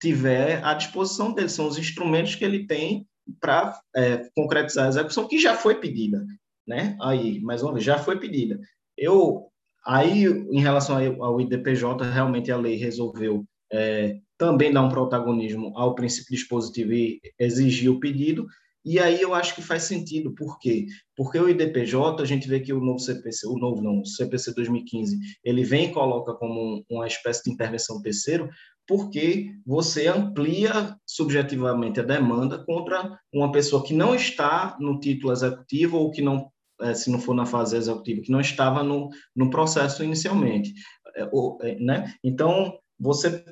tiver 0.00 0.64
à 0.64 0.72
disposição 0.72 1.34
dele, 1.34 1.50
são 1.50 1.68
os 1.68 1.76
instrumentos 1.76 2.34
que 2.34 2.44
ele 2.44 2.66
tem 2.66 3.06
para 3.38 3.78
é, 3.94 4.26
concretizar 4.34 4.86
a 4.86 4.88
execução, 4.88 5.28
que 5.28 5.38
já 5.38 5.54
foi 5.54 5.74
pedida, 5.74 6.24
né? 6.66 6.96
Aí, 7.02 7.40
mais 7.42 7.62
uma 7.62 7.74
vez, 7.74 7.84
já 7.84 7.98
foi 7.98 8.18
pedida. 8.18 8.58
Eu, 8.96 9.48
aí, 9.84 10.24
em 10.24 10.60
relação 10.60 10.96
ao 11.22 11.40
IDPJ, 11.42 12.04
realmente 12.10 12.50
a 12.50 12.56
lei 12.56 12.76
resolveu 12.76 13.44
é, 13.70 14.16
também 14.38 14.72
dar 14.72 14.82
um 14.82 14.88
protagonismo 14.88 15.72
ao 15.76 15.94
princípio 15.94 16.34
dispositivo 16.34 16.92
e 16.92 17.20
exigir 17.38 17.90
o 17.90 18.00
pedido, 18.00 18.46
e 18.84 18.98
aí 18.98 19.20
eu 19.20 19.34
acho 19.34 19.54
que 19.54 19.60
faz 19.60 19.82
sentido, 19.82 20.34
por 20.34 20.58
quê? 20.58 20.86
Porque 21.14 21.38
o 21.38 21.48
IDPJ, 21.48 22.22
a 22.22 22.24
gente 22.24 22.48
vê 22.48 22.60
que 22.60 22.72
o 22.72 22.80
novo 22.80 22.98
CPC, 22.98 23.46
o 23.46 23.58
novo 23.58 23.82
não, 23.82 24.00
o 24.00 24.06
CPC 24.06 24.54
2015, 24.54 25.18
ele 25.44 25.62
vem 25.62 25.90
e 25.90 25.92
coloca 25.92 26.32
como 26.32 26.82
uma 26.88 27.06
espécie 27.06 27.44
de 27.44 27.50
intervenção 27.50 28.00
terceiro, 28.00 28.48
porque 28.86 29.50
você 29.66 30.06
amplia 30.06 30.96
subjetivamente 31.06 32.00
a 32.00 32.02
demanda 32.02 32.64
contra 32.64 33.18
uma 33.30 33.52
pessoa 33.52 33.84
que 33.84 33.92
não 33.92 34.14
está 34.14 34.78
no 34.80 34.98
título 34.98 35.32
executivo 35.34 35.98
ou 35.98 36.10
que 36.10 36.22
não, 36.22 36.50
é, 36.80 36.94
se 36.94 37.10
não 37.10 37.20
for 37.20 37.34
na 37.34 37.44
fase 37.44 37.76
executiva, 37.76 38.22
que 38.22 38.32
não 38.32 38.40
estava 38.40 38.82
no, 38.82 39.10
no 39.36 39.50
processo 39.50 40.02
inicialmente. 40.02 40.72
É, 41.14 41.28
é, 41.62 41.78
né? 41.78 42.14
Então, 42.24 42.78
você 42.98 43.44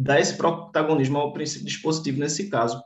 dá 0.00 0.18
esse 0.18 0.34
protagonismo 0.36 1.18
ao 1.18 1.32
princípio 1.32 1.66
dispositivo 1.66 2.18
nesse 2.18 2.48
caso, 2.48 2.82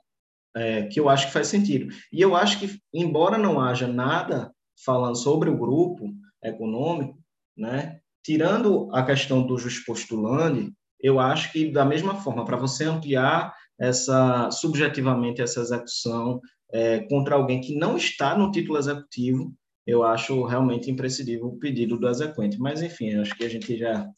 é, 0.57 0.83
que 0.87 0.99
eu 0.99 1.09
acho 1.09 1.29
que 1.29 1.33
faz 1.33 1.47
sentido. 1.47 1.95
E 2.13 2.21
eu 2.21 2.35
acho 2.35 2.59
que, 2.59 2.79
embora 2.93 3.39
não 3.39 3.61
haja 3.61 3.87
nada 3.87 4.53
falando 4.85 5.17
sobre 5.17 5.49
o 5.49 5.57
grupo 5.57 6.13
econômico, 6.43 7.17
né, 7.57 8.01
tirando 8.23 8.89
a 8.93 9.05
questão 9.05 9.47
do 9.47 9.57
postulante, 9.87 10.73
eu 11.01 11.21
acho 11.21 11.53
que, 11.53 11.71
da 11.71 11.85
mesma 11.85 12.17
forma, 12.17 12.45
para 12.45 12.57
você 12.57 12.85
ampliar 12.85 13.55
essa 13.79 14.51
subjetivamente 14.51 15.43
essa 15.43 15.61
execução 15.61 16.41
é, 16.73 17.01
contra 17.01 17.37
alguém 17.37 17.61
que 17.61 17.77
não 17.77 17.97
está 17.97 18.37
no 18.37 18.51
título 18.51 18.79
executivo, 18.79 19.55
eu 19.87 20.03
acho 20.03 20.45
realmente 20.45 20.91
imprescindível 20.91 21.47
o 21.47 21.59
pedido 21.59 21.97
do 21.99 22.09
exequente. 22.09 22.59
Mas, 22.59 22.83
enfim, 22.83 23.15
acho 23.17 23.37
que 23.37 23.45
a 23.45 23.49
gente 23.49 23.77
já 23.77 24.09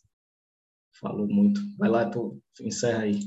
falou 1.01 1.27
muito. 1.27 1.61
Vai 1.79 1.89
lá, 1.89 2.07
tu 2.07 2.41
encerra 2.61 3.03
aí. 3.03 3.21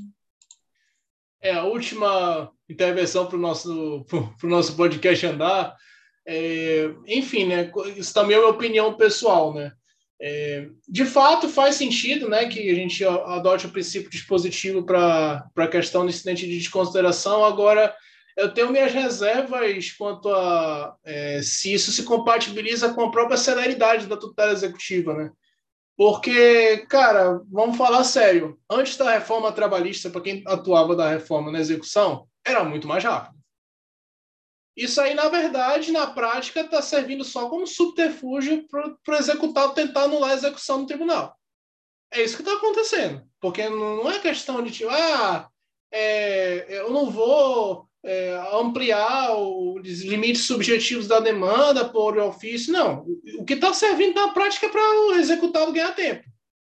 É, 1.42 1.54
a 1.54 1.64
última 1.64 2.52
intervenção 2.70 3.26
para 3.26 3.38
o 3.38 3.42
nosso, 3.42 4.06
pro 4.06 4.50
nosso 4.50 4.76
podcast 4.76 5.26
andar. 5.26 5.76
É, 6.28 6.94
enfim, 7.08 7.46
né, 7.46 7.72
isso 7.96 8.14
também 8.14 8.36
é 8.36 8.40
uma 8.40 8.50
opinião 8.50 8.94
pessoal, 8.96 9.54
né? 9.54 9.72
É, 10.22 10.68
de 10.88 11.06
fato, 11.06 11.48
faz 11.48 11.76
sentido 11.76 12.28
né, 12.28 12.46
que 12.48 12.70
a 12.70 12.76
gente 12.76 13.06
adote 13.06 13.66
o 13.66 13.72
princípio 13.72 14.10
dispositivo 14.10 14.84
para 14.84 15.50
a 15.56 15.68
questão 15.68 16.04
do 16.04 16.10
incidente 16.10 16.46
de 16.46 16.58
desconsideração. 16.58 17.46
Agora, 17.46 17.96
eu 18.36 18.54
tenho 18.54 18.70
minhas 18.70 18.92
reservas 18.92 19.92
quanto 19.92 20.30
a 20.30 20.96
é, 21.06 21.42
se 21.42 21.74
isso 21.74 21.92
se 21.92 22.04
compatibiliza 22.04 22.94
com 22.94 23.06
a 23.06 23.12
própria 23.12 23.38
celeridade 23.38 24.08
da 24.08 24.18
tutela 24.18 24.52
executiva. 24.52 25.14
Né? 25.14 25.32
Porque, 26.00 26.86
cara, 26.88 27.42
vamos 27.52 27.76
falar 27.76 28.06
sério, 28.06 28.58
antes 28.72 28.96
da 28.96 29.12
reforma 29.12 29.52
trabalhista, 29.52 30.10
para 30.10 30.22
quem 30.22 30.42
atuava 30.48 30.96
da 30.96 31.10
reforma 31.10 31.52
na 31.52 31.60
execução, 31.60 32.26
era 32.42 32.64
muito 32.64 32.88
mais 32.88 33.04
rápido. 33.04 33.38
Isso 34.78 35.02
aí, 35.02 35.14
na 35.14 35.28
verdade, 35.28 35.92
na 35.92 36.08
prática, 36.08 36.62
está 36.62 36.82
servindo 36.82 37.26
só 37.26 37.50
como 37.50 37.68
subterfúgio 37.68 38.66
para 38.70 39.14
o 39.14 39.18
executado 39.18 39.74
tentar 39.74 40.04
anular 40.04 40.30
a 40.30 40.36
execução 40.36 40.78
no 40.78 40.86
tribunal. 40.86 41.38
É 42.14 42.24
isso 42.24 42.38
que 42.38 42.44
está 42.44 42.56
acontecendo. 42.56 43.30
Porque 43.42 43.68
não 43.68 44.10
é 44.10 44.20
questão 44.20 44.64
de, 44.64 44.72
tipo, 44.72 44.90
ah, 44.90 45.50
é, 45.92 46.80
eu 46.80 46.92
não 46.92 47.12
vou 47.12 47.89
é, 48.04 48.40
ampliar 48.54 49.36
os 49.36 50.02
limites 50.02 50.46
subjetivos 50.46 51.08
da 51.08 51.20
demanda 51.20 51.86
por 51.90 52.18
ofício. 52.18 52.72
Não. 52.72 53.06
O 53.38 53.46
que 53.46 53.54
está 53.54 53.74
servindo 53.74 54.16
na 54.16 54.30
prática 54.30 54.68
é 54.68 54.70
para 54.70 54.82
o 54.82 55.14
executado 55.14 55.72
ganhar 55.72 55.92
tempo. 55.92 56.24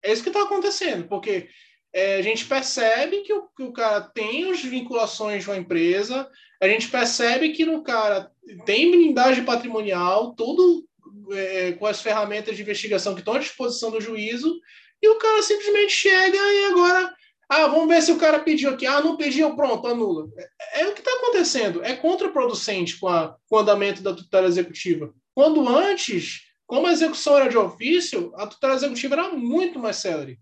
É 0.02 0.12
isso 0.12 0.22
que 0.22 0.28
está 0.30 0.42
acontecendo. 0.42 1.06
Porque 1.08 1.48
é, 1.92 2.16
a 2.16 2.22
gente 2.22 2.46
percebe 2.46 3.22
que 3.22 3.32
o, 3.32 3.48
que 3.56 3.62
o 3.62 3.72
cara 3.72 4.00
tem 4.00 4.50
as 4.50 4.62
vinculações 4.62 5.44
com 5.44 5.52
a 5.52 5.56
empresa, 5.56 6.28
a 6.60 6.68
gente 6.68 6.88
percebe 6.88 7.50
que 7.50 7.64
no 7.64 7.82
cara 7.82 8.30
tem 8.64 8.90
blindagem 8.90 9.44
patrimonial, 9.44 10.34
tudo 10.34 10.86
é, 11.32 11.72
com 11.72 11.86
as 11.86 12.00
ferramentas 12.00 12.56
de 12.56 12.62
investigação 12.62 13.14
que 13.14 13.20
estão 13.20 13.34
à 13.34 13.38
disposição 13.38 13.90
do 13.90 14.00
juízo, 14.00 14.60
e 15.02 15.08
o 15.08 15.18
cara 15.18 15.42
simplesmente 15.42 15.92
chega 15.92 16.36
e 16.36 16.64
agora, 16.66 17.14
ah, 17.50 17.66
vamos 17.66 17.88
ver 17.88 18.00
se 18.00 18.12
o 18.12 18.18
cara 18.18 18.38
pediu 18.38 18.70
aqui, 18.70 18.86
ah, 18.86 19.00
não 19.00 19.16
pediu, 19.16 19.54
pronto, 19.56 19.86
anula. 19.86 20.28
É, 20.36 20.82
é 20.82 20.88
o 20.88 20.94
que 20.94 21.00
está 21.00 21.10
acontecendo, 21.12 21.82
é 21.84 21.94
contraproducente 21.96 22.98
com, 22.98 23.08
a, 23.08 23.36
com 23.48 23.56
o 23.56 23.58
andamento 23.58 24.02
da 24.02 24.14
tutela 24.14 24.46
executiva. 24.46 25.12
Quando 25.34 25.68
antes, 25.68 26.42
como 26.66 26.86
a 26.86 26.92
execução 26.92 27.36
era 27.36 27.48
de 27.48 27.58
ofício, 27.58 28.32
a 28.36 28.46
tutela 28.46 28.74
executiva 28.74 29.16
era 29.16 29.30
muito 29.30 29.78
mais 29.78 29.96
célere 29.96 30.38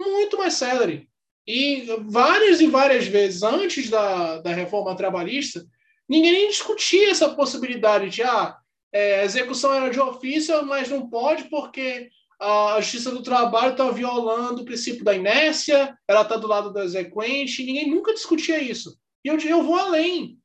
muito 0.00 0.36
mais 0.38 0.54
célere. 0.54 1.08
E 1.46 1.86
várias 2.08 2.60
e 2.60 2.66
várias 2.66 3.06
vezes 3.06 3.42
antes 3.42 3.88
da, 3.88 4.38
da 4.38 4.52
reforma 4.52 4.96
trabalhista, 4.96 5.64
ninguém 6.08 6.32
nem 6.32 6.48
discutia 6.48 7.10
essa 7.10 7.34
possibilidade 7.34 8.10
de 8.10 8.22
ah, 8.22 8.56
é, 8.92 9.24
execução 9.24 9.72
era 9.72 9.90
de 9.90 10.00
ofício, 10.00 10.64
mas 10.66 10.88
não 10.88 11.08
pode 11.08 11.44
porque 11.44 12.10
a 12.38 12.80
Justiça 12.80 13.10
do 13.10 13.22
Trabalho 13.22 13.72
está 13.72 13.90
violando 13.90 14.62
o 14.62 14.64
princípio 14.64 15.04
da 15.04 15.14
inércia, 15.14 15.96
ela 16.06 16.22
está 16.22 16.36
do 16.36 16.46
lado 16.46 16.72
do 16.72 16.80
exequente, 16.80 17.64
ninguém 17.64 17.90
nunca 17.90 18.12
discutia 18.12 18.62
isso. 18.62 18.98
E 19.24 19.28
eu, 19.28 19.38
eu 19.38 19.62
vou 19.62 19.76
além. 19.76 20.38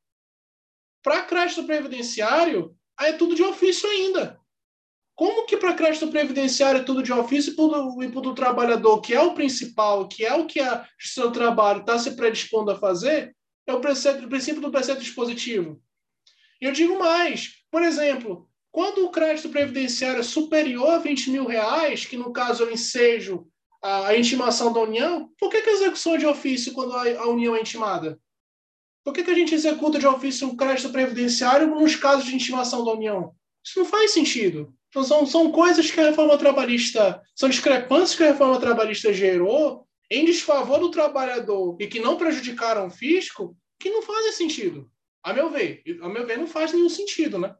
Para 1.03 1.23
crédito 1.23 1.65
previdenciário, 1.65 2.75
é 2.99 3.13
tudo 3.13 3.35
de 3.35 3.43
ofício 3.43 3.89
ainda. 3.89 4.39
Como 5.15 5.45
que 5.45 5.57
para 5.57 5.73
crédito 5.73 6.07
previdenciário 6.07 6.81
é 6.81 6.83
tudo 6.83 7.03
de 7.03 7.11
ofício 7.11 7.53
e 7.53 8.09
para 8.09 8.27
o 8.27 8.33
trabalhador, 8.33 9.01
que 9.01 9.13
é 9.13 9.21
o 9.21 9.33
principal, 9.33 10.07
que 10.07 10.25
é 10.25 10.33
o 10.33 10.47
que 10.47 10.59
a 10.59 10.87
seu 10.99 11.31
trabalho 11.31 11.81
está 11.81 11.99
se 11.99 12.15
predispondo 12.15 12.71
a 12.71 12.79
fazer, 12.79 13.35
é 13.67 13.73
o, 13.73 13.79
preceito, 13.79 14.25
o 14.25 14.29
princípio 14.29 14.61
do 14.61 14.71
preceito 14.71 15.01
dispositivo. 15.01 15.81
E 16.59 16.65
eu 16.65 16.71
digo 16.71 16.97
mais, 16.97 17.63
por 17.69 17.83
exemplo, 17.83 18.49
quando 18.71 19.05
o 19.05 19.11
crédito 19.11 19.49
previdenciário 19.49 20.21
é 20.21 20.23
superior 20.23 20.91
a 20.91 20.97
20 20.97 21.29
mil 21.29 21.45
reais, 21.45 22.05
que 22.05 22.15
no 22.15 22.31
caso 22.31 22.63
é 22.63 22.67
o 22.67 22.71
ensejo, 22.71 23.47
a, 23.83 24.15
intimação 24.15 24.71
da 24.71 24.79
União, 24.79 25.29
por 25.37 25.49
que, 25.49 25.61
que 25.61 25.69
a 25.69 25.73
execução 25.73 26.17
de 26.17 26.25
ofício 26.25 26.71
quando 26.71 26.93
a, 26.93 27.21
a 27.21 27.27
União 27.27 27.55
é 27.55 27.59
intimada? 27.59 28.19
Por 29.03 29.13
que, 29.13 29.23
que 29.23 29.31
a 29.31 29.35
gente 29.35 29.55
executa 29.55 29.97
de 29.97 30.05
ofício 30.05 30.47
um 30.47 30.55
crédito 30.55 30.91
previdenciário 30.91 31.67
nos 31.67 31.95
casos 31.95 32.25
de 32.25 32.35
intimação 32.35 32.85
da 32.85 32.91
União? 32.91 33.33
Isso 33.65 33.79
não 33.79 33.85
faz 33.85 34.11
sentido. 34.11 34.73
Então, 34.89 35.03
são, 35.03 35.25
são 35.25 35.51
coisas 35.51 35.89
que 35.89 35.99
a 35.99 36.09
reforma 36.09 36.37
trabalhista, 36.37 37.21
são 37.35 37.49
discrepâncias 37.49 38.15
que 38.15 38.23
a 38.23 38.27
reforma 38.27 38.59
trabalhista 38.59 39.11
gerou 39.13 39.87
em 40.09 40.25
desfavor 40.25 40.79
do 40.79 40.91
trabalhador 40.91 41.77
e 41.79 41.87
que 41.87 41.99
não 41.99 42.17
prejudicaram 42.17 42.87
o 42.87 42.91
fisco, 42.91 43.55
que 43.79 43.89
não 43.89 44.01
fazem 44.01 44.33
sentido. 44.33 44.91
A 45.23 45.33
meu 45.33 45.49
ver, 45.49 45.81
a 46.01 46.09
meu 46.09 46.25
ver, 46.25 46.37
não 46.37 46.47
faz 46.47 46.73
nenhum 46.73 46.89
sentido, 46.89 47.39
né? 47.39 47.55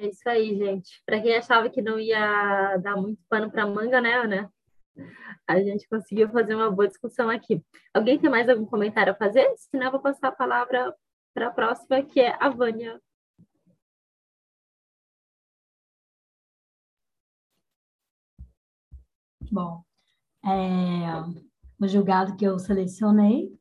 É 0.00 0.06
isso 0.08 0.26
aí, 0.26 0.56
gente. 0.56 1.02
Para 1.04 1.20
quem 1.20 1.36
achava 1.36 1.68
que 1.68 1.82
não 1.82 2.00
ia 2.00 2.78
dar 2.78 2.96
muito 2.96 3.22
pano 3.28 3.50
para 3.50 3.66
manga, 3.66 4.00
né, 4.00 4.26
né? 4.26 4.48
A 5.46 5.60
gente 5.60 5.86
conseguiu 5.88 6.30
fazer 6.30 6.54
uma 6.54 6.70
boa 6.70 6.88
discussão 6.88 7.28
aqui. 7.28 7.62
Alguém 7.92 8.18
tem 8.18 8.30
mais 8.30 8.48
algum 8.48 8.64
comentário 8.64 9.12
a 9.12 9.16
fazer? 9.16 9.46
Se 9.58 9.68
não, 9.76 9.86
eu 9.86 9.92
vou 9.92 10.00
passar 10.00 10.28
a 10.28 10.32
palavra 10.32 10.94
para 11.34 11.48
a 11.48 11.50
próxima, 11.50 12.02
que 12.02 12.18
é 12.18 12.34
a 12.40 12.48
Vânia. 12.48 12.98
Bom, 19.52 19.84
é, 20.46 20.50
o 21.78 21.86
julgado 21.86 22.36
que 22.36 22.44
eu 22.46 22.58
selecionei 22.58 23.52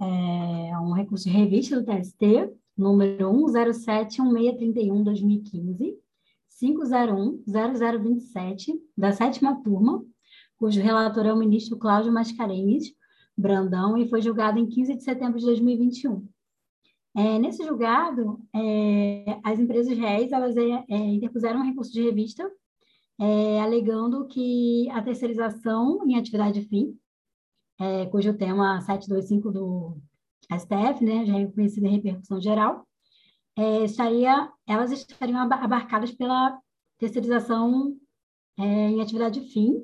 é 0.00 0.78
um 0.78 0.92
recurso 0.92 1.24
de 1.24 1.30
revista 1.30 1.78
do 1.78 1.84
TST, 1.84 2.56
número 2.78 3.30
1071631-2015, 3.32 5.98
501-0027, 6.62 8.72
da 8.96 9.12
sétima 9.12 9.60
turma, 9.62 10.02
cujo 10.56 10.80
relator 10.80 11.26
é 11.26 11.32
o 11.32 11.36
ministro 11.36 11.76
Cláudio 11.76 12.12
Mascarenhas 12.12 12.84
Brandão 13.36 13.98
e 13.98 14.08
foi 14.08 14.22
julgado 14.22 14.58
em 14.58 14.66
15 14.66 14.94
de 14.94 15.02
setembro 15.02 15.38
de 15.38 15.44
2021. 15.46 16.26
É, 17.16 17.38
nesse 17.38 17.64
julgado, 17.64 18.38
é, 18.54 19.40
as 19.42 19.58
empresas 19.58 19.96
réis 19.96 20.30
elas 20.32 20.54
é, 20.56 20.84
é 20.88 20.96
interpuseram 20.96 21.60
um 21.60 21.64
recurso 21.64 21.92
de 21.92 22.02
revista 22.02 22.48
é, 23.20 23.60
alegando 23.60 24.26
que 24.26 24.88
a 24.90 25.02
terceirização 25.02 26.08
em 26.08 26.16
atividade 26.16 26.62
fim, 26.62 26.96
é, 27.80 28.06
cujo 28.06 28.34
tema 28.34 28.80
725 28.80 29.50
do 29.50 29.98
STF, 30.52 31.04
né, 31.04 31.26
já 31.26 31.34
reconhecido 31.34 31.86
em 31.86 31.96
repercussão 31.96 32.40
geral, 32.40 32.86
é, 33.56 33.84
estaria, 33.84 34.50
elas 34.66 34.90
estariam 34.92 35.40
abarcadas 35.40 36.12
pela 36.12 36.58
terceirização 36.98 37.96
é, 38.56 38.62
em 38.62 39.00
atividade 39.00 39.40
fim. 39.52 39.82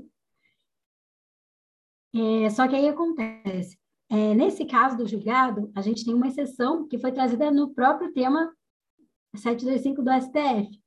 É, 2.14 2.48
só 2.50 2.68
que 2.68 2.76
aí 2.76 2.88
acontece, 2.88 3.76
é, 4.08 4.34
nesse 4.34 4.64
caso 4.64 4.96
do 4.96 5.06
julgado, 5.06 5.72
a 5.74 5.82
gente 5.82 6.04
tem 6.04 6.14
uma 6.14 6.28
exceção 6.28 6.86
que 6.86 6.98
foi 6.98 7.10
trazida 7.10 7.50
no 7.50 7.74
próprio 7.74 8.12
tema 8.12 8.52
725 9.34 10.02
do 10.02 10.10
STF, 10.12 10.80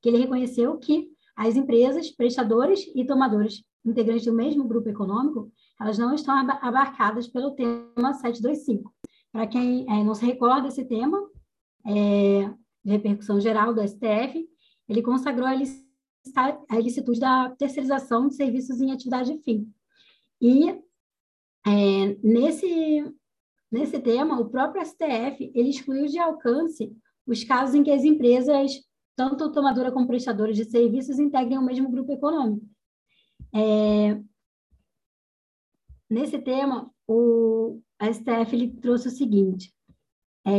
que 0.00 0.08
ele 0.08 0.18
reconheceu 0.18 0.78
que 0.78 1.10
as 1.34 1.56
empresas, 1.56 2.10
prestadores 2.10 2.86
e 2.94 3.04
tomadores 3.04 3.64
integrantes 3.84 4.26
do 4.26 4.32
mesmo 4.32 4.64
grupo 4.64 4.88
econômico, 4.88 5.50
elas 5.80 5.98
não 5.98 6.14
estão 6.14 6.36
abarcadas 6.38 7.26
pelo 7.26 7.52
tema 7.52 8.14
725. 8.14 8.92
Para 9.32 9.46
quem 9.46 9.86
é, 9.88 10.04
não 10.04 10.14
se 10.14 10.24
recorda 10.26 10.68
desse 10.68 10.84
tema, 10.84 11.18
é, 11.86 12.50
de 12.84 12.90
repercussão 12.92 13.40
geral 13.40 13.72
do 13.72 13.86
STF, 13.86 14.46
ele 14.88 15.02
consagrou 15.02 15.46
a, 15.46 15.54
a 16.68 16.78
licitude 16.78 17.18
da 17.18 17.50
terceirização 17.50 18.28
de 18.28 18.34
serviços 18.34 18.80
em 18.80 18.92
atividade 18.92 19.36
fim. 19.38 19.72
E 20.40 20.68
é, 21.66 22.16
nesse, 22.22 23.14
nesse 23.70 23.98
tema, 24.00 24.38
o 24.40 24.50
próprio 24.50 24.84
STF 24.84 25.50
ele 25.54 25.70
excluiu 25.70 26.06
de 26.06 26.18
alcance 26.18 26.94
os 27.26 27.44
casos 27.44 27.74
em 27.74 27.84
que 27.84 27.90
as 27.90 28.04
empresas, 28.04 28.72
tanto 29.16 29.52
tomadora 29.52 29.92
como 29.92 30.06
prestadora 30.06 30.52
de 30.52 30.64
serviços, 30.64 31.18
integrem 31.18 31.58
o 31.58 31.64
mesmo 31.64 31.90
grupo 31.90 32.12
econômico. 32.12 32.66
É, 33.54 34.20
nesse 36.10 36.38
tema, 36.38 36.90
o 37.12 37.80
STF 38.00 38.54
ele 38.54 38.68
trouxe 38.80 39.08
o 39.08 39.10
seguinte: 39.10 39.72
é, 40.46 40.52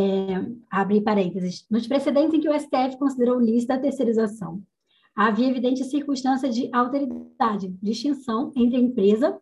abre 0.69 1.01
parênteses, 1.01 1.65
nos 1.69 1.87
precedentes 1.87 2.33
em 2.33 2.39
que 2.39 2.49
o 2.49 2.59
STF 2.59 2.97
considerou 2.97 3.39
lícita 3.39 3.75
a 3.75 3.79
terceirização, 3.79 4.63
havia 5.15 5.49
evidente 5.49 5.83
circunstância 5.83 6.49
de 6.49 6.69
alteridade, 6.73 7.69
distinção 7.81 8.51
entre 8.55 8.77
a 8.77 8.81
empresa 8.81 9.39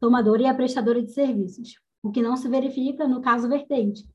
tomadora 0.00 0.42
e 0.42 0.46
a 0.46 0.54
prestadora 0.54 1.02
de 1.02 1.12
serviços, 1.12 1.80
o 2.02 2.10
que 2.10 2.22
não 2.22 2.36
se 2.36 2.48
verifica 2.48 3.08
no 3.08 3.20
caso 3.20 3.48
vertente. 3.48 4.06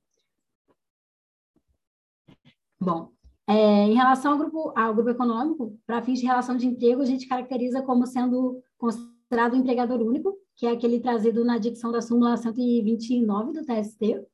Bom, 2.80 3.12
é, 3.48 3.54
em 3.54 3.94
relação 3.94 4.34
ao 4.34 4.38
grupo, 4.38 4.74
ao 4.76 4.94
grupo 4.94 5.10
econômico, 5.10 5.80
para 5.86 6.02
fins 6.02 6.20
de 6.20 6.26
relação 6.26 6.56
de 6.58 6.68
emprego, 6.68 7.02
a 7.02 7.06
gente 7.06 7.28
caracteriza 7.28 7.82
como 7.82 8.06
sendo 8.06 8.62
considerado 8.78 9.54
um 9.54 9.58
empregador 9.58 10.02
único, 10.02 10.38
que 10.56 10.66
é 10.66 10.72
aquele 10.72 11.00
trazido 11.00 11.44
na 11.44 11.58
dicção 11.58 11.92
da 11.92 12.02
súmula 12.02 12.38
129 12.38 13.54
do 13.54 13.66
TST, 13.66 14.26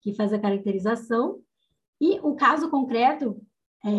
que 0.00 0.14
faz 0.14 0.32
a 0.32 0.38
caracterização, 0.38 1.40
e 2.00 2.18
o 2.20 2.34
caso 2.34 2.70
concreto 2.70 3.40
é, 3.84 3.90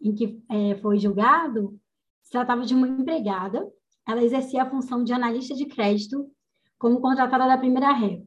em 0.00 0.14
que 0.14 0.42
é, 0.48 0.76
foi 0.76 0.98
julgado 0.98 1.78
se 2.22 2.32
tratava 2.32 2.64
de 2.64 2.74
uma 2.74 2.86
empregada, 2.86 3.66
ela 4.06 4.22
exercia 4.22 4.62
a 4.62 4.70
função 4.70 5.02
de 5.02 5.12
analista 5.12 5.54
de 5.54 5.66
crédito 5.66 6.30
como 6.78 7.00
contratada 7.00 7.46
da 7.46 7.56
Primeira 7.56 7.92
Ré. 7.92 8.22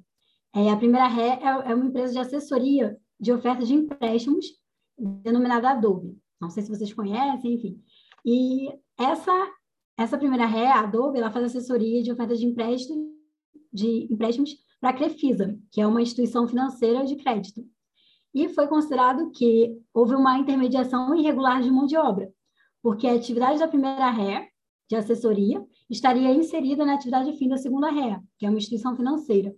É, 0.56 0.70
a 0.70 0.78
Primeira 0.78 1.08
Ré 1.08 1.40
é, 1.42 1.72
é 1.72 1.76
uma 1.76 1.86
empresa 1.86 2.14
de 2.14 2.20
assessoria 2.20 2.98
de 3.20 3.32
oferta 3.32 3.64
de 3.64 3.74
empréstimos, 3.74 4.46
denominada 4.98 5.70
Adobe. 5.70 6.18
Não 6.40 6.50
sei 6.50 6.64
se 6.64 6.70
vocês 6.70 6.92
conhecem, 6.92 7.54
enfim. 7.54 7.80
E 8.26 8.70
essa 8.98 9.32
essa 10.02 10.18
Primeira 10.18 10.46
Ré, 10.46 10.68
a 10.68 10.82
Adobe, 10.82 11.20
ela 11.20 11.32
faz 11.32 11.46
assessoria 11.46 12.02
de 12.02 12.12
oferta 12.12 12.36
de 12.36 12.46
empréstimo 12.46 13.12
de 13.72 14.08
empréstimos 14.12 14.56
para 14.80 14.90
a 14.90 14.94
Crefisa, 14.94 15.58
que 15.72 15.80
é 15.80 15.88
uma 15.88 16.02
instituição 16.02 16.48
financeira 16.48 17.06
de 17.06 17.16
crédito. 17.16 17.64
E 18.34 18.50
foi 18.50 18.68
considerado 18.68 19.32
que 19.32 19.78
houve 19.94 20.16
uma 20.16 20.38
intermediação 20.38 21.16
irregular 21.16 21.62
de 21.62 21.70
mão 21.70 21.86
de 21.86 21.98
obra, 21.98 22.32
porque 22.82 23.08
a 23.08 23.14
atividade 23.14 23.60
da 23.60 23.68
primeira 23.68 24.10
ré, 24.10 24.50
de 24.90 24.96
assessoria, 24.96 25.66
estaria 25.90 26.34
inserida 26.34 26.86
na 26.86 26.96
atividade 26.96 27.38
fim 27.38 27.48
da 27.48 27.58
segunda 27.58 27.90
ré, 27.90 28.20
que 28.38 28.46
é 28.46 28.50
uma 28.50 28.58
instituição 28.58 28.96
financeira. 28.96 29.56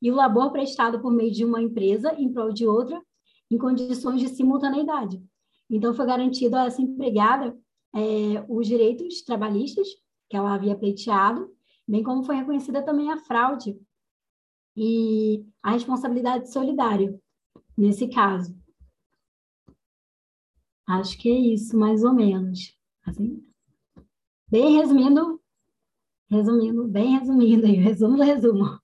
E 0.00 0.10
o 0.10 0.14
labor 0.14 0.50
prestado 0.50 1.00
por 1.00 1.12
meio 1.12 1.30
de 1.30 1.44
uma 1.44 1.60
empresa 1.60 2.14
em 2.18 2.32
prol 2.32 2.52
de 2.52 2.66
outra, 2.66 3.00
em 3.50 3.58
condições 3.58 4.20
de 4.20 4.28
simultaneidade. 4.28 5.22
Então, 5.68 5.92
foi 5.92 6.06
garantido 6.06 6.56
a 6.56 6.66
essa 6.66 6.80
empregada 6.80 7.56
é, 7.94 8.44
os 8.48 8.66
direitos 8.66 9.22
trabalhistas 9.22 9.88
que 10.28 10.36
ela 10.36 10.54
havia 10.54 10.76
pleiteado, 10.76 11.52
bem 11.86 12.02
como 12.02 12.22
foi 12.22 12.36
reconhecida 12.36 12.82
também 12.82 13.10
a 13.10 13.18
fraude 13.18 13.78
e 14.76 15.44
a 15.62 15.72
responsabilidade 15.72 16.52
solidária 16.52 17.18
nesse 17.76 18.08
caso. 18.08 18.54
Acho 20.86 21.18
que 21.18 21.28
é 21.28 21.34
isso, 21.34 21.76
mais 21.76 22.02
ou 22.02 22.12
menos. 22.12 22.76
Assim, 23.04 23.42
bem 24.48 24.76
resumindo, 24.76 25.40
resumindo, 26.28 26.88
bem 26.88 27.18
resumindo, 27.18 27.66
aí, 27.66 27.74
resumo 27.78 28.16
do 28.16 28.22
resumo. 28.22 28.80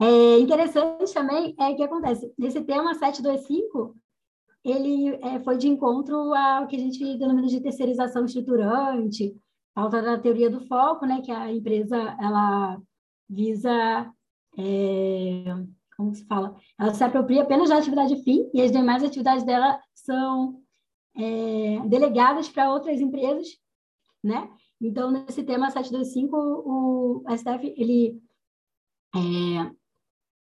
É 0.00 0.38
interessante 0.38 1.12
também 1.12 1.54
é 1.58 1.74
que 1.74 1.82
acontece, 1.82 2.32
nesse 2.36 2.62
tema 2.62 2.94
725, 2.94 3.96
ele 4.64 5.08
é, 5.22 5.38
foi 5.40 5.58
de 5.58 5.68
encontro 5.68 6.32
ao 6.34 6.66
que 6.66 6.76
a 6.76 6.78
gente 6.78 7.18
denomina 7.18 7.46
de 7.48 7.60
terceirização 7.60 8.24
estruturante, 8.24 9.36
falta 9.74 10.00
da 10.00 10.18
teoria 10.18 10.48
do 10.48 10.66
foco, 10.66 11.04
né, 11.04 11.20
que 11.20 11.30
a 11.30 11.52
empresa 11.52 11.96
ela 12.20 12.80
visa 13.28 14.10
é, 14.56 15.44
como 15.96 16.14
se 16.14 16.24
fala? 16.26 16.56
Ela 16.78 16.94
se 16.94 17.04
apropria 17.04 17.42
apenas 17.42 17.68
da 17.68 17.78
atividade 17.78 18.22
fim 18.22 18.48
e 18.52 18.60
as 18.60 18.72
demais 18.72 19.02
atividades 19.02 19.44
dela 19.44 19.80
são 19.94 20.60
é, 21.16 21.80
delegadas 21.86 22.48
para 22.48 22.72
outras 22.72 23.00
empresas, 23.00 23.46
né? 24.22 24.50
Então, 24.80 25.10
nesse 25.10 25.42
tema 25.44 25.70
725, 25.70 26.36
o, 26.36 27.24
STF, 27.36 27.74
ele 27.76 28.20
é, 29.14 29.70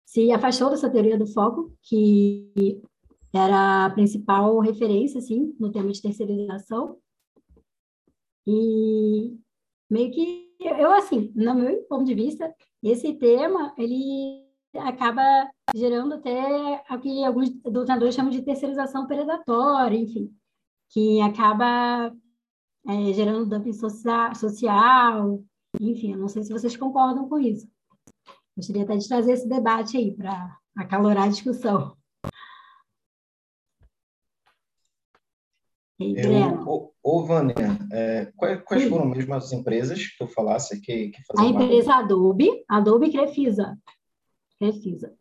se 0.04 0.32
afastou 0.32 0.70
dessa 0.70 0.90
teoria 0.90 1.18
do 1.18 1.26
foco, 1.26 1.72
que 1.82 2.80
era 3.32 3.86
a 3.86 3.90
principal 3.90 4.58
referência, 4.60 5.18
assim, 5.18 5.54
no 5.58 5.70
tema 5.70 5.90
de 5.92 6.00
terceirização, 6.00 6.98
e 8.46 9.38
meio 9.90 10.10
que, 10.10 10.48
eu, 10.58 10.90
assim, 10.92 11.30
no 11.34 11.54
meu 11.54 11.82
ponto 11.84 12.04
de 12.04 12.14
vista, 12.14 12.54
esse 12.82 13.12
tema, 13.14 13.74
ele 13.76 14.46
acaba 14.76 15.22
gerando 15.74 16.14
até 16.14 16.82
o 16.90 16.98
que 16.98 17.24
alguns 17.24 17.50
doutrinadores 17.50 18.14
chamam 18.14 18.30
de 18.30 18.42
terceirização 18.42 19.06
predatória, 19.06 19.96
enfim, 19.96 20.32
que 20.88 21.20
acaba 21.20 22.10
é, 22.86 23.12
gerando 23.12 23.48
dumping 23.48 23.74
social, 23.74 24.34
social, 24.34 25.44
enfim, 25.78 26.12
eu 26.12 26.18
não 26.18 26.28
sei 26.28 26.42
se 26.42 26.52
vocês 26.52 26.74
concordam 26.76 27.28
com 27.28 27.38
isso. 27.38 27.68
Gostaria 28.56 28.84
até 28.84 28.96
de 28.96 29.06
trazer 29.06 29.32
esse 29.32 29.48
debate 29.48 29.96
aí 29.98 30.16
para 30.16 30.56
acalorar 30.74 31.24
a 31.24 31.28
discussão. 31.28 31.97
Eu, 36.00 36.94
ô, 37.02 37.24
Vânia, 37.24 37.54
é, 37.92 38.26
quais, 38.36 38.62
quais 38.62 38.88
foram 38.88 39.06
mesmo 39.06 39.34
as 39.34 39.52
empresas 39.52 40.00
que 40.06 40.16
tu 40.16 40.28
falasse 40.28 40.80
que, 40.80 41.08
que 41.08 41.20
A 41.36 41.44
empresa 41.44 41.96
Adobe, 41.96 42.64
Adobe 42.68 43.08
e 43.08 43.12
Crefisa. 43.12 43.76
Crefisa. 44.58 45.12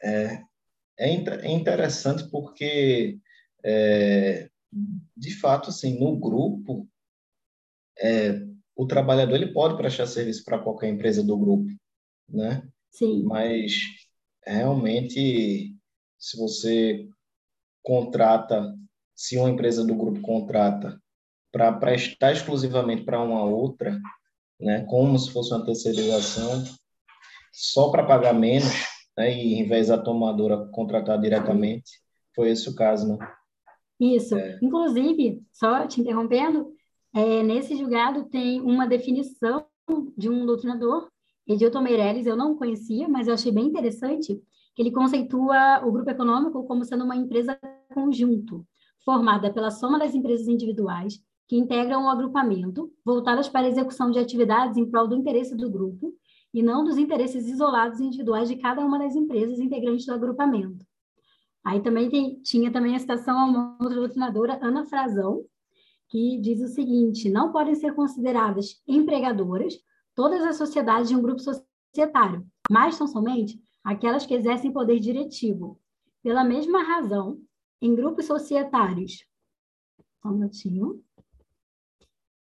É, 0.00 0.44
é, 0.96 1.12
é 1.12 1.50
interessante 1.50 2.30
porque, 2.30 3.18
é, 3.64 4.48
de 5.16 5.34
fato, 5.40 5.70
assim, 5.70 5.98
no 5.98 6.16
grupo, 6.16 6.88
é, 7.98 8.46
o 8.76 8.86
trabalhador 8.86 9.34
ele 9.34 9.52
pode 9.52 9.76
prestar 9.76 10.06
serviço 10.06 10.44
para 10.44 10.60
qualquer 10.60 10.88
empresa 10.88 11.24
do 11.24 11.36
grupo, 11.36 11.68
né? 12.28 12.62
Sim. 12.92 13.24
Mas, 13.24 13.72
realmente, 14.46 15.74
se 16.16 16.36
você 16.36 17.08
contrata 17.82 18.72
se 19.16 19.38
uma 19.38 19.48
empresa 19.48 19.82
do 19.82 19.94
grupo 19.94 20.20
contrata 20.20 21.00
para 21.50 21.72
prestar 21.72 22.32
exclusivamente 22.32 23.02
para 23.02 23.22
uma 23.22 23.42
outra, 23.44 23.98
né, 24.60 24.84
como 24.84 25.18
se 25.18 25.30
fosse 25.32 25.54
uma 25.54 25.64
terceirização, 25.64 26.62
só 27.52 27.90
para 27.90 28.04
pagar 28.04 28.34
menos, 28.34 28.70
né, 29.16 29.34
e 29.34 29.54
em 29.54 29.66
vez 29.66 29.88
da 29.88 29.96
tomadora 29.96 30.68
contratar 30.70 31.18
diretamente, 31.18 31.90
foi 32.34 32.50
esse 32.50 32.68
o 32.68 32.74
caso, 32.74 33.08
né? 33.08 33.18
Isso. 33.98 34.36
É. 34.36 34.58
Inclusive, 34.62 35.42
só 35.50 35.86
te 35.86 36.02
interrompendo, 36.02 36.70
é, 37.14 37.42
nesse 37.42 37.74
julgado 37.74 38.26
tem 38.26 38.60
uma 38.60 38.86
definição 38.86 39.64
de 40.18 40.28
um 40.28 40.44
doutrinador, 40.44 41.08
Edilton 41.46 41.80
Meirelles, 41.80 42.26
eu 42.26 42.36
não 42.36 42.56
conhecia, 42.56 43.08
mas 43.08 43.28
eu 43.28 43.34
achei 43.34 43.50
bem 43.50 43.64
interessante, 43.64 44.38
que 44.74 44.82
ele 44.82 44.90
conceitua 44.90 45.80
o 45.86 45.90
grupo 45.90 46.10
econômico 46.10 46.64
como 46.64 46.84
sendo 46.84 47.04
uma 47.04 47.16
empresa 47.16 47.58
conjunto, 47.94 48.66
formada 49.06 49.52
pela 49.52 49.70
soma 49.70 50.00
das 50.00 50.16
empresas 50.16 50.48
individuais 50.48 51.24
que 51.46 51.56
integram 51.56 52.06
o 52.06 52.08
agrupamento, 52.08 52.92
voltadas 53.04 53.48
para 53.48 53.64
a 53.64 53.70
execução 53.70 54.10
de 54.10 54.18
atividades 54.18 54.76
em 54.76 54.90
prol 54.90 55.06
do 55.06 55.14
interesse 55.14 55.54
do 55.54 55.70
grupo 55.70 56.12
e 56.52 56.60
não 56.60 56.82
dos 56.82 56.98
interesses 56.98 57.46
isolados 57.48 58.00
individuais 58.00 58.48
de 58.48 58.56
cada 58.56 58.84
uma 58.84 58.98
das 58.98 59.14
empresas 59.14 59.60
integrantes 59.60 60.04
do 60.06 60.12
agrupamento. 60.12 60.84
Aí 61.64 61.80
também 61.80 62.10
tem, 62.10 62.40
tinha 62.42 62.72
também 62.72 62.96
a 62.96 62.98
citação 62.98 63.38
a 63.38 63.44
uma 63.44 63.78
outra 63.80 63.94
doutrinadora, 63.94 64.58
Ana 64.60 64.84
Frazão, 64.84 65.44
que 66.08 66.38
diz 66.40 66.60
o 66.60 66.68
seguinte: 66.68 67.30
não 67.30 67.52
podem 67.52 67.76
ser 67.76 67.94
consideradas 67.94 68.82
empregadoras 68.88 69.74
todas 70.16 70.42
as 70.42 70.56
sociedades 70.56 71.08
de 71.08 71.14
um 71.14 71.22
grupo 71.22 71.40
societário, 71.40 72.44
mas 72.68 72.96
são 72.96 73.06
somente 73.06 73.60
aquelas 73.84 74.26
que 74.26 74.34
exercem 74.34 74.72
poder 74.72 74.98
diretivo. 74.98 75.78
Pela 76.22 76.42
mesma 76.42 76.82
razão, 76.82 77.38
em 77.80 77.94
grupos 77.94 78.26
societários. 78.26 79.24
Só 80.22 80.28
um 80.28 80.32
minutinho. 80.32 81.02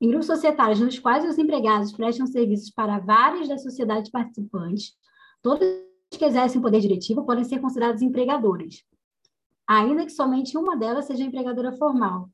Em 0.01 0.09
grupos 0.09 0.27
societários 0.27 0.81
nos 0.81 0.98
quais 0.98 1.24
os 1.24 1.39
empregados 1.39 1.93
prestam 1.93 2.27
serviços 2.27 2.70
para 2.70 2.98
várias 2.98 3.48
das 3.48 3.62
sociedades 3.62 4.11
participantes, 4.11 4.97
todas 5.43 5.69
que 6.11 6.24
exercem 6.24 6.61
poder 6.61 6.81
diretivo 6.81 7.24
podem 7.24 7.44
ser 7.44 7.61
consideradas 7.61 8.02
empregadoras, 8.02 8.82
ainda 9.66 10.05
que 10.05 10.11
somente 10.11 10.57
uma 10.57 10.77
delas 10.77 11.05
seja 11.05 11.23
empregadora 11.23 11.73
formal, 11.77 12.28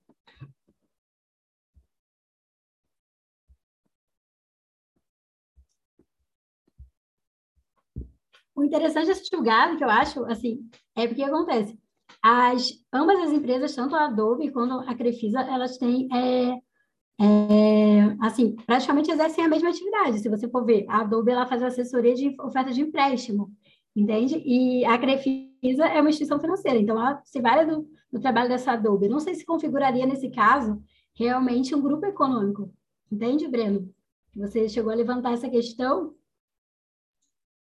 O 8.57 8.65
interessante 8.65 9.09
desse 9.09 9.29
julgado, 9.31 9.77
que 9.77 9.85
eu 9.85 9.91
acho, 9.91 10.25
assim, 10.25 10.67
é 10.95 11.07
porque 11.07 11.23
acontece. 11.23 11.79
As, 12.29 12.73
ambas 12.93 13.21
as 13.21 13.31
empresas, 13.31 13.73
tanto 13.73 13.95
a 13.95 14.07
Adobe 14.07 14.51
quanto 14.51 14.81
a 14.81 14.95
Crefisa, 14.97 15.43
elas 15.43 15.79
têm, 15.79 16.09
é, 16.13 16.59
é, 17.25 18.17
assim, 18.21 18.57
praticamente 18.67 19.13
exercem 19.13 19.45
a 19.45 19.49
mesma 19.49 19.69
atividade. 19.69 20.19
Se 20.19 20.29
você 20.29 20.49
for 20.49 20.65
ver, 20.65 20.85
a 20.89 21.03
Adobe, 21.03 21.31
ela 21.31 21.47
faz 21.47 21.63
assessoria 21.63 22.17
de 22.17 22.35
oferta 22.41 22.73
de 22.73 22.81
empréstimo, 22.81 23.53
entende? 23.95 24.43
E 24.45 24.85
a 24.85 24.99
Crefisa 24.99 25.87
é 25.87 26.01
uma 26.01 26.11
instituição 26.11 26.41
financeira, 26.41 26.77
então 26.77 26.99
ela 26.99 27.23
se 27.25 27.41
vale 27.41 27.65
do, 27.65 27.89
do 28.13 28.21
trabalho 28.21 28.49
dessa 28.49 28.73
Adobe. 28.73 29.09
Não 29.09 29.21
sei 29.21 29.37
se 29.37 29.47
configuraria, 29.47 30.05
nesse 30.05 30.29
caso, 30.29 30.83
realmente 31.15 31.77
um 31.77 31.81
grupo 31.81 32.07
econômico. 32.07 32.75
Entende, 33.09 33.47
Breno? 33.47 33.89
Você 34.35 34.69
chegou 34.69 34.91
a 34.91 34.97
levantar 34.97 35.33
essa 35.33 35.49
questão, 35.49 36.13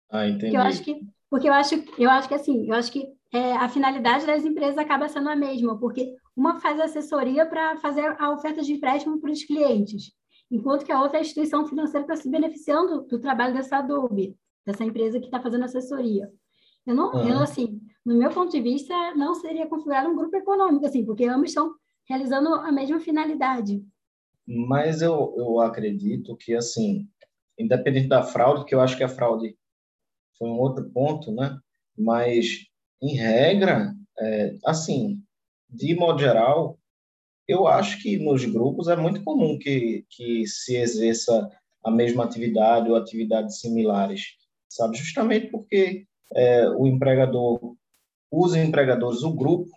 ah, 0.09 0.27
entendi. 0.27 0.47
Porque 0.47 0.57
eu 0.57 0.61
acho 0.63 0.83
que, 0.83 1.07
porque 1.37 1.51
eu 1.51 1.53
acho, 1.53 1.75
eu 1.99 2.09
acho 2.09 2.29
que 2.29 2.35
assim, 2.35 2.67
eu 2.67 2.73
acho 2.73 2.91
que 2.91 3.07
é, 3.31 3.53
a 3.53 3.69
finalidade 3.69 4.25
das 4.25 4.43
empresas 4.43 4.79
acaba 4.79 5.07
sendo 5.07 5.29
a 5.29 5.37
mesma, 5.37 5.79
porque 5.79 6.17
uma 6.35 6.59
faz 6.61 6.81
assessoria 6.81 7.45
para 7.45 7.77
fazer 7.77 8.17
a 8.19 8.31
oferta 8.33 8.63
de 8.63 8.73
empréstimo 8.73 9.21
para 9.21 9.31
os 9.31 9.45
clientes, 9.45 10.13
enquanto 10.51 10.87
que 10.87 10.91
a 10.91 11.03
outra 11.03 11.19
é 11.19 11.21
a 11.21 11.21
instituição 11.21 11.67
financeira 11.67 12.05
está 12.05 12.17
se 12.17 12.31
beneficiando 12.31 13.03
do 13.03 13.19
trabalho 13.19 13.53
dessa 13.53 13.77
Adobe, 13.77 14.35
dessa 14.65 14.83
empresa 14.83 15.21
que 15.21 15.27
está 15.27 15.39
fazendo 15.39 15.67
assessoria. 15.67 16.33
Eu 16.87 16.95
não, 16.95 17.13
uhum. 17.13 17.29
eu, 17.29 17.39
assim, 17.41 17.83
no 18.03 18.17
meu 18.17 18.31
ponto 18.31 18.51
de 18.51 18.63
vista, 18.63 18.95
não 19.15 19.35
seria 19.35 19.67
configurado 19.67 20.09
um 20.09 20.17
grupo 20.17 20.35
econômico, 20.39 20.87
assim, 20.87 21.05
porque 21.05 21.27
ambos 21.27 21.51
estão 21.51 21.75
realizando 22.09 22.55
a 22.55 22.73
mesma 22.73 22.99
finalidade. 22.99 23.85
Mas 24.47 25.03
eu, 25.03 25.35
eu 25.37 25.61
acredito 25.61 26.35
que, 26.35 26.55
assim, 26.55 27.07
independente 27.59 28.09
da 28.09 28.23
fraude, 28.23 28.65
que 28.65 28.75
eu 28.75 28.81
acho 28.81 28.97
que 28.97 29.05
a 29.05 29.09
fraude 29.09 29.55
foi 30.39 30.49
um 30.49 30.59
outro 30.59 30.89
ponto, 30.91 31.33
né? 31.33 31.59
Mas, 31.97 32.67
em 33.03 33.15
regra, 33.15 33.95
é, 34.19 34.55
assim, 34.65 35.23
de 35.69 35.95
modo 35.95 36.21
geral, 36.21 36.79
eu 37.49 37.67
acho 37.67 38.03
que 38.03 38.17
nos 38.17 38.45
grupos 38.45 38.89
é 38.89 38.97
muito 38.97 39.23
comum 39.23 39.59
que, 39.59 40.05
que 40.11 40.47
se 40.47 40.77
exerça 40.77 41.49
a 41.85 41.91
mesma 41.91 42.25
atividade 42.25 42.91
ou 42.91 42.97
atividades 42.97 43.61
similares, 43.61 44.23
sabe? 44.69 44.97
Justamente 44.97 45.49
porque 45.49 46.05
é, 46.35 46.69
o 46.71 46.87
empregador, 46.87 47.77
os 48.31 48.55
empregadores, 48.55 49.23
o 49.23 49.33
grupo, 49.33 49.71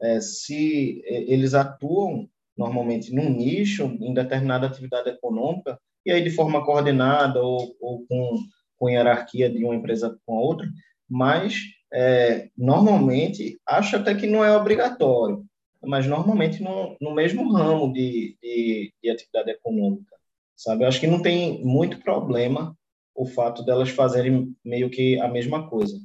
é, 0.00 0.20
se 0.20 1.02
é, 1.04 1.32
eles 1.32 1.54
atuam 1.54 2.28
normalmente 2.56 3.12
num 3.12 3.28
nicho, 3.28 3.84
em 4.00 4.14
determinada 4.14 4.66
atividade 4.66 5.10
econômica, 5.10 5.78
e 6.04 6.12
aí 6.12 6.22
de 6.22 6.30
forma 6.30 6.64
coordenada 6.64 7.42
ou, 7.42 7.76
ou 7.80 8.06
com 8.06 8.38
com 8.78 8.88
hierarquia 8.88 9.50
de 9.50 9.64
uma 9.64 9.74
empresa 9.74 10.18
com 10.24 10.36
a 10.36 10.40
outra, 10.40 10.68
mas 11.08 11.62
é, 11.92 12.48
normalmente 12.56 13.58
acho 13.66 13.96
até 13.96 14.14
que 14.14 14.26
não 14.26 14.44
é 14.44 14.56
obrigatório, 14.56 15.44
mas 15.82 16.06
normalmente 16.06 16.62
no, 16.62 16.96
no 17.00 17.14
mesmo 17.14 17.52
ramo 17.52 17.92
de, 17.92 18.36
de, 18.42 18.92
de, 19.02 19.10
atividade 19.10 19.50
econômica, 19.50 20.14
sabe? 20.54 20.84
Eu 20.84 20.88
acho 20.88 21.00
que 21.00 21.06
não 21.06 21.22
tem 21.22 21.64
muito 21.64 22.00
problema 22.00 22.76
o 23.14 23.24
fato 23.24 23.64
delas 23.64 23.88
fazerem 23.90 24.54
meio 24.64 24.90
que 24.90 25.18
a 25.20 25.28
mesma 25.28 25.68
coisa. 25.68 25.96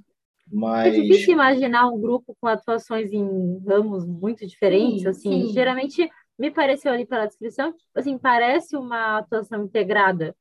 Mas... 0.52 0.94
É 0.94 1.00
difícil 1.00 1.34
imaginar 1.34 1.88
um 1.90 2.00
grupo 2.00 2.36
com 2.40 2.48
atuações 2.48 3.12
em 3.12 3.60
ramos 3.66 4.06
muito 4.06 4.46
diferentes, 4.46 5.02
sim, 5.02 5.08
assim, 5.08 5.48
sim. 5.48 5.54
geralmente 5.54 6.10
me 6.38 6.52
pareceu 6.52 6.92
ali 6.92 7.06
pela 7.06 7.26
descrição, 7.26 7.74
assim, 7.94 8.18
parece 8.18 8.76
uma 8.76 9.20
atuação 9.20 9.64
integrada, 9.64 10.36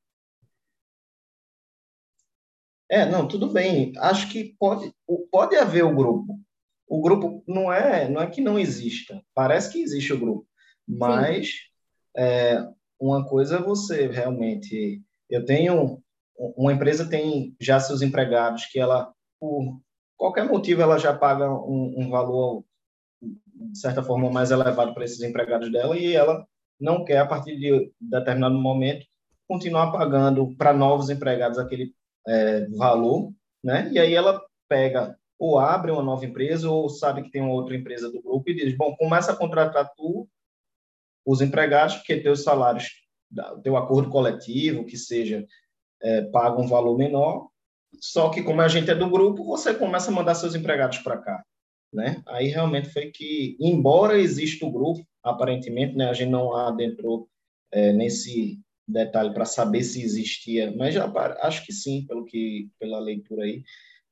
é, 2.90 3.06
não, 3.06 3.28
tudo 3.28 3.48
bem. 3.48 3.92
Acho 3.98 4.28
que 4.28 4.56
pode, 4.58 4.92
pode 5.30 5.56
haver 5.56 5.84
o 5.84 5.94
grupo. 5.94 6.38
O 6.88 7.00
grupo 7.00 7.44
não 7.46 7.72
é, 7.72 8.08
não 8.08 8.20
é 8.20 8.26
que 8.26 8.40
não 8.40 8.58
exista. 8.58 9.22
Parece 9.32 9.72
que 9.72 9.80
existe 9.80 10.12
o 10.12 10.18
grupo, 10.18 10.44
mas 10.88 11.52
é, 12.16 12.66
uma 12.98 13.24
coisa 13.24 13.58
é 13.58 13.62
você 13.62 14.08
realmente. 14.08 15.00
Eu 15.28 15.44
tenho 15.44 16.02
uma 16.56 16.72
empresa 16.72 17.08
tem 17.08 17.54
já 17.60 17.78
seus 17.78 18.02
empregados 18.02 18.66
que 18.66 18.80
ela 18.80 19.12
por 19.38 19.80
qualquer 20.16 20.46
motivo 20.46 20.82
ela 20.82 20.98
já 20.98 21.16
paga 21.16 21.50
um, 21.50 21.94
um 21.96 22.10
valor 22.10 22.64
de 23.22 23.78
certa 23.78 24.02
forma 24.02 24.30
mais 24.30 24.50
elevado 24.50 24.94
para 24.94 25.04
esses 25.04 25.20
empregados 25.22 25.70
dela 25.70 25.96
e 25.96 26.14
ela 26.14 26.46
não 26.80 27.04
quer 27.04 27.18
a 27.18 27.26
partir 27.26 27.56
de 27.58 27.92
determinado 28.00 28.54
momento 28.54 29.06
continuar 29.46 29.92
pagando 29.92 30.56
para 30.56 30.72
novos 30.72 31.10
empregados 31.10 31.58
aquele 31.58 31.94
é, 32.26 32.66
valor, 32.68 33.32
né? 33.62 33.90
E 33.92 33.98
aí 33.98 34.14
ela 34.14 34.42
pega 34.68 35.16
ou 35.38 35.58
abre 35.58 35.90
uma 35.90 36.02
nova 36.02 36.24
empresa 36.24 36.68
ou 36.68 36.88
sabe 36.90 37.22
que 37.22 37.30
tem 37.30 37.40
uma 37.40 37.54
outra 37.54 37.74
empresa 37.74 38.10
do 38.10 38.22
grupo 38.22 38.50
e 38.50 38.54
diz, 38.54 38.76
bom, 38.76 38.94
começa 38.96 39.32
a 39.32 39.36
contratar 39.36 39.90
tu, 39.96 40.28
os 41.24 41.40
empregados, 41.40 41.96
porque 41.96 42.20
teus 42.20 42.42
salários, 42.42 42.90
teu 43.62 43.76
acordo 43.76 44.10
coletivo, 44.10 44.84
que 44.84 44.98
seja, 44.98 45.46
é, 46.02 46.22
paga 46.22 46.60
um 46.60 46.66
valor 46.66 46.96
menor, 46.96 47.48
só 47.98 48.28
que 48.28 48.42
como 48.42 48.60
a 48.60 48.68
gente 48.68 48.90
é 48.90 48.94
do 48.94 49.10
grupo, 49.10 49.44
você 49.44 49.74
começa 49.74 50.10
a 50.10 50.14
mandar 50.14 50.34
seus 50.34 50.54
empregados 50.54 50.98
para 50.98 51.18
cá, 51.18 51.42
né? 51.92 52.22
Aí 52.26 52.48
realmente 52.48 52.90
foi 52.90 53.10
que, 53.10 53.56
embora 53.58 54.18
exista 54.18 54.66
o 54.66 54.70
grupo, 54.70 55.02
aparentemente, 55.22 55.96
né, 55.96 56.08
a 56.08 56.12
gente 56.12 56.30
não 56.30 56.54
adentrou 56.54 57.28
é, 57.72 57.92
nesse 57.92 58.60
detalhe 58.92 59.32
para 59.32 59.44
saber 59.44 59.82
se 59.82 60.02
existia, 60.02 60.74
mas 60.76 60.94
já 60.94 61.10
acho 61.42 61.64
que 61.64 61.72
sim, 61.72 62.04
pelo 62.06 62.24
que 62.24 62.68
pela 62.78 62.98
leitura 62.98 63.44
aí. 63.44 63.62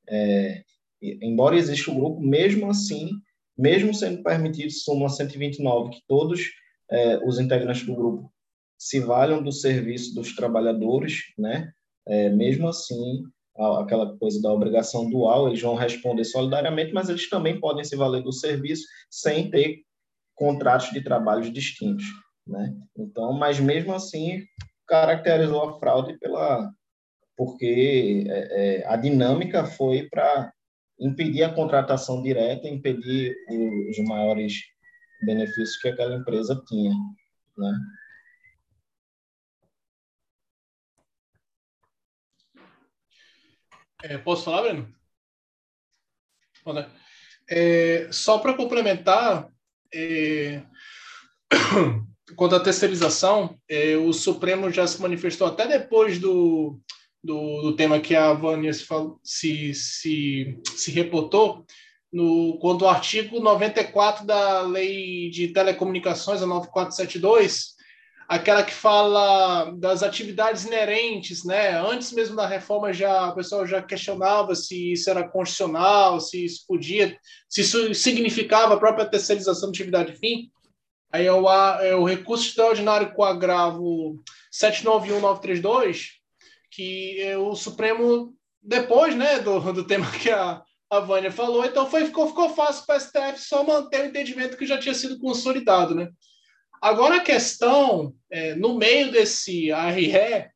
É, 0.09 0.65
embora 1.03 1.57
exista 1.57 1.91
o 1.91 1.95
grupo, 1.95 2.21
mesmo 2.21 2.71
assim, 2.71 3.11
mesmo 3.57 3.93
sendo 3.95 4.23
permitido 4.23 4.71
súmula 4.71 5.09
129 5.09 5.91
que 5.91 6.03
todos 6.07 6.43
é, 6.91 7.19
os 7.25 7.39
integrantes 7.39 7.85
do 7.85 7.95
grupo 7.95 8.33
se 8.79 9.01
valham 9.01 9.43
do 9.43 9.51
serviço 9.51 10.15
dos 10.15 10.35
trabalhadores, 10.37 11.33
né? 11.37 11.73
É, 12.07 12.31
mesmo 12.31 12.69
assim, 12.69 13.25
aquela 13.81 14.17
coisa 14.17 14.41
da 14.41 14.53
obrigação 14.53 15.11
dual, 15.11 15.49
eles 15.49 15.61
vão 15.61 15.75
responder 15.75 16.25
solidariamente, 16.25 16.93
mas 16.93 17.09
eles 17.09 17.29
também 17.29 17.59
podem 17.59 17.85
se 17.85 17.97
valer 17.97 18.23
do 18.23 18.33
serviço 18.33 18.87
sem 19.11 19.51
ter 19.51 19.83
contratos 20.35 20.91
de 20.91 21.03
trabalhos 21.03 21.53
distintos, 21.53 22.05
né? 22.49 22.75
Então, 22.97 23.33
mas 23.33 23.61
mesmo 23.61 23.95
assim 23.95 24.45
caracterizou 24.87 25.69
a 25.69 25.79
fraude 25.79 26.19
pela 26.19 26.73
porque 27.37 28.25
é, 28.29 28.81
é 28.81 28.87
a 28.89 28.97
dinâmica 28.97 29.65
foi 29.65 30.09
para 30.09 30.53
impedir 30.99 31.45
a 31.45 31.55
contratação 31.55 32.21
direta, 32.21 32.67
impedir 32.67 33.37
os 33.91 33.99
maiores 34.09 34.55
benefícios 35.23 35.77
que 35.77 35.89
aquela 35.89 36.17
empresa 36.17 36.61
tinha, 36.67 36.93
né? 37.57 37.81
É, 44.03 44.17
posso 44.19 44.45
falar, 44.45 44.63
Breno? 44.63 44.95
É, 47.49 48.11
só 48.13 48.39
para 48.39 48.55
complementar, 48.55 49.49
é, 49.93 50.63
quanto 52.37 52.55
à 52.55 52.61
terceirização, 52.61 53.57
é, 53.69 53.97
o 53.97 54.13
Supremo 54.13 54.71
já 54.71 54.87
se 54.87 55.01
manifestou 55.01 55.47
até 55.47 55.67
depois 55.67 56.19
do, 56.19 56.79
do, 57.23 57.63
do 57.63 57.77
tema 57.77 58.01
que 58.01 58.15
a 58.15 58.33
Vânia 58.33 58.73
se, 58.73 58.85
se, 59.23 59.75
se, 59.75 60.59
se 60.77 60.91
reportou, 60.91 61.65
no, 62.13 62.59
quando 62.59 62.83
o 62.83 62.89
artigo 62.89 63.39
94 63.39 64.27
da 64.27 64.63
Lei 64.63 65.31
de 65.31 65.49
Telecomunicações, 65.49 66.43
a 66.43 66.47
9472, 66.47 67.77
aquela 68.29 68.63
que 68.63 68.73
fala 68.73 69.71
das 69.79 70.03
atividades 70.03 70.67
inerentes, 70.67 71.45
né? 71.45 71.81
Antes 71.81 72.13
mesmo 72.13 72.37
da 72.37 72.47
reforma 72.47 72.93
já 72.93 73.29
o 73.29 73.35
pessoal 73.35 73.67
já 73.67 73.83
questionava 73.83 74.55
se 74.55 74.93
isso 74.93 75.09
era 75.09 75.27
constitucional, 75.27 76.21
se 76.21 76.45
isso 76.45 76.65
podia, 76.69 77.17
se 77.49 77.63
isso 77.63 77.95
significava 77.95 78.75
a 78.75 78.79
própria 78.79 79.07
terceirização 79.07 79.71
de 79.71 79.79
atividade 79.79 80.17
fim. 80.19 80.51
Aí 81.11 81.27
é 81.27 81.33
o, 81.33 81.49
é 81.81 81.95
o 81.95 82.05
recurso 82.05 82.49
extraordinário 82.49 83.13
com 83.15 83.25
agravo 83.25 84.23
791932, 84.51 86.19
que 86.71 87.21
é 87.21 87.37
o 87.39 87.55
Supremo 87.55 88.35
depois, 88.61 89.15
né, 89.15 89.39
do, 89.39 89.73
do 89.73 89.87
tema 89.87 90.11
que 90.11 90.31
a 90.31 90.63
a 90.91 91.01
Vânia 91.01 91.31
falou, 91.31 91.65
então 91.65 91.89
foi, 91.89 92.07
ficou, 92.07 92.29
ficou 92.29 92.49
fácil 92.51 92.87
para 92.87 92.97
a 92.97 93.01
STF 93.01 93.39
só 93.39 93.63
manter 93.63 94.03
o 94.03 94.07
entendimento 94.07 94.57
que 94.57 94.67
já 94.67 94.79
tinha 94.79 94.95
sido 94.95 95.19
consolidado, 95.19 95.95
né? 95.95 96.09
Agora 96.81 97.17
a 97.17 97.23
questão, 97.23 98.15
é, 98.31 98.55
no 98.55 98.79
meio 98.79 99.11
desse 99.11 99.71
ARE 99.71 100.51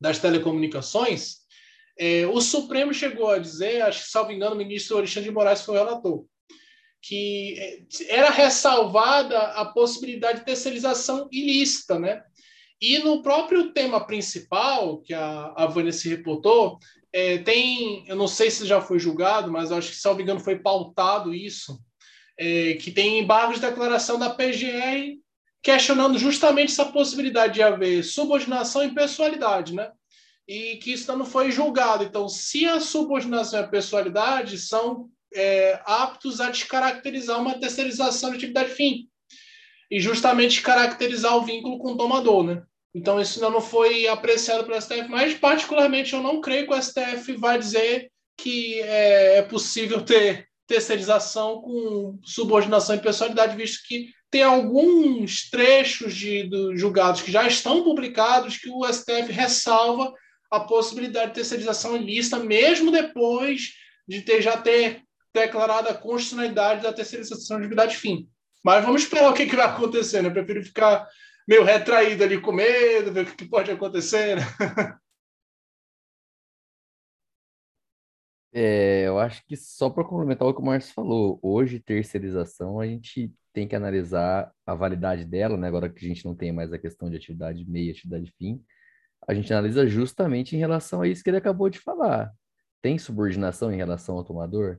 das 0.00 0.18
telecomunicações, 0.18 1.38
é, 1.98 2.26
o 2.26 2.40
Supremo 2.40 2.94
chegou 2.94 3.28
a 3.28 3.38
dizer, 3.38 3.82
acho 3.82 4.04
que, 4.04 4.10
salvo 4.10 4.32
engano, 4.32 4.54
o 4.54 4.58
ministro 4.58 4.96
Alexandre 4.96 5.28
de 5.28 5.34
Moraes 5.34 5.62
foi 5.62 5.74
o 5.74 5.78
relator, 5.78 6.24
que 7.06 7.54
é, 7.58 7.80
era 8.08 8.30
ressalvada 8.30 9.38
a 9.38 9.66
possibilidade 9.66 10.38
de 10.38 10.46
terceirização 10.46 11.28
ilícita, 11.30 11.98
né? 11.98 12.22
E 12.80 12.98
no 12.98 13.22
próprio 13.22 13.72
tema 13.72 14.06
principal, 14.06 15.02
que 15.02 15.12
a, 15.12 15.52
a 15.54 15.66
Vânia 15.66 15.92
se 15.92 16.08
reportou, 16.08 16.78
é, 17.12 17.38
tem, 17.38 18.04
eu 18.08 18.16
não 18.16 18.26
sei 18.26 18.50
se 18.50 18.66
já 18.66 18.80
foi 18.80 18.98
julgado, 18.98 19.52
mas 19.52 19.70
acho 19.70 19.90
que, 19.90 19.96
salvo 19.96 20.22
engano, 20.22 20.40
foi 20.40 20.58
pautado 20.58 21.34
isso, 21.34 21.78
é, 22.38 22.74
que 22.74 22.90
tem 22.90 23.20
embargos 23.20 23.60
de 23.60 23.66
declaração 23.66 24.18
da 24.18 24.30
PGR 24.30 25.18
questionando 25.62 26.18
justamente 26.18 26.72
essa 26.72 26.86
possibilidade 26.86 27.54
de 27.54 27.62
haver 27.62 28.02
subordinação 28.02 28.82
e 28.82 28.94
pessoalidade, 28.94 29.74
né? 29.74 29.90
E 30.48 30.76
que 30.76 30.92
isso 30.92 31.14
não 31.16 31.24
foi 31.24 31.50
julgado. 31.50 32.04
Então, 32.04 32.28
se 32.28 32.66
a 32.66 32.80
subordinação 32.80 33.60
e 33.60 33.62
a 33.62 33.68
pessoalidade 33.68 34.58
são 34.58 35.08
é, 35.34 35.80
aptos 35.84 36.40
a 36.40 36.50
descaracterizar 36.50 37.40
uma 37.40 37.58
terceirização 37.58 38.30
de 38.30 38.36
atividade 38.36 38.70
fim 38.70 39.08
e 39.90 40.00
justamente 40.00 40.62
caracterizar 40.62 41.36
o 41.36 41.44
vínculo 41.44 41.78
com 41.78 41.92
o 41.92 41.96
tomador, 41.96 42.42
né? 42.42 42.62
Então, 42.94 43.20
isso 43.20 43.38
ainda 43.38 43.50
não 43.50 43.60
foi 43.60 44.06
apreciado 44.06 44.64
pelo 44.64 44.80
STF, 44.80 45.08
mas, 45.08 45.34
particularmente, 45.34 46.12
eu 46.12 46.22
não 46.22 46.40
creio 46.40 46.66
que 46.66 46.72
o 46.72 46.80
STF 46.80 47.32
vai 47.36 47.58
dizer 47.58 48.10
que 48.36 48.80
é, 48.80 49.38
é 49.38 49.42
possível 49.42 50.02
ter 50.02 50.46
terceirização 50.66 51.60
com 51.60 52.18
subordinação 52.24 52.94
e 52.94 53.00
pessoalidade, 53.00 53.56
visto 53.56 53.86
que 53.86 54.10
tem 54.30 54.42
alguns 54.42 55.48
trechos 55.50 56.14
de, 56.14 56.48
de 56.48 56.76
julgados 56.76 57.20
que 57.20 57.30
já 57.30 57.46
estão 57.46 57.84
publicados 57.84 58.58
que 58.58 58.70
o 58.70 58.84
STF 58.84 59.30
ressalva 59.30 60.12
a 60.50 60.60
possibilidade 60.60 61.28
de 61.28 61.34
terceirização 61.34 61.96
ilícita, 61.96 62.38
mesmo 62.38 62.90
depois 62.90 63.74
de 64.06 64.22
ter 64.22 64.40
já 64.40 64.56
ter 64.56 65.02
declarado 65.34 65.88
a 65.88 65.94
constitucionalidade 65.94 66.82
da 66.82 66.92
terceirização 66.92 67.58
de 67.58 67.64
atividade 67.64 67.96
fim. 67.96 68.28
Mas 68.64 68.84
vamos 68.84 69.02
esperar 69.02 69.30
o 69.30 69.34
que, 69.34 69.46
que 69.46 69.56
vai 69.56 69.66
acontecer, 69.66 70.22
né? 70.22 70.28
Eu 70.28 70.32
prefiro 70.32 70.62
ficar 70.62 71.06
meio 71.46 71.64
retraído 71.64 72.22
ali 72.22 72.40
com 72.40 72.52
medo, 72.52 73.12
ver 73.12 73.26
o 73.26 73.36
que 73.36 73.44
pode 73.44 73.70
acontecer. 73.70 74.36
Né? 74.36 74.42
É, 78.56 79.08
eu 79.08 79.18
acho 79.18 79.44
que 79.46 79.56
só 79.56 79.90
para 79.90 80.04
complementar 80.04 80.46
o 80.46 80.54
que 80.54 80.60
o 80.60 80.64
Márcio 80.64 80.94
falou, 80.94 81.40
hoje 81.42 81.80
terceirização 81.80 82.78
a 82.78 82.86
gente 82.86 83.34
tem 83.52 83.66
que 83.66 83.74
analisar 83.74 84.52
a 84.64 84.76
validade 84.76 85.24
dela, 85.24 85.56
né? 85.56 85.66
Agora 85.66 85.90
que 85.90 86.04
a 86.04 86.08
gente 86.08 86.24
não 86.24 86.36
tem 86.36 86.52
mais 86.52 86.72
a 86.72 86.78
questão 86.78 87.10
de 87.10 87.16
atividade 87.16 87.68
meia, 87.68 87.90
atividade 87.90 88.32
fim, 88.38 88.64
a 89.26 89.34
gente 89.34 89.52
analisa 89.52 89.88
justamente 89.88 90.54
em 90.54 90.58
relação 90.60 91.02
a 91.02 91.08
isso 91.08 91.24
que 91.24 91.30
ele 91.30 91.36
acabou 91.36 91.68
de 91.68 91.80
falar. 91.80 92.32
Tem 92.80 92.96
subordinação 92.96 93.72
em 93.72 93.76
relação 93.76 94.16
ao 94.16 94.24
tomador? 94.24 94.78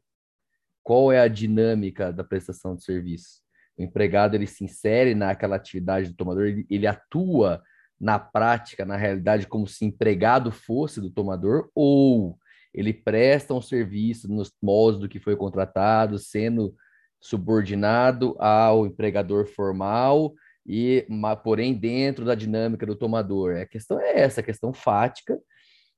Qual 0.86 1.12
é 1.12 1.20
a 1.20 1.28
dinâmica 1.28 2.14
da 2.14 2.24
prestação 2.24 2.76
de 2.76 2.84
serviço? 2.84 3.41
O 3.76 3.82
empregado 3.82 4.36
ele 4.36 4.45
se 4.45 4.64
insere 4.64 5.16
naquela 5.16 5.56
atividade 5.56 6.10
do 6.10 6.16
tomador, 6.16 6.45
ele, 6.45 6.68
ele 6.70 6.86
atua 6.86 7.64
na 7.99 8.20
prática, 8.20 8.86
na 8.86 8.95
realidade, 8.95 9.48
como 9.48 9.66
se 9.66 9.84
empregado 9.84 10.52
fosse 10.52 11.02
do 11.02 11.10
tomador, 11.10 11.72
ou 11.74 12.38
ele 12.72 12.94
presta 12.94 13.52
um 13.56 13.62
serviço 13.62 14.32
nos 14.32 14.53
moldes 14.62 15.02
do 15.02 15.10
que 15.10 15.20
foi 15.20 15.36
contratado, 15.36 16.20
sendo 16.20 16.76
subordinado 17.20 18.36
ao 18.38 18.86
empregador 18.86 19.48
formal 19.48 20.36
e 20.68 21.07
porém 21.44 21.74
dentro 21.74 22.26
da 22.26 22.36
dinâmica 22.36 22.86
do 22.86 22.95
tomador. 22.95 23.56
A 23.56 23.66
questão 23.66 23.99
é 23.99 24.20
essa, 24.20 24.41
a 24.41 24.44
questão 24.44 24.72
fática 24.72 25.40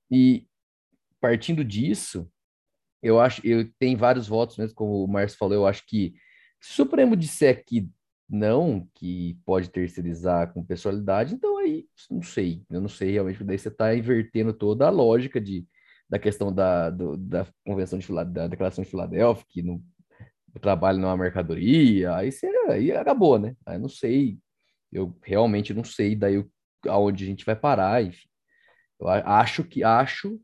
e 0.10 0.48
partindo 1.20 1.62
disso, 1.66 2.32
eu 3.08 3.20
acho, 3.20 3.46
eu 3.48 3.70
tenho 3.80 3.98
vários 3.98 4.28
votos 4.28 4.58
mesmo, 4.58 4.76
como 4.76 5.04
o 5.04 5.08
Márcio 5.08 5.38
falou, 5.38 5.56
eu 5.56 5.68
acho 5.68 5.86
que 5.88 6.14
se 6.60 6.72
o 6.72 6.76
Supremo 6.76 7.16
disser 7.16 7.64
que 7.66 7.90
não, 8.30 8.86
que 8.96 9.40
pode 9.46 9.70
terceirizar 9.70 10.54
com 10.54 10.66
personalidade, 10.66 11.34
então 11.34 11.58
aí 11.58 11.86
não 12.12 12.22
sei, 12.22 12.64
eu 12.70 12.82
não 12.82 12.90
sei 12.90 13.12
realmente, 13.12 13.44
daí 13.44 13.58
você 13.58 13.70
está 13.70 13.96
invertendo 13.96 14.52
toda 14.52 14.86
a 14.86 14.90
lógica 14.90 15.40
de, 15.40 15.66
da 16.10 16.20
questão 16.20 16.54
da, 16.54 16.90
do, 16.90 17.16
da 17.16 17.48
Convenção 17.66 17.98
de 17.98 18.08
da 18.26 18.48
Declaração 18.48 18.84
de 18.84 18.90
Filadélfia, 18.90 19.46
que 19.48 19.62
no, 19.62 19.82
o 20.54 20.60
trabalho 20.60 21.00
não 21.00 21.08
é 21.08 21.12
uma 21.12 21.24
mercadoria, 21.24 22.14
aí, 22.16 22.32
você, 22.32 22.48
aí 22.68 22.92
acabou, 22.92 23.40
né? 23.40 23.56
Aí 23.66 23.78
não 23.78 23.88
sei, 23.88 24.38
eu 24.92 25.18
realmente 25.24 25.74
não 25.74 25.86
sei 25.86 26.14
daí 26.14 26.46
aonde 26.88 27.24
a 27.24 27.28
gente 27.28 27.46
vai 27.46 27.56
parar, 27.56 28.04
enfim. 28.04 28.28
Eu 29.00 29.08
acho 29.08 29.64
que 29.64 29.84
acho 29.84 30.42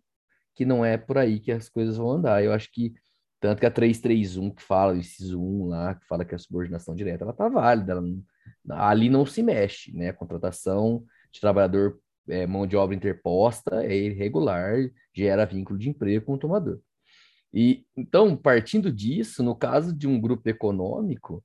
que 0.56 0.66
não 0.66 0.84
é 0.86 0.98
por 0.98 1.18
aí 1.18 1.40
que 1.40 1.52
as 1.52 1.70
coisas 1.70 1.98
vão 1.98 2.12
andar. 2.12 2.44
Eu 2.44 2.54
acho 2.54 2.72
que 2.72 2.94
tanto 3.44 3.60
que 3.60 3.66
a 3.66 3.72
331 3.72 4.52
que 4.52 4.64
fala, 4.64 4.94
o 4.94 4.98
inciso 4.98 5.38
1 5.38 5.68
lá, 5.68 5.96
que 5.96 6.08
fala 6.08 6.24
que 6.24 6.34
a 6.34 6.38
subordinação 6.38 6.96
direta, 6.96 7.26
ela 7.26 7.34
tá 7.34 7.50
válida, 7.50 8.00
não, 8.00 8.24
ali 8.70 9.10
não 9.10 9.26
se 9.26 9.44
mexe, 9.44 9.94
né? 9.94 10.10
A 10.10 10.14
contratação 10.14 11.04
de 11.30 11.42
trabalhador, 11.42 12.00
é, 12.30 12.48
mão 12.48 12.66
de 12.66 12.78
obra 12.78 12.96
interposta 12.96 13.84
é 13.84 13.98
irregular, 13.98 14.90
gera 15.14 15.46
vínculo 15.46 15.78
de 15.78 15.90
emprego 15.90 16.26
com 16.26 16.36
o 16.36 16.38
tomador. 16.38 16.80
E 17.54 17.86
então, 17.98 18.36
partindo 18.36 18.90
disso, 18.90 19.44
no 19.44 19.56
caso 19.56 19.94
de 19.94 20.08
um 20.08 20.22
grupo 20.22 20.48
econômico, 20.48 21.44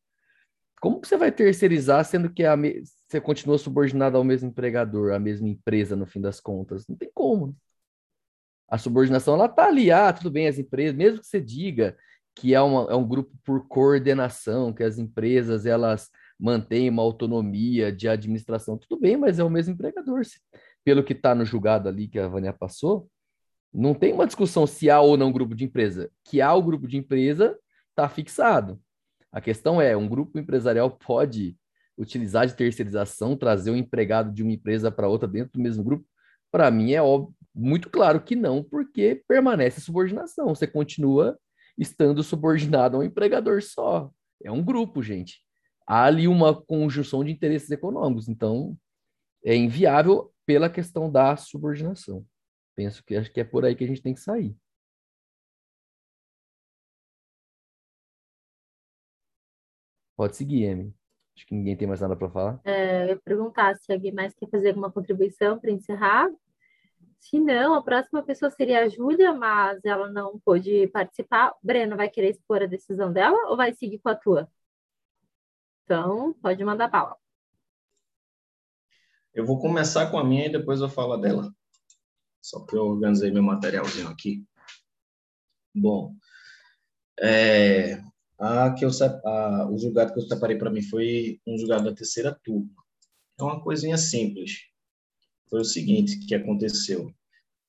como 0.80 1.00
você 1.02 1.16
vai 1.16 1.32
terceirizar 1.32 2.04
sendo 2.04 2.30
que 2.32 2.44
a 2.44 2.56
me... 2.56 2.82
você 3.08 3.20
continua 3.20 3.58
subordinado 3.58 4.16
ao 4.16 4.22
mesmo 4.22 4.48
empregador, 4.48 5.12
à 5.12 5.18
mesma 5.18 5.48
empresa 5.48 5.96
no 5.96 6.06
fim 6.06 6.20
das 6.20 6.40
contas? 6.40 6.86
Não 6.86 6.96
tem 6.96 7.10
como. 7.12 7.56
A 8.68 8.76
subordinação 8.76 9.34
ela 9.34 9.46
está 9.46 9.66
ali, 9.66 9.90
ah, 9.90 10.12
tudo 10.12 10.30
bem, 10.30 10.46
as 10.46 10.58
empresas, 10.58 10.94
mesmo 10.94 11.20
que 11.20 11.26
você 11.26 11.40
diga 11.40 11.96
que 12.34 12.54
é, 12.54 12.60
uma, 12.60 12.90
é 12.90 12.94
um 12.94 13.06
grupo 13.06 13.32
por 13.44 13.66
coordenação, 13.66 14.72
que 14.72 14.84
as 14.84 14.98
empresas 14.98 15.66
elas 15.66 16.08
mantêm 16.38 16.88
uma 16.88 17.02
autonomia 17.02 17.90
de 17.90 18.08
administração, 18.08 18.78
tudo 18.78 19.00
bem, 19.00 19.16
mas 19.16 19.38
é 19.38 19.44
o 19.44 19.50
mesmo 19.50 19.74
empregador. 19.74 20.22
Pelo 20.84 21.02
que 21.02 21.12
está 21.12 21.34
no 21.34 21.44
julgado 21.44 21.88
ali 21.88 22.06
que 22.06 22.18
a 22.18 22.28
Vânia 22.28 22.52
passou, 22.52 23.10
não 23.72 23.92
tem 23.92 24.12
uma 24.12 24.26
discussão 24.26 24.66
se 24.66 24.88
há 24.88 25.00
ou 25.00 25.16
não 25.16 25.32
grupo 25.32 25.54
de 25.54 25.64
empresa. 25.64 26.10
Que 26.24 26.40
há 26.40 26.54
o 26.54 26.62
grupo 26.62 26.86
de 26.86 26.96
empresa, 26.96 27.58
está 27.90 28.08
fixado. 28.08 28.80
A 29.32 29.40
questão 29.40 29.80
é, 29.80 29.96
um 29.96 30.08
grupo 30.08 30.38
empresarial 30.38 30.90
pode 30.90 31.56
utilizar 31.98 32.46
de 32.46 32.54
terceirização, 32.54 33.36
trazer 33.36 33.72
um 33.72 33.76
empregado 33.76 34.32
de 34.32 34.42
uma 34.42 34.52
empresa 34.52 34.90
para 34.90 35.08
outra 35.08 35.28
dentro 35.28 35.52
do 35.54 35.60
mesmo 35.60 35.82
grupo? 35.82 36.06
Para 36.50 36.70
mim 36.70 36.92
é 36.92 37.02
óbvio, 37.02 37.34
muito 37.58 37.90
claro 37.90 38.22
que 38.22 38.36
não, 38.36 38.62
porque 38.62 39.22
permanece 39.26 39.80
subordinação. 39.80 40.54
Você 40.54 40.66
continua 40.66 41.36
estando 41.76 42.22
subordinado 42.22 42.96
a 42.96 43.00
um 43.00 43.02
empregador 43.02 43.60
só. 43.62 44.10
É 44.44 44.50
um 44.50 44.64
grupo, 44.64 45.02
gente. 45.02 45.42
Há 45.84 46.04
ali 46.04 46.28
uma 46.28 46.54
conjunção 46.54 47.24
de 47.24 47.32
interesses 47.32 47.70
econômicos, 47.70 48.28
então 48.28 48.78
é 49.44 49.56
inviável 49.56 50.32
pela 50.46 50.70
questão 50.70 51.10
da 51.10 51.36
subordinação. 51.36 52.24
Penso 52.76 53.02
que 53.04 53.16
acho 53.16 53.32
que 53.32 53.40
é 53.40 53.44
por 53.44 53.64
aí 53.64 53.74
que 53.74 53.82
a 53.82 53.88
gente 53.88 54.02
tem 54.02 54.14
que 54.14 54.20
sair. 54.20 54.56
Pode 60.16 60.36
seguir, 60.36 60.68
Amy. 60.68 60.94
Acho 61.36 61.46
que 61.46 61.54
ninguém 61.54 61.76
tem 61.76 61.88
mais 61.88 62.00
nada 62.00 62.16
para 62.16 62.30
falar. 62.30 62.60
É, 62.64 63.04
eu 63.04 63.08
ia 63.08 63.20
perguntar 63.20 63.74
se 63.76 63.92
alguém 63.92 64.12
mais 64.12 64.34
quer 64.34 64.48
fazer 64.48 64.68
alguma 64.68 64.92
contribuição 64.92 65.58
para 65.58 65.70
encerrar. 65.70 66.28
Se 67.20 67.38
não, 67.38 67.74
a 67.74 67.82
próxima 67.82 68.22
pessoa 68.22 68.50
seria 68.50 68.84
a 68.84 68.88
Júlia, 68.88 69.32
mas 69.34 69.84
ela 69.84 70.10
não 70.10 70.38
pôde 70.38 70.86
participar. 70.88 71.54
Breno, 71.62 71.96
vai 71.96 72.08
querer 72.08 72.30
expor 72.30 72.62
a 72.62 72.66
decisão 72.66 73.12
dela 73.12 73.50
ou 73.50 73.56
vai 73.56 73.74
seguir 73.74 73.98
com 73.98 74.08
a 74.08 74.14
tua? 74.14 74.50
Então, 75.84 76.32
pode 76.34 76.64
mandar 76.64 76.88
bala. 76.88 77.16
Eu 79.34 79.44
vou 79.44 79.58
começar 79.58 80.10
com 80.10 80.18
a 80.18 80.24
minha 80.24 80.46
e 80.46 80.52
depois 80.52 80.80
eu 80.80 80.88
falo 80.88 81.16
dela. 81.16 81.52
Só 82.40 82.64
que 82.64 82.76
eu 82.76 82.86
organizei 82.86 83.30
meu 83.30 83.42
materialzinho 83.42 84.08
aqui. 84.08 84.44
Bom, 85.74 86.14
é, 87.20 88.00
a 88.38 88.72
que 88.72 88.84
eu, 88.84 88.90
a, 89.24 89.68
o 89.70 89.78
julgado 89.78 90.12
que 90.12 90.20
eu 90.20 90.26
separei 90.26 90.56
para 90.56 90.70
mim 90.70 90.82
foi 90.82 91.40
um 91.46 91.58
julgado 91.58 91.84
da 91.84 91.94
terceira 91.94 92.38
turma. 92.42 92.70
É 93.38 93.42
uma 93.42 93.62
coisinha 93.62 93.96
simples. 93.96 94.68
Foi 95.48 95.60
o 95.60 95.64
seguinte 95.64 96.18
que 96.26 96.34
aconteceu. 96.34 97.12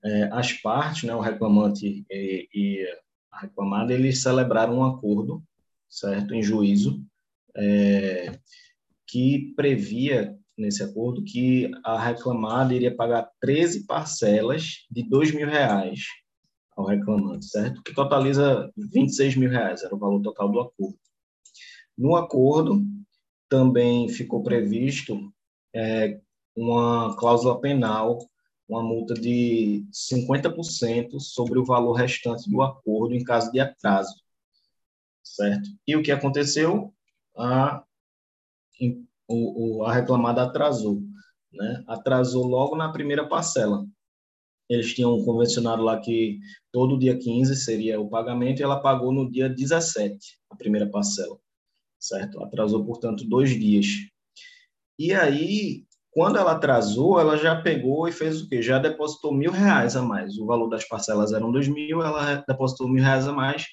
É, 0.04 0.30
as 0.32 0.54
partes, 0.54 1.04
né, 1.04 1.14
o 1.14 1.20
reclamante 1.20 2.06
e, 2.10 2.48
e, 2.54 2.88
a 3.32 3.42
reclamada, 3.42 3.94
eles 3.94 4.22
celebraram 4.22 4.78
um 4.78 4.84
acordo, 4.84 5.44
certo, 5.90 6.34
em 6.34 6.42
juízo, 6.42 7.04
é, 7.56 8.40
que 9.08 9.54
previa 9.56 10.38
nesse 10.58 10.84
acordo 10.84 11.24
que 11.24 11.72
a 11.84 12.00
reclamada 12.00 12.74
iria 12.74 12.96
pagar 12.96 13.30
13 13.40 13.86
parcelas 13.86 14.86
de 14.92 15.04
dois 15.04 15.32
mil 15.32 15.48
reais 15.48 16.02
ao 16.76 16.86
reclamante, 16.86 17.46
certo? 17.46 17.82
Que 17.82 17.94
totaliza 17.94 18.72
26 18.76 19.36
mil 19.36 19.50
reais, 19.50 19.84
era 19.84 19.96
o 19.96 20.00
valor 20.00 20.22
total 20.22 20.52
do 20.52 20.60
acordo. 20.60 20.98
No 21.98 22.16
acordo, 22.16 22.86
também 23.50 24.08
ficou 24.10 24.44
previsto 24.44 25.34
é, 25.74 26.20
uma 26.56 27.16
cláusula 27.18 27.60
penal, 27.60 28.20
uma 28.68 28.84
multa 28.84 29.14
de 29.14 29.86
50% 29.92 31.20
sobre 31.20 31.58
o 31.58 31.66
valor 31.66 31.94
restante 31.94 32.50
do 32.50 32.62
acordo 32.62 33.16
em 33.16 33.24
caso 33.24 33.52
de 33.52 33.60
atraso, 33.60 34.16
certo? 35.24 35.70
E 35.88 35.96
o 35.96 36.04
que 36.04 36.12
aconteceu? 36.12 36.94
A, 37.38 37.84
a 39.86 39.94
reclamada 39.94 40.44
atrasou, 40.44 41.02
né? 41.52 41.84
Atrasou 41.88 42.46
logo 42.46 42.76
na 42.76 42.92
primeira 42.92 43.28
parcela, 43.28 43.86
eles 44.70 44.94
tinham 44.94 45.24
convencionado 45.26 45.82
lá 45.82 46.00
que 46.00 46.40
todo 46.72 47.00
dia 47.00 47.18
15 47.18 47.56
seria 47.56 48.00
o 48.00 48.08
pagamento 48.08 48.60
e 48.60 48.64
ela 48.64 48.80
pagou 48.80 49.12
no 49.12 49.30
dia 49.30 49.50
17, 49.50 50.40
a 50.48 50.56
primeira 50.56 50.88
parcela, 50.88 51.40
certo? 51.98 52.44
Atrasou, 52.44 52.86
portanto, 52.86 53.28
dois 53.28 53.50
dias. 53.60 53.88
E 54.98 55.12
aí, 55.12 55.86
quando 56.12 56.38
ela 56.38 56.54
atrasou, 56.54 57.20
ela 57.20 57.38
já 57.38 57.62
pegou 57.62 58.08
e 58.08 58.12
fez 58.12 58.42
o 58.42 58.50
quê? 58.50 58.62
Já 58.62 58.80
depositou 58.80 59.34
mil 59.34 59.52
reais 59.52 59.96
a 59.96 60.02
mais. 60.02 60.38
O 60.38 60.46
valor 60.46 60.68
das 60.68 60.88
parcelas 60.88 61.34
eram 61.34 61.52
dois 61.52 61.68
mil, 61.68 62.02
ela 62.02 62.44
depositou 62.48 62.88
mil 62.88 63.04
reais 63.04 63.28
a 63.28 63.32
mais, 63.32 63.66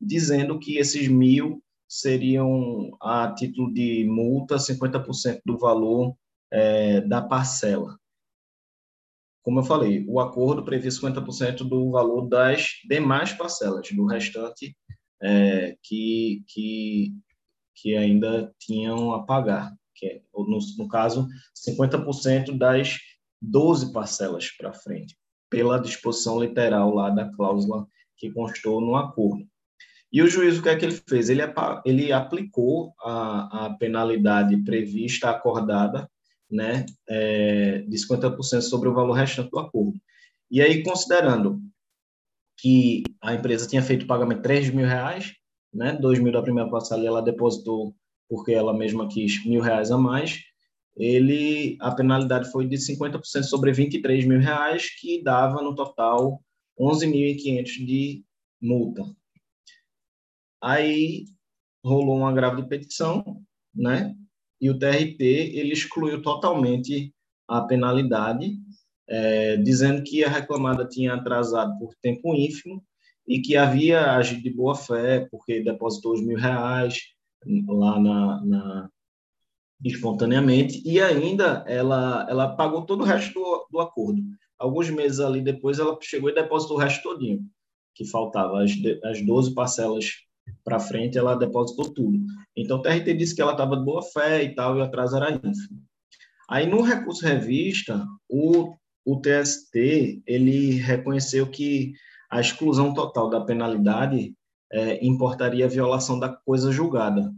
dizendo 0.00 0.58
que 0.58 0.78
esses 0.78 1.08
mil 1.08 1.62
seriam 1.88 2.90
a 3.00 3.32
título 3.32 3.72
de 3.72 4.04
multa, 4.04 4.56
50% 4.56 5.40
do 5.44 5.58
valor 5.58 6.16
é, 6.50 7.00
da 7.02 7.22
parcela, 7.22 7.96
como 9.44 9.60
eu 9.60 9.62
falei, 9.62 10.04
o 10.08 10.18
acordo 10.18 10.64
previa 10.64 10.90
50% 10.90 11.68
do 11.68 11.90
valor 11.90 12.26
das 12.26 12.80
demais 12.88 13.30
parcelas, 13.34 13.86
do 13.92 14.06
restante 14.06 14.74
é, 15.22 15.76
que, 15.82 16.42
que, 16.48 17.12
que 17.76 17.94
ainda 17.94 18.50
tinham 18.58 19.12
a 19.12 19.22
pagar, 19.22 19.70
que 19.94 20.06
é, 20.06 20.22
no, 20.34 20.58
no 20.78 20.88
caso, 20.88 21.28
50% 21.54 22.56
das 22.56 22.98
12 23.40 23.92
parcelas 23.92 24.50
para 24.50 24.72
frente, 24.72 25.16
pela 25.50 25.78
disposição 25.78 26.40
literal 26.40 26.94
lá 26.94 27.10
da 27.10 27.30
cláusula 27.32 27.86
que 28.16 28.30
constou 28.30 28.80
no 28.80 28.96
acordo. 28.96 29.46
E 30.12 30.22
o 30.22 30.28
juiz, 30.28 30.58
o 30.58 30.62
que 30.62 30.68
é 30.68 30.76
que 30.76 30.84
ele 30.84 30.94
fez? 31.08 31.28
Ele, 31.28 31.42
ele 31.84 32.12
aplicou 32.12 32.94
a, 33.02 33.66
a 33.66 33.74
penalidade 33.74 34.56
prevista, 34.62 35.28
acordada, 35.28 36.08
né, 36.50 36.86
é, 37.08 37.78
de 37.80 37.96
50% 37.96 38.60
sobre 38.62 38.88
o 38.88 38.94
valor 38.94 39.14
restante 39.14 39.50
do 39.50 39.58
acordo. 39.58 39.98
E 40.50 40.62
aí, 40.62 40.84
considerando 40.84 41.60
que 42.56 43.02
a 43.20 43.34
empresa 43.34 43.66
tinha 43.66 43.82
feito 43.82 44.04
o 44.04 44.06
pagamento 44.06 44.38
de 44.38 44.44
3 44.44 44.70
mil 44.70 44.86
reais, 44.86 45.34
né, 45.72 45.92
2 45.92 46.20
mil 46.20 46.32
da 46.32 46.42
primeira 46.42 46.70
parcela 46.70 47.04
ela 47.04 47.20
depositou 47.20 47.94
porque 48.28 48.52
ela 48.52 48.72
mesma 48.72 49.08
quis 49.08 49.44
mil 49.44 49.60
reais 49.60 49.90
a 49.90 49.98
mais, 49.98 50.42
ele 50.96 51.76
a 51.80 51.94
penalidade 51.94 52.50
foi 52.50 52.66
de 52.66 52.76
50% 52.76 53.42
sobre 53.42 53.72
23 53.72 54.24
mil 54.24 54.40
reais, 54.40 54.90
que 55.00 55.22
dava 55.22 55.62
no 55.62 55.74
total 55.74 56.40
11.500 56.78 57.64
de 57.84 58.24
multa. 58.60 59.02
Aí 60.62 61.24
rolou 61.84 62.18
um 62.18 62.26
agravo 62.26 62.62
de 62.62 62.68
petição, 62.68 63.42
né? 63.74 64.14
e 64.64 64.70
o 64.70 64.78
TRT 64.78 65.20
ele 65.20 65.74
excluiu 65.74 66.22
totalmente 66.22 67.12
a 67.46 67.60
penalidade, 67.60 68.56
é, 69.06 69.58
dizendo 69.58 70.02
que 70.02 70.24
a 70.24 70.28
reclamada 70.30 70.86
tinha 70.86 71.12
atrasado 71.12 71.78
por 71.78 71.94
tempo 72.00 72.34
ínfimo 72.34 72.82
e 73.28 73.42
que 73.42 73.58
havia 73.58 74.12
agido 74.12 74.42
de 74.42 74.48
boa 74.48 74.74
fé, 74.74 75.28
porque 75.30 75.62
depositou 75.62 76.14
os 76.14 76.24
mil 76.24 76.38
reais 76.38 76.98
lá 77.68 78.00
na, 78.00 78.44
na 78.44 78.90
espontaneamente, 79.84 80.82
e 80.84 81.00
ainda 81.00 81.64
ela, 81.66 82.26
ela 82.28 82.56
pagou 82.56 82.86
todo 82.86 83.02
o 83.02 83.04
resto 83.04 83.34
do, 83.34 83.68
do 83.70 83.80
acordo. 83.80 84.22
Alguns 84.58 84.88
meses 84.90 85.20
ali 85.20 85.42
depois, 85.42 85.78
ela 85.78 85.98
chegou 86.00 86.30
e 86.30 86.34
depositou 86.34 86.76
o 86.76 86.80
resto 86.80 87.02
todinho, 87.02 87.40
que 87.94 88.04
faltava, 88.06 88.62
as, 88.62 88.72
as 89.04 89.20
12 89.20 89.54
parcelas 89.54 90.06
para 90.64 90.80
frente, 90.80 91.18
ela 91.18 91.34
depositou 91.34 91.92
tudo. 91.92 92.18
Então, 92.56 92.78
o 92.78 92.82
TRT 92.82 93.14
disse 93.14 93.34
que 93.34 93.42
ela 93.42 93.52
estava 93.52 93.76
de 93.76 93.84
boa 93.84 94.02
fé 94.02 94.42
e 94.42 94.54
tal, 94.54 94.76
e 94.76 94.80
o 94.80 94.82
atraso 94.82 95.16
era 95.16 95.32
ínfimo. 95.32 95.82
Aí, 96.48 96.66
no 96.66 96.82
recurso 96.82 97.24
revista, 97.24 98.06
o, 98.28 98.74
o 99.04 99.20
TST 99.20 100.22
ele 100.26 100.72
reconheceu 100.76 101.46
que 101.46 101.92
a 102.30 102.40
exclusão 102.40 102.92
total 102.92 103.30
da 103.30 103.40
penalidade 103.40 104.34
é, 104.72 105.04
importaria 105.04 105.64
a 105.64 105.68
violação 105.68 106.18
da 106.18 106.28
coisa 106.28 106.72
julgada, 106.72 107.32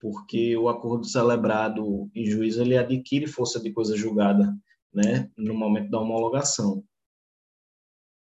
porque 0.00 0.56
o 0.56 0.68
acordo 0.68 1.06
celebrado 1.06 2.10
em 2.14 2.26
juízo 2.26 2.60
ele 2.60 2.76
adquire 2.76 3.26
força 3.26 3.60
de 3.60 3.72
coisa 3.72 3.96
julgada, 3.96 4.54
né, 4.92 5.30
no 5.36 5.54
momento 5.54 5.90
da 5.90 6.00
homologação. 6.00 6.84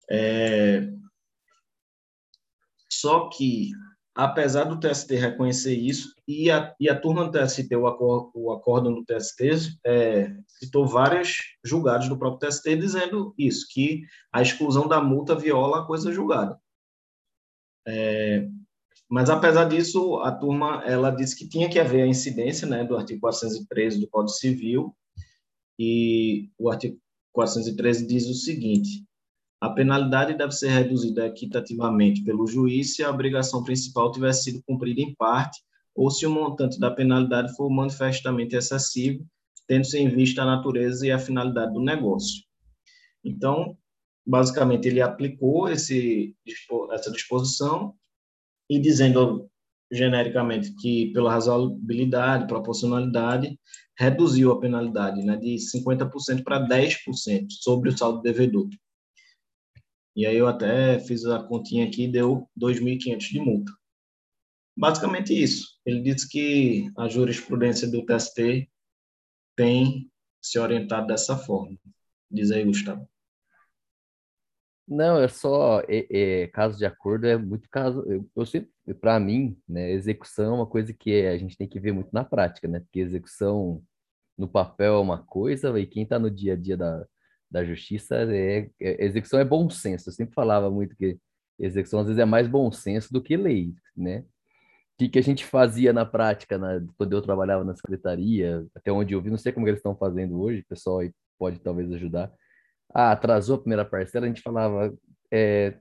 É, 0.10 0.90
só 2.90 3.30
que 3.30 3.72
apesar 4.16 4.66
do 4.66 4.80
TST 4.80 5.16
reconhecer 5.16 5.74
isso, 5.74 6.14
e 6.28 6.52
a, 6.52 6.74
e 6.80 6.88
a 6.90 7.00
turma 7.00 7.26
do 7.28 7.32
TST, 7.32 7.76
o, 7.76 7.88
acor, 7.88 8.32
o 8.34 8.52
acórdão 8.52 8.94
do 8.94 9.04
TST, 9.04 9.78
é, 9.86 10.36
citou 10.48 10.88
vários 10.88 11.36
julgados 11.64 12.08
do 12.08 12.18
próprio 12.18 12.48
TST 12.48 12.76
dizendo 12.76 13.34
isso, 13.38 13.66
que 13.72 14.04
a 14.32 14.42
exclusão 14.42 14.88
da 14.88 15.02
multa 15.02 15.36
viola 15.36 15.80
a 15.80 15.86
coisa 15.86 16.12
julgada. 16.12 16.58
É, 17.88 18.48
mas, 19.10 19.30
apesar 19.30 19.66
disso, 19.66 20.18
a 20.22 20.32
turma 20.32 20.84
ela 20.86 21.12
disse 21.12 21.38
que 21.38 21.48
tinha 21.48 21.70
que 21.70 21.80
haver 21.80 22.04
a 22.04 22.08
incidência 22.08 22.68
né, 22.68 22.84
do 22.84 22.98
artigo 22.98 23.22
413 23.22 24.00
do 24.00 24.08
Código 24.08 24.36
Civil, 24.36 24.96
e 25.78 26.50
o 26.58 26.70
artigo 26.70 26.98
413 27.32 28.08
diz 28.08 28.28
o 28.28 28.34
seguinte, 28.34 29.06
a 29.60 29.70
penalidade 29.70 30.38
deve 30.38 30.52
ser 30.52 30.70
reduzida 30.70 31.26
equitativamente 31.26 32.24
pelo 32.24 32.46
juiz 32.46 32.96
se 32.96 33.04
a 33.04 33.10
obrigação 33.10 33.64
principal 33.64 34.12
tiver 34.12 34.34
sido 34.34 34.62
cumprida 34.68 35.02
em 35.02 35.16
parte 35.16 35.62
ou 35.96 36.10
se 36.10 36.26
o 36.26 36.30
montante 36.30 36.80
da 36.80 36.92
penalidade 36.92 37.56
for 37.56 37.70
manifestamente 37.70 38.56
excessivo, 38.56 39.26
tendo-se 39.68 39.98
em 39.98 40.10
vista 40.10 40.42
a 40.42 40.46
natureza 40.46 41.08
e 41.08 41.12
a 41.12 41.20
finalidade 41.20 41.74
do 41.74 41.80
negócio. 41.80 42.44
Então, 43.24 43.78
basicamente, 44.26 44.88
ele 44.88 45.02
aplicou 45.02 45.70
esse, 45.70 46.36
essa 46.92 47.12
disposição 47.12 47.96
e 48.70 48.80
dizendo 48.80 49.50
genericamente 49.92 50.74
que, 50.76 51.12
pela 51.14 51.32
razoabilidade, 51.32 52.48
proporcionalidade, 52.48 53.60
reduziu 53.98 54.52
a 54.52 54.60
penalidade 54.60 55.24
né, 55.24 55.38
de 55.38 55.56
50% 55.56 56.44
para 56.44 56.68
10% 56.68 57.46
sobre 57.50 57.90
o 57.90 57.98
saldo 57.98 58.22
devedor. 58.22 58.68
E 60.16 60.26
aí 60.26 60.38
eu 60.38 60.48
até 60.48 61.00
fiz 61.00 61.26
a 61.26 61.44
continha 61.44 61.86
aqui, 61.86 62.08
deu 62.08 62.48
2.500 62.60 63.18
de 63.20 63.40
multa. 63.40 63.72
Basicamente 64.76 65.34
isso. 65.34 65.80
Ele 65.86 66.02
disse 66.02 66.28
que 66.28 66.92
a 66.98 67.08
jurisprudência 67.08 67.88
do 67.90 68.06
TST 68.06 68.70
tem 69.56 70.10
se 70.42 70.58
orientado 70.60 71.08
dessa 71.08 71.38
forma. 71.38 71.78
Diz 72.32 72.52
aí, 72.52 72.64
Gustavo. 72.64 73.08
Não, 74.94 75.20
é 75.20 75.28
só 75.28 75.82
é, 75.88 76.44
é, 76.44 76.48
caso 76.48 76.78
de 76.78 76.86
acordo 76.86 77.26
é 77.26 77.36
muito 77.36 77.68
caso. 77.70 78.04
Eu, 78.08 78.30
eu 78.36 78.46
sempre, 78.46 78.70
para 79.02 79.20
mim, 79.20 79.58
né, 79.68 79.92
execução 79.92 80.46
é 80.54 80.56
uma 80.58 80.68
coisa 80.68 80.94
que 80.94 81.26
a 81.26 81.38
gente 81.38 81.58
tem 81.58 81.68
que 81.68 81.80
ver 81.80 81.92
muito 81.92 82.10
na 82.14 82.24
prática, 82.24 82.68
né? 82.68 82.80
Porque 82.80 83.00
execução 83.00 83.84
no 84.38 84.48
papel 84.48 84.96
é 84.96 85.00
uma 85.00 85.18
coisa 85.24 85.78
e 85.80 85.88
quem 85.88 86.04
está 86.04 86.20
no 86.20 86.30
dia 86.30 86.54
a 86.54 86.56
dia 86.56 86.78
da, 86.78 87.06
da 87.50 87.66
justiça 87.66 88.16
é, 88.32 88.70
é, 88.80 89.06
execução 89.06 89.40
é 89.40 89.46
bom 89.46 89.68
senso. 89.70 90.10
Eu 90.10 90.14
sempre 90.14 90.36
falava 90.36 90.70
muito 90.70 90.96
que 90.96 91.18
execução 91.60 92.02
às 92.02 92.08
vezes 92.08 92.20
é 92.20 92.26
mais 92.26 92.48
bom 92.48 92.72
senso 92.72 93.12
do 93.12 93.22
que 93.22 93.36
lei, 93.36 93.74
né? 93.98 94.20
O 94.20 94.98
que, 95.00 95.10
que 95.10 95.20
a 95.20 95.24
gente 95.24 95.44
fazia 95.46 95.92
na 95.92 96.06
prática, 96.06 96.58
na, 96.58 96.80
quando 96.98 97.14
eu 97.14 97.22
trabalhava 97.22 97.64
na 97.64 97.76
secretaria, 97.76 98.64
até 98.76 98.92
onde 98.92 99.14
eu 99.16 99.22
vi, 99.22 99.32
não 99.32 99.38
sei 99.40 99.52
como 99.52 99.68
eles 99.68 99.80
estão 99.80 99.96
fazendo 99.96 100.40
hoje, 100.40 100.62
o 100.62 100.68
pessoal 100.68 101.00
aí 101.00 101.12
pode 101.40 101.60
talvez 101.60 101.92
ajudar. 101.92 102.32
Ah, 102.94 103.12
atrasou 103.12 103.56
a 103.56 103.60
primeira 103.60 103.86
parcela, 103.86 104.26
a 104.26 104.30
gente 104.30 104.42
falava, 104.42 104.94
é, 105.32 105.76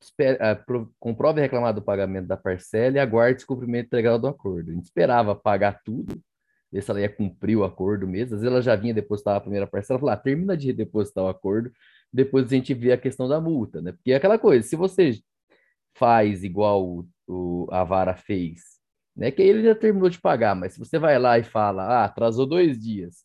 espera, 0.00 0.64
comprove 0.98 1.40
reclamar 1.40 1.74
do 1.74 1.82
pagamento 1.82 2.26
da 2.26 2.36
parcela 2.36 2.96
e 2.96 3.00
aguarde 3.00 3.36
descumprimento 3.36 3.86
integral 3.86 4.18
do 4.18 4.26
acordo. 4.26 4.70
A 4.70 4.74
gente 4.74 4.84
esperava 4.84 5.34
pagar 5.34 5.80
tudo, 5.84 6.20
ver 6.72 6.82
se 6.82 6.90
ela 6.90 7.00
ia 7.00 7.08
cumprir 7.08 7.56
o 7.56 7.64
acordo 7.64 8.06
mesmo. 8.06 8.34
Às 8.34 8.42
vezes 8.42 8.46
ela 8.46 8.62
já 8.62 8.76
vinha 8.76 8.94
depositar 8.94 9.36
a 9.36 9.40
primeira 9.40 9.66
parcela, 9.66 9.98
falava, 10.00 10.20
ah, 10.20 10.22
termina 10.22 10.56
de 10.56 10.72
depositar 10.72 11.24
o 11.24 11.28
acordo, 11.28 11.70
depois 12.12 12.46
a 12.46 12.48
gente 12.48 12.74
vê 12.74 12.92
a 12.92 12.98
questão 12.98 13.28
da 13.28 13.40
multa, 13.40 13.80
né? 13.80 13.92
Porque 13.92 14.12
é 14.12 14.16
aquela 14.16 14.38
coisa, 14.38 14.66
se 14.66 14.76
você 14.76 15.20
faz 15.94 16.44
igual 16.44 16.84
o, 16.86 17.08
o, 17.26 17.68
a 17.70 17.84
vara 17.84 18.16
fez, 18.16 18.62
né? 19.16 19.30
Que 19.30 19.42
ele 19.42 19.62
já 19.62 19.74
terminou 19.74 20.08
de 20.08 20.20
pagar, 20.20 20.54
mas 20.56 20.74
se 20.74 20.78
você 20.78 20.98
vai 20.98 21.18
lá 21.18 21.38
e 21.38 21.44
fala, 21.44 21.84
ah, 21.84 22.04
atrasou 22.04 22.46
dois 22.46 22.78
dias, 22.78 23.24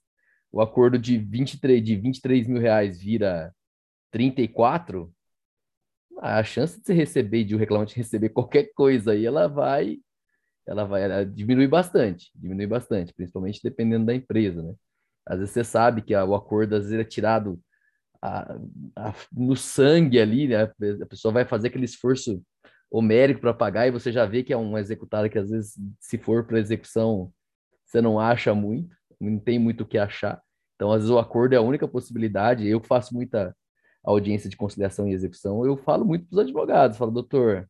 o 0.56 0.61
acordo 0.61 0.98
de 0.98 1.18
23, 1.18 1.84
de 1.84 1.98
23 1.98 2.48
mil 2.48 2.61
reais 2.61 2.98
vira 2.98 3.53
34, 4.10 5.14
a 6.22 6.41
chance 6.45 6.80
de 6.80 6.86
você 6.86 6.94
receber, 6.94 7.44
de 7.44 7.53
o 7.53 7.57
reclamante 7.57 7.98
receber 7.98 8.30
qualquer 8.30 8.72
coisa 8.73 9.11
aí, 9.11 9.26
ela 9.26 9.49
vai, 9.49 9.99
ela 10.65 10.86
vai 10.86 11.03
ela 11.03 11.26
diminui 11.26 11.68
bastante, 11.68 12.32
diminui 12.34 12.68
bastante, 12.68 13.14
principalmente 13.14 13.60
dependendo 13.61 14.06
da 14.06 14.15
empresa, 14.15 14.64
né? 14.64 14.73
Às 15.26 15.40
vezes 15.40 15.53
você 15.53 15.64
sabe 15.65 16.02
que 16.02 16.15
o 16.15 16.34
acordo 16.34 16.73
às 16.77 16.84
vezes 16.84 16.99
é 16.99 17.03
tirado 17.03 17.60
a, 18.22 18.53
a, 18.95 19.14
no 19.34 19.57
sangue 19.57 20.22
ali, 20.22 20.48
né? 20.48 20.61
A 21.02 21.06
pessoa 21.06 21.34
vai 21.34 21.44
fazer 21.44 21.68
aquele 21.68 21.84
esforço 21.84 22.41
homérico 22.90 23.41
para 23.41 23.53
pagar 23.53 23.88
e 23.88 23.91
você 23.91 24.10
já 24.10 24.26
vê 24.26 24.41
que 24.41 24.53
é 24.53 24.57
um 24.57 24.77
executado 24.77 25.30
que 25.30 25.38
às 25.38 25.49
vezes, 25.49 25.77
se 25.99 26.18
for 26.18 26.48
para 26.48 26.60
execução, 26.60 27.30
você 27.86 27.99
não 27.99 28.18
acha 28.18 28.56
muito, 28.56 28.95
não 29.19 29.39
tem 29.39 29.59
muito 29.59 29.81
o 29.81 29.85
que 29.85 29.97
achar. 29.97 30.41
Então, 30.75 30.91
às 30.91 30.97
vezes, 30.99 31.09
o 31.09 31.19
acordo 31.19 31.53
é 31.53 31.57
a 31.57 31.61
única 31.61 31.87
possibilidade. 31.87 32.67
Eu 32.67 32.81
faço 32.81 33.13
muita 33.13 33.55
audiência 34.03 34.49
de 34.49 34.57
conciliação 34.57 35.07
e 35.07 35.13
execução, 35.13 35.65
eu 35.65 35.75
falo 35.77 36.05
muito 36.05 36.27
para 36.27 36.35
os 36.35 36.39
advogados, 36.39 36.97
falo, 36.97 37.11
doutor, 37.11 37.67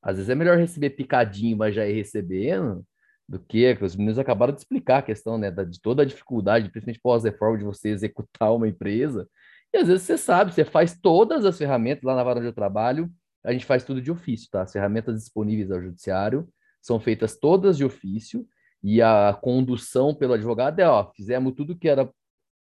às 0.00 0.16
vezes 0.16 0.30
é 0.30 0.34
melhor 0.34 0.56
receber 0.56 0.90
picadinho, 0.90 1.56
mas 1.56 1.74
já 1.74 1.86
ir 1.86 1.94
recebendo, 1.94 2.84
do 3.28 3.40
que, 3.40 3.74
que 3.74 3.84
os 3.84 3.96
meninos 3.96 4.18
acabaram 4.18 4.52
de 4.52 4.60
explicar 4.60 4.98
a 4.98 5.02
questão, 5.02 5.36
né, 5.36 5.50
de 5.50 5.80
toda 5.80 6.02
a 6.02 6.06
dificuldade, 6.06 6.70
principalmente 6.70 7.00
pós-reforma, 7.00 7.58
de 7.58 7.64
você 7.64 7.88
executar 7.88 8.54
uma 8.54 8.68
empresa, 8.68 9.28
e 9.74 9.78
às 9.78 9.88
vezes 9.88 10.04
você 10.04 10.16
sabe, 10.16 10.54
você 10.54 10.64
faz 10.64 10.96
todas 10.96 11.44
as 11.44 11.58
ferramentas 11.58 12.04
lá 12.04 12.14
na 12.14 12.22
vara 12.22 12.40
eu 12.40 12.52
trabalho, 12.52 13.10
a 13.44 13.52
gente 13.52 13.66
faz 13.66 13.84
tudo 13.84 14.00
de 14.00 14.10
ofício, 14.10 14.48
tá? 14.50 14.62
As 14.62 14.72
ferramentas 14.72 15.16
disponíveis 15.16 15.70
ao 15.70 15.82
judiciário 15.82 16.48
são 16.80 17.00
feitas 17.00 17.36
todas 17.36 17.76
de 17.76 17.84
ofício, 17.84 18.46
e 18.82 19.02
a 19.02 19.36
condução 19.40 20.14
pelo 20.14 20.34
advogado 20.34 20.78
é, 20.80 20.88
ó, 20.88 21.10
fizemos 21.14 21.54
tudo 21.54 21.76
que 21.76 21.88
era 21.88 22.10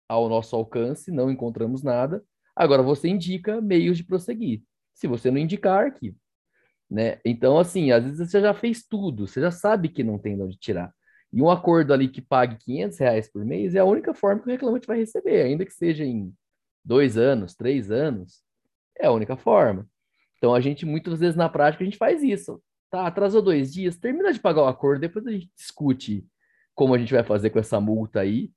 ao 0.09 0.29
nosso 0.29 0.55
alcance, 0.55 1.11
não 1.11 1.31
encontramos 1.31 1.83
nada, 1.83 2.23
Agora 2.55 2.83
você 2.83 3.09
indica 3.09 3.61
meios 3.61 3.97
de 3.97 4.05
prosseguir. 4.05 4.63
Se 4.95 5.07
você 5.07 5.31
não 5.31 5.39
indicar, 5.39 5.87
arquivo. 5.87 6.17
Né? 6.91 7.19
Então, 7.25 7.59
assim, 7.59 7.91
às 7.91 8.05
vezes 8.05 8.31
você 8.31 8.41
já 8.41 8.53
fez 8.53 8.85
tudo, 8.85 9.27
você 9.27 9.41
já 9.41 9.51
sabe 9.51 9.89
que 9.89 10.05
não 10.05 10.19
tem 10.19 10.37
de 10.37 10.43
onde 10.43 10.59
tirar. 10.59 10.93
E 11.33 11.41
um 11.41 11.51
acordo 11.51 11.95
ali 11.95 12.09
que 12.09 12.21
pague 12.21 12.59
500 12.59 12.99
reais 12.99 13.31
por 13.31 13.45
mês 13.45 13.75
é 13.75 13.79
a 13.79 13.85
única 13.85 14.13
forma 14.13 14.43
que 14.43 14.49
o 14.49 14.51
reclamante 14.51 14.87
vai 14.87 14.99
receber, 14.99 15.43
ainda 15.43 15.65
que 15.65 15.73
seja 15.73 16.05
em 16.05 16.33
dois 16.85 17.17
anos, 17.17 17.55
três 17.55 17.91
anos, 17.91 18.43
é 19.01 19.07
a 19.07 19.13
única 19.13 19.35
forma. 19.35 19.89
Então, 20.37 20.55
a 20.55 20.61
gente, 20.61 20.85
muitas 20.85 21.21
vezes 21.21 21.37
na 21.37 21.49
prática, 21.49 21.83
a 21.83 21.87
gente 21.87 21.97
faz 21.97 22.23
isso. 22.23 22.63
Tá, 22.93 23.07
atrasou 23.07 23.41
dois 23.41 23.73
dias, 23.73 23.97
termina 23.97 24.33
de 24.33 24.39
pagar 24.39 24.63
o 24.63 24.69
acordo, 24.69 25.01
depois 25.01 25.27
a 25.27 25.33
gente 25.33 25.51
discute 25.57 26.29
como 26.75 26.95
a 26.95 26.99
gente 26.99 27.15
vai 27.15 27.25
fazer 27.25 27.49
com 27.49 27.59
essa 27.59 27.81
multa 27.81 28.21
aí, 28.21 28.53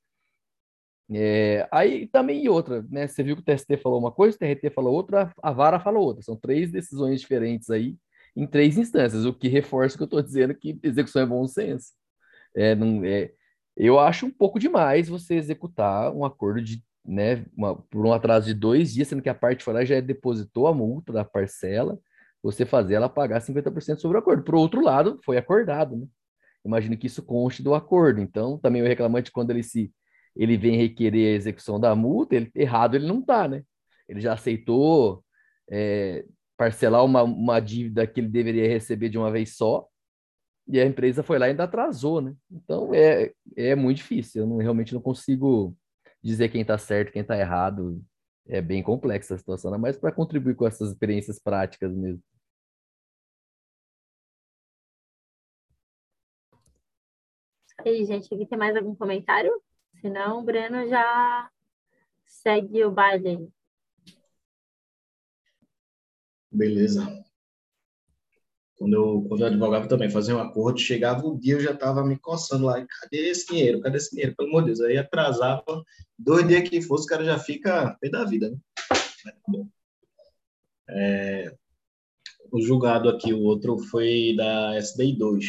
é, 1.10 1.68
aí 1.72 2.07
também 2.07 2.49
outra, 2.49 2.86
né? 2.90 3.07
Você 3.07 3.24
viu 3.24 3.36
que 3.36 3.41
o 3.41 3.45
TST 3.45 3.78
falou 3.78 3.99
uma 3.99 4.12
coisa, 4.12 4.36
o 4.36 4.40
TRT 4.40 4.72
falou 4.72 4.94
outra, 4.94 5.32
a 5.41 5.52
vara 5.52 5.80
falou 5.80 6.03
outra. 6.03 6.24
São 6.24 6.36
três 6.36 6.72
decisões 6.72 7.22
diferentes 7.22 7.70
aí 7.70 7.95
em 8.36 8.45
três 8.45 8.78
instâncias, 8.78 9.24
o 9.24 9.34
que 9.34 9.48
reforça 9.48 9.95
o 9.95 9.98
que 9.99 10.03
eu 10.03 10.06
estou 10.06 10.22
dizendo 10.22 10.53
que 10.53 10.78
execução 10.84 11.22
é 11.22 11.26
bom 11.26 11.48
senso. 11.48 11.94
É, 12.56 12.76
não, 12.76 13.06
é, 13.06 13.32
eu 13.78 13.99
acho 13.99 14.26
um 14.26 14.32
pouco 14.32 14.60
demais 14.60 15.07
você 15.07 15.36
executar 15.36 16.12
um 16.14 16.26
acordo 16.26 16.62
de, 16.62 16.84
né, 17.06 17.45
uma, 17.56 17.76
por 17.76 18.06
um 18.06 18.12
atraso 18.14 18.48
de 18.48 18.53
dois 18.53 18.94
dias, 18.94 19.07
sendo 19.07 19.22
que 19.22 19.30
a 19.30 19.36
parte 19.36 19.64
fora 19.64 19.86
já 19.86 19.99
depositou 20.02 20.68
a 20.68 20.74
multa 20.74 21.14
da 21.14 21.24
parcela, 21.24 21.99
você 22.46 22.64
fazer 22.64 22.94
ela 22.94 23.10
pagar 23.10 23.42
50% 23.42 23.98
sobre 23.98 24.18
o 24.18 24.20
acordo. 24.20 24.44
Por 24.44 24.54
outro 24.54 24.82
lado, 24.82 25.20
foi 25.26 25.36
acordado, 25.36 25.98
né? 25.98 26.06
Imagino 26.64 26.96
que 26.96 27.08
isso 27.08 27.24
conste 27.24 27.64
do 27.64 27.74
acordo. 27.74 28.22
Então, 28.22 28.60
também 28.60 28.84
o 28.84 28.88
reclamante, 28.88 29.32
quando 29.32 29.50
ele 29.50 29.64
se 29.64 29.92
ele 30.36 30.56
vem 30.58 30.78
requerer 30.78 31.34
a 31.34 31.38
execução 31.38 31.80
da 31.80 31.96
multa, 31.96 32.36
ele, 32.36 32.52
errado 32.54 32.96
ele 32.96 33.08
não 33.08 33.20
está, 33.20 33.48
né? 33.48 33.64
Ele 34.08 34.20
já 34.22 34.34
aceitou 34.34 35.24
é, 35.70 36.24
parcelar 36.56 37.04
uma, 37.04 37.24
uma 37.24 37.60
dívida 37.60 38.06
que 38.06 38.20
ele 38.20 38.28
deveria 38.28 38.68
receber 38.68 39.10
de 39.10 39.18
uma 39.18 39.32
vez 39.32 39.56
só, 39.56 39.88
e 40.68 40.80
a 40.80 40.86
empresa 40.86 41.24
foi 41.24 41.40
lá 41.40 41.48
e 41.48 41.52
ainda 41.52 41.64
atrasou, 41.64 42.22
né? 42.22 42.36
Então 42.52 42.94
é, 42.94 43.32
é 43.56 43.76
muito 43.76 43.98
difícil, 43.98 44.44
eu 44.44 44.48
não, 44.48 44.58
realmente 44.58 44.94
não 44.94 45.02
consigo 45.02 45.76
dizer 46.22 46.50
quem 46.50 46.62
está 46.62 46.78
certo, 46.78 47.12
quem 47.12 47.22
está 47.22 47.38
errado. 47.38 48.04
É 48.48 48.62
bem 48.62 48.84
complexa 48.84 49.34
a 49.34 49.38
situação, 49.40 49.72
né? 49.72 49.78
mas 49.78 49.98
para 49.98 50.12
contribuir 50.12 50.56
com 50.56 50.68
essas 50.68 50.92
experiências 50.92 51.40
práticas 51.40 51.92
mesmo. 51.96 52.22
E 57.86 58.03
gente, 58.03 58.34
aqui 58.34 58.48
tem 58.48 58.57
mais 58.57 58.76
algum 58.76 58.95
comentário? 58.95 59.52
Senão 60.02 60.40
o 60.40 60.44
Breno 60.44 60.88
já 60.88 61.49
segue 62.26 62.84
o 62.84 62.91
baile. 62.91 63.48
Beleza. 66.52 67.06
Quando 68.78 68.94
eu, 68.94 69.26
quando 69.28 69.41
eu 69.41 69.48
advogava 69.48 69.88
também, 69.88 70.10
fazia 70.10 70.36
um 70.36 70.40
acordo, 70.40 70.80
chegava 70.80 71.26
o 71.26 71.38
dia, 71.40 71.53
eu 71.53 71.60
já 71.60 71.72
estava 71.72 72.03
me 72.03 72.18
coçando 72.18 72.66
lá, 72.66 72.84
cadê 72.86 73.30
esse 73.30 73.48
dinheiro? 73.48 73.80
Cadê 73.80 73.98
esse 73.98 74.12
dinheiro? 74.12 74.36
Pelo 74.36 74.49
amor 74.49 74.62
de 74.62 74.68
Deus. 74.68 74.82
Aí 74.82 74.98
atrasava, 74.98 75.84
dois 76.18 76.48
dias 76.48 76.68
que 76.68 76.82
fosse, 76.82 77.06
o 77.06 77.07
cara 77.07 77.24
já 77.24 77.38
fica 77.38 77.95
pé 78.02 78.10
da 78.10 78.26
vida, 78.26 78.49
né? 78.49 78.57
Tá 79.24 79.66
é, 80.90 81.56
o 82.52 82.62
julgado 82.62 83.10
aqui, 83.10 83.34
o 83.34 83.44
outro 83.44 83.78
foi 83.78 84.36
da 84.36 84.76
SDI 84.78 85.18
2. 85.18 85.45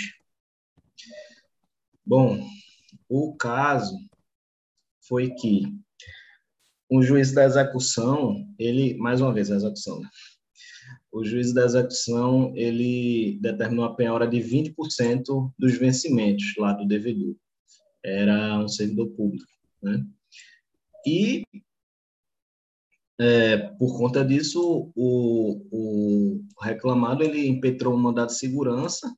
Bom, 2.07 2.39
o 3.09 3.37
caso 3.37 3.99
foi 5.09 5.31
que 5.31 5.63
o 6.89 7.03
juiz 7.03 7.33
da 7.33 7.45
execução, 7.45 8.47
ele, 8.57 8.97
mais 8.97 9.21
uma 9.21 9.33
vez, 9.33 9.51
a 9.51 9.57
execução, 9.57 10.01
né? 10.01 10.09
o 11.11 11.25
juiz 11.25 11.53
da 11.53 11.65
execução, 11.65 12.53
ele 12.55 13.39
determinou 13.41 13.87
a 13.87 13.95
penhora 13.95 14.29
de 14.29 14.37
20% 14.37 15.53
dos 15.59 15.79
vencimentos 15.79 16.55
lá 16.59 16.75
do 16.75 16.87
devedor. 16.87 17.35
Era 18.05 18.61
um 18.61 18.69
servidor 18.69 19.09
público, 19.09 19.51
né? 19.83 20.07
E, 21.05 21.43
é, 23.19 23.57
por 23.79 23.99
conta 23.99 24.25
disso, 24.25 24.93
o, 24.95 25.67
o 25.73 26.45
reclamado, 26.63 27.25
ele 27.25 27.49
impetrou 27.49 27.95
um 27.95 27.99
mandado 28.01 28.29
de 28.29 28.39
segurança, 28.39 29.13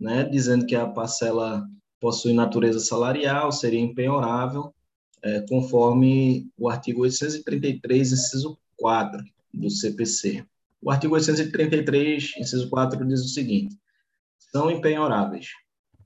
né, 0.00 0.24
dizendo 0.24 0.66
que 0.66 0.74
a 0.74 0.86
parcela 0.86 1.64
possui 2.04 2.34
natureza 2.34 2.80
salarial, 2.80 3.50
seria 3.50 3.80
empenhorável, 3.80 4.74
é, 5.22 5.40
conforme 5.48 6.50
o 6.54 6.68
artigo 6.68 7.00
833, 7.00 8.12
inciso 8.12 8.58
4 8.76 9.24
do 9.54 9.70
CPC. 9.70 10.44
O 10.82 10.90
artigo 10.90 11.14
833, 11.14 12.34
inciso 12.36 12.68
4, 12.68 13.02
diz 13.06 13.22
o 13.22 13.28
seguinte: 13.28 13.74
são 14.52 14.70
empenhoráveis 14.70 15.46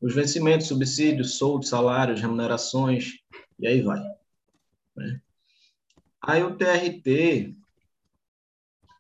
os 0.01 0.15
vencimentos, 0.15 0.69
subsídios, 0.69 1.37
soldos, 1.37 1.69
salários, 1.69 2.21
remunerações, 2.21 3.15
e 3.59 3.67
aí 3.67 3.83
vai. 3.83 4.01
Né? 4.97 5.21
Aí 6.23 6.45
o 6.45 6.55
TRT. 6.55 7.57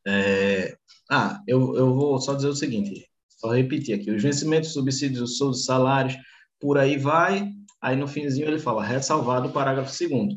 É, 0.04 0.76
ah, 1.08 1.40
eu, 1.46 1.76
eu 1.76 1.94
vou 1.94 2.20
só 2.20 2.34
dizer 2.34 2.48
o 2.48 2.56
seguinte, 2.56 3.08
só 3.28 3.52
repetir 3.52 3.94
aqui: 3.94 4.10
os 4.10 4.20
vencimentos, 4.20 4.72
subsídios, 4.72 5.38
soldos, 5.38 5.64
salários, 5.64 6.16
por 6.58 6.78
aí 6.78 6.96
vai, 6.96 7.52
Aí 7.80 7.96
no 7.96 8.08
finzinho 8.08 8.48
ele 8.48 8.58
fala 8.58 8.84
ressalvado 8.84 9.48
o 9.48 9.52
parágrafo 9.52 9.92
segundo. 9.92 10.36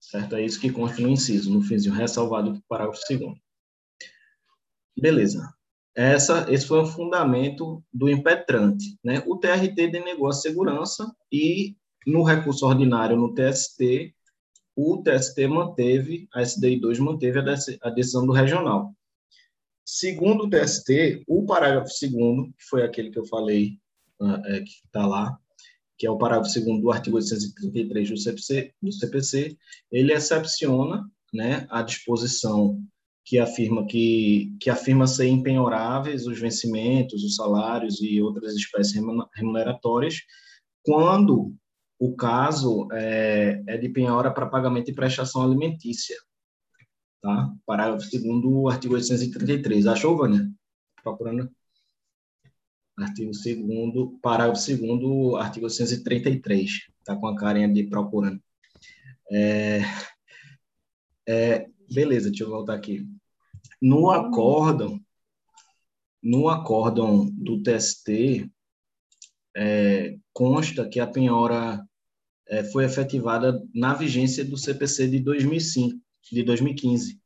Certo? 0.00 0.36
É 0.36 0.44
isso 0.44 0.60
que 0.60 0.72
consta 0.72 1.00
no 1.00 1.08
inciso, 1.08 1.52
no 1.52 1.62
finzinho, 1.62 1.94
ressalvado 1.94 2.52
o 2.52 2.62
parágrafo 2.68 3.00
segundo. 3.06 3.38
Beleza. 4.96 5.52
Essa, 5.94 6.50
esse 6.52 6.66
foi 6.66 6.80
o 6.80 6.86
fundamento 6.86 7.82
do 7.92 8.08
impetrante. 8.08 8.98
Né? 9.02 9.22
O 9.26 9.36
TRT 9.38 9.88
denegou 9.88 10.28
a 10.28 10.32
segurança 10.32 11.14
e, 11.30 11.76
no 12.06 12.22
recurso 12.22 12.66
ordinário 12.66 13.16
no 13.16 13.32
TST, 13.32 14.14
o 14.76 15.02
TST 15.02 15.46
manteve, 15.46 16.28
a 16.34 16.42
SDI 16.42 16.80
2 16.80 16.98
manteve 16.98 17.38
a 17.38 17.90
decisão 17.90 18.26
do 18.26 18.32
regional. 18.32 18.92
Segundo 19.84 20.44
o 20.44 20.50
TST, 20.50 21.22
o 21.28 21.46
parágrafo 21.46 21.90
segundo, 21.90 22.52
que 22.54 22.64
foi 22.64 22.82
aquele 22.82 23.10
que 23.10 23.18
eu 23.18 23.26
falei, 23.26 23.78
é, 24.46 24.60
que 24.60 24.70
está 24.86 25.06
lá, 25.06 25.38
que 25.96 26.06
é 26.06 26.10
o 26.10 26.18
parágrafo 26.18 26.50
segundo 26.50 26.82
do 26.82 26.90
artigo 26.90 27.16
833 27.16 28.10
do 28.10 28.16
CPC, 28.16 28.74
do 28.82 28.92
CPC 28.92 29.56
ele 29.90 30.12
excepciona 30.12 31.08
né, 31.32 31.66
a 31.70 31.82
disposição 31.82 32.80
que 33.24 33.38
afirma 33.38 33.86
que, 33.86 34.54
que 34.60 34.68
afirma 34.68 35.06
ser 35.06 35.26
impenhoráveis 35.28 36.26
os 36.26 36.38
vencimentos, 36.38 37.24
os 37.24 37.36
salários 37.36 38.00
e 38.02 38.20
outras 38.20 38.54
espécies 38.54 39.00
remuneratórias, 39.34 40.20
quando 40.82 41.54
o 41.98 42.14
caso 42.14 42.86
é, 42.92 43.62
é 43.66 43.78
de 43.78 43.88
penhora 43.88 44.30
para 44.30 44.46
pagamento 44.46 44.86
de 44.86 44.92
prestação 44.92 45.42
alimentícia. 45.42 46.16
Tá? 47.22 47.50
Parágrafo 47.64 48.06
2 48.10 48.42
do 48.42 48.68
artigo 48.68 48.94
833. 48.94 49.86
Achou, 49.86 50.16
Vânia? 50.16 50.46
Procurando. 51.02 51.50
Artigo 52.96 53.32
2 53.32 54.20
parágrafo 54.22 54.60
2 54.66 55.34
artigo 55.34 55.66
833. 55.66 56.70
Está 56.98 57.16
com 57.16 57.26
a 57.26 57.36
carinha 57.36 57.68
de 57.68 57.84
procurando. 57.84 58.40
É, 59.30 59.80
é, 61.26 61.68
beleza, 61.92 62.28
deixa 62.28 62.44
eu 62.44 62.50
voltar 62.50 62.74
aqui. 62.74 63.06
No 63.80 64.10
acórdão, 64.10 65.00
no 66.22 66.48
acórdão 66.48 67.28
do 67.30 67.62
TST, 67.62 68.50
é, 69.56 70.16
consta 70.32 70.88
que 70.88 71.00
a 71.00 71.06
penhora 71.06 71.84
é, 72.48 72.64
foi 72.64 72.84
efetivada 72.84 73.62
na 73.74 73.94
vigência 73.94 74.44
do 74.44 74.56
CPC 74.56 75.08
de 75.08 75.20
2005, 75.20 75.98
de 76.30 76.42
2015, 76.42 77.20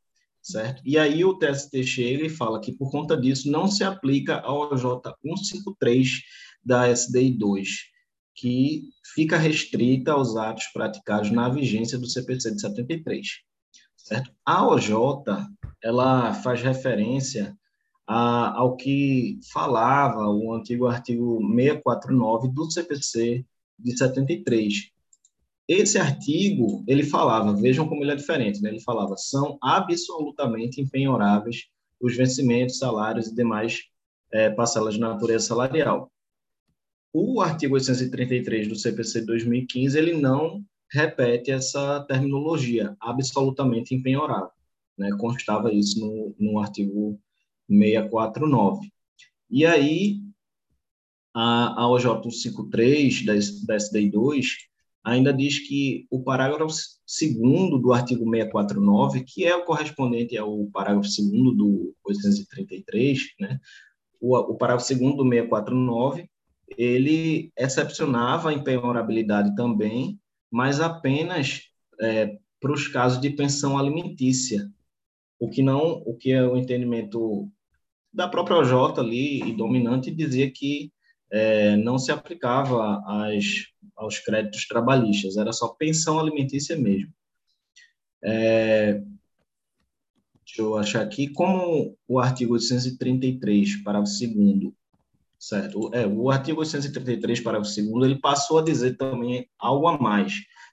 certo? 0.49 0.83
E 0.85 0.97
aí 0.97 1.25
o 1.25 1.35
TST 1.35 1.83
chega 1.85 2.25
e 2.25 2.31
fala 2.31 2.61
que 2.61 2.73
por 2.73 2.91
conta 2.91 3.17
disso 3.17 3.51
não 3.51 3.69
se 3.69 3.85
aplica 3.85 4.41
ao 4.41 4.73
OJ 4.73 4.83
153 5.23 6.23
da 6.65 6.89
SDI 6.89 7.33
2, 7.33 7.69
que 8.35 8.85
fica 9.15 9.37
restrita 9.37 10.13
aos 10.13 10.37
atos 10.37 10.65
praticados 10.73 11.31
na 11.31 11.49
vigência 11.49 11.99
do 11.99 12.09
CPC 12.09 12.55
de 12.55 12.61
73, 12.61 13.27
certo? 13.97 14.33
A 14.45 14.67
OJ, 14.67 14.91
ela 15.83 16.33
faz 16.33 16.63
referência 16.63 17.55
a, 18.07 18.57
ao 18.59 18.75
que 18.75 19.39
falava 19.53 20.31
o 20.31 20.55
antigo 20.55 20.87
artigo 20.87 21.39
649 21.55 22.49
do 22.49 22.71
CPC 22.71 23.45
de 23.79 23.99
73. 23.99 24.91
Esse 25.69 25.99
artigo, 25.99 26.83
ele 26.89 27.05
falava, 27.05 27.55
vejam 27.55 27.87
como 27.87 28.03
ele 28.03 28.13
é 28.13 28.17
diferente, 28.17 28.63
né? 28.63 28.71
ele 28.71 28.81
falava, 28.81 29.17
são 29.19 29.59
absolutamente 29.61 30.81
impenhoráveis 30.81 31.67
os 32.01 32.17
vencimentos, 32.17 32.79
salários 32.79 33.27
e 33.27 33.35
demais 33.35 33.83
é, 34.33 34.49
parcelas 34.49 34.95
de 34.95 35.01
natureza 35.01 35.47
salarial. 35.47 36.11
O 37.13 37.43
artigo 37.43 37.75
833 37.75 38.69
do 38.69 38.77
CPC 38.77 39.21
de 39.21 39.27
2015, 39.27 39.99
ele 39.99 40.15
não 40.15 40.65
repete 40.91 41.51
essa 41.51 42.01
terminologia, 42.09 42.97
absolutamente 42.99 43.95
impenhorável. 43.95 44.51
Né? 44.97 45.11
Constava 45.19 45.73
isso 45.73 46.01
no, 46.01 46.35
no 46.39 46.59
artigo 46.59 47.21
649. 47.69 48.91
E 49.51 49.67
aí, 49.67 50.21
a, 51.35 51.83
a 51.83 51.89
OJ 51.89 52.23
153 52.23 53.25
da, 53.25 53.33
da 53.67 53.77
SDI 53.77 54.11
2 54.11 54.69
ainda 55.09 55.33
diz 55.33 55.59
que 55.67 56.07
o 56.11 56.23
parágrafo 56.23 56.67
2 56.67 57.81
do 57.81 57.93
artigo 57.93 58.25
649, 58.25 59.25
que 59.25 59.45
é 59.45 59.57
o 59.57 59.65
correspondente 59.65 60.37
ao 60.37 60.67
parágrafo 60.67 61.09
2 61.09 61.57
do 61.57 61.95
833, 62.05 63.21
né, 63.41 63.59
o, 64.21 64.37
o 64.37 64.55
parágrafo 64.57 64.89
2 64.89 65.17
do 65.17 65.23
649, 65.23 66.29
ele 66.77 67.51
excepcionava 67.57 68.51
a 68.51 68.53
impenhorabilidade 68.53 69.55
também, 69.57 70.19
mas 70.51 70.81
apenas 70.81 71.63
é, 72.01 72.37
para 72.61 72.73
os 72.73 72.89
casos 72.89 73.21
de 73.21 73.31
pensão 73.31 73.79
alimentícia, 73.79 74.71
o 75.39 75.49
que 75.49 75.63
não, 75.63 76.03
o 76.05 76.15
que 76.15 76.33
é 76.33 76.43
o 76.43 76.57
entendimento 76.57 77.49
da 78.13 78.29
própria 78.29 78.59
OJ 78.59 78.99
ali, 78.99 79.43
e 79.43 79.53
dominante, 79.53 80.11
dizia 80.11 80.51
que 80.51 80.93
é, 81.31 81.77
não 81.77 81.99
se 81.99 82.11
aplicava 82.11 83.03
às, 83.07 83.67
aos 83.99 84.19
créditos 84.19 84.67
trabalhistas, 84.67 85.37
era 85.37 85.53
só 85.53 85.69
pensão 85.69 86.19
alimentícia 86.19 86.77
mesmo. 86.77 87.13
É, 88.23 89.03
deixa 90.45 90.63
eu 90.63 90.77
achar 90.77 91.03
aqui, 91.03 91.29
como 91.29 91.97
o 92.07 92.19
artigo 92.19 92.55
833, 92.55 93.83
parágrafo 93.83 94.13
2 94.19 94.73
certo? 95.39 95.95
É, 95.95 96.07
o 96.07 96.31
artigo 96.31 96.61
833, 96.61 97.41
parágrafo 97.41 97.75
2 97.75 98.05
ele 98.05 98.21
passou 98.21 98.59
a 98.59 98.65
dizer 98.65 98.97
também 98.97 99.49
algo 99.59 99.87
a 99.89 99.99
mais, 99.99 100.33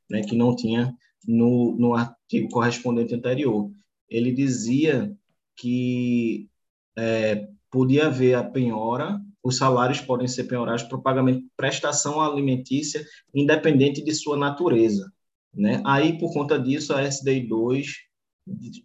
né, 0.10 0.22
que 0.22 0.36
não 0.36 0.56
tinha 0.56 0.96
no, 1.28 1.76
no 1.78 1.94
artigo 1.94 2.50
correspondente 2.50 3.14
anterior. 3.14 3.72
Ele 4.10 4.32
dizia 4.32 5.16
que 5.56 6.50
é, 6.98 7.48
podia 7.72 8.08
haver 8.08 8.36
a 8.36 8.44
penhora, 8.44 9.22
os 9.46 9.58
salários 9.58 10.02
podem 10.02 10.28
ser 10.28 10.46
penhorados 10.46 10.82
para 10.82 10.98
o 10.98 11.02
pagamento 11.04 11.42
de 11.42 11.52
prestação 11.56 12.20
alimentícia, 12.20 13.06
independente 13.32 14.04
de 14.04 14.12
sua 14.12 14.36
natureza. 14.36 15.14
Né? 15.54 15.84
Aí, 15.86 16.18
por 16.18 16.34
conta 16.34 16.58
disso, 16.58 16.96
a 16.96 17.04
SDI 17.04 17.42
2 17.42 17.88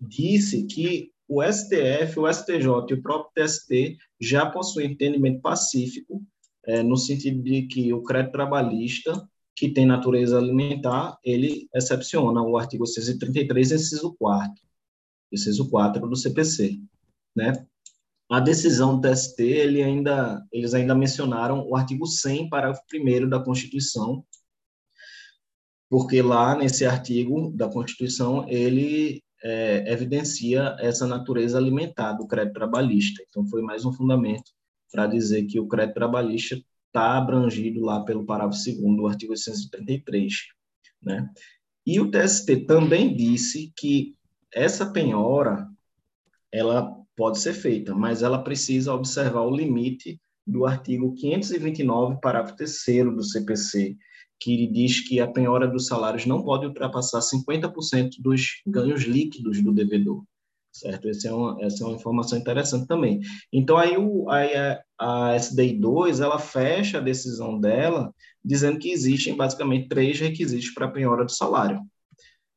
disse 0.03 0.67
que 0.67 1.13
o 1.27 1.43
STF, 1.43 2.21
o 2.21 2.31
STJ 2.31 2.91
e 2.91 2.95
o 2.95 3.03
próprio 3.03 3.33
TST 3.35 3.97
já 4.21 4.45
possuem 4.45 4.93
entendimento 4.93 5.41
pacífico, 5.41 6.23
é, 6.67 6.83
no 6.83 6.99
sentido 6.99 7.43
de 7.43 7.63
que 7.63 7.91
o 7.95 8.03
crédito 8.03 8.33
trabalhista, 8.33 9.27
que 9.57 9.71
tem 9.71 9.87
natureza 9.87 10.37
alimentar, 10.37 11.19
ele 11.25 11.71
excepciona 11.75 12.43
o 12.43 12.59
artigo 12.59 12.87
633, 12.87 13.73
inciso 13.73 14.15
4, 14.19 14.53
inciso 15.33 15.71
4 15.71 16.07
do 16.07 16.17
CPC, 16.17 16.79
né? 17.35 17.67
A 18.31 18.39
decisão 18.39 18.99
do 18.99 19.09
TST, 19.09 19.43
ele 19.43 19.83
ainda, 19.83 20.47
eles 20.53 20.73
ainda 20.73 20.95
mencionaram 20.95 21.67
o 21.69 21.75
artigo 21.75 22.07
100, 22.07 22.49
parágrafo 22.49 22.83
1 22.95 23.29
da 23.29 23.41
Constituição, 23.41 24.25
porque 25.89 26.23
lá 26.23 26.57
nesse 26.57 26.87
artigo 26.87 27.51
da 27.51 27.69
Constituição 27.69 28.49
ele 28.49 29.21
é, 29.43 29.93
evidencia 29.93 30.77
essa 30.79 31.09
natureza 31.09 31.59
alimentar 31.59 32.13
do 32.13 32.29
crédito 32.29 32.55
trabalhista. 32.55 33.21
Então, 33.29 33.45
foi 33.49 33.63
mais 33.63 33.85
um 33.85 33.93
fundamento 33.93 34.53
para 34.93 35.09
dizer 35.09 35.47
que 35.47 35.59
o 35.59 35.67
crédito 35.67 35.95
trabalhista 35.95 36.57
está 36.87 37.17
abrangido 37.17 37.81
lá 37.81 38.05
pelo 38.05 38.25
parágrafo 38.25 38.63
2 38.65 38.97
do 38.97 39.07
artigo 39.09 39.33
833. 39.33 40.33
Né? 41.03 41.29
E 41.85 41.99
o 41.99 42.09
TST 42.09 42.67
também 42.67 43.13
disse 43.13 43.73
que 43.77 44.15
essa 44.53 44.87
penhora 44.87 45.69
ela 46.53 47.00
pode 47.21 47.39
ser 47.39 47.53
feita, 47.53 47.95
mas 47.95 48.23
ela 48.23 48.43
precisa 48.43 48.95
observar 48.95 49.43
o 49.43 49.55
limite 49.55 50.19
do 50.47 50.65
artigo 50.65 51.13
529, 51.13 52.19
parágrafo 52.19 52.57
3 52.57 53.15
do 53.15 53.23
CPC, 53.23 53.95
que 54.41 54.67
diz 54.67 55.07
que 55.07 55.21
a 55.21 55.31
penhora 55.31 55.69
dos 55.69 55.87
salários 55.87 56.25
não 56.25 56.43
pode 56.43 56.65
ultrapassar 56.65 57.21
50% 57.21 58.13
dos 58.21 58.63
ganhos 58.67 59.03
líquidos 59.03 59.63
do 59.63 59.71
devedor. 59.71 60.25
Certo? 60.73 61.11
Essa 61.11 61.29
é 61.29 61.33
uma, 61.35 61.63
essa 61.63 61.85
é 61.85 61.87
uma 61.89 61.97
informação 61.97 62.39
interessante 62.39 62.87
também. 62.87 63.21
Então, 63.53 63.77
aí, 63.77 63.99
o, 63.99 64.31
aí 64.31 64.55
a, 64.57 64.81
a 64.99 65.37
SDI 65.37 65.75
2, 65.75 66.21
ela 66.21 66.39
fecha 66.39 66.97
a 66.97 67.03
decisão 67.03 67.61
dela 67.61 68.15
dizendo 68.43 68.79
que 68.79 68.91
existem 68.91 69.37
basicamente 69.37 69.89
três 69.89 70.19
requisitos 70.19 70.71
para 70.71 70.87
a 70.87 70.91
penhora 70.91 71.27
do 71.27 71.31
salário. 71.31 71.83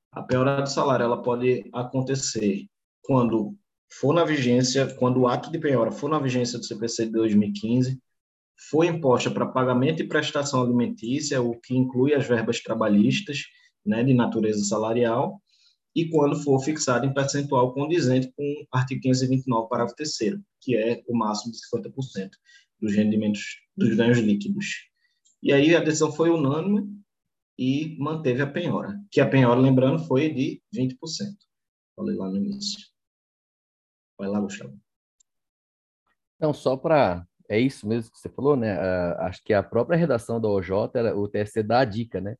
A 0.09 0.21
penhora 0.21 0.61
do 0.61 0.69
salário 0.69 1.03
ela 1.03 1.21
pode 1.21 1.69
acontecer 1.73 2.65
quando 3.01 3.57
for 3.99 4.13
na 4.13 4.23
vigência, 4.23 4.87
quando 4.95 5.21
o 5.21 5.27
ato 5.27 5.51
de 5.51 5.59
penhora 5.59 5.91
for 5.91 6.09
na 6.09 6.19
vigência 6.19 6.57
do 6.57 6.65
CPC 6.65 7.05
de 7.05 7.11
2015, 7.11 7.99
foi 8.69 8.87
imposta 8.87 9.29
para 9.29 9.45
pagamento 9.45 10.01
e 10.01 10.07
prestação 10.07 10.61
alimentícia, 10.63 11.41
o 11.41 11.59
que 11.59 11.75
inclui 11.75 12.13
as 12.13 12.27
verbas 12.27 12.61
trabalhistas, 12.61 13.43
né, 13.85 14.03
de 14.03 14.13
natureza 14.13 14.63
salarial, 14.63 15.41
e 15.95 16.09
quando 16.09 16.41
for 16.41 16.59
fixado 16.59 17.05
em 17.05 17.13
percentual 17.13 17.73
condizente 17.73 18.31
com 18.35 18.43
o 18.43 18.77
artigo 18.77 19.01
529, 19.01 19.69
parágrafo 19.69 19.95
3 19.95 20.39
que 20.59 20.75
é 20.75 21.03
o 21.07 21.15
máximo 21.15 21.51
de 21.51 21.59
50% 21.59 22.29
dos 22.81 22.95
rendimentos, 22.95 23.41
dos 23.75 23.95
ganhos 23.95 24.17
líquidos. 24.17 24.65
E 25.41 25.53
aí 25.53 25.75
a 25.75 25.79
decisão 25.79 26.11
foi 26.11 26.29
unânime 26.29 26.87
e 27.57 27.95
manteve 27.99 28.41
a 28.41 28.47
penhora, 28.47 28.99
que 29.11 29.21
a 29.21 29.29
penhora, 29.29 29.59
lembrando, 29.59 30.03
foi 30.07 30.33
de 30.33 30.61
20%. 30.75 30.97
Falei 31.95 32.15
lá 32.15 32.29
no 32.29 32.37
início. 32.37 32.92
Vai 34.23 34.31
lá, 34.31 34.39
Gustavo. 34.39 34.73
Não, 36.39 36.53
só 36.53 36.77
para. 36.77 37.27
É 37.49 37.59
isso 37.59 37.85
mesmo 37.85 38.09
que 38.09 38.17
você 38.17 38.29
falou, 38.29 38.55
né? 38.55 38.71
Acho 39.19 39.43
que 39.43 39.53
a 39.53 39.61
própria 39.61 39.97
redação 39.97 40.39
da 40.39 40.47
OJ, 40.47 40.91
ela, 40.93 41.13
o 41.13 41.27
TSC 41.27 41.61
dá 41.61 41.79
a 41.79 41.85
dica, 41.85 42.21
né? 42.21 42.37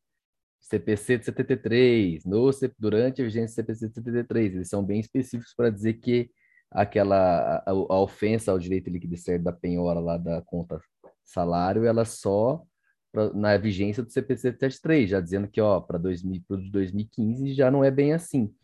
CPC 0.62 1.18
de 1.18 1.26
73, 1.26 2.24
no, 2.24 2.50
durante 2.80 3.22
a 3.22 3.26
vigência 3.26 3.62
do 3.62 3.68
CPC 3.68 3.90
de 3.90 3.96
73. 3.96 4.56
Eles 4.56 4.70
são 4.70 4.82
bem 4.82 5.02
específicos 5.02 5.54
para 5.54 5.70
dizer 5.70 5.96
que 5.96 6.32
aquela 6.72 7.58
a, 7.66 7.70
a, 7.70 8.00
ofensa 8.00 8.50
ao 8.50 8.58
direito 8.58 8.90
líquido 8.90 9.14
e 9.14 9.18
certo 9.18 9.44
da 9.44 9.52
penhora 9.52 10.00
lá 10.00 10.18
da 10.18 10.42
conta 10.42 10.80
salário, 11.22 11.86
ela 11.86 12.06
só 12.06 12.64
pra, 13.12 13.34
na 13.34 13.58
vigência 13.58 14.02
do 14.02 14.10
CPC 14.10 14.54
de 14.54 14.60
73, 14.60 15.10
já 15.10 15.20
dizendo 15.20 15.50
que 15.50 15.60
ó, 15.60 15.82
para 15.82 16.00
2015 16.00 17.54
já 17.54 17.70
não 17.70 17.84
é 17.84 17.92
bem 17.92 18.14
assim. 18.14 18.56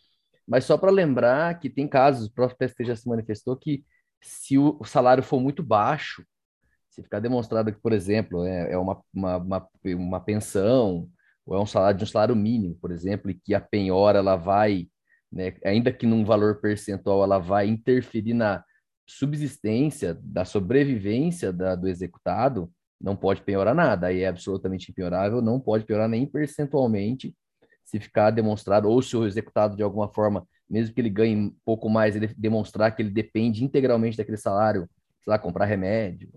Mas 0.49 0.65
só 0.65 0.79
para 0.79 0.89
lembrar 0.91 1.59
que 1.59 1.69
tem 1.69 1.87
casos, 1.87 2.27
o 2.27 2.33
próprio 2.33 2.57
PST 2.57 2.83
já 2.83 2.95
se 2.95 3.07
manifestou 3.07 3.55
que 3.55 3.85
se 4.19 4.57
o 4.57 4.83
salário 4.83 5.21
for 5.21 5.39
muito 5.39 5.61
baixo, 5.61 6.25
se 6.89 7.03
ficar 7.03 7.19
demonstrado 7.19 7.71
que, 7.71 7.79
por 7.79 7.93
exemplo, 7.93 8.43
é, 8.43 8.71
é 8.71 8.77
uma, 8.77 8.99
uma, 9.13 9.37
uma, 9.37 9.69
uma 9.85 10.19
pensão, 10.19 11.07
ou 11.45 11.55
é 11.55 11.61
um 11.61 11.67
salário 11.67 11.99
de 11.99 12.03
um 12.03 12.07
salário 12.07 12.35
mínimo, 12.35 12.75
por 12.81 12.91
exemplo, 12.91 13.29
e 13.29 13.35
que 13.35 13.53
a 13.53 13.61
penhora 13.61 14.17
ela 14.17 14.35
vai, 14.35 14.87
né, 15.31 15.55
ainda 15.63 15.93
que 15.93 16.07
num 16.07 16.25
valor 16.25 16.59
percentual, 16.59 17.23
ela 17.23 17.37
vai 17.37 17.67
interferir 17.67 18.33
na 18.33 18.63
subsistência, 19.07 20.17
da 20.19 20.45
sobrevivência 20.45 21.53
da, 21.53 21.75
do 21.75 21.87
executado, 21.87 22.71
não 22.99 23.15
pode 23.15 23.43
penhorar 23.43 23.75
nada, 23.75 24.07
aí 24.07 24.21
é 24.21 24.27
absolutamente 24.27 24.91
impiorável, 24.91 25.43
não 25.43 25.59
pode 25.59 25.85
piorar 25.85 26.09
nem 26.09 26.25
percentualmente, 26.25 27.35
se 27.89 27.99
ficar 27.99 28.29
demonstrado, 28.29 28.87
ou 28.87 29.01
se 29.01 29.17
o 29.17 29.25
executado 29.25 29.75
de 29.75 29.81
alguma 29.81 30.07
forma, 30.07 30.47
mesmo 30.69 30.93
que 30.93 31.01
ele 31.01 31.09
ganhe 31.09 31.35
um 31.35 31.55
pouco 31.65 31.89
mais, 31.89 32.15
ele 32.15 32.27
demonstrar 32.37 32.95
que 32.95 33.01
ele 33.01 33.09
depende 33.09 33.63
integralmente 33.63 34.15
daquele 34.15 34.37
salário, 34.37 34.87
sei 35.23 35.31
lá, 35.31 35.39
comprar 35.39 35.65
remédio, 35.65 36.29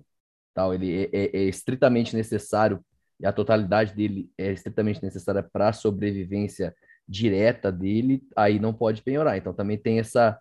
tal, 0.54 0.72
ele 0.72 1.04
é, 1.04 1.10
é, 1.12 1.36
é 1.36 1.42
estritamente 1.42 2.16
necessário 2.16 2.82
e 3.20 3.26
a 3.26 3.32
totalidade 3.32 3.94
dele 3.94 4.30
é 4.38 4.50
estritamente 4.50 5.02
necessária 5.02 5.42
para 5.42 5.68
a 5.68 5.72
sobrevivência 5.72 6.74
direta 7.06 7.70
dele, 7.70 8.22
aí 8.34 8.58
não 8.58 8.72
pode 8.72 9.02
penhorar. 9.02 9.36
Então 9.36 9.52
também 9.52 9.76
tem 9.76 9.98
essa 9.98 10.38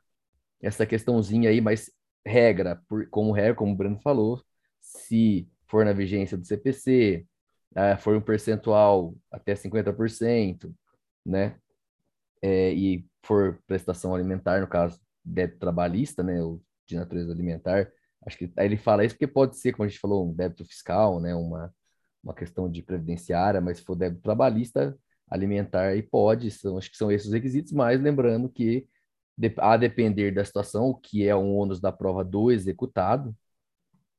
essa 0.61 0.85
questãozinha 0.85 1.49
aí, 1.49 1.59
mas 1.59 1.91
regra, 2.25 2.79
por, 2.87 3.09
como 3.09 3.31
regra, 3.31 3.55
como 3.55 3.73
o 3.73 3.75
Breno 3.75 3.99
falou, 3.99 4.39
se 4.79 5.49
for 5.67 5.83
na 5.83 5.91
vigência 5.91 6.37
do 6.37 6.45
CPC, 6.45 7.25
é, 7.75 7.97
for 7.97 8.15
um 8.15 8.21
percentual 8.21 9.15
até 9.31 9.55
50%, 9.55 10.71
né? 11.25 11.55
É, 12.41 12.73
e 12.73 13.05
for 13.23 13.59
prestação 13.67 14.15
alimentar, 14.15 14.61
no 14.61 14.67
caso, 14.67 14.99
débito 15.23 15.59
trabalhista, 15.59 16.23
né? 16.23 16.41
Ou 16.43 16.61
de 16.87 16.95
natureza 16.95 17.31
alimentar, 17.31 17.91
acho 18.25 18.37
que 18.37 18.51
aí 18.57 18.65
ele 18.65 18.77
fala 18.77 19.05
isso 19.05 19.15
porque 19.15 19.27
pode 19.27 19.57
ser, 19.57 19.73
como 19.73 19.85
a 19.85 19.87
gente 19.89 19.99
falou, 19.99 20.29
um 20.29 20.33
débito 20.33 20.65
fiscal, 20.65 21.19
né? 21.19 21.35
Uma, 21.35 21.73
uma 22.23 22.33
questão 22.33 22.69
de 22.69 22.81
previdenciária, 22.81 23.61
mas 23.61 23.77
se 23.77 23.83
for 23.83 23.95
débito 23.95 24.21
trabalhista, 24.21 24.97
alimentar, 25.29 25.95
e 25.95 26.03
pode, 26.03 26.51
são, 26.51 26.77
acho 26.77 26.91
que 26.91 26.97
são 26.97 27.11
esses 27.11 27.27
os 27.27 27.33
requisitos, 27.33 27.71
mas 27.71 28.01
lembrando 28.01 28.49
que 28.49 28.87
a 29.57 29.77
depender 29.77 30.31
da 30.31 30.43
situação, 30.45 30.89
o 30.89 30.95
que 30.95 31.27
é 31.27 31.35
um 31.35 31.55
ônus 31.55 31.79
da 31.79 31.91
prova 31.91 32.23
do 32.23 32.51
executado, 32.51 33.35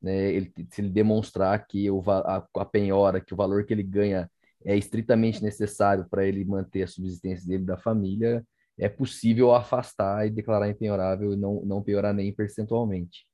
né, 0.00 0.32
ele, 0.32 0.52
se 0.70 0.80
ele 0.80 0.90
demonstrar 0.90 1.66
que 1.66 1.90
o, 1.90 2.02
a, 2.10 2.46
a 2.56 2.64
penhora, 2.64 3.20
que 3.20 3.34
o 3.34 3.36
valor 3.36 3.64
que 3.64 3.72
ele 3.72 3.82
ganha 3.84 4.30
é 4.64 4.76
estritamente 4.76 5.42
necessário 5.42 6.06
para 6.08 6.26
ele 6.26 6.44
manter 6.44 6.82
a 6.82 6.86
subsistência 6.86 7.46
dele 7.46 7.64
da 7.64 7.76
família, 7.76 8.44
é 8.78 8.88
possível 8.88 9.54
afastar 9.54 10.26
e 10.26 10.30
declarar 10.30 10.68
impenhorável 10.68 11.32
e 11.32 11.36
não, 11.36 11.62
não 11.64 11.82
piorar 11.82 12.14
nem 12.14 12.32
percentualmente. 12.32 13.26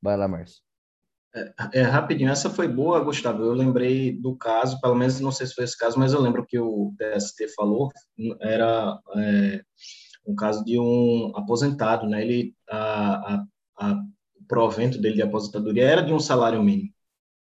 Vai 0.00 0.16
lá, 0.16 0.26
Márcio. 0.26 0.62
É, 1.34 1.80
é, 1.80 1.82
rapidinho, 1.82 2.30
essa 2.30 2.50
foi 2.50 2.68
boa, 2.68 3.00
Gustavo. 3.00 3.42
Eu 3.42 3.54
lembrei 3.54 4.12
do 4.12 4.36
caso, 4.36 4.80
pelo 4.80 4.94
menos 4.94 5.18
não 5.20 5.32
sei 5.32 5.46
se 5.46 5.54
foi 5.54 5.64
esse 5.64 5.78
caso, 5.78 5.98
mas 5.98 6.12
eu 6.12 6.20
lembro 6.20 6.44
que 6.44 6.58
o 6.58 6.92
TST 6.98 7.48
falou, 7.54 7.90
era 8.40 8.98
é, 9.16 9.62
um 10.26 10.34
caso 10.34 10.64
de 10.64 10.78
um 10.78 11.32
aposentado, 11.34 12.06
né? 12.06 12.22
Ele, 12.22 12.54
a, 12.68 13.34
a, 13.34 13.44
a, 13.78 14.02
provento 14.46 15.00
dele 15.00 15.14
de 15.14 15.22
aposentadoria 15.22 15.84
era 15.84 16.02
de 16.02 16.12
um 16.12 16.20
salário 16.20 16.62
mínimo. 16.62 16.90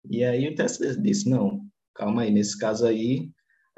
E 0.09 0.23
aí 0.23 0.47
o 0.47 0.55
TST 0.55 1.01
disse, 1.01 1.29
não, 1.29 1.61
calma 1.93 2.23
aí, 2.23 2.31
nesse 2.31 2.57
caso 2.57 2.85
aí 2.85 3.29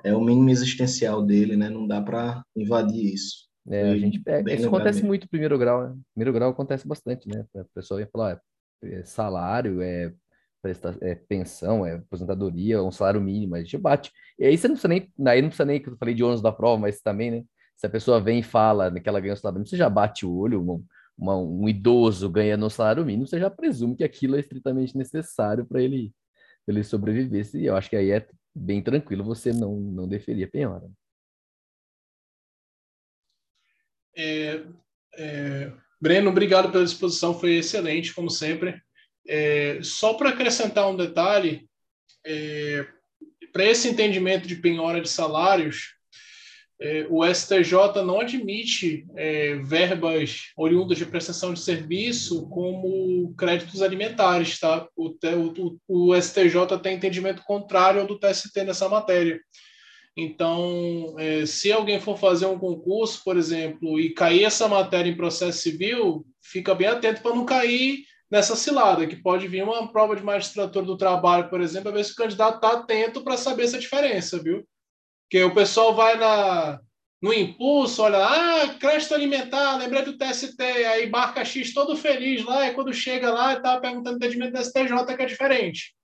é 0.04 0.14
o 0.14 0.22
mínimo 0.22 0.50
existencial 0.50 1.24
dele, 1.24 1.56
né? 1.56 1.70
Não 1.70 1.88
dá 1.88 2.02
para 2.02 2.44
invadir 2.56 3.14
isso. 3.14 3.48
É, 3.70 3.92
a 3.92 3.98
gente 3.98 4.20
pega. 4.20 4.54
Isso 4.54 4.68
acontece 4.68 4.98
mesmo. 4.98 5.08
muito 5.08 5.24
no 5.24 5.30
primeiro 5.30 5.58
grau, 5.58 5.88
né? 5.88 5.96
Primeiro 6.14 6.34
grau 6.34 6.50
acontece 6.50 6.88
bastante, 6.88 7.30
né? 7.30 7.46
A 7.56 7.64
pessoa 7.74 8.02
ia 8.02 8.08
falar, 8.08 8.42
é 8.84 9.04
salário, 9.04 9.82
é, 9.82 10.14
presta, 10.62 10.98
é 11.02 11.16
pensão, 11.16 11.86
é 11.86 11.96
aposentadoria, 11.96 12.84
um 12.84 12.92
salário 12.92 13.22
mínimo, 13.22 13.56
a 13.56 13.60
gente 13.60 13.78
bate. 13.78 14.12
E 14.38 14.46
aí 14.46 14.58
você 14.58 14.68
não 14.68 14.76
precisa 14.76 14.88
nem, 14.90 15.12
aí 15.28 15.42
não 15.42 15.50
precisa 15.50 15.66
nem 15.66 15.82
que 15.82 15.90
eu 15.90 15.98
falei 15.98 16.14
de 16.14 16.24
ônus 16.24 16.42
da 16.42 16.52
prova, 16.52 16.82
mas 16.82 17.02
também, 17.02 17.32
né? 17.32 17.44
Se 17.76 17.88
a 17.88 17.90
pessoa 17.90 18.22
vem 18.22 18.40
e 18.40 18.44
fala 18.44 18.92
que 19.00 19.10
ela 19.10 19.20
ganha 19.20 19.34
o 19.34 19.38
salário 19.38 19.60
mínimo, 19.60 19.70
você 19.70 19.78
já 19.78 19.90
bate 19.90 20.26
o 20.26 20.34
olho, 20.34 20.62
um, 20.62 20.86
uma, 21.18 21.38
um 21.38 21.68
idoso 21.68 22.30
ganha 22.30 22.58
no 22.58 22.70
salário 22.70 23.06
mínimo, 23.06 23.28
você 23.28 23.40
já 23.40 23.50
presume 23.50 23.96
que 23.96 24.04
aquilo 24.04 24.36
é 24.36 24.40
estritamente 24.40 24.98
necessário 24.98 25.66
para 25.66 25.82
ele, 25.82 26.14
ele 26.68 26.84
sobreviver. 26.84 27.50
E 27.56 27.66
eu 27.66 27.76
acho 27.76 27.90
que 27.90 27.96
aí 27.96 28.12
é 28.12 28.28
bem 28.56 28.82
tranquilo, 28.82 29.24
você 29.24 29.52
não, 29.52 29.76
não 29.76 30.08
deferir 30.08 30.48
a 30.48 30.52
penhora. 30.52 30.90
É, 34.16 34.64
é, 35.16 35.74
Breno, 36.00 36.30
obrigado 36.30 36.72
pela 36.72 36.84
exposição, 36.84 37.40
foi 37.40 37.56
excelente, 37.56 38.14
como 38.14 38.30
sempre. 38.30 38.82
É, 39.28 39.82
só 39.82 40.14
para 40.14 40.30
acrescentar 40.30 40.90
um 40.90 40.96
detalhe, 40.96 41.68
é, 42.26 42.86
para 43.52 43.66
esse 43.66 43.88
entendimento 43.88 44.48
de 44.48 44.56
penhora 44.56 45.02
de 45.02 45.10
salários, 45.10 45.93
é, 46.80 47.06
o 47.10 47.24
STJ 47.26 48.04
não 48.06 48.20
admite 48.20 49.06
é, 49.16 49.56
verbas 49.56 50.52
oriundas 50.58 50.98
de 50.98 51.06
prestação 51.06 51.54
de 51.54 51.60
serviço 51.60 52.48
como 52.50 53.34
créditos 53.36 53.82
alimentares, 53.82 54.60
tá? 54.60 54.88
O, 54.96 55.16
o, 55.88 56.10
o 56.10 56.22
STJ 56.22 56.78
tem 56.82 56.96
entendimento 56.96 57.44
contrário 57.44 58.02
ao 58.02 58.08
do 58.08 58.20
TST 58.20 58.64
nessa 58.64 58.90
matéria. 58.90 59.40
Então, 60.16 61.16
é, 61.18 61.46
se 61.46 61.72
alguém 61.72 62.00
for 62.00 62.18
fazer 62.18 62.46
um 62.46 62.60
concurso, 62.60 63.24
por 63.24 63.36
exemplo, 63.38 64.00
e 64.00 64.14
cair 64.14 64.44
essa 64.44 64.68
matéria 64.68 65.10
em 65.10 65.18
processo 65.18 65.60
civil, 65.60 66.26
fica 66.42 66.76
bem 66.76 66.88
atento 66.88 67.22
para 67.22 67.36
não 67.36 67.46
cair 67.46 68.04
nessa 68.30 68.56
cilada, 68.56 69.08
que 69.08 69.16
pode 69.16 69.48
vir 69.48 69.64
uma 69.64 69.92
prova 69.92 70.16
de 70.16 70.24
magistratura 70.24 70.86
do 70.86 70.98
trabalho, 70.98 71.50
por 71.50 71.62
exemplo, 71.62 71.90
a 71.90 71.92
ver 71.92 72.04
se 72.04 72.14
o 72.14 72.16
candidato 72.16 72.56
está 72.56 72.74
atento 72.74 73.24
para 73.24 73.38
saber 73.38 73.64
essa 73.64 73.80
diferença, 73.80 74.42
viu? 74.42 74.68
Porque 75.34 75.44
o 75.46 75.56
pessoal 75.56 75.96
vai 75.96 76.16
na, 76.16 76.80
no 77.20 77.34
impulso, 77.34 78.04
olha, 78.04 78.20
ah, 78.24 78.76
crédito 78.76 79.16
alimentar, 79.16 79.78
lembrei 79.78 80.04
do 80.04 80.16
TST, 80.16 80.62
aí 80.62 81.10
marca 81.10 81.44
X 81.44 81.74
todo 81.74 81.98
feliz 81.98 82.46
lá, 82.46 82.68
e 82.68 82.74
quando 82.76 82.94
chega 82.94 83.32
lá, 83.32 83.54
está 83.54 83.80
perguntando 83.80 84.18
entendimento 84.18 84.54
do 84.54 84.64
STJ, 84.64 85.16
que 85.18 85.24
é 85.24 85.26
diferente. 85.26 85.96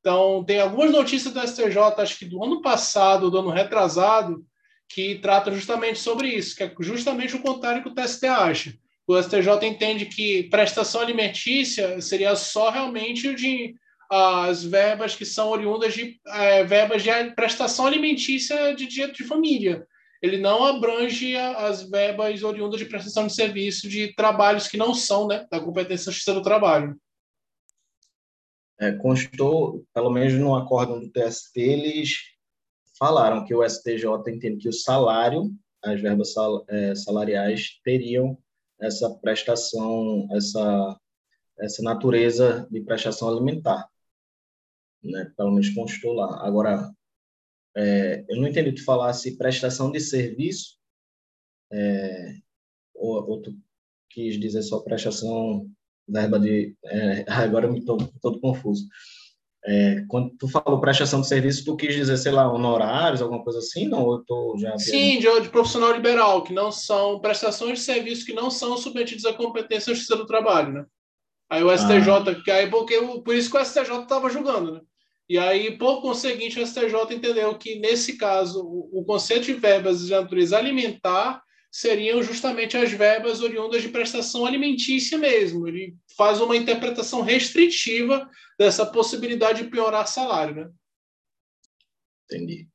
Então, 0.00 0.42
tem 0.44 0.60
algumas 0.60 0.90
notícias 0.90 1.32
do 1.32 1.40
STJ, 1.40 1.78
acho 1.98 2.18
que 2.18 2.24
do 2.24 2.42
ano 2.42 2.60
passado, 2.62 3.30
do 3.30 3.38
ano 3.38 3.50
retrasado, 3.50 4.44
que 4.88 5.20
tratam 5.20 5.54
justamente 5.54 6.00
sobre 6.00 6.26
isso, 6.30 6.56
que 6.56 6.64
é 6.64 6.74
justamente 6.80 7.36
o 7.36 7.42
contrário 7.42 7.80
que 7.80 7.88
o 7.88 7.94
TST 7.94 8.26
acha. 8.26 8.74
O 9.06 9.16
STJ 9.16 9.68
entende 9.68 10.06
que 10.06 10.48
prestação 10.50 11.00
alimentícia 11.00 12.00
seria 12.00 12.34
só 12.34 12.70
realmente 12.70 13.36
de 13.36 13.76
as 14.10 14.64
verbas 14.64 15.16
que 15.16 15.24
são 15.24 15.48
oriundas 15.50 15.94
de 15.94 16.20
é, 16.26 16.64
verbas 16.64 17.02
de 17.02 17.10
prestação 17.34 17.86
alimentícia 17.86 18.74
de 18.74 18.86
direito 18.86 19.16
de 19.16 19.24
família. 19.24 19.86
Ele 20.22 20.38
não 20.38 20.64
abrange 20.64 21.36
as 21.36 21.88
verbas 21.88 22.42
oriundas 22.42 22.78
de 22.80 22.86
prestação 22.86 23.26
de 23.26 23.34
serviço 23.34 23.88
de 23.88 24.14
trabalhos 24.14 24.68
que 24.68 24.76
não 24.76 24.94
são 24.94 25.26
né, 25.26 25.46
da 25.50 25.60
competência 25.60 26.10
justiça 26.10 26.32
do 26.32 26.42
trabalho 26.42 26.98
é, 28.78 28.92
constou, 28.92 29.84
pelo 29.92 30.10
menos 30.10 30.32
no 30.34 30.54
acórdão 30.54 31.00
do 31.00 31.10
TST, 31.10 31.56
eles 31.56 32.18
falaram 32.98 33.44
que 33.44 33.54
o 33.54 33.68
STJ 33.68 34.06
entende 34.28 34.58
que 34.58 34.68
o 34.68 34.72
salário, 34.72 35.50
as 35.82 36.00
verbas 36.00 36.32
sal, 36.32 36.64
é, 36.68 36.94
salariais, 36.94 37.80
teriam 37.84 38.38
essa 38.80 39.10
prestação, 39.16 40.28
essa, 40.32 40.98
essa 41.58 41.82
natureza 41.82 42.66
de 42.70 42.80
prestação 42.80 43.28
alimentar. 43.28 43.88
Né? 45.04 45.30
Pelo 45.36 45.50
menos 45.50 45.70
constou 45.70 46.14
lá. 46.14 46.46
Agora, 46.46 46.90
é, 47.76 48.24
eu 48.28 48.36
não 48.36 48.48
entendi 48.48 48.72
tu 48.72 48.84
falar 48.84 49.12
se 49.12 49.36
prestação 49.36 49.90
de 49.90 50.00
serviço, 50.00 50.76
é, 51.72 52.36
ou, 52.94 53.30
ou 53.30 53.42
tu 53.42 53.54
quis 54.10 54.38
dizer 54.38 54.62
só 54.62 54.80
prestação 54.80 55.68
verba 56.08 56.38
de. 56.38 56.74
É, 56.84 57.24
agora 57.28 57.66
eu 57.66 57.74
estou 57.74 57.98
todo 58.20 58.40
confuso. 58.40 58.86
É, 59.66 60.04
quando 60.08 60.30
tu 60.36 60.46
falou 60.46 60.78
prestação 60.78 61.22
de 61.22 61.26
serviço, 61.26 61.64
tu 61.64 61.74
quis 61.74 61.94
dizer, 61.94 62.18
sei 62.18 62.30
lá, 62.30 62.52
honorários, 62.52 63.22
alguma 63.22 63.42
coisa 63.42 63.60
assim? 63.60 63.88
Não, 63.88 64.12
eu 64.12 64.22
tô 64.24 64.56
já. 64.58 64.76
Sim, 64.78 65.18
de, 65.18 65.40
de, 65.40 65.48
profissional 65.48 65.92
liberal, 65.92 66.44
que 66.44 66.52
não 66.52 66.70
são 66.70 67.18
prestações 67.18 67.78
de 67.78 67.84
serviço 67.84 68.26
que 68.26 68.34
não 68.34 68.50
são 68.50 68.76
submetidas 68.76 69.24
à 69.24 69.32
competência 69.32 69.94
justiça 69.94 70.16
do 70.16 70.26
trabalho, 70.26 70.72
né? 70.72 70.86
Aí 71.50 71.62
o 71.62 71.74
STJ, 71.74 72.10
ah. 72.10 72.42
que 72.44 72.50
aí 72.50 72.68
porque 72.68 73.00
por 73.24 73.34
isso 73.34 73.50
que 73.50 73.56
o 73.56 73.64
STJ 73.64 74.02
estava 74.02 74.28
julgando, 74.28 74.74
né? 74.74 74.80
E 75.28 75.38
aí, 75.38 75.78
por 75.78 76.02
conseguinte, 76.02 76.60
o 76.60 76.66
STJ 76.66 77.14
entendeu 77.14 77.56
que, 77.56 77.78
nesse 77.78 78.16
caso, 78.18 78.62
o, 78.62 79.00
o 79.00 79.04
conceito 79.04 79.46
de 79.46 79.54
verbas 79.54 80.06
de 80.06 80.10
natureza 80.10 80.58
alimentar 80.58 81.42
seriam 81.72 82.22
justamente 82.22 82.76
as 82.76 82.92
verbas 82.92 83.40
oriundas 83.40 83.82
de 83.82 83.88
prestação 83.88 84.46
alimentícia 84.46 85.18
mesmo. 85.18 85.66
Ele 85.66 85.96
faz 86.16 86.40
uma 86.40 86.56
interpretação 86.56 87.22
restritiva 87.22 88.30
dessa 88.58 88.86
possibilidade 88.86 89.64
de 89.64 89.70
piorar 89.70 90.06
salário, 90.06 90.54
né? 90.54 90.70
Entendi. 92.26 92.68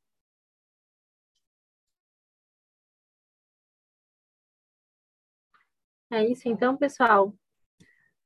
É 6.11 6.25
isso 6.27 6.49
então, 6.49 6.75
pessoal. 6.75 7.33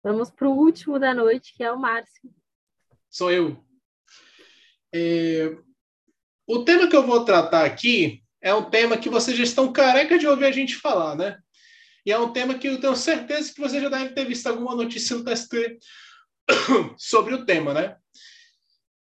Vamos 0.02 0.32
para 0.32 0.48
o 0.48 0.58
último 0.58 0.98
da 0.98 1.14
noite, 1.14 1.54
que 1.56 1.64
é 1.64 1.72
o 1.72 1.80
Márcio. 1.80 2.34
Sou 3.10 3.30
eu. 3.30 3.73
É... 4.94 5.56
O 6.48 6.64
tema 6.64 6.88
que 6.88 6.96
eu 6.96 7.06
vou 7.06 7.26
tratar 7.26 7.66
aqui 7.66 8.22
é 8.42 8.54
um 8.54 8.70
tema 8.70 8.98
que 8.98 9.10
vocês 9.10 9.38
já 9.38 9.44
estão 9.44 9.72
careca 9.72 10.18
de 10.18 10.28
ouvir 10.28 10.46
a 10.46 10.52
gente 10.52 10.76
falar, 10.76 11.16
né? 11.16 11.38
E 12.06 12.12
é 12.12 12.20
um 12.20 12.34
tema 12.34 12.56
que 12.56 12.68
eu 12.68 12.80
tenho 12.80 12.96
certeza 12.96 13.54
que 13.54 13.62
vocês 13.62 13.82
já 13.82 13.88
devem 13.88 14.14
ter 14.14 14.26
visto 14.26 14.48
alguma 14.48 14.76
notícia 14.76 15.16
no 15.16 15.24
TST 15.24 15.78
sobre 16.98 17.34
o 17.34 17.46
tema, 17.46 17.74
né? 17.74 17.96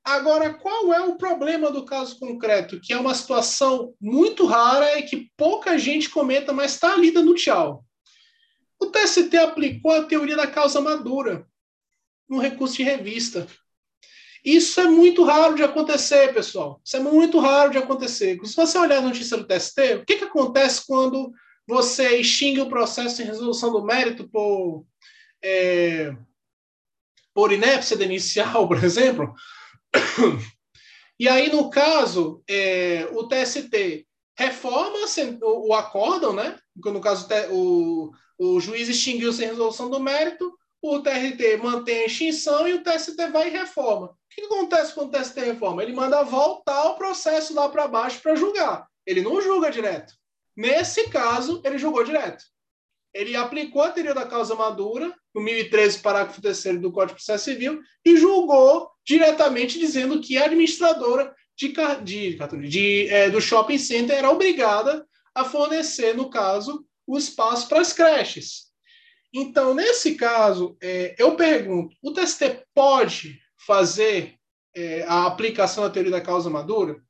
Agora, 0.04 0.54
qual 0.54 0.92
é 0.94 1.02
o 1.02 1.16
problema 1.16 1.72
do 1.72 1.86
caso 1.86 2.18
concreto? 2.18 2.80
Que 2.80 2.94
é 2.94 2.98
uma 2.98 3.14
situação 3.14 3.94
muito 4.02 4.46
rara 4.46 4.98
e 4.98 5.04
que 5.04 5.32
pouca 5.38 5.78
gente 5.78 6.10
comenta, 6.10 6.52
mas 6.52 6.74
está 6.74 6.96
lida 6.96 7.22
no 7.22 7.36
tchau. 7.36 7.86
O 8.80 8.88
TST 8.88 9.38
aplicou 9.38 9.92
a 9.92 10.04
teoria 10.04 10.36
da 10.36 10.48
causa 10.48 10.82
madura 10.82 11.46
no 12.28 12.40
recurso 12.40 12.78
de 12.78 12.84
revista. 12.84 13.46
Isso 14.44 14.82
é 14.82 14.86
muito 14.86 15.24
raro 15.24 15.54
de 15.54 15.62
acontecer, 15.62 16.34
pessoal. 16.34 16.82
Isso 16.84 16.98
é 16.98 17.00
muito 17.00 17.40
raro 17.40 17.70
de 17.70 17.78
acontecer. 17.78 18.40
Se 18.44 18.56
você 18.56 18.78
olhar 18.80 18.98
a 18.98 19.02
notícia 19.02 19.38
do 19.38 19.46
TST, 19.46 19.80
o 19.96 20.06
que, 20.06 20.18
que 20.18 20.24
acontece 20.24 20.88
quando 20.88 21.32
você 21.68 22.18
extingue 22.18 22.60
o 22.60 22.70
processo 22.70 23.18
de 23.18 23.24
resolução 23.24 23.72
do 23.72 23.84
mérito 23.84 24.28
por, 24.28 24.84
é, 25.44 26.16
por 27.36 27.52
inépcia 27.52 28.04
inicial, 28.04 28.66
por 28.68 28.84
exemplo? 28.84 29.32
E 31.20 31.30
aí, 31.30 31.52
no 31.52 31.70
caso, 31.70 32.42
é, 32.50 33.08
o 33.12 33.28
TST 33.28 34.08
reforma 34.36 34.98
o 35.44 35.72
acórdão, 35.72 36.34
né? 36.34 36.58
No 36.76 37.00
caso, 37.00 37.28
o, 37.52 38.10
o 38.40 38.60
juiz 38.60 38.90
extinguiu 38.90 39.32
sem 39.32 39.48
resolução 39.48 39.88
do 39.88 40.00
mérito, 40.00 40.52
o 40.82 41.00
TRT 41.00 41.58
mantém 41.62 42.00
a 42.00 42.06
extinção 42.06 42.68
e 42.68 42.74
o 42.74 42.84
TST 42.84 43.16
vai 43.32 43.50
e 43.50 43.52
reforma. 43.52 44.08
O 44.08 44.16
que 44.32 44.42
acontece 44.42 44.96
quando 44.96 45.10
o 45.10 45.12
TST 45.12 45.40
reforma? 45.42 45.84
Ele 45.84 45.94
manda 45.94 46.24
voltar 46.24 46.90
o 46.90 46.96
processo 46.96 47.54
lá 47.54 47.70
para 47.70 47.88
baixo 47.88 48.20
para 48.20 48.36
julgar. 48.36 48.88
Ele 49.06 49.22
não 49.22 49.40
julga 49.42 49.70
direto. 49.70 50.14
Nesse 50.58 51.08
caso, 51.10 51.62
ele 51.64 51.78
julgou 51.78 52.04
direto. 52.04 52.44
Ele 53.14 53.36
aplicou 53.36 53.84
a 53.84 53.92
teoria 53.92 54.16
da 54.16 54.26
causa 54.26 54.56
madura, 54.56 55.14
no 55.36 55.42
1013, 55.42 56.00
parágrafo 56.00 56.42
3 56.42 56.80
do 56.80 56.92
Código 56.92 57.18
de 57.18 57.24
Processo 57.24 57.46
Civil, 57.46 57.80
e 58.04 58.18
julgou 58.18 58.90
diretamente 59.06 59.80
dizendo 59.80 60.22
que 60.22 60.38
a 60.38 60.46
administradora 60.46 61.34
de, 61.58 61.74
de, 62.04 62.70
de 62.70 63.08
é, 63.08 63.30
do 63.30 63.42
shopping 63.42 63.78
center 63.78 64.18
era 64.18 64.30
obrigada 64.30 65.06
a 65.34 65.46
fornecer, 65.46 66.16
no 66.16 66.30
caso, 66.30 66.86
o 67.06 67.18
espaço 67.18 67.68
para 67.68 67.82
as 67.82 67.94
creches. 67.94 68.72
Então, 69.34 69.74
nesse 69.74 70.16
caso, 70.16 70.76
é, 70.82 71.16
eu 71.18 71.36
pergunto: 71.36 71.96
o 72.02 72.12
TST 72.12 72.66
pode 72.74 73.40
fazer 73.66 74.36
é, 74.76 75.04
a 75.04 75.26
aplicação 75.26 75.84
da 75.84 75.90
teoria 75.90 76.12
da 76.12 76.22
causa 76.22 76.50
madura? 76.50 77.02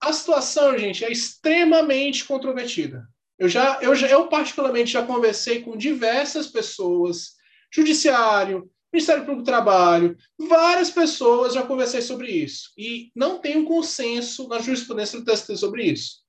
A 0.00 0.12
situação, 0.12 0.78
gente, 0.78 1.04
é 1.04 1.10
extremamente 1.10 2.24
controvertida. 2.24 3.06
Eu 3.38 3.48
já, 3.48 3.78
eu 3.82 3.94
já, 3.94 4.06
eu 4.06 4.28
particularmente 4.28 4.92
já 4.92 5.04
conversei 5.04 5.62
com 5.62 5.76
diversas 5.76 6.46
pessoas, 6.46 7.32
judiciário, 7.72 8.70
Ministério 8.92 9.22
Público 9.22 9.42
do 9.42 9.46
Trabalho, 9.46 10.16
várias 10.36 10.90
pessoas 10.90 11.54
já 11.54 11.62
conversei 11.62 12.02
sobre 12.02 12.30
isso 12.30 12.72
e 12.76 13.10
não 13.14 13.38
tem 13.38 13.56
um 13.56 13.64
consenso 13.64 14.48
na 14.48 14.58
jurisprudência 14.58 15.20
do 15.20 15.24
TST 15.24 15.56
sobre 15.56 15.84
isso. 15.84 16.20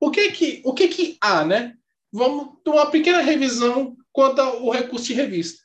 O 0.00 0.10
que 0.10 0.32
que, 0.32 0.62
o 0.64 0.72
que 0.72 0.88
que 0.88 1.18
há, 1.20 1.44
né? 1.44 1.74
Vamos 2.10 2.56
ter 2.64 2.70
uma 2.70 2.90
pequena 2.90 3.20
revisão 3.20 3.96
quanto 4.12 4.40
ao 4.40 4.70
recurso 4.70 5.06
de 5.06 5.14
revista. 5.14 5.62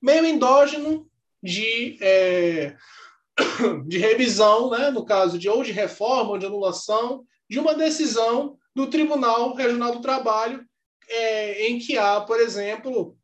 Meio 0.00 0.24
endógeno 0.24 1.10
de, 1.42 1.98
é, 2.00 2.76
de 3.86 3.98
revisão, 3.98 4.70
né? 4.70 4.90
no 4.90 5.04
caso 5.04 5.38
de 5.38 5.48
ou 5.48 5.62
de 5.64 5.72
reforma 5.72 6.30
ou 6.30 6.38
de 6.38 6.46
anulação, 6.46 7.24
de 7.50 7.58
uma 7.58 7.74
decisão 7.74 8.56
do 8.74 8.86
Tribunal 8.88 9.54
Regional 9.54 9.92
do 9.92 10.00
Trabalho, 10.00 10.64
é, 11.08 11.66
em 11.68 11.78
que 11.78 11.98
há, 11.98 12.20
por 12.20 12.40
exemplo, 12.40 13.18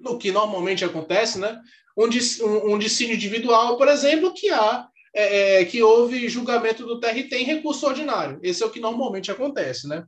no 0.00 0.18
que 0.18 0.30
normalmente 0.30 0.84
acontece, 0.84 1.38
né? 1.38 1.58
Um, 1.96 2.06
um, 2.06 2.74
um 2.74 2.78
dissídio 2.78 3.14
individual, 3.14 3.76
por 3.76 3.88
exemplo, 3.88 4.32
que 4.32 4.50
há 4.50 4.88
é, 5.14 5.60
é 5.60 5.64
que 5.64 5.82
houve 5.82 6.28
julgamento 6.28 6.86
do 6.86 7.00
TRT 7.00 7.32
em 7.32 7.44
recurso 7.44 7.86
ordinário. 7.86 8.38
Esse 8.42 8.62
é 8.62 8.66
o 8.66 8.70
que 8.70 8.80
normalmente 8.80 9.30
acontece, 9.30 9.88
né? 9.88 10.04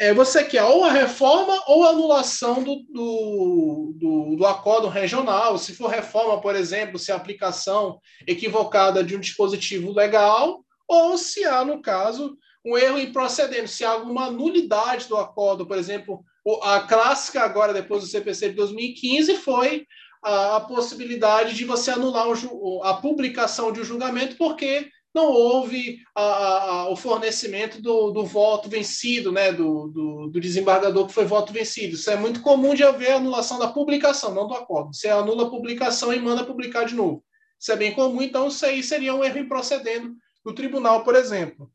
É, 0.00 0.14
você 0.14 0.44
quer 0.44 0.62
ou 0.62 0.84
a 0.84 0.92
reforma 0.92 1.60
ou 1.66 1.84
a 1.84 1.88
anulação 1.88 2.62
do, 2.62 2.76
do, 2.88 3.94
do, 3.96 4.36
do 4.36 4.46
acordo 4.46 4.86
regional. 4.86 5.58
Se 5.58 5.74
for 5.74 5.90
reforma, 5.90 6.40
por 6.40 6.54
exemplo, 6.54 7.00
se 7.00 7.10
a 7.10 7.16
aplicação 7.16 7.98
equivocada 8.24 9.02
de 9.02 9.16
um 9.16 9.20
dispositivo 9.20 9.92
legal, 9.92 10.64
ou 10.86 11.18
se 11.18 11.44
há, 11.44 11.64
no 11.64 11.82
caso, 11.82 12.38
um 12.64 12.78
erro 12.78 13.00
improcedente, 13.00 13.70
se 13.70 13.84
há 13.84 13.90
alguma 13.90 14.30
nulidade 14.30 15.08
do 15.08 15.16
acordo, 15.16 15.66
por 15.66 15.76
exemplo, 15.76 16.24
a 16.62 16.80
clássica 16.80 17.42
agora, 17.42 17.72
depois 17.72 18.02
do 18.02 18.08
CPC 18.08 18.50
de 18.50 18.56
2015, 18.56 19.36
foi 19.36 19.86
a, 20.22 20.56
a 20.56 20.60
possibilidade 20.60 21.54
de 21.54 21.64
você 21.64 21.90
anular 21.90 22.28
o, 22.28 22.82
a 22.84 22.94
publicação 22.94 23.72
de 23.72 23.80
um 23.80 23.84
julgamento 23.84 24.36
porque 24.36 24.90
não 25.14 25.26
houve 25.32 26.00
a, 26.14 26.22
a, 26.22 26.88
o 26.90 26.96
fornecimento 26.96 27.80
do, 27.80 28.10
do, 28.10 28.24
voto 28.24 28.68
vencido, 28.68 29.32
né, 29.32 29.52
do, 29.52 29.88
do, 29.88 30.28
do, 30.28 30.40
desembargador 30.40 31.06
que 31.06 31.14
foi 31.14 31.24
voto 31.24 31.52
vencido. 31.52 31.94
Isso 31.94 32.10
é 32.10 32.16
muito 32.16 32.40
comum 32.40 32.74
de 32.74 32.84
haver 32.84 33.12
anulação 33.12 33.58
da 33.58 33.68
publicação, 33.68 34.34
não 34.34 34.46
do 34.46 34.54
acordo. 34.54 34.94
Você 34.94 35.08
anula 35.08 35.46
a 35.46 35.50
publicação 35.50 36.12
e 36.12 36.20
manda 36.20 36.44
publicar 36.44 36.84
de 36.84 36.94
novo. 36.94 37.24
Isso 37.58 37.72
é 37.72 37.76
bem 37.76 37.92
comum, 37.92 38.22
então 38.22 38.48
isso 38.48 38.64
aí 38.64 38.82
seria 38.82 39.14
um 39.14 39.24
erro 39.24 39.38
improcedendo 39.38 40.14
no 40.44 40.54
tribunal, 40.54 41.02
por 41.02 41.16
exemplo. 41.16 41.70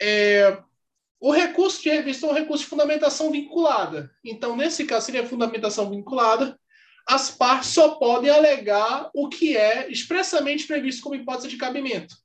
É, 0.00 0.58
o 1.22 1.30
recurso 1.30 1.80
de 1.80 1.88
revista 1.88 2.26
é 2.26 2.30
um 2.30 2.34
recurso 2.34 2.64
de 2.64 2.68
fundamentação 2.68 3.30
vinculada. 3.30 4.10
Então, 4.24 4.56
nesse 4.56 4.84
caso, 4.84 5.06
seria 5.06 5.24
fundamentação 5.24 5.88
vinculada. 5.88 6.58
As 7.06 7.30
partes 7.30 7.70
só 7.70 7.90
podem 7.90 8.28
alegar 8.28 9.08
o 9.14 9.28
que 9.28 9.56
é 9.56 9.88
expressamente 9.88 10.66
previsto 10.66 11.00
como 11.00 11.14
hipótese 11.14 11.46
de 11.46 11.56
cabimento. 11.56 12.16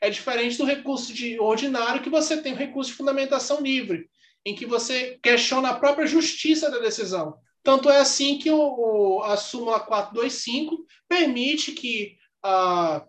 É 0.00 0.08
diferente 0.08 0.56
do 0.56 0.64
recurso 0.64 1.12
de 1.12 1.36
ordinário, 1.40 2.00
que 2.00 2.08
você 2.08 2.40
tem 2.40 2.52
o 2.52 2.56
recurso 2.56 2.92
de 2.92 2.96
fundamentação 2.96 3.60
livre, 3.60 4.08
em 4.46 4.54
que 4.54 4.66
você 4.66 5.18
questiona 5.20 5.70
a 5.70 5.78
própria 5.80 6.06
justiça 6.06 6.70
da 6.70 6.78
decisão. 6.78 7.34
Tanto 7.60 7.90
é 7.90 7.98
assim 7.98 8.38
que 8.38 8.52
o, 8.52 8.60
o, 8.60 9.22
a 9.24 9.36
súmula 9.36 9.80
425 9.80 10.86
permite 11.08 11.72
que 11.72 12.16
a, 12.40 13.04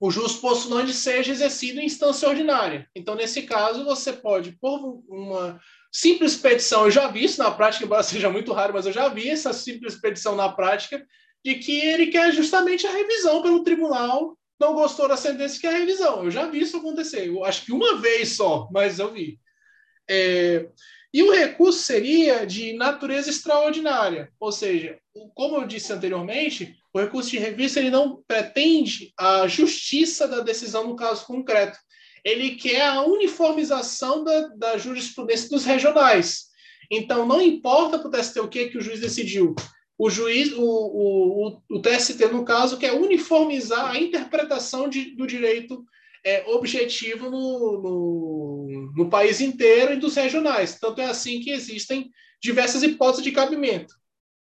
o 0.00 0.10
jus 0.10 0.36
postulante 0.36 0.94
seja 0.94 1.30
exercido 1.30 1.78
em 1.78 1.84
instância 1.84 2.26
ordinária. 2.26 2.88
Então, 2.96 3.14
nesse 3.14 3.42
caso, 3.42 3.84
você 3.84 4.14
pode, 4.14 4.52
por 4.52 5.02
uma 5.06 5.60
simples 5.92 6.36
petição, 6.36 6.86
eu 6.86 6.90
já 6.90 7.06
vi 7.08 7.24
isso 7.24 7.42
na 7.42 7.50
prática, 7.50 7.84
embora 7.84 8.02
seja 8.04 8.30
muito 8.30 8.52
raro, 8.54 8.72
mas 8.72 8.86
eu 8.86 8.92
já 8.92 9.08
vi 9.08 9.28
essa 9.28 9.52
simples 9.52 10.00
petição 10.00 10.34
na 10.34 10.48
prática, 10.48 11.06
de 11.44 11.56
que 11.56 11.78
ele 11.80 12.06
quer 12.06 12.32
justamente 12.32 12.86
a 12.86 12.92
revisão 12.92 13.42
pelo 13.42 13.62
tribunal, 13.62 14.38
não 14.58 14.72
gostou 14.72 15.06
da 15.06 15.18
sentença, 15.18 15.60
quer 15.60 15.74
a 15.74 15.78
revisão. 15.78 16.24
Eu 16.24 16.30
já 16.30 16.46
vi 16.46 16.60
isso 16.60 16.78
acontecer. 16.78 17.28
Eu 17.28 17.44
acho 17.44 17.64
que 17.64 17.72
uma 17.72 17.96
vez 17.96 18.36
só, 18.36 18.68
mas 18.72 18.98
eu 18.98 19.12
vi. 19.12 19.38
É... 20.08 20.66
E 21.12 21.22
o 21.22 21.32
recurso 21.32 21.80
seria 21.80 22.46
de 22.46 22.72
natureza 22.72 23.28
extraordinária, 23.28 24.30
ou 24.38 24.52
seja, 24.52 24.98
como 25.34 25.56
eu 25.56 25.66
disse 25.66 25.92
anteriormente, 25.92 26.79
o 26.92 26.98
recurso 26.98 27.30
de 27.30 27.38
revista 27.38 27.78
ele 27.78 27.90
não 27.90 28.22
pretende 28.26 29.12
a 29.16 29.46
justiça 29.46 30.26
da 30.26 30.40
decisão 30.40 30.88
no 30.88 30.96
caso 30.96 31.24
concreto. 31.24 31.78
Ele 32.24 32.56
quer 32.56 32.82
a 32.82 33.02
uniformização 33.02 34.24
da, 34.24 34.48
da 34.48 34.78
jurisprudência 34.78 35.48
dos 35.48 35.64
regionais. 35.64 36.50
Então, 36.90 37.24
não 37.24 37.40
importa 37.40 37.98
para 37.98 38.08
o 38.08 38.10
TST 38.10 38.40
o 38.40 38.48
que, 38.48 38.68
que 38.68 38.78
o 38.78 38.82
juiz 38.82 39.00
decidiu. 39.00 39.54
O 39.96 40.10
juiz, 40.10 40.52
o, 40.52 40.62
o, 40.62 41.62
o, 41.70 41.80
TST, 41.80 42.26
no 42.32 42.44
caso, 42.44 42.78
quer 42.78 42.92
uniformizar 42.92 43.90
a 43.90 43.98
interpretação 43.98 44.88
de, 44.88 45.14
do 45.14 45.26
direito 45.26 45.84
é, 46.24 46.44
objetivo 46.48 47.30
no, 47.30 47.82
no, 47.82 48.92
no 48.96 49.10
país 49.10 49.40
inteiro 49.40 49.92
e 49.92 49.98
dos 49.98 50.16
regionais. 50.16 50.78
Tanto 50.80 51.00
é 51.00 51.04
assim 51.04 51.40
que 51.40 51.50
existem 51.50 52.10
diversas 52.42 52.82
hipóteses 52.82 53.24
de 53.24 53.30
cabimento. 53.30 53.94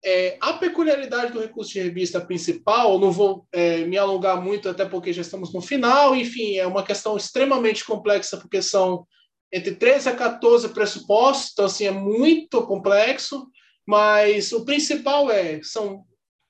É, 0.03 0.37
a 0.41 0.53
peculiaridade 0.53 1.31
do 1.31 1.39
recurso 1.39 1.73
de 1.73 1.81
revista 1.81 2.19
principal, 2.19 2.97
não 2.97 3.11
vou 3.11 3.45
é, 3.51 3.85
me 3.85 3.97
alongar 3.97 4.41
muito, 4.41 4.67
até 4.67 4.83
porque 4.83 5.13
já 5.13 5.21
estamos 5.21 5.53
no 5.53 5.61
final, 5.61 6.15
enfim, 6.15 6.57
é 6.57 6.65
uma 6.65 6.83
questão 6.83 7.15
extremamente 7.15 7.85
complexa, 7.85 8.37
porque 8.37 8.61
são 8.61 9.05
entre 9.53 9.75
13 9.75 10.09
a 10.09 10.15
14 10.15 10.69
pressupostos, 10.69 11.51
então, 11.51 11.65
assim, 11.65 11.85
é 11.85 11.91
muito 11.91 12.65
complexo, 12.65 13.47
mas 13.85 14.51
o 14.51 14.65
principal 14.65 15.29
é, 15.29 15.61
são 15.61 16.03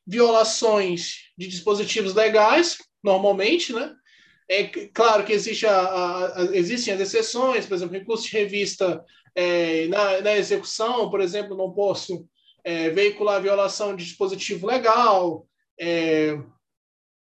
violações 0.06 1.16
de 1.38 1.48
dispositivos 1.48 2.14
legais, 2.14 2.78
normalmente, 3.04 3.74
né? 3.74 3.94
É 4.50 4.66
claro 4.94 5.24
que 5.24 5.32
existe 5.32 5.66
a, 5.66 5.80
a, 5.80 6.42
a, 6.42 6.44
existem 6.56 6.94
as 6.94 7.00
exceções, 7.00 7.66
por 7.66 7.76
exemplo, 7.76 7.98
recurso 7.98 8.26
de 8.26 8.38
revista 8.38 9.04
é, 9.34 9.88
na, 9.88 10.22
na 10.22 10.38
execução, 10.38 11.10
por 11.10 11.22
exemplo, 11.22 11.56
não 11.56 11.74
posso 11.74 12.28
é, 12.64 12.90
veicular 12.90 13.42
violação 13.42 13.96
de 13.96 14.04
dispositivo 14.04 14.68
legal. 14.68 15.46
É, 15.80 16.38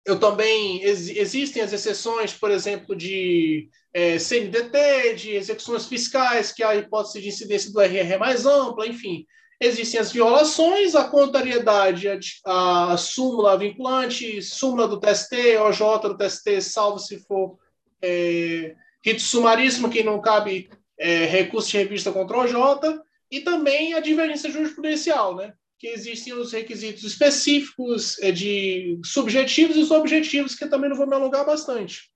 eu 0.05 0.21
também 0.21 0.83
ex, 0.83 1.09
existem 1.09 1.63
as 1.63 1.73
exceções, 1.73 2.33
por 2.33 2.51
exemplo, 2.51 2.95
de 2.95 3.69
é, 3.93 4.19
CNDT, 4.19 5.15
de 5.15 5.31
execuções 5.33 5.87
fiscais, 5.87 6.53
que 6.53 6.63
a 6.63 6.77
hipótese 6.77 7.21
de 7.21 7.29
incidência 7.29 7.73
do 7.73 7.81
RR 7.81 8.13
é 8.13 8.19
mais 8.19 8.45
ampla, 8.45 8.87
enfim. 8.87 9.25
Existem 9.61 10.01
as 10.01 10.13
violações, 10.13 10.95
a 10.95 11.05
contrariedade, 11.05 12.09
a, 12.45 12.93
a 12.93 12.97
súmula 12.97 13.57
vinculante, 13.57 14.43
súmula 14.43 14.87
do 14.87 15.01
TST, 15.01 15.57
OJ 15.59 16.09
do 16.09 16.19
TST, 16.19 16.61
salvo 16.61 16.99
se 16.99 17.19
for 17.21 17.57
é, 18.03 18.75
rito 19.03 19.23
sumaríssimo, 19.23 19.89
que 19.89 20.03
não 20.03 20.21
cabe 20.21 20.69
é, 20.99 21.25
recurso 21.25 21.71
de 21.71 21.79
revista 21.79 22.13
contra 22.13 22.37
o 22.37 22.41
OJ, 22.41 23.01
e 23.35 23.40
também 23.40 23.94
a 23.94 24.01
divergência 24.01 24.51
jurisprudencial, 24.51 25.35
né? 25.35 25.52
que 25.77 25.89
existem 25.89 26.32
os 26.32 26.52
requisitos 26.52 27.02
específicos 27.02 28.19
é, 28.20 28.31
de 28.31 28.98
subjetivos 29.05 29.77
e 29.77 29.93
objetivos, 29.93 30.55
que 30.55 30.66
também 30.66 30.89
não 30.89 30.97
vou 30.97 31.06
me 31.06 31.15
alongar 31.15 31.44
bastante. 31.44 32.11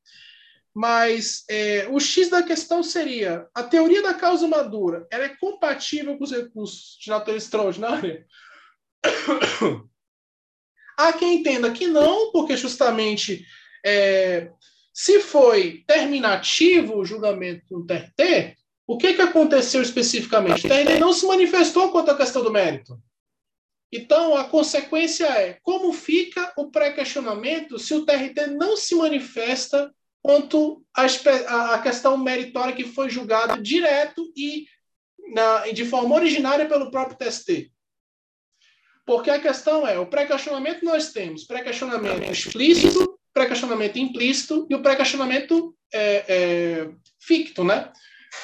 Mas 0.72 1.44
é, 1.50 1.88
o 1.90 1.98
X 1.98 2.30
da 2.30 2.42
questão 2.42 2.82
seria: 2.84 3.48
a 3.52 3.64
teoria 3.64 4.00
da 4.00 4.14
causa 4.14 4.46
madura 4.46 5.06
ela 5.10 5.24
é 5.24 5.36
compatível 5.36 6.16
com 6.16 6.24
os 6.24 6.30
recursos 6.30 6.96
de 7.00 7.10
natureza 7.10 7.44
extraordinária? 7.46 8.24
Há 10.96 11.12
quem 11.12 11.40
entenda 11.40 11.70
que 11.72 11.86
não, 11.86 12.30
porque 12.32 12.56
justamente 12.56 13.44
é, 13.84 14.50
se 14.94 15.20
foi 15.20 15.84
terminativo 15.86 16.96
o 16.96 17.04
julgamento 17.04 17.66
do 17.68 17.86
TRT, 17.86 18.56
o 18.88 18.96
que, 18.96 19.12
que 19.12 19.20
aconteceu 19.20 19.82
especificamente? 19.82 20.66
O 20.66 20.68
TRT 20.68 20.98
não 20.98 21.12
se 21.12 21.26
manifestou 21.26 21.92
quanto 21.92 22.10
à 22.10 22.16
questão 22.16 22.42
do 22.42 22.50
mérito. 22.50 22.98
Então, 23.92 24.34
a 24.34 24.44
consequência 24.44 25.26
é 25.26 25.58
como 25.62 25.92
fica 25.92 26.54
o 26.56 26.70
pré-questionamento 26.70 27.78
se 27.78 27.92
o 27.92 28.06
TRT 28.06 28.46
não 28.56 28.78
se 28.78 28.94
manifesta 28.94 29.94
quanto 30.22 30.82
à 30.94 31.78
questão 31.80 32.16
meritória 32.16 32.74
que 32.74 32.84
foi 32.84 33.10
julgada 33.10 33.60
direto 33.60 34.32
e 34.34 34.66
na, 35.34 35.66
de 35.70 35.84
forma 35.84 36.14
originária 36.14 36.66
pelo 36.66 36.90
próprio 36.90 37.18
TST. 37.18 37.70
Porque 39.04 39.30
a 39.30 39.38
questão 39.38 39.86
é, 39.86 39.98
o 39.98 40.06
pré-questionamento 40.06 40.82
nós 40.82 41.12
temos 41.12 41.44
pré-questionamento 41.44 42.30
explícito, 42.30 43.18
pré-questionamento 43.34 43.98
implícito 43.98 44.66
e 44.70 44.74
o 44.74 44.82
pré-questionamento 44.82 45.76
é, 45.92 46.24
é, 46.26 46.90
ficto, 47.20 47.64
né? 47.64 47.92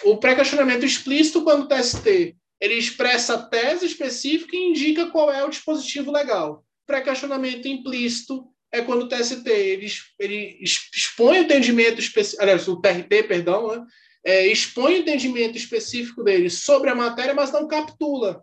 O 0.04 0.16
pré-questionamento 0.16 0.84
explícito, 0.84 1.42
quando 1.42 1.64
o 1.64 1.68
TST 1.68 2.36
ele 2.60 2.74
expressa 2.74 3.34
a 3.34 3.42
tese 3.42 3.84
específica 3.84 4.56
e 4.56 4.70
indica 4.70 5.10
qual 5.10 5.30
é 5.30 5.44
o 5.44 5.50
dispositivo 5.50 6.10
legal. 6.10 6.64
Pré-questionamento 6.86 7.66
implícito 7.68 8.46
é 8.72 8.80
quando 8.80 9.02
o 9.02 9.08
TST 9.08 9.48
ele, 9.48 9.86
ele 10.18 10.58
expõe 10.92 11.38
o 11.38 11.42
entendimento 11.42 12.00
específico, 12.00 12.42
o 12.70 12.80
TRT, 12.80 13.22
perdão, 13.24 13.68
né? 13.68 13.86
é, 14.24 14.46
expõe 14.46 14.94
o 14.94 14.96
entendimento 14.98 15.56
específico 15.56 16.24
dele 16.24 16.48
sobre 16.48 16.90
a 16.90 16.94
matéria, 16.94 17.34
mas 17.34 17.52
não 17.52 17.68
captura 17.68 18.42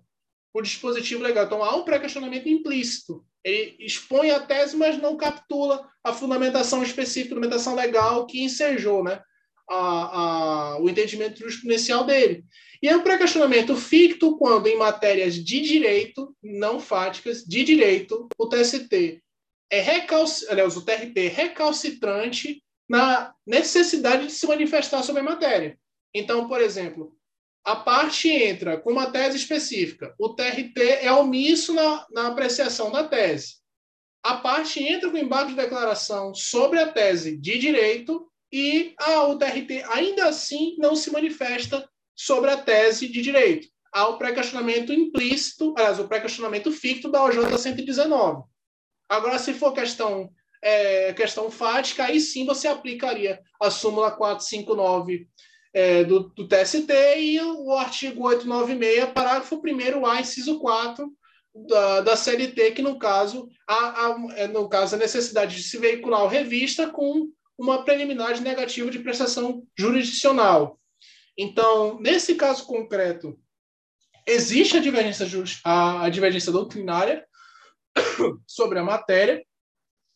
o 0.54 0.62
dispositivo 0.62 1.24
legal. 1.24 1.46
Então, 1.46 1.64
há 1.64 1.76
um 1.76 1.84
pré-questionamento 1.84 2.48
implícito. 2.48 3.26
Ele 3.44 3.76
expõe 3.80 4.30
a 4.30 4.40
tese, 4.40 4.78
mas 4.78 5.02
não 5.02 5.18
captura 5.18 5.84
a 6.04 6.14
fundamentação 6.14 6.84
específica, 6.84 7.34
a 7.34 7.36
fundamentação 7.36 7.74
legal 7.74 8.28
que 8.28 8.44
ensejou, 8.44 9.04
né? 9.04 9.20
A, 9.72 10.74
a, 10.74 10.82
o 10.82 10.90
entendimento 10.90 11.40
jurisprudencial 11.40 12.04
dele. 12.04 12.44
E 12.82 12.90
é 12.90 12.96
o 12.96 13.04
pré-questionamento 13.04 13.76
ficto 13.76 14.38
quando, 14.38 14.68
em 14.68 14.78
matérias 14.78 15.36
de 15.36 15.62
direito, 15.62 16.36
não 16.44 16.80
fáticas, 16.80 17.44
de 17.44 17.64
direito, 17.64 18.28
o 18.38 18.50
TST 18.50 19.22
é 19.72 19.80
recalcitrante, 19.80 20.52
aliás, 20.52 20.76
o 20.76 20.84
TRT 20.84 21.18
é 21.18 21.28
recalcitrante 21.28 22.62
na 22.90 23.34
necessidade 23.48 24.28
de 24.28 24.34
se 24.34 24.46
manifestar 24.46 25.02
sobre 25.02 25.22
a 25.22 25.24
matéria. 25.24 25.80
Então, 26.14 26.48
por 26.48 26.60
exemplo, 26.60 27.16
a 27.64 27.76
parte 27.76 28.28
entra 28.28 28.78
com 28.78 28.92
uma 28.92 29.12
tese 29.12 29.38
específica, 29.38 30.14
o 30.20 30.30
TRT 30.36 30.82
é 31.02 31.12
omisso 31.14 31.74
na, 31.74 32.06
na 32.12 32.28
apreciação 32.28 32.92
da 32.92 33.08
tese. 33.08 33.62
A 34.24 34.36
parte 34.36 34.84
entra 34.84 35.10
com 35.10 35.18
embargo 35.18 35.52
de 35.52 35.56
declaração 35.56 36.36
sobre 36.36 36.80
a 36.80 36.92
tese 36.92 37.38
de 37.38 37.58
direito 37.58 38.31
e 38.52 38.94
a 39.00 39.24
UTRT 39.28 39.84
ainda 39.90 40.26
assim 40.26 40.76
não 40.78 40.96
se 40.96 41.12
manifesta 41.12 41.88
sobre 42.16 42.52
a 42.52 42.58
tese 42.58 43.08
de 43.08 43.22
direito. 43.22 43.68
Há 43.94 44.08
o 44.08 44.18
pré-questionamento 44.18 44.94
implícito, 44.94 45.74
aliás, 45.78 46.00
o 46.00 46.08
pré-questionamento 46.08 46.72
ficto 46.72 47.10
da 47.10 47.24
OJ 47.24 47.58
119. 47.58 48.44
Agora, 49.10 49.38
se 49.38 49.54
for 49.54 49.74
questão, 49.74 50.30
é, 50.64 51.14
questão 51.14 51.52
fática, 51.52 52.06
aí 52.06 52.20
sim 52.20 52.46
você 52.46 52.68
aplicaria 52.68 53.42
a 53.62 53.70
súmula 53.70 54.12
459 54.12 55.28
é, 55.74 56.04
do, 56.04 56.30
do, 56.30 56.48
TST 56.48 56.92
e 57.18 57.42
o 57.42 57.72
artigo 57.74 58.24
896, 58.24 59.12
parágrafo 59.14 59.62
1 59.64 60.06
A, 60.06 60.22
inciso 60.22 60.60
4 60.60 61.12
da, 61.68 62.02
da 62.02 62.16
CLT, 62.16 62.72
que 62.72 62.82
no 62.82 62.98
caso, 62.98 63.50
a, 63.68 64.16
é, 64.36 64.48
no 64.48 64.70
caso, 64.70 64.96
a 64.96 65.00
necessidade 65.00 65.56
de 65.56 65.64
se 65.64 65.78
veicular 65.78 66.24
o 66.24 66.28
revista 66.28 66.90
com 66.90 67.30
uma 67.62 67.86
preliminar 67.86 68.42
negativa 68.42 68.90
de 68.90 68.98
prestação 68.98 69.64
jurisdicional. 69.78 70.80
Então, 71.38 72.00
nesse 72.02 72.34
caso 72.34 72.66
concreto, 72.66 73.40
existe 74.28 74.78
a 74.78 74.82
divergência, 74.82 75.28
a, 75.64 76.10
divergência 76.10 76.52
doutrinária 76.52 77.24
sobre 78.48 78.80
a 78.80 78.84
matéria, 78.84 79.46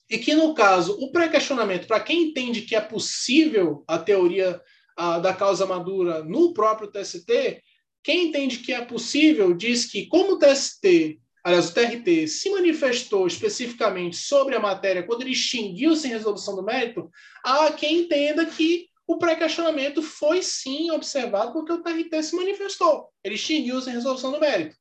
e 0.10 0.18
que, 0.18 0.34
no 0.34 0.56
caso, 0.56 0.98
o 1.00 1.12
pré-questionamento, 1.12 1.88
para 1.88 2.00
quem 2.00 2.30
entende 2.30 2.62
que 2.62 2.76
é 2.76 2.82
possível 2.82 3.84
a 3.88 4.00
teoria 4.00 4.60
a, 4.98 5.20
da 5.20 5.34
causa 5.34 5.68
madura 5.68 6.24
no 6.24 6.52
próprio 6.52 6.92
TST, 6.92 7.62
quem 8.04 8.28
entende 8.28 8.58
que 8.58 8.74
é 8.74 8.84
possível 8.84 9.54
diz 9.54 9.86
que, 9.86 10.08
como 10.08 10.34
o 10.34 10.40
TST, 10.40 11.20
aliás, 11.46 11.70
o 11.70 11.74
TRT, 11.76 12.28
se 12.28 12.50
manifestou 12.50 13.28
especificamente 13.28 14.18
sobre 14.18 14.56
a 14.56 14.60
matéria 14.60 15.04
quando 15.04 15.22
ele 15.22 15.32
extinguiu-se 15.32 16.08
em 16.08 16.10
resolução 16.10 16.56
do 16.56 16.64
mérito, 16.64 17.08
há 17.44 17.72
quem 17.72 18.00
entenda 18.00 18.44
que 18.48 18.88
o 19.08 19.20
pré-questionamento 19.20 20.02
foi 20.02 20.42
sim 20.42 20.90
observado 20.90 21.54
porque 21.54 21.72
o 21.72 21.84
TRT 21.84 22.24
se 22.24 22.36
manifestou. 22.36 23.10
Ele 23.24 23.36
extinguiu-se 23.36 23.88
em 23.88 23.94
resolução 23.94 24.32
do 24.32 24.40
mérito. 24.40 24.76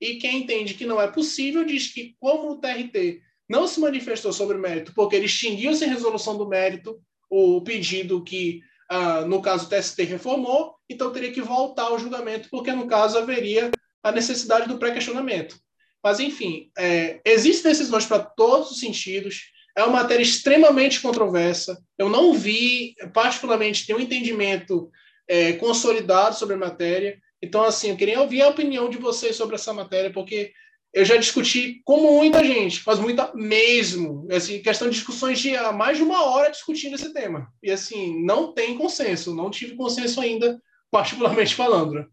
E 0.00 0.16
quem 0.16 0.42
entende 0.42 0.74
que 0.74 0.84
não 0.84 1.00
é 1.00 1.06
possível 1.06 1.64
diz 1.64 1.86
que, 1.86 2.16
como 2.18 2.50
o 2.50 2.58
TRT 2.58 3.22
não 3.48 3.68
se 3.68 3.78
manifestou 3.78 4.32
sobre 4.32 4.56
o 4.56 4.60
mérito 4.60 4.92
porque 4.94 5.14
ele 5.14 5.26
extinguiu-se 5.26 5.84
em 5.84 5.88
resolução 5.88 6.36
do 6.36 6.48
mérito 6.48 7.00
o 7.30 7.60
pedido 7.60 8.24
que, 8.24 8.60
ah, 8.90 9.20
no 9.20 9.40
caso, 9.40 9.66
o 9.66 9.68
TST 9.68 10.02
reformou, 10.02 10.74
então 10.90 11.12
teria 11.12 11.30
que 11.30 11.42
voltar 11.42 11.84
ao 11.84 11.98
julgamento, 11.98 12.48
porque, 12.50 12.72
no 12.72 12.88
caso, 12.88 13.18
haveria 13.18 13.70
a 14.02 14.10
necessidade 14.10 14.66
do 14.66 14.78
pré-questionamento. 14.78 15.56
Mas, 16.02 16.20
enfim, 16.20 16.70
é, 16.78 17.20
existem 17.24 17.70
decisões 17.70 18.06
para 18.06 18.20
todos 18.20 18.70
os 18.70 18.80
sentidos. 18.80 19.50
É 19.76 19.82
uma 19.82 20.02
matéria 20.02 20.22
extremamente 20.22 21.00
controversa. 21.00 21.78
Eu 21.98 22.08
não 22.08 22.32
vi, 22.32 22.94
particularmente, 23.12 23.86
ter 23.86 23.94
um 23.94 24.00
entendimento 24.00 24.90
é, 25.28 25.52
consolidado 25.54 26.36
sobre 26.36 26.54
a 26.54 26.58
matéria. 26.58 27.18
Então, 27.42 27.62
assim, 27.62 27.90
eu 27.90 27.96
queria 27.96 28.20
ouvir 28.20 28.42
a 28.42 28.48
opinião 28.48 28.88
de 28.88 28.98
vocês 28.98 29.36
sobre 29.36 29.54
essa 29.54 29.72
matéria, 29.72 30.12
porque 30.12 30.52
eu 30.92 31.04
já 31.04 31.16
discuti 31.16 31.82
com 31.84 32.00
muita 32.00 32.42
gente, 32.42 32.82
mas 32.86 32.98
muita 32.98 33.32
mesmo. 33.34 34.26
Assim, 34.30 34.60
questão 34.62 34.88
de 34.88 34.94
discussões 34.94 35.38
de 35.38 35.52
mais 35.74 35.96
de 35.96 36.02
uma 36.02 36.24
hora 36.24 36.50
discutindo 36.50 36.94
esse 36.94 37.12
tema. 37.12 37.48
E 37.62 37.70
assim, 37.70 38.24
não 38.24 38.52
tem 38.52 38.76
consenso, 38.76 39.34
não 39.34 39.50
tive 39.50 39.76
consenso 39.76 40.20
ainda, 40.20 40.60
particularmente 40.90 41.54
falando. 41.54 42.06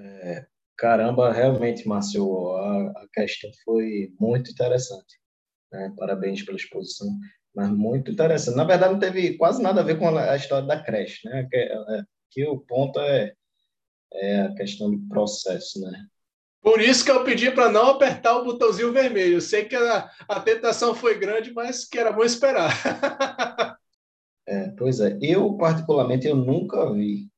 É, 0.00 0.46
caramba, 0.76 1.32
realmente, 1.32 1.86
Márcio, 1.86 2.56
a, 2.56 2.90
a, 2.90 3.06
questão 3.12 3.50
foi 3.64 4.12
muito 4.18 4.50
interessante. 4.50 5.18
Né? 5.72 5.92
Parabéns 5.96 6.42
pela 6.42 6.56
exposição, 6.56 7.08
mas 7.54 7.70
muito 7.70 8.10
interessante. 8.10 8.56
Na 8.56 8.64
verdade, 8.64 8.92
não 8.92 9.00
teve 9.00 9.36
quase 9.36 9.62
nada 9.62 9.80
a 9.80 9.84
ver 9.84 9.98
com 9.98 10.08
a, 10.08 10.32
a 10.32 10.36
história 10.36 10.66
da 10.66 10.82
creche, 10.82 11.28
né? 11.28 11.46
Que, 11.50 11.56
é, 11.56 12.02
que 12.30 12.44
o 12.46 12.58
ponto 12.58 12.98
é 13.00 13.34
é 14.12 14.42
a 14.42 14.54
questão 14.54 14.90
do 14.90 14.98
processo, 15.08 15.80
né? 15.80 16.06
Por 16.62 16.80
isso 16.80 17.04
que 17.04 17.10
eu 17.10 17.24
pedi 17.24 17.50
para 17.50 17.70
não 17.70 17.90
apertar 17.90 18.36
o 18.36 18.44
botãozinho 18.44 18.92
vermelho. 18.92 19.34
Eu 19.34 19.40
sei 19.40 19.64
que 19.64 19.74
a, 19.74 20.10
a 20.28 20.40
tentação 20.40 20.94
foi 20.94 21.18
grande, 21.18 21.52
mas 21.54 21.86
que 21.86 21.98
era 21.98 22.12
bom 22.12 22.22
esperar. 22.22 22.70
é, 24.46 24.68
pois 24.76 25.00
é. 25.00 25.18
Eu, 25.22 25.56
particularmente, 25.56 26.26
eu 26.26 26.36
nunca 26.36 26.92
vi, 26.92 27.29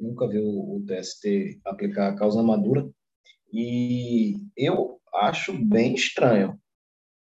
nunca 0.00 0.26
vi 0.26 0.38
o, 0.38 0.82
TST 0.86 1.60
aplicar 1.64 2.08
a 2.08 2.16
causa 2.16 2.42
madura 2.42 2.90
e 3.52 4.36
eu 4.56 5.00
acho 5.12 5.52
bem 5.52 5.94
estranho, 5.94 6.58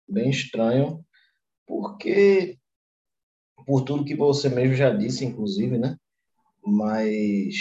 bem 0.08 0.30
estranho, 0.30 1.04
porque 1.66 2.58
por 3.66 3.82
tudo 3.82 4.04
que 4.04 4.14
você 4.14 4.48
mesmo 4.48 4.74
já 4.74 4.90
disse, 4.90 5.24
inclusive, 5.24 5.78
né? 5.78 5.96
Mas 6.64 7.54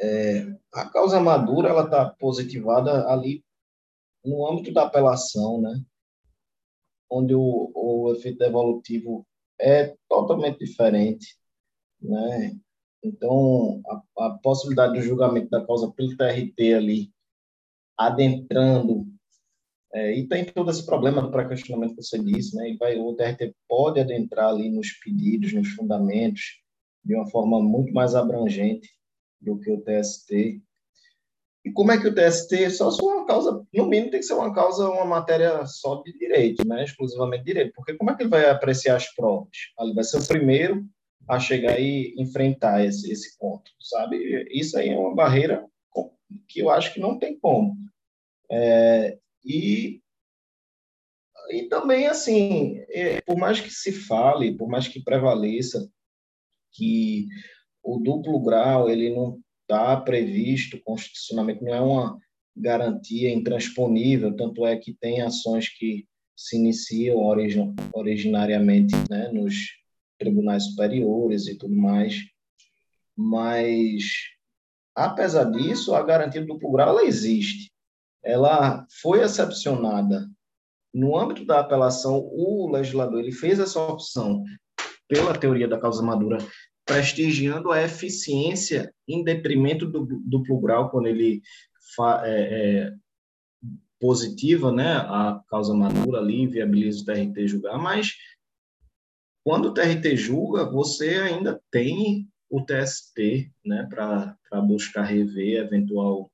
é, 0.00 0.46
a 0.74 0.88
causa 0.90 1.20
madura 1.20 1.68
ela 1.68 1.84
está 1.84 2.10
positivada 2.10 3.08
ali 3.08 3.44
no 4.24 4.48
âmbito 4.50 4.72
da 4.72 4.84
apelação, 4.84 5.60
né? 5.60 5.82
Onde 7.10 7.34
o, 7.34 7.70
o 7.74 8.12
efeito 8.12 8.38
devolutivo 8.38 9.26
é 9.60 9.94
totalmente 10.08 10.58
diferente, 10.58 11.36
né? 12.00 12.58
Então, 13.02 13.82
a, 13.86 14.26
a 14.26 14.30
possibilidade 14.38 14.94
do 14.94 15.02
julgamento 15.02 15.50
da 15.50 15.64
causa 15.64 15.90
pelo 15.90 16.16
TRT 16.16 16.74
ali, 16.74 17.10
adentrando, 17.98 19.06
é, 19.92 20.16
e 20.16 20.26
tem 20.26 20.44
todo 20.44 20.70
esse 20.70 20.86
problema 20.86 21.20
do 21.20 21.30
pré-questionamento 21.30 21.96
que 21.96 22.02
você 22.02 22.18
disse, 22.18 22.56
né? 22.56 22.70
E 22.70 22.76
vai, 22.76 22.96
o 22.98 23.14
TRT 23.14 23.54
pode 23.68 24.00
adentrar 24.00 24.48
ali 24.48 24.70
nos 24.70 24.90
pedidos, 24.92 25.52
nos 25.52 25.68
fundamentos, 25.68 26.62
de 27.04 27.14
uma 27.14 27.28
forma 27.28 27.60
muito 27.60 27.92
mais 27.92 28.14
abrangente, 28.14 28.88
do 29.40 29.58
que 29.58 29.70
o 29.70 29.80
TST. 29.80 30.62
E 31.64 31.70
como 31.72 31.92
é 31.92 32.00
que 32.00 32.08
o 32.08 32.14
TST, 32.14 32.70
só 32.70 32.90
se 32.90 33.02
uma 33.02 33.26
causa, 33.26 33.64
no 33.72 33.86
mínimo 33.86 34.10
tem 34.10 34.20
que 34.20 34.26
ser 34.26 34.34
uma 34.34 34.54
causa, 34.54 34.88
uma 34.88 35.04
matéria 35.04 35.64
só 35.66 36.02
de 36.02 36.16
direito, 36.16 36.66
né? 36.66 36.84
exclusivamente 36.84 37.44
de 37.44 37.52
direito, 37.52 37.72
porque 37.74 37.94
como 37.94 38.10
é 38.10 38.16
que 38.16 38.22
ele 38.22 38.30
vai 38.30 38.48
apreciar 38.48 38.96
as 38.96 39.12
provas? 39.14 39.50
Ele 39.78 39.94
vai 39.94 40.04
ser 40.04 40.18
o 40.18 40.26
primeiro 40.26 40.84
a 41.28 41.38
chegar 41.38 41.80
e 41.80 42.14
enfrentar 42.18 42.84
esse, 42.84 43.10
esse 43.10 43.38
ponto, 43.38 43.70
sabe? 43.80 44.46
Isso 44.50 44.76
aí 44.76 44.90
é 44.90 44.98
uma 44.98 45.14
barreira 45.14 45.66
que 46.48 46.60
eu 46.60 46.70
acho 46.70 46.92
que 46.92 47.00
não 47.00 47.18
tem 47.18 47.38
como. 47.38 47.76
É, 48.50 49.18
e, 49.44 50.00
e 51.50 51.62
também, 51.68 52.06
assim, 52.06 52.78
é, 52.90 53.20
por 53.22 53.36
mais 53.36 53.60
que 53.60 53.70
se 53.70 53.92
fale, 53.92 54.56
por 54.56 54.68
mais 54.68 54.88
que 54.88 55.02
prevaleça 55.02 55.90
que 56.72 57.26
o 57.82 57.98
duplo 57.98 58.40
grau 58.40 58.88
ele 58.88 59.14
não 59.14 59.40
está 59.62 59.96
previsto 60.00 60.80
constitucionalmente, 60.82 61.62
não 61.62 61.74
é 61.74 61.80
uma 61.80 62.18
garantia 62.56 63.32
intransponível, 63.32 64.36
tanto 64.36 64.66
é 64.66 64.76
que 64.76 64.94
tem 64.94 65.22
ações 65.22 65.68
que 65.68 66.06
se 66.36 66.56
iniciam 66.56 67.16
origin, 67.16 67.74
originariamente 67.94 68.94
né, 69.08 69.30
nos 69.32 69.54
tribunais 70.22 70.64
superiores 70.64 71.46
e 71.48 71.56
tudo 71.56 71.74
mais, 71.74 72.16
mas 73.16 74.02
apesar 74.94 75.44
disso, 75.44 75.94
a 75.94 76.02
garantia 76.02 76.44
do 76.44 76.58
grau 76.58 76.88
ela 76.88 77.04
existe. 77.04 77.72
Ela 78.24 78.86
foi 79.00 79.20
excepcionada 79.20 80.28
no 80.94 81.18
âmbito 81.18 81.44
da 81.44 81.60
apelação, 81.60 82.18
o 82.18 82.70
legislador 82.70 83.20
ele 83.20 83.32
fez 83.32 83.58
essa 83.58 83.80
opção 83.80 84.44
pela 85.08 85.36
teoria 85.36 85.66
da 85.66 85.80
causa 85.80 86.02
madura 86.02 86.38
prestigiando 86.84 87.70
a 87.70 87.82
eficiência 87.82 88.92
em 89.08 89.22
detrimento 89.22 89.86
do 89.86 90.04
duplo 90.24 90.60
grau, 90.60 90.90
quando 90.90 91.06
ele 91.06 91.40
é, 92.24 92.24
é, 92.24 92.92
positiva 94.00 94.72
né, 94.72 94.96
a 94.96 95.40
causa 95.48 95.72
madura 95.72 96.18
ali, 96.18 96.46
viabiliza 96.46 97.02
o 97.02 97.04
TRT 97.04 97.46
julgar, 97.46 97.78
mas 97.78 98.12
quando 99.44 99.66
o 99.66 99.74
TRT 99.74 100.16
julga, 100.16 100.70
você 100.70 101.16
ainda 101.16 101.60
tem 101.70 102.28
o 102.48 102.64
TST 102.64 103.50
né, 103.64 103.88
para 103.88 104.36
buscar 104.62 105.02
rever 105.02 105.64
eventual 105.64 106.30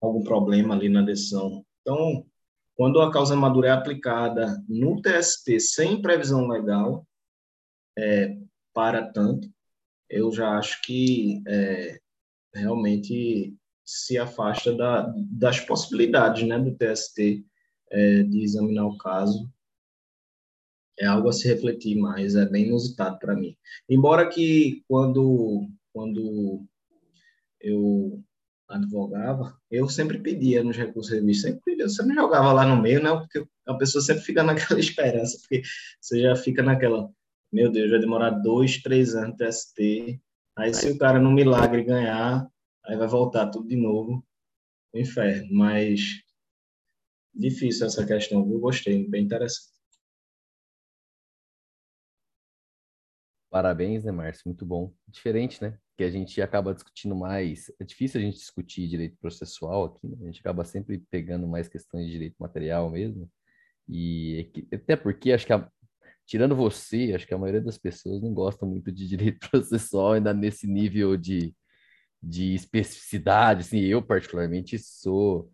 algum 0.00 0.22
problema 0.22 0.74
ali 0.74 0.88
na 0.88 1.02
decisão. 1.02 1.64
Então, 1.80 2.24
quando 2.74 3.00
a 3.00 3.10
causa 3.10 3.34
madura 3.34 3.68
é 3.68 3.70
aplicada 3.72 4.62
no 4.68 5.00
TST 5.00 5.58
sem 5.60 6.00
previsão 6.00 6.46
legal, 6.46 7.06
é, 7.98 8.36
para 8.72 9.10
tanto, 9.10 9.48
eu 10.08 10.30
já 10.30 10.58
acho 10.58 10.82
que 10.82 11.42
é, 11.46 11.98
realmente 12.54 13.56
se 13.84 14.18
afasta 14.18 14.74
da, 14.74 15.12
das 15.16 15.60
possibilidades 15.60 16.46
né, 16.46 16.58
do 16.58 16.76
TST 16.76 17.44
é, 17.90 18.22
de 18.22 18.42
examinar 18.42 18.86
o 18.86 18.98
caso. 18.98 19.50
É 20.98 21.06
algo 21.06 21.28
a 21.28 21.32
se 21.32 21.46
refletir 21.46 21.96
mais, 21.96 22.34
é 22.34 22.46
bem 22.46 22.66
inusitado 22.66 23.18
para 23.18 23.34
mim. 23.34 23.56
Embora 23.88 24.28
que 24.28 24.82
quando, 24.88 25.68
quando 25.92 26.64
eu 27.60 28.22
advogava, 28.68 29.56
eu 29.70 29.88
sempre 29.88 30.18
pedia 30.18 30.62
nos 30.62 30.76
recursos 30.76 31.12
revistos, 31.12 31.42
sempre 31.42 31.62
pedia, 31.64 31.84
eu 31.84 31.90
sempre 31.90 32.14
jogava 32.14 32.52
lá 32.52 32.66
no 32.66 32.80
meio, 32.80 33.02
né? 33.02 33.10
Porque 33.10 33.46
a 33.66 33.74
pessoa 33.74 34.02
sempre 34.02 34.22
fica 34.24 34.42
naquela 34.44 34.80
esperança, 34.80 35.38
porque 35.40 35.62
você 36.00 36.20
já 36.22 36.34
fica 36.34 36.62
naquela, 36.62 37.10
meu 37.52 37.70
Deus, 37.70 37.90
vai 37.90 38.00
demorar 38.00 38.30
dois, 38.30 38.80
três 38.82 39.14
anos 39.14 39.36
TST. 39.36 40.20
Aí, 40.56 40.72
se 40.72 40.90
o 40.90 40.98
cara 40.98 41.20
no 41.20 41.30
milagre 41.30 41.84
ganhar, 41.84 42.48
aí 42.86 42.96
vai 42.96 43.06
voltar 43.06 43.48
tudo 43.48 43.68
de 43.68 43.76
novo 43.76 44.24
inferno. 44.94 45.48
Mas 45.52 46.22
difícil 47.34 47.86
essa 47.86 48.06
questão, 48.06 48.44
viu? 48.46 48.58
Gostei, 48.58 49.06
bem 49.08 49.24
interessante. 49.24 49.75
Parabéns, 53.50 54.04
né, 54.04 54.12
Márcio? 54.12 54.42
Muito 54.46 54.66
bom. 54.66 54.92
Diferente, 55.08 55.62
né? 55.62 55.78
Que 55.96 56.04
a 56.04 56.10
gente 56.10 56.40
acaba 56.42 56.74
discutindo 56.74 57.14
mais. 57.14 57.70
É 57.80 57.84
difícil 57.84 58.20
a 58.20 58.24
gente 58.24 58.36
discutir 58.36 58.88
direito 58.88 59.16
processual 59.18 59.84
aqui, 59.84 60.08
né? 60.08 60.16
A 60.22 60.26
gente 60.26 60.40
acaba 60.40 60.64
sempre 60.64 60.98
pegando 61.10 61.46
mais 61.46 61.68
questões 61.68 62.06
de 62.06 62.12
direito 62.12 62.36
material 62.38 62.90
mesmo. 62.90 63.30
E 63.88 64.50
até 64.72 64.96
porque 64.96 65.32
acho 65.32 65.46
que 65.46 65.52
a, 65.52 65.70
tirando 66.26 66.56
você, 66.56 67.12
acho 67.14 67.26
que 67.26 67.34
a 67.34 67.38
maioria 67.38 67.60
das 67.62 67.78
pessoas 67.78 68.20
não 68.20 68.34
gosta 68.34 68.66
muito 68.66 68.90
de 68.92 69.08
direito 69.08 69.38
processual 69.50 70.12
ainda 70.12 70.34
nesse 70.34 70.66
nível 70.66 71.16
de, 71.16 71.54
de 72.22 72.54
especificidade. 72.54 73.60
Assim, 73.60 73.80
eu 73.80 74.02
particularmente 74.02 74.78
sou 74.78 75.50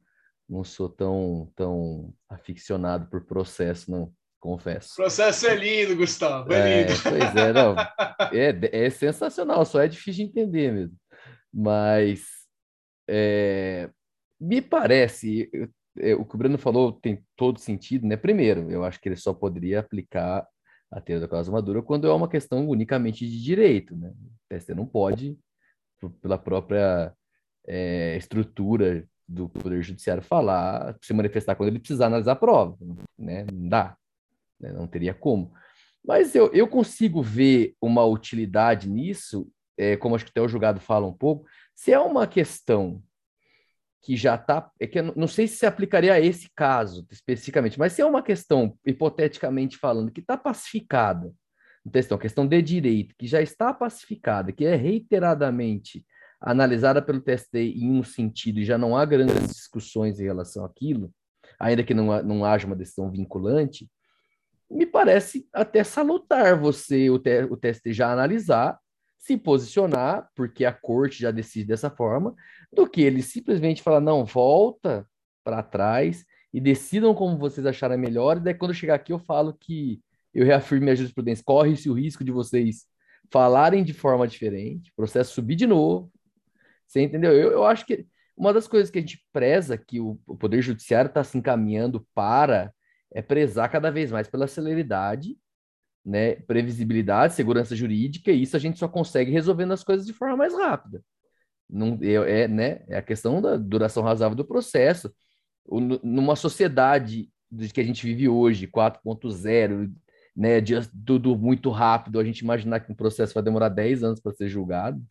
não 0.48 0.64
sou 0.64 0.89
tão 0.89 1.52
tão 1.56 2.14
aficionado 2.28 3.09
por 3.09 3.24
processo, 3.24 3.90
não 3.90 4.12
confesso. 4.43 4.94
O 4.94 4.97
processo 4.97 5.47
é 5.47 5.55
lindo, 5.55 5.97
Gustavo, 5.97 6.52
é, 6.52 6.59
é 6.59 6.82
lindo. 6.82 7.01
Pois 7.01 7.36
é, 7.36 7.52
não, 7.52 7.77
é, 8.35 8.86
é 8.86 8.90
sensacional, 8.90 9.64
só 9.64 9.81
é 9.81 9.86
difícil 9.86 10.24
de 10.27 10.31
entender 10.31 10.73
mesmo. 10.73 10.97
Mas 11.55 12.24
é, 13.09 13.89
me 14.40 14.60
parece, 14.60 15.48
o 16.19 16.24
que 16.24 16.35
o 16.35 16.39
Bruno 16.39 16.59
falou 16.59 16.93
tem 16.93 17.24
todo 17.36 17.60
sentido, 17.60 18.06
né? 18.06 18.16
Primeiro, 18.16 18.69
eu 18.70 18.85
acho 18.85 19.01
que 19.01 19.09
ele 19.09 19.16
só 19.16 19.32
poderia 19.32 19.78
aplicar 19.78 20.44
a 20.90 21.01
teoria 21.01 21.20
da 21.27 21.31
causa 21.31 21.51
madura 21.51 21.81
quando 21.81 22.09
é 22.09 22.12
uma 22.12 22.28
questão 22.28 22.69
unicamente 22.69 23.27
de 23.27 23.40
direito, 23.40 23.97
né? 23.97 24.12
Você 24.51 24.74
não 24.74 24.85
pode, 24.85 25.39
pela 26.20 26.36
própria 26.36 27.14
é, 27.66 28.16
estrutura 28.16 29.06
do 29.28 29.48
Poder 29.48 29.82
Judiciário, 29.82 30.23
falar, 30.23 30.97
se 31.01 31.14
manifestar 31.14 31.55
quando 31.55 31.69
ele 31.69 31.78
precisar 31.78 32.06
analisar 32.06 32.32
a 32.32 32.36
prova, 32.36 32.77
né? 33.16 33.47
Não 33.52 33.69
dá 33.69 33.97
né? 34.62 34.72
não 34.72 34.86
teria 34.86 35.12
como. 35.12 35.52
Mas 36.05 36.34
eu, 36.34 36.51
eu 36.52 36.66
consigo 36.66 37.22
ver 37.22 37.74
uma 37.80 38.05
utilidade 38.05 38.89
nisso, 38.89 39.48
é, 39.76 39.97
como 39.97 40.14
acho 40.14 40.24
que 40.24 40.30
até 40.30 40.40
o 40.40 40.48
julgado 40.48 40.80
fala 40.80 41.06
um 41.06 41.12
pouco, 41.12 41.47
se 41.74 41.93
é 41.93 41.98
uma 41.98 42.26
questão 42.26 43.02
que 44.02 44.16
já 44.16 44.34
está. 44.34 44.70
É 44.80 44.86
que 44.86 45.01
não 45.01 45.28
sei 45.28 45.47
se 45.47 45.59
se 45.59 45.66
aplicaria 45.66 46.12
a 46.12 46.20
esse 46.20 46.51
caso 46.55 47.06
especificamente, 47.10 47.78
mas 47.78 47.93
se 47.93 48.02
é 48.02 48.06
uma 48.06 48.22
questão, 48.22 48.76
hipoteticamente 48.84 49.78
falando, 49.78 50.10
que 50.10 50.20
está 50.20 50.36
pacificada, 50.36 51.32
questão, 51.90 52.18
questão 52.18 52.47
de 52.47 52.60
direito, 52.60 53.14
que 53.16 53.26
já 53.26 53.40
está 53.40 53.72
pacificada, 53.72 54.52
que 54.52 54.64
é 54.64 54.74
reiteradamente 54.74 56.05
analisada 56.40 57.01
pelo 57.01 57.20
TST 57.20 57.56
em 57.56 57.93
um 57.93 58.02
sentido 58.02 58.59
e 58.59 58.64
já 58.64 58.76
não 58.76 58.97
há 58.97 59.05
grandes 59.05 59.47
discussões 59.47 60.18
em 60.18 60.24
relação 60.24 60.64
àquilo, 60.64 61.12
ainda 61.59 61.84
que 61.84 61.94
não, 61.94 62.20
não 62.24 62.44
haja 62.44 62.66
uma 62.66 62.74
decisão 62.74 63.09
vinculante, 63.09 63.89
me 64.73 64.86
parece 64.86 65.47
até 65.53 65.85
salutar 65.85 66.59
você, 66.59 67.11
o, 67.11 67.16
o 67.51 67.57
TST, 67.57 67.93
já 67.93 68.11
analisar, 68.11 68.78
se 69.19 69.36
posicionar, 69.36 70.28
porque 70.35 70.65
a 70.65 70.73
corte 70.73 71.20
já 71.20 71.31
decide 71.31 71.66
dessa 71.66 71.90
forma, 71.90 72.35
do 72.73 72.89
que 72.89 73.03
ele 73.03 73.23
simplesmente 73.23 73.82
falar, 73.82 74.01
não, 74.01 74.24
volta 74.24 75.07
para 75.44 75.62
trás 75.62 76.24
e 76.53 76.61
decidam 76.61 77.15
como 77.15 77.39
vocês 77.39 77.66
acharem 77.66 77.99
melhor, 77.99 78.39
e 78.39 78.40
daí 78.40 78.55
quando 78.55 78.74
chegar 78.74 78.94
aqui 78.94 79.12
eu 79.12 79.19
falo 79.19 79.55
que 79.55 80.01
eu 80.35 80.44
reafirmo 80.44 80.85
minha 80.85 80.97
jurisprudência, 80.97 81.44
corre-se 81.44 81.89
o 81.90 81.94
risco 81.94 82.24
de 82.24 82.32
vocês 82.32 82.86
falarem 83.31 83.85
de 83.85 83.93
forma 83.93 84.27
diferente, 84.27 84.93
processo 84.97 85.35
subir 85.35 85.57
de 85.57 85.66
novo, 85.66 86.11
você 86.86 87.01
entendeu? 87.01 87.32
Eu, 87.32 87.53
eu 87.53 87.65
acho 87.65 87.86
que 87.86 88.07
uma 88.36 88.53
das 88.53 88.66
coisas 88.66 88.90
que 88.90 88.99
a 88.99 89.01
gente 89.01 89.24
preza 89.32 89.78
que 89.78 90.01
o, 90.01 90.19
o 90.27 90.36
Poder 90.36 90.62
Judiciário 90.62 91.09
está 91.09 91.23
se 91.23 91.39
encaminhando 91.39 92.07
para 92.15 92.73
é 93.14 93.22
prezar 93.22 93.70
cada 93.70 93.90
vez 93.90 94.10
mais 94.10 94.28
pela 94.28 94.47
celeridade, 94.47 95.36
né, 96.05 96.34
previsibilidade, 96.34 97.34
segurança 97.34 97.76
jurídica, 97.76 98.32
e 98.32 98.43
isso 98.43 98.56
a 98.56 98.59
gente 98.59 98.78
só 98.78 98.89
consegue 98.89 99.30
resolvendo 99.30 99.72
as 99.72 99.84
coisas 99.84 100.06
de 100.06 100.12
forma 100.12 100.36
mais 100.36 100.55
rápida. 100.55 101.02
Não, 101.68 101.98
é, 102.02 102.43
é, 102.43 102.48
né, 102.48 102.82
é 102.89 102.97
a 102.97 103.02
questão 103.02 103.40
da 103.40 103.56
duração 103.56 104.02
razoável 104.02 104.36
do 104.36 104.44
processo. 104.44 105.12
O, 105.64 105.80
numa 105.80 106.36
sociedade 106.36 107.30
que 107.72 107.80
a 107.80 107.84
gente 107.84 108.05
vive 108.05 108.28
hoje, 108.28 108.66
4.0, 108.66 109.93
né, 110.34 110.60
de 110.60 110.74
tudo 111.06 111.36
muito 111.36 111.70
rápido, 111.70 112.18
a 112.18 112.24
gente 112.24 112.40
imaginar 112.40 112.80
que 112.80 112.90
um 112.90 112.96
processo 112.96 113.35
vai 113.35 113.43
demorar 113.43 113.69
10 113.69 114.03
anos 114.03 114.20
para 114.20 114.32
ser 114.32 114.48
julgado, 114.48 115.03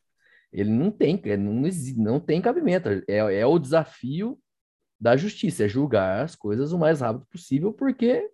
ele 0.51 0.69
não 0.69 0.92
tem, 0.92 1.22
não, 1.38 1.69
não 1.98 2.19
tem 2.19 2.42
cabimento. 2.42 2.90
É, 3.08 3.17
é 3.17 3.45
o 3.45 3.58
desafio 3.58 4.38
da 5.02 5.18
justiça, 5.18 5.66
é 5.66 5.68
julgar 5.68 6.24
as 6.24 6.36
coisas 6.36 6.72
o 6.72 6.78
mais 6.78 7.02
rápido 7.02 7.26
possível, 7.26 7.74
porque 7.74 8.30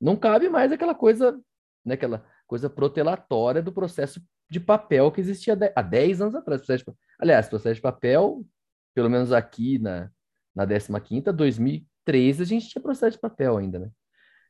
não 0.00 0.14
cabe 0.14 0.48
mais 0.48 0.70
aquela 0.70 0.94
coisa, 0.94 1.36
né, 1.84 1.94
aquela 1.94 2.24
coisa 2.46 2.70
protelatória 2.70 3.60
do 3.60 3.72
processo 3.72 4.22
de 4.48 4.60
papel 4.60 5.10
que 5.10 5.20
existia 5.20 5.58
há 5.74 5.82
10 5.82 6.20
anos 6.20 6.34
atrás. 6.36 6.60
Processo 6.60 6.84
de, 6.84 6.96
aliás, 7.18 7.48
processo 7.48 7.74
de 7.74 7.80
papel, 7.80 8.46
pelo 8.94 9.10
menos 9.10 9.32
aqui 9.32 9.80
na, 9.80 10.08
na 10.54 10.64
15ª, 10.64 11.32
2013, 11.32 12.42
a 12.42 12.46
gente 12.46 12.68
tinha 12.68 12.82
processo 12.82 13.16
de 13.16 13.20
papel 13.20 13.56
ainda, 13.56 13.80
né? 13.80 13.90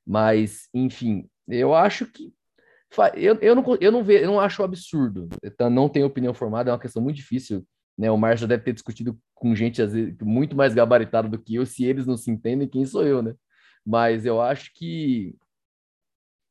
Mas, 0.06 0.68
enfim, 0.74 1.30
eu 1.48 1.74
acho 1.74 2.04
que 2.04 2.30
eu, 3.14 3.36
eu, 3.40 3.54
não, 3.56 3.64
eu, 3.80 3.90
não, 3.90 4.04
ve, 4.04 4.22
eu 4.22 4.26
não 4.26 4.38
acho 4.38 4.62
absurdo, 4.62 5.28
então, 5.42 5.70
não 5.70 5.88
tenho 5.88 6.06
opinião 6.06 6.34
formada, 6.34 6.70
é 6.70 6.72
uma 6.72 6.78
questão 6.78 7.02
muito 7.02 7.16
difícil 7.16 7.66
né? 7.96 8.10
O 8.10 8.18
Márcio 8.18 8.48
deve 8.48 8.64
ter 8.64 8.72
discutido 8.72 9.18
com 9.34 9.54
gente 9.54 9.80
às 9.82 9.92
vezes, 9.92 10.16
muito 10.22 10.56
mais 10.56 10.74
gabaritada 10.74 11.28
do 11.28 11.38
que 11.38 11.54
eu, 11.56 11.66
se 11.66 11.84
eles 11.84 12.06
não 12.06 12.16
se 12.16 12.30
entendem, 12.30 12.68
quem 12.68 12.84
sou 12.84 13.06
eu, 13.06 13.22
né? 13.22 13.34
Mas 13.84 14.24
eu 14.24 14.40
acho 14.40 14.72
que. 14.74 15.36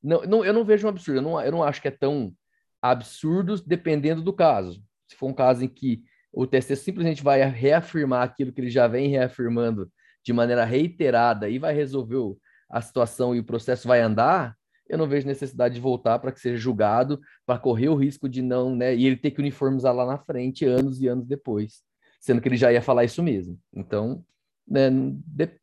Não, 0.01 0.21
não, 0.23 0.45
eu 0.45 0.53
não 0.53 0.65
vejo 0.65 0.85
um 0.85 0.89
absurdo, 0.89 1.19
eu 1.19 1.21
não, 1.21 1.41
eu 1.41 1.51
não 1.51 1.63
acho 1.63 1.81
que 1.81 1.87
é 1.87 1.91
tão 1.91 2.33
absurdo 2.81 3.55
dependendo 3.65 4.21
do 4.21 4.33
caso. 4.33 4.83
Se 5.07 5.15
for 5.15 5.27
um 5.27 5.33
caso 5.33 5.63
em 5.63 5.67
que 5.67 6.03
o 6.31 6.45
TST 6.45 6.75
simplesmente 6.75 7.23
vai 7.23 7.41
reafirmar 7.43 8.23
aquilo 8.23 8.51
que 8.51 8.59
ele 8.59 8.69
já 8.69 8.87
vem 8.87 9.07
reafirmando 9.07 9.89
de 10.23 10.33
maneira 10.33 10.65
reiterada 10.65 11.49
e 11.49 11.59
vai 11.59 11.73
resolver 11.73 12.35
a 12.69 12.81
situação 12.81 13.35
e 13.35 13.39
o 13.39 13.43
processo 13.43 13.87
vai 13.87 14.01
andar, 14.01 14.57
eu 14.87 14.97
não 14.97 15.07
vejo 15.07 15.27
necessidade 15.27 15.75
de 15.75 15.81
voltar 15.81 16.19
para 16.19 16.31
que 16.31 16.39
seja 16.39 16.57
julgado, 16.57 17.19
para 17.45 17.59
correr 17.59 17.89
o 17.89 17.95
risco 17.95 18.27
de 18.27 18.41
não, 18.41 18.75
né? 18.75 18.95
E 18.95 19.05
ele 19.05 19.17
ter 19.17 19.31
que 19.31 19.39
uniformizar 19.39 19.93
lá 19.93 20.05
na 20.05 20.17
frente, 20.17 20.65
anos 20.65 21.01
e 21.01 21.07
anos 21.07 21.25
depois, 21.25 21.83
sendo 22.19 22.41
que 22.41 22.47
ele 22.47 22.57
já 22.57 22.71
ia 22.71 22.81
falar 22.81 23.03
isso 23.03 23.23
mesmo. 23.23 23.59
Então, 23.73 24.23
né, 24.67 24.89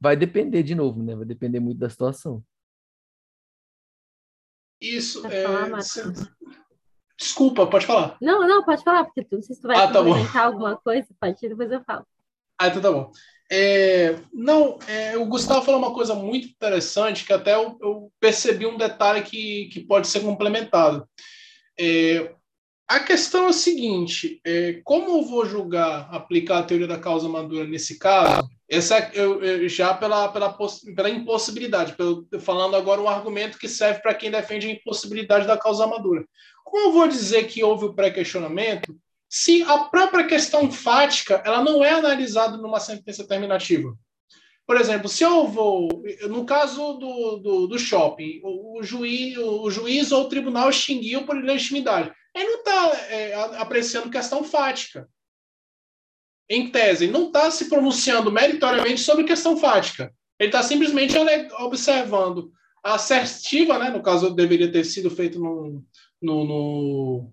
vai 0.00 0.16
depender 0.16 0.62
de 0.62 0.74
novo, 0.74 1.02
né? 1.02 1.14
Vai 1.14 1.26
depender 1.26 1.60
muito 1.60 1.78
da 1.78 1.88
situação. 1.88 2.42
Isso 4.80 5.26
é. 5.26 5.44
Desculpa, 7.18 7.66
pode 7.66 7.84
falar. 7.84 8.16
Não, 8.20 8.48
não, 8.48 8.64
pode 8.64 8.82
falar, 8.82 9.04
porque 9.04 9.22
tu, 9.22 9.36
não 9.36 9.42
sei 9.42 9.54
se 9.54 9.60
tu 9.60 9.68
vai 9.68 9.76
ah, 9.76 9.92
tá 9.92 9.98
alguma 10.42 10.76
coisa, 10.78 11.06
pode, 11.20 11.36
depois 11.38 11.70
eu 11.70 11.84
falo. 11.84 12.06
Ah, 12.60 12.68
então 12.68 12.82
tá 12.82 12.92
bom. 12.92 13.10
É, 13.50 14.16
não, 14.34 14.78
é, 14.86 15.16
o 15.16 15.24
Gustavo 15.24 15.64
falou 15.64 15.80
uma 15.80 15.94
coisa 15.94 16.14
muito 16.14 16.46
interessante 16.46 17.24
que 17.24 17.32
até 17.32 17.54
eu, 17.54 17.78
eu 17.80 18.12
percebi 18.20 18.66
um 18.66 18.76
detalhe 18.76 19.22
que, 19.22 19.70
que 19.72 19.80
pode 19.80 20.06
ser 20.06 20.20
complementado. 20.20 21.08
É, 21.78 22.34
a 22.86 23.00
questão 23.00 23.46
é 23.46 23.48
a 23.48 23.54
seguinte: 23.54 24.42
é, 24.46 24.82
como 24.84 25.08
eu 25.08 25.22
vou 25.22 25.46
julgar, 25.46 26.14
aplicar 26.14 26.58
a 26.58 26.62
teoria 26.62 26.86
da 26.86 26.98
causa 26.98 27.30
madura 27.30 27.66
nesse 27.66 27.98
caso? 27.98 28.46
Essa 28.68 28.98
é, 28.98 29.12
eu, 29.14 29.42
eu, 29.42 29.68
já 29.70 29.94
pela, 29.94 30.28
pela, 30.28 30.54
pela 30.94 31.08
impossibilidade, 31.08 31.96
pelo, 31.96 32.28
falando 32.40 32.76
agora 32.76 33.00
um 33.00 33.08
argumento 33.08 33.58
que 33.58 33.68
serve 33.68 34.02
para 34.02 34.14
quem 34.14 34.30
defende 34.30 34.66
a 34.66 34.72
impossibilidade 34.72 35.46
da 35.46 35.56
causa 35.56 35.86
madura. 35.86 36.26
Como 36.62 36.88
eu 36.88 36.92
vou 36.92 37.08
dizer 37.08 37.44
que 37.44 37.64
houve 37.64 37.86
o 37.86 37.94
pré-questionamento 37.94 38.94
se 39.30 39.62
a 39.62 39.84
própria 39.84 40.26
questão 40.26 40.72
fática 40.72 41.40
ela 41.46 41.62
não 41.62 41.84
é 41.84 41.92
analisada 41.92 42.56
numa 42.56 42.80
sentença 42.80 43.24
terminativa. 43.24 43.96
Por 44.66 44.76
exemplo, 44.76 45.08
se 45.08 45.22
eu 45.22 45.46
vou, 45.46 45.88
no 46.28 46.44
caso 46.44 46.94
do, 46.94 47.36
do, 47.36 47.66
do 47.68 47.78
shopping, 47.78 48.40
o, 48.42 48.80
o, 48.80 48.82
juiz, 48.82 49.36
o 49.38 49.70
juiz 49.70 50.10
ou 50.10 50.24
o 50.24 50.28
tribunal 50.28 50.68
extinguiu 50.68 51.24
por 51.24 51.36
ilegitimidade. 51.36 52.12
Ele 52.34 52.44
não 52.44 52.58
está 52.58 52.96
é, 53.08 53.34
apreciando 53.58 54.10
questão 54.10 54.42
fática. 54.42 55.08
Em 56.48 56.70
tese, 56.70 57.06
não 57.06 57.28
está 57.28 57.50
se 57.52 57.68
pronunciando 57.68 58.32
meritoriamente 58.32 59.00
sobre 59.00 59.24
questão 59.24 59.56
fática. 59.56 60.12
Ele 60.38 60.48
está 60.48 60.62
simplesmente 60.62 61.16
observando 61.60 62.52
a 62.82 62.94
assertiva, 62.94 63.78
né? 63.78 63.90
no 63.90 64.02
caso, 64.02 64.34
deveria 64.34 64.70
ter 64.70 64.84
sido 64.84 65.10
feito 65.10 65.38
no, 65.38 65.84
no, 66.20 66.44
no 66.44 67.32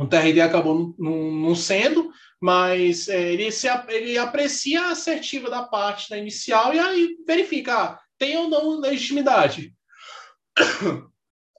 o 0.00 0.06
TRD 0.06 0.40
acabou 0.40 0.94
não 0.98 1.54
sendo, 1.54 2.10
mas 2.40 3.08
é, 3.08 3.32
ele, 3.32 3.52
se, 3.52 3.68
ele 3.88 4.16
aprecia 4.16 4.82
a 4.82 4.90
assertiva 4.92 5.50
da 5.50 5.62
parte 5.62 6.08
da 6.08 6.16
inicial 6.16 6.72
e 6.72 6.78
aí 6.78 7.16
verifica, 7.26 7.74
ah, 7.74 8.00
tem 8.18 8.36
ou 8.36 8.48
não 8.48 8.80
legitimidade. 8.80 9.74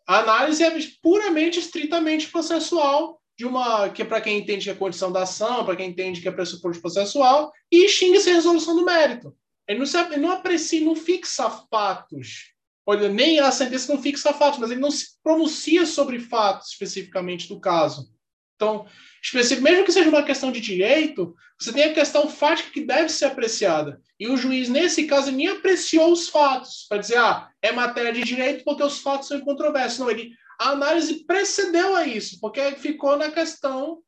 A 0.07 0.19
análise 0.19 0.63
é 0.63 0.71
puramente, 1.01 1.59
estritamente 1.59 2.27
processual, 2.27 3.21
de 3.37 3.45
uma 3.45 3.89
que 3.89 4.01
é 4.01 4.05
para 4.05 4.19
quem 4.19 4.39
entende 4.39 4.65
que 4.65 4.69
é 4.71 4.75
condição 4.75 5.11
da 5.11 5.21
ação, 5.21 5.63
para 5.63 5.75
quem 5.75 5.89
entende 5.89 6.19
que 6.19 6.27
é 6.27 6.31
pressuposto 6.31 6.81
processual, 6.81 7.51
e 7.71 7.87
xinga 7.87 8.19
sem 8.19 8.33
resolução 8.33 8.75
do 8.75 8.83
mérito. 8.83 9.33
Ele 9.67 9.79
não, 9.79 9.85
se, 9.85 9.97
ele 9.97 10.17
não 10.17 10.31
aprecia, 10.31 10.83
não 10.83 10.95
fixa 10.95 11.49
fatos 11.49 12.51
olha, 12.85 13.07
nem 13.07 13.39
a 13.39 13.51
sentença 13.51 13.93
não 13.93 14.01
fixa 14.01 14.33
fatos, 14.33 14.59
mas 14.59 14.71
ele 14.71 14.79
não 14.79 14.91
se 14.91 15.17
pronuncia 15.23 15.85
sobre 15.85 16.19
fatos 16.19 16.71
especificamente 16.71 17.47
do 17.47 17.59
caso. 17.59 18.11
Então, 18.61 18.85
mesmo 19.61 19.83
que 19.83 19.91
seja 19.91 20.09
uma 20.09 20.22
questão 20.22 20.51
de 20.51 20.61
direito, 20.61 21.35
você 21.59 21.73
tem 21.73 21.85
a 21.85 21.93
questão 21.93 22.30
fática 22.30 22.69
que 22.72 22.85
deve 22.85 23.09
ser 23.09 23.25
apreciada. 23.25 23.99
E 24.19 24.27
o 24.27 24.38
juiz, 24.38 24.69
nesse 24.69 25.06
caso, 25.06 25.31
nem 25.31 25.48
apreciou 25.48 26.11
os 26.11 26.30
fatos, 26.30 26.85
para 26.88 26.99
dizer, 26.99 27.17
ah, 27.17 27.49
é 27.59 27.72
matéria 27.72 28.14
de 28.14 28.23
direito 28.23 28.64
porque 28.64 28.83
os 28.83 28.99
fatos 28.99 29.27
são 29.27 29.38
incontroversos. 29.38 29.98
Não, 29.98 30.11
ele, 30.11 30.31
a 30.59 30.69
análise 30.69 31.25
precedeu 31.25 31.95
a 31.95 32.06
isso, 32.06 32.40
porque 32.40 32.73
ficou 32.73 33.17
na 33.17 33.31
questão 33.31 33.99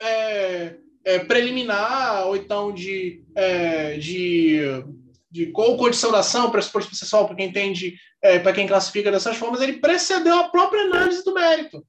é, 0.00 0.76
é, 1.06 1.18
preliminar, 1.20 2.26
ou 2.26 2.36
então 2.36 2.70
de, 2.70 3.24
é, 3.34 3.96
de, 3.96 4.60
de 5.30 5.46
qual 5.46 5.78
condição 5.78 6.12
da 6.12 6.18
ação, 6.18 6.50
pressuposto 6.50 6.90
processual, 6.90 7.26
para 7.26 7.36
quem 7.36 7.48
entende, 7.48 7.96
é, 8.22 8.38
para 8.38 8.52
quem 8.52 8.66
classifica 8.66 9.10
dessas 9.10 9.38
formas, 9.38 9.62
ele 9.62 9.80
precedeu 9.80 10.34
a 10.38 10.48
própria 10.50 10.82
análise 10.82 11.24
do 11.24 11.32
mérito. 11.32 11.82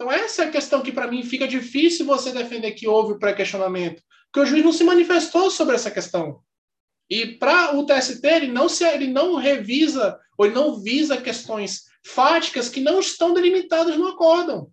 Então, 0.00 0.10
essa 0.10 0.44
é 0.44 0.48
a 0.48 0.50
questão 0.50 0.80
que, 0.80 0.92
para 0.92 1.10
mim, 1.10 1.22
fica 1.22 1.46
difícil 1.46 2.06
você 2.06 2.32
defender 2.32 2.72
que 2.72 2.88
houve 2.88 3.12
o 3.12 3.18
pré-questionamento, 3.18 4.02
porque 4.32 4.40
o 4.40 4.46
juiz 4.46 4.64
não 4.64 4.72
se 4.72 4.82
manifestou 4.82 5.50
sobre 5.50 5.74
essa 5.74 5.90
questão. 5.90 6.40
E 7.10 7.34
para 7.34 7.76
o 7.76 7.84
TST, 7.84 8.26
ele 8.26 8.46
não, 8.46 8.66
se, 8.66 8.82
ele 8.82 9.08
não 9.08 9.34
revisa, 9.34 10.18
ou 10.38 10.46
ele 10.46 10.54
não 10.54 10.80
visa 10.80 11.20
questões 11.20 11.82
fáticas 12.02 12.70
que 12.70 12.80
não 12.80 12.98
estão 12.98 13.34
delimitadas 13.34 13.94
no 13.98 14.08
acórdão. 14.08 14.72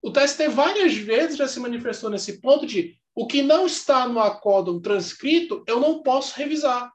O 0.00 0.12
TST 0.12 0.46
várias 0.46 0.94
vezes 0.94 1.36
já 1.36 1.48
se 1.48 1.58
manifestou 1.58 2.08
nesse 2.08 2.40
ponto 2.40 2.64
de 2.64 2.96
o 3.12 3.26
que 3.26 3.42
não 3.42 3.66
está 3.66 4.06
no 4.06 4.20
acórdão 4.20 4.80
transcrito, 4.80 5.64
eu 5.66 5.80
não 5.80 6.04
posso 6.04 6.38
revisar. 6.38 6.92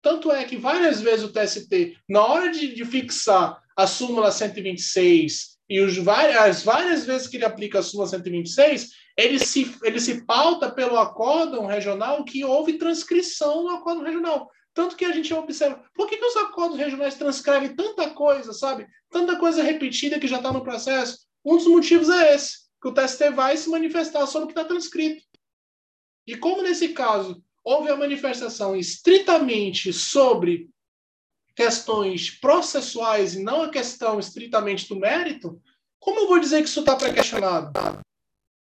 Tanto 0.00 0.30
é 0.30 0.44
que 0.44 0.56
várias 0.56 1.00
vezes 1.00 1.24
o 1.24 1.32
TST, 1.32 1.98
na 2.08 2.24
hora 2.24 2.52
de, 2.52 2.72
de 2.72 2.84
fixar 2.84 3.60
a 3.76 3.84
súmula 3.84 4.30
126 4.30 5.51
e 5.72 5.80
os, 5.80 5.96
as 6.06 6.62
várias 6.62 7.06
vezes 7.06 7.26
que 7.26 7.38
ele 7.38 7.46
aplica 7.46 7.78
a 7.78 7.82
súmula 7.82 8.06
126, 8.06 8.90
ele 9.16 9.38
se, 9.38 9.74
ele 9.82 9.98
se 9.98 10.22
pauta 10.26 10.70
pelo 10.70 10.98
acórdão 10.98 11.64
regional 11.64 12.22
que 12.26 12.44
houve 12.44 12.74
transcrição 12.74 13.62
no 13.62 13.70
acórdão 13.70 14.04
regional. 14.04 14.50
Tanto 14.74 14.94
que 14.94 15.06
a 15.06 15.12
gente 15.12 15.32
observa, 15.32 15.82
por 15.94 16.06
que, 16.06 16.18
que 16.18 16.24
os 16.26 16.36
acordos 16.36 16.76
regionais 16.76 17.14
transcrevem 17.14 17.74
tanta 17.74 18.10
coisa, 18.10 18.52
sabe? 18.52 18.86
Tanta 19.10 19.38
coisa 19.38 19.62
repetida 19.62 20.20
que 20.20 20.28
já 20.28 20.36
está 20.36 20.52
no 20.52 20.62
processo? 20.62 21.20
Um 21.42 21.56
dos 21.56 21.66
motivos 21.66 22.10
é 22.10 22.34
esse, 22.34 22.68
que 22.78 22.88
o 22.88 22.92
TST 22.92 23.30
vai 23.30 23.56
se 23.56 23.70
manifestar 23.70 24.26
sobre 24.26 24.44
o 24.44 24.46
que 24.48 24.60
está 24.60 24.68
transcrito. 24.68 25.24
E 26.26 26.36
como 26.36 26.60
nesse 26.60 26.90
caso 26.90 27.42
houve 27.64 27.90
a 27.90 27.96
manifestação 27.96 28.76
estritamente 28.76 29.90
sobre 29.90 30.68
questões 31.54 32.30
processuais 32.30 33.34
e 33.34 33.42
não 33.42 33.62
a 33.62 33.70
questão 33.70 34.18
estritamente 34.18 34.88
do 34.88 34.96
mérito, 34.96 35.60
como 35.98 36.20
eu 36.20 36.28
vou 36.28 36.40
dizer 36.40 36.62
que 36.62 36.68
isso 36.68 36.80
está 36.80 36.96
pré-questionado? 36.96 37.72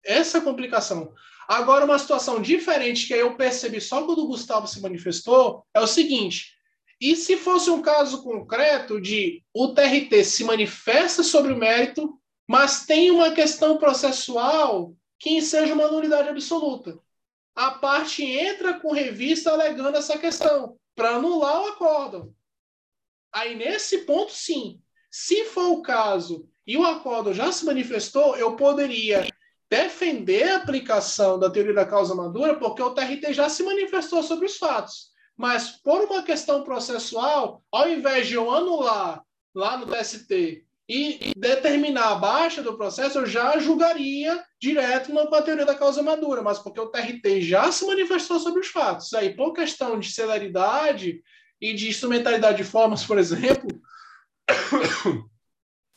Essa 0.04 0.38
é 0.38 0.42
a 0.42 0.44
complicação. 0.44 1.14
Agora, 1.48 1.86
uma 1.86 2.00
situação 2.00 2.42
diferente 2.42 3.08
que 3.08 3.14
eu 3.14 3.36
percebi 3.36 3.82
só 3.82 4.06
quando 4.06 4.20
o 4.20 4.28
Gustavo 4.28 4.68
se 4.68 4.80
manifestou 4.80 5.66
é 5.74 5.80
o 5.80 5.88
seguinte: 5.88 6.56
e 7.00 7.16
se 7.16 7.36
fosse 7.36 7.70
um 7.70 7.82
caso 7.82 8.24
concreto 8.24 9.02
de 9.02 9.44
o 9.54 9.70
TRT 9.70 10.24
se 10.24 10.44
manifesta 10.44 11.24
sobre 11.24 11.52
o 11.52 11.58
mérito, 11.58 12.16
mas 12.48 12.86
tem 12.86 13.10
uma 13.10 13.32
questão 13.32 13.78
processual 13.78 14.94
que 15.20 15.42
seja 15.42 15.74
uma 15.74 15.88
nulidade 15.88 16.30
absoluta? 16.30 17.00
A 17.56 17.72
parte 17.72 18.24
entra 18.24 18.80
com 18.80 18.94
revista 18.94 19.52
alegando 19.52 19.98
essa 19.98 20.18
questão 20.18 20.78
para 20.96 21.16
anular 21.16 21.62
o 21.62 21.68
acordo. 21.68 22.36
Aí, 23.34 23.56
nesse 23.56 24.00
ponto, 24.00 24.32
sim. 24.32 24.80
Se 25.10 25.46
for 25.46 25.72
o 25.72 25.82
caso 25.82 26.48
e 26.66 26.78
o 26.78 26.86
acordo 26.86 27.34
já 27.34 27.52
se 27.52 27.66
manifestou, 27.66 28.36
eu 28.36 28.56
poderia 28.56 29.28
defender 29.70 30.50
a 30.50 30.58
aplicação 30.58 31.40
da 31.40 31.50
teoria 31.50 31.74
da 31.74 31.86
causa 31.86 32.14
madura, 32.14 32.58
porque 32.58 32.82
o 32.82 32.92
TRT 32.92 33.34
já 33.34 33.48
se 33.48 33.64
manifestou 33.64 34.22
sobre 34.22 34.46
os 34.46 34.58
fatos. 34.58 35.12
Mas, 35.38 35.72
por 35.82 36.02
uma 36.02 36.24
questão 36.24 36.64
processual, 36.64 37.64
ao 37.72 37.90
invés 37.90 38.28
de 38.28 38.36
eu 38.36 38.52
anular 38.52 39.24
lá 39.56 39.78
no 39.78 39.88
TST 39.88 40.66
e 40.90 41.34
determinar 41.38 42.10
a 42.10 42.16
baixa 42.16 42.62
do 42.62 42.78
processo, 42.78 43.20
eu 43.20 43.26
já 43.26 43.58
julgaria 43.60 44.44
direto 44.60 45.12
com 45.12 45.36
a 45.36 45.42
teoria 45.42 45.66
da 45.66 45.74
causa 45.74 46.04
madura, 46.04 46.42
mas 46.42 46.60
porque 46.60 46.80
o 46.80 46.90
TRT 46.90 47.42
já 47.42 47.72
se 47.72 47.86
manifestou 47.86 48.40
sobre 48.40 48.60
os 48.60 48.68
fatos. 48.68 49.14
Aí, 49.14 49.34
por 49.34 49.54
questão 49.54 49.98
de 49.98 50.12
celeridade 50.12 51.22
e 51.62 51.74
de 51.74 51.88
instrumentalidade 51.88 52.58
de 52.58 52.64
formas, 52.64 53.06
por 53.06 53.20
exemplo, 53.20 53.70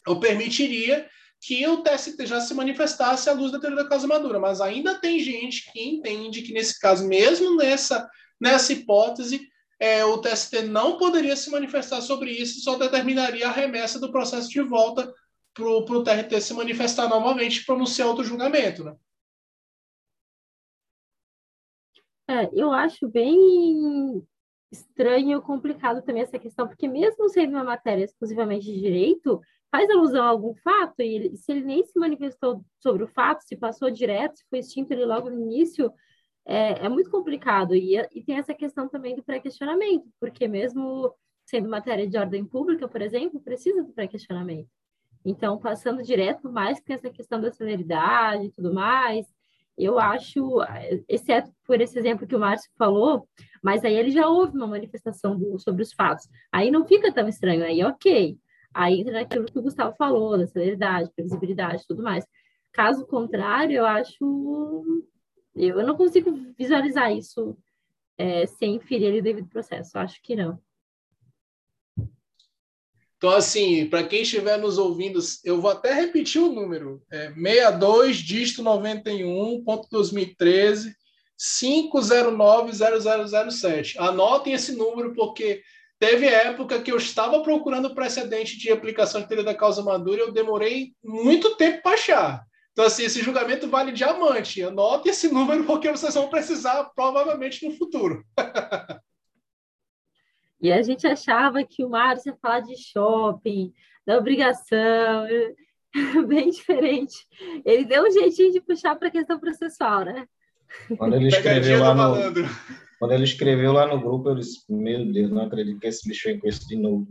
eu 0.07 0.21
permitiria 0.21 1.09
que 1.41 1.67
o 1.67 1.83
TST 1.83 2.27
já 2.27 2.41
se 2.41 2.55
manifestasse 2.55 3.29
à 3.29 3.33
luz 3.33 3.51
da 3.51 3.59
teoria 3.59 3.83
da 3.83 3.89
causa 3.89 4.07
madura, 4.07 4.39
mas 4.39 4.61
ainda 4.61 4.99
tem 4.99 5.19
gente 5.19 5.71
que 5.73 5.81
entende 5.83 6.43
que, 6.43 6.53
nesse 6.53 6.79
caso, 6.79 7.07
mesmo 7.07 7.57
nessa, 7.57 8.09
nessa 8.41 8.73
hipótese, 8.73 9.49
é, 9.79 10.05
o 10.05 10.19
TST 10.19 10.63
não 10.63 10.97
poderia 10.97 11.37
se 11.37 11.51
manifestar 11.51 12.01
sobre 12.01 12.31
isso, 12.31 12.61
só 12.61 12.79
determinaria 12.79 13.49
a 13.49 13.53
remessa 13.53 13.99
do 13.99 14.13
processo 14.13 14.49
de 14.49 14.63
volta 14.63 15.13
para 15.53 15.67
o 15.67 16.03
TRT 16.03 16.41
se 16.41 16.55
manifestar 16.55 17.09
novamente 17.09 17.61
e 17.61 17.65
pronunciar 17.65 18.09
outro 18.09 18.25
julgamento. 18.25 18.85
Né? 18.85 18.97
É, 22.29 22.51
eu 22.55 22.73
acho 22.73 23.07
bem 23.09 24.27
estranho 24.75 25.39
e 25.39 25.43
complicado 25.43 26.03
também 26.03 26.23
essa 26.23 26.39
questão, 26.39 26.67
porque 26.67 26.87
mesmo 26.87 27.29
sendo 27.29 27.53
uma 27.53 27.65
matéria 27.65 28.05
exclusivamente 28.05 28.67
de 28.67 28.81
direito, 28.81 29.41
faz 29.71 29.89
alusão 29.91 30.25
a 30.25 30.29
algum 30.29 30.55
fato, 30.55 31.01
e 31.01 31.15
ele, 31.15 31.37
se 31.37 31.51
ele 31.53 31.65
nem 31.65 31.85
se 31.85 31.99
manifestou 31.99 32.65
sobre 32.81 33.05
o 33.05 33.09
fato, 33.09 33.43
se 33.43 33.57
passou 33.57 33.91
direto, 33.91 34.37
se 34.37 34.45
foi 34.49 34.59
extinto 34.61 34.93
ele 34.93 35.05
logo 35.05 35.31
no 35.31 35.41
início, 35.41 35.93
é, 36.47 36.85
é 36.85 36.89
muito 36.89 37.11
complicado. 37.11 37.75
E, 37.75 37.97
e 38.13 38.23
tem 38.23 38.37
essa 38.37 38.55
questão 38.55 38.89
também 38.89 39.17
do 39.17 39.23
pré-questionamento, 39.23 40.07
porque 40.21 40.47
mesmo 40.47 41.13
sendo 41.47 41.69
matéria 41.69 42.07
de 42.09 42.17
ordem 42.17 42.45
pública, 42.45 42.89
por 42.89 43.03
exemplo, 43.03 43.41
precisa 43.41 43.83
do 43.83 43.93
pré-questionamento. 43.93 44.69
Então, 45.25 45.59
passando 45.59 46.03
direto, 46.03 46.51
mais 46.51 46.81
que 46.81 46.93
essa 46.93 47.11
questão 47.11 47.41
da 47.41 47.51
celeridade 47.51 48.47
e 48.47 48.51
tudo 48.51 48.73
mais, 48.73 49.27
eu 49.77 49.99
acho, 49.99 50.61
exceto 51.09 51.51
por 51.65 51.81
esse 51.81 51.99
exemplo 51.99 52.27
que 52.27 52.37
o 52.37 52.39
Márcio 52.39 52.71
falou, 52.79 53.29
mas 53.63 53.85
aí 53.85 53.95
ele 53.95 54.11
já 54.11 54.29
houve 54.29 54.57
uma 54.57 54.67
manifestação 54.67 55.37
do, 55.37 55.59
sobre 55.59 55.83
os 55.83 55.93
fatos. 55.93 56.29
Aí 56.53 56.71
não 56.71 56.87
fica 56.87 57.13
tão 57.13 57.29
estranho, 57.29 57.65
aí 57.65 57.83
ok. 57.83 58.39
Aí 58.73 59.01
entra 59.01 59.13
naquilo 59.15 59.47
que 59.47 59.59
o 59.59 59.63
Gustavo 59.63 59.95
falou, 59.97 60.37
da 60.37 60.47
celeridade, 60.47 61.11
previsibilidade 61.15 61.87
tudo 61.87 62.03
mais. 62.03 62.27
Caso 62.73 63.07
contrário, 63.07 63.77
eu 63.77 63.87
acho. 63.87 65.07
Eu 65.55 65.87
não 65.87 65.97
consigo 65.97 66.33
visualizar 66.59 67.13
isso 67.13 67.57
é, 68.19 68.47
sem 68.47 68.81
ferir 68.81 69.21
o 69.21 69.23
devido 69.23 69.49
processo. 69.49 69.97
Acho 69.97 70.21
que 70.21 70.35
não. 70.35 70.59
Então, 73.25 73.35
assim, 73.35 73.87
para 73.87 74.05
quem 74.05 74.21
estiver 74.21 74.59
nos 74.59 74.77
ouvindo, 74.77 75.19
eu 75.47 75.59
vou 75.59 75.71
até 75.71 75.95
repetir 75.95 76.43
o 76.43 76.53
número: 76.53 77.03
é 77.11 77.33
62 77.33 78.19
disto 78.19 78.63
91.2013 78.63 80.93
5090007. 81.39 83.97
Anotem 83.97 84.53
esse 84.53 84.73
número, 84.73 85.15
porque 85.15 85.63
teve 85.99 86.27
época 86.27 86.83
que 86.83 86.93
eu 86.93 86.99
estava 86.99 87.43
procurando 87.43 87.95
precedente 87.95 88.59
de 88.59 88.71
aplicação 88.71 89.23
de 89.23 89.29
teoria 89.29 89.47
da 89.47 89.55
causa 89.55 89.83
madura 89.83 90.19
e 90.19 90.25
eu 90.25 90.31
demorei 90.31 90.93
muito 91.03 91.57
tempo 91.57 91.81
para 91.83 91.95
achar. 91.95 92.45
Então, 92.73 92.85
assim, 92.85 93.05
esse 93.05 93.23
julgamento 93.23 93.71
vale 93.71 93.91
diamante. 93.91 94.63
Anote 94.63 95.09
esse 95.09 95.29
número, 95.33 95.65
porque 95.65 95.91
vocês 95.91 96.13
vão 96.13 96.29
precisar 96.29 96.91
provavelmente 96.95 97.67
no 97.67 97.75
futuro. 97.75 98.23
E 100.65 100.73
a 100.73 100.81
gente 100.81 101.07
achava 101.07 101.63
que 101.63 101.85
o 101.85 101.91
Márcio 101.91 102.31
ia 102.31 102.39
falar 102.41 102.61
de 102.61 102.75
shopping, 102.75 103.71
da 104.07 104.17
obrigação, 104.17 105.27
bem 106.27 106.49
diferente. 106.49 107.17
Ele 107.67 107.85
deu 107.85 108.05
um 108.05 108.11
jeitinho 108.11 108.51
de 108.51 108.63
puxar 108.63 108.97
para 108.97 109.09
a 109.09 109.11
questão 109.11 109.39
processual, 109.39 110.07
né? 110.07 110.27
Quando 110.97 111.17
ele 111.17 111.29
escreveu 111.29 111.81
lá 111.81 111.95
no, 111.95 112.33
quando 112.99 113.13
ele 113.13 113.25
escreveu 113.25 113.75
lá 113.75 113.87
no 113.87 114.01
grupo, 114.01 114.31
eu 114.31 114.37
disse, 114.37 114.65
meu 114.71 115.05
Deus, 115.13 115.31
não 115.31 115.43
acredito 115.43 115.79
que 115.79 115.87
esse 115.87 116.09
bicho 116.09 116.31
vem 116.31 116.41
com 116.41 116.49
isso 116.49 116.67
de 116.67 116.77
novo. 116.77 117.09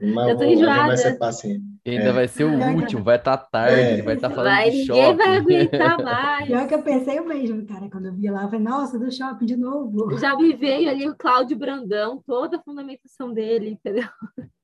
Mas 0.00 0.28
eu 0.28 0.36
tô 0.36 0.44
enjoada. 0.44 0.86
vai 0.86 0.96
ser 0.96 1.18
paciente. 1.18 1.64
Ainda 1.86 2.04
é. 2.04 2.12
vai 2.12 2.28
ser 2.28 2.44
o 2.44 2.74
último, 2.74 3.02
vai 3.02 3.16
estar 3.16 3.36
tá 3.36 3.48
tarde, 3.50 3.80
é. 3.80 3.92
ele 3.94 4.02
vai 4.02 4.14
estar 4.14 4.28
tá 4.28 4.34
falando 4.34 4.54
vai, 4.54 4.70
de 4.70 4.78
ninguém 4.78 4.86
shopping. 4.86 5.16
vai 5.16 5.36
aguentar 5.36 6.02
mais. 6.04 6.46
Pior 6.46 6.68
que 6.68 6.74
eu 6.74 6.82
pensei 6.82 7.20
o 7.20 7.26
mesmo, 7.26 7.66
cara, 7.66 7.90
quando 7.90 8.06
eu 8.06 8.14
vi 8.14 8.30
lá, 8.30 8.44
eu 8.44 8.48
falei, 8.48 8.64
nossa, 8.64 8.98
do 8.98 9.10
shopping 9.10 9.46
de 9.46 9.56
novo. 9.56 10.16
Já 10.18 10.36
me 10.36 10.52
veio 10.54 10.88
ali 10.88 11.08
o 11.08 11.16
Cláudio 11.16 11.56
Brandão, 11.56 12.22
toda 12.24 12.56
a 12.56 12.62
fundamentação 12.62 13.32
dele, 13.32 13.70
entendeu? 13.70 14.08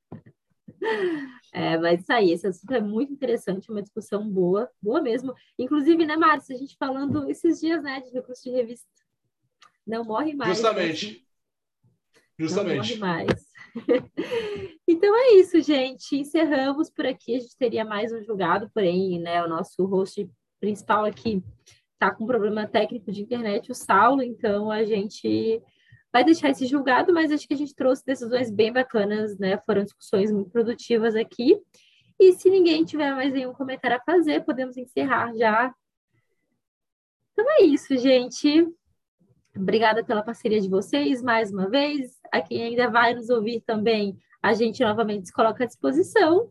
É, 1.53 1.77
mas 1.77 2.03
isso 2.03 2.13
aí, 2.13 2.31
esse 2.31 2.47
assunto 2.47 2.73
é 2.73 2.81
muito 2.81 3.13
interessante, 3.13 3.71
uma 3.71 3.83
discussão 3.83 4.29
boa, 4.29 4.71
boa 4.81 5.01
mesmo. 5.01 5.35
Inclusive, 5.59 6.07
né, 6.07 6.17
Márcio, 6.17 6.55
a 6.55 6.59
gente 6.59 6.77
falando 6.79 7.29
esses 7.29 7.59
dias, 7.59 7.83
né, 7.83 8.01
de 8.01 8.13
recurso 8.13 8.45
de 8.45 8.51
revista. 8.51 8.87
Não 9.87 10.05
morre 10.05 10.35
mais. 10.35 10.51
Justamente. 10.51 11.13
Né? 11.13 11.17
Justamente. 12.39 12.99
Não 12.99 13.09
morre 13.09 13.25
mais. 13.27 13.48
então 14.87 15.15
é 15.17 15.35
isso, 15.35 15.61
gente. 15.61 16.17
Encerramos 16.17 16.91
por 16.91 17.07
aqui. 17.07 17.37
A 17.37 17.41
gente 17.41 17.57
teria 17.57 17.85
mais 17.85 18.13
um 18.13 18.23
julgado, 18.23 18.71
porém, 18.75 19.21
né, 19.21 19.45
o 19.45 19.49
nosso 19.49 19.85
host 19.85 20.29
principal 20.61 21.05
aqui 21.05 21.43
está 21.95 22.15
com 22.15 22.27
problema 22.27 22.67
técnico 22.67 23.11
de 23.11 23.23
internet, 23.23 23.73
o 23.73 23.75
Saulo, 23.75 24.23
então 24.23 24.71
a 24.71 24.85
gente 24.85 25.61
vai 26.13 26.25
deixar 26.25 26.51
esse 26.51 26.65
julgado, 26.65 27.13
mas 27.13 27.33
acho 27.33 27.47
que 27.47 27.55
a 27.55 27.57
gente 27.57 27.75
trouxe 27.75 28.05
decisões 28.05 28.51
bem 28.51 28.73
bacanas, 28.73 29.37
né? 29.39 29.59
Foram 29.67 29.85
discussões 29.85 30.33
muito 30.33 30.51
produtivas 30.51 31.15
aqui. 31.15 31.61
E 32.19 32.33
se 32.33 32.49
ninguém 32.49 32.85
tiver 32.85 33.15
mais 33.15 33.33
nenhum 33.33 33.53
comentário 33.53 33.97
a 33.97 34.03
fazer, 34.05 34.45
podemos 34.45 34.77
encerrar 34.77 35.35
já. 35.35 35.75
Então 37.33 37.45
é 37.51 37.63
isso, 37.65 37.97
gente. 37.97 38.67
Obrigada 39.61 40.05
pela 40.05 40.23
parceria 40.23 40.61
de 40.61 40.69
vocês 40.69 41.21
mais 41.21 41.51
uma 41.51 41.69
vez. 41.69 42.19
A 42.31 42.41
quem 42.41 42.63
ainda 42.63 42.89
vai 42.89 43.15
nos 43.15 43.29
ouvir 43.29 43.61
também, 43.61 44.17
a 44.41 44.55
gente 44.55 44.83
novamente 44.83 45.27
se 45.27 45.33
coloca 45.33 45.65
à 45.65 45.67
disposição. 45.67 46.51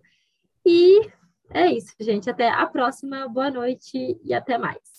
E 0.66 1.10
é 1.50 1.72
isso, 1.72 1.96
gente. 2.00 2.30
Até 2.30 2.50
a 2.50 2.66
próxima. 2.68 3.28
Boa 3.30 3.50
noite 3.50 4.20
e 4.24 4.34
até 4.34 4.58
mais. 4.58 4.97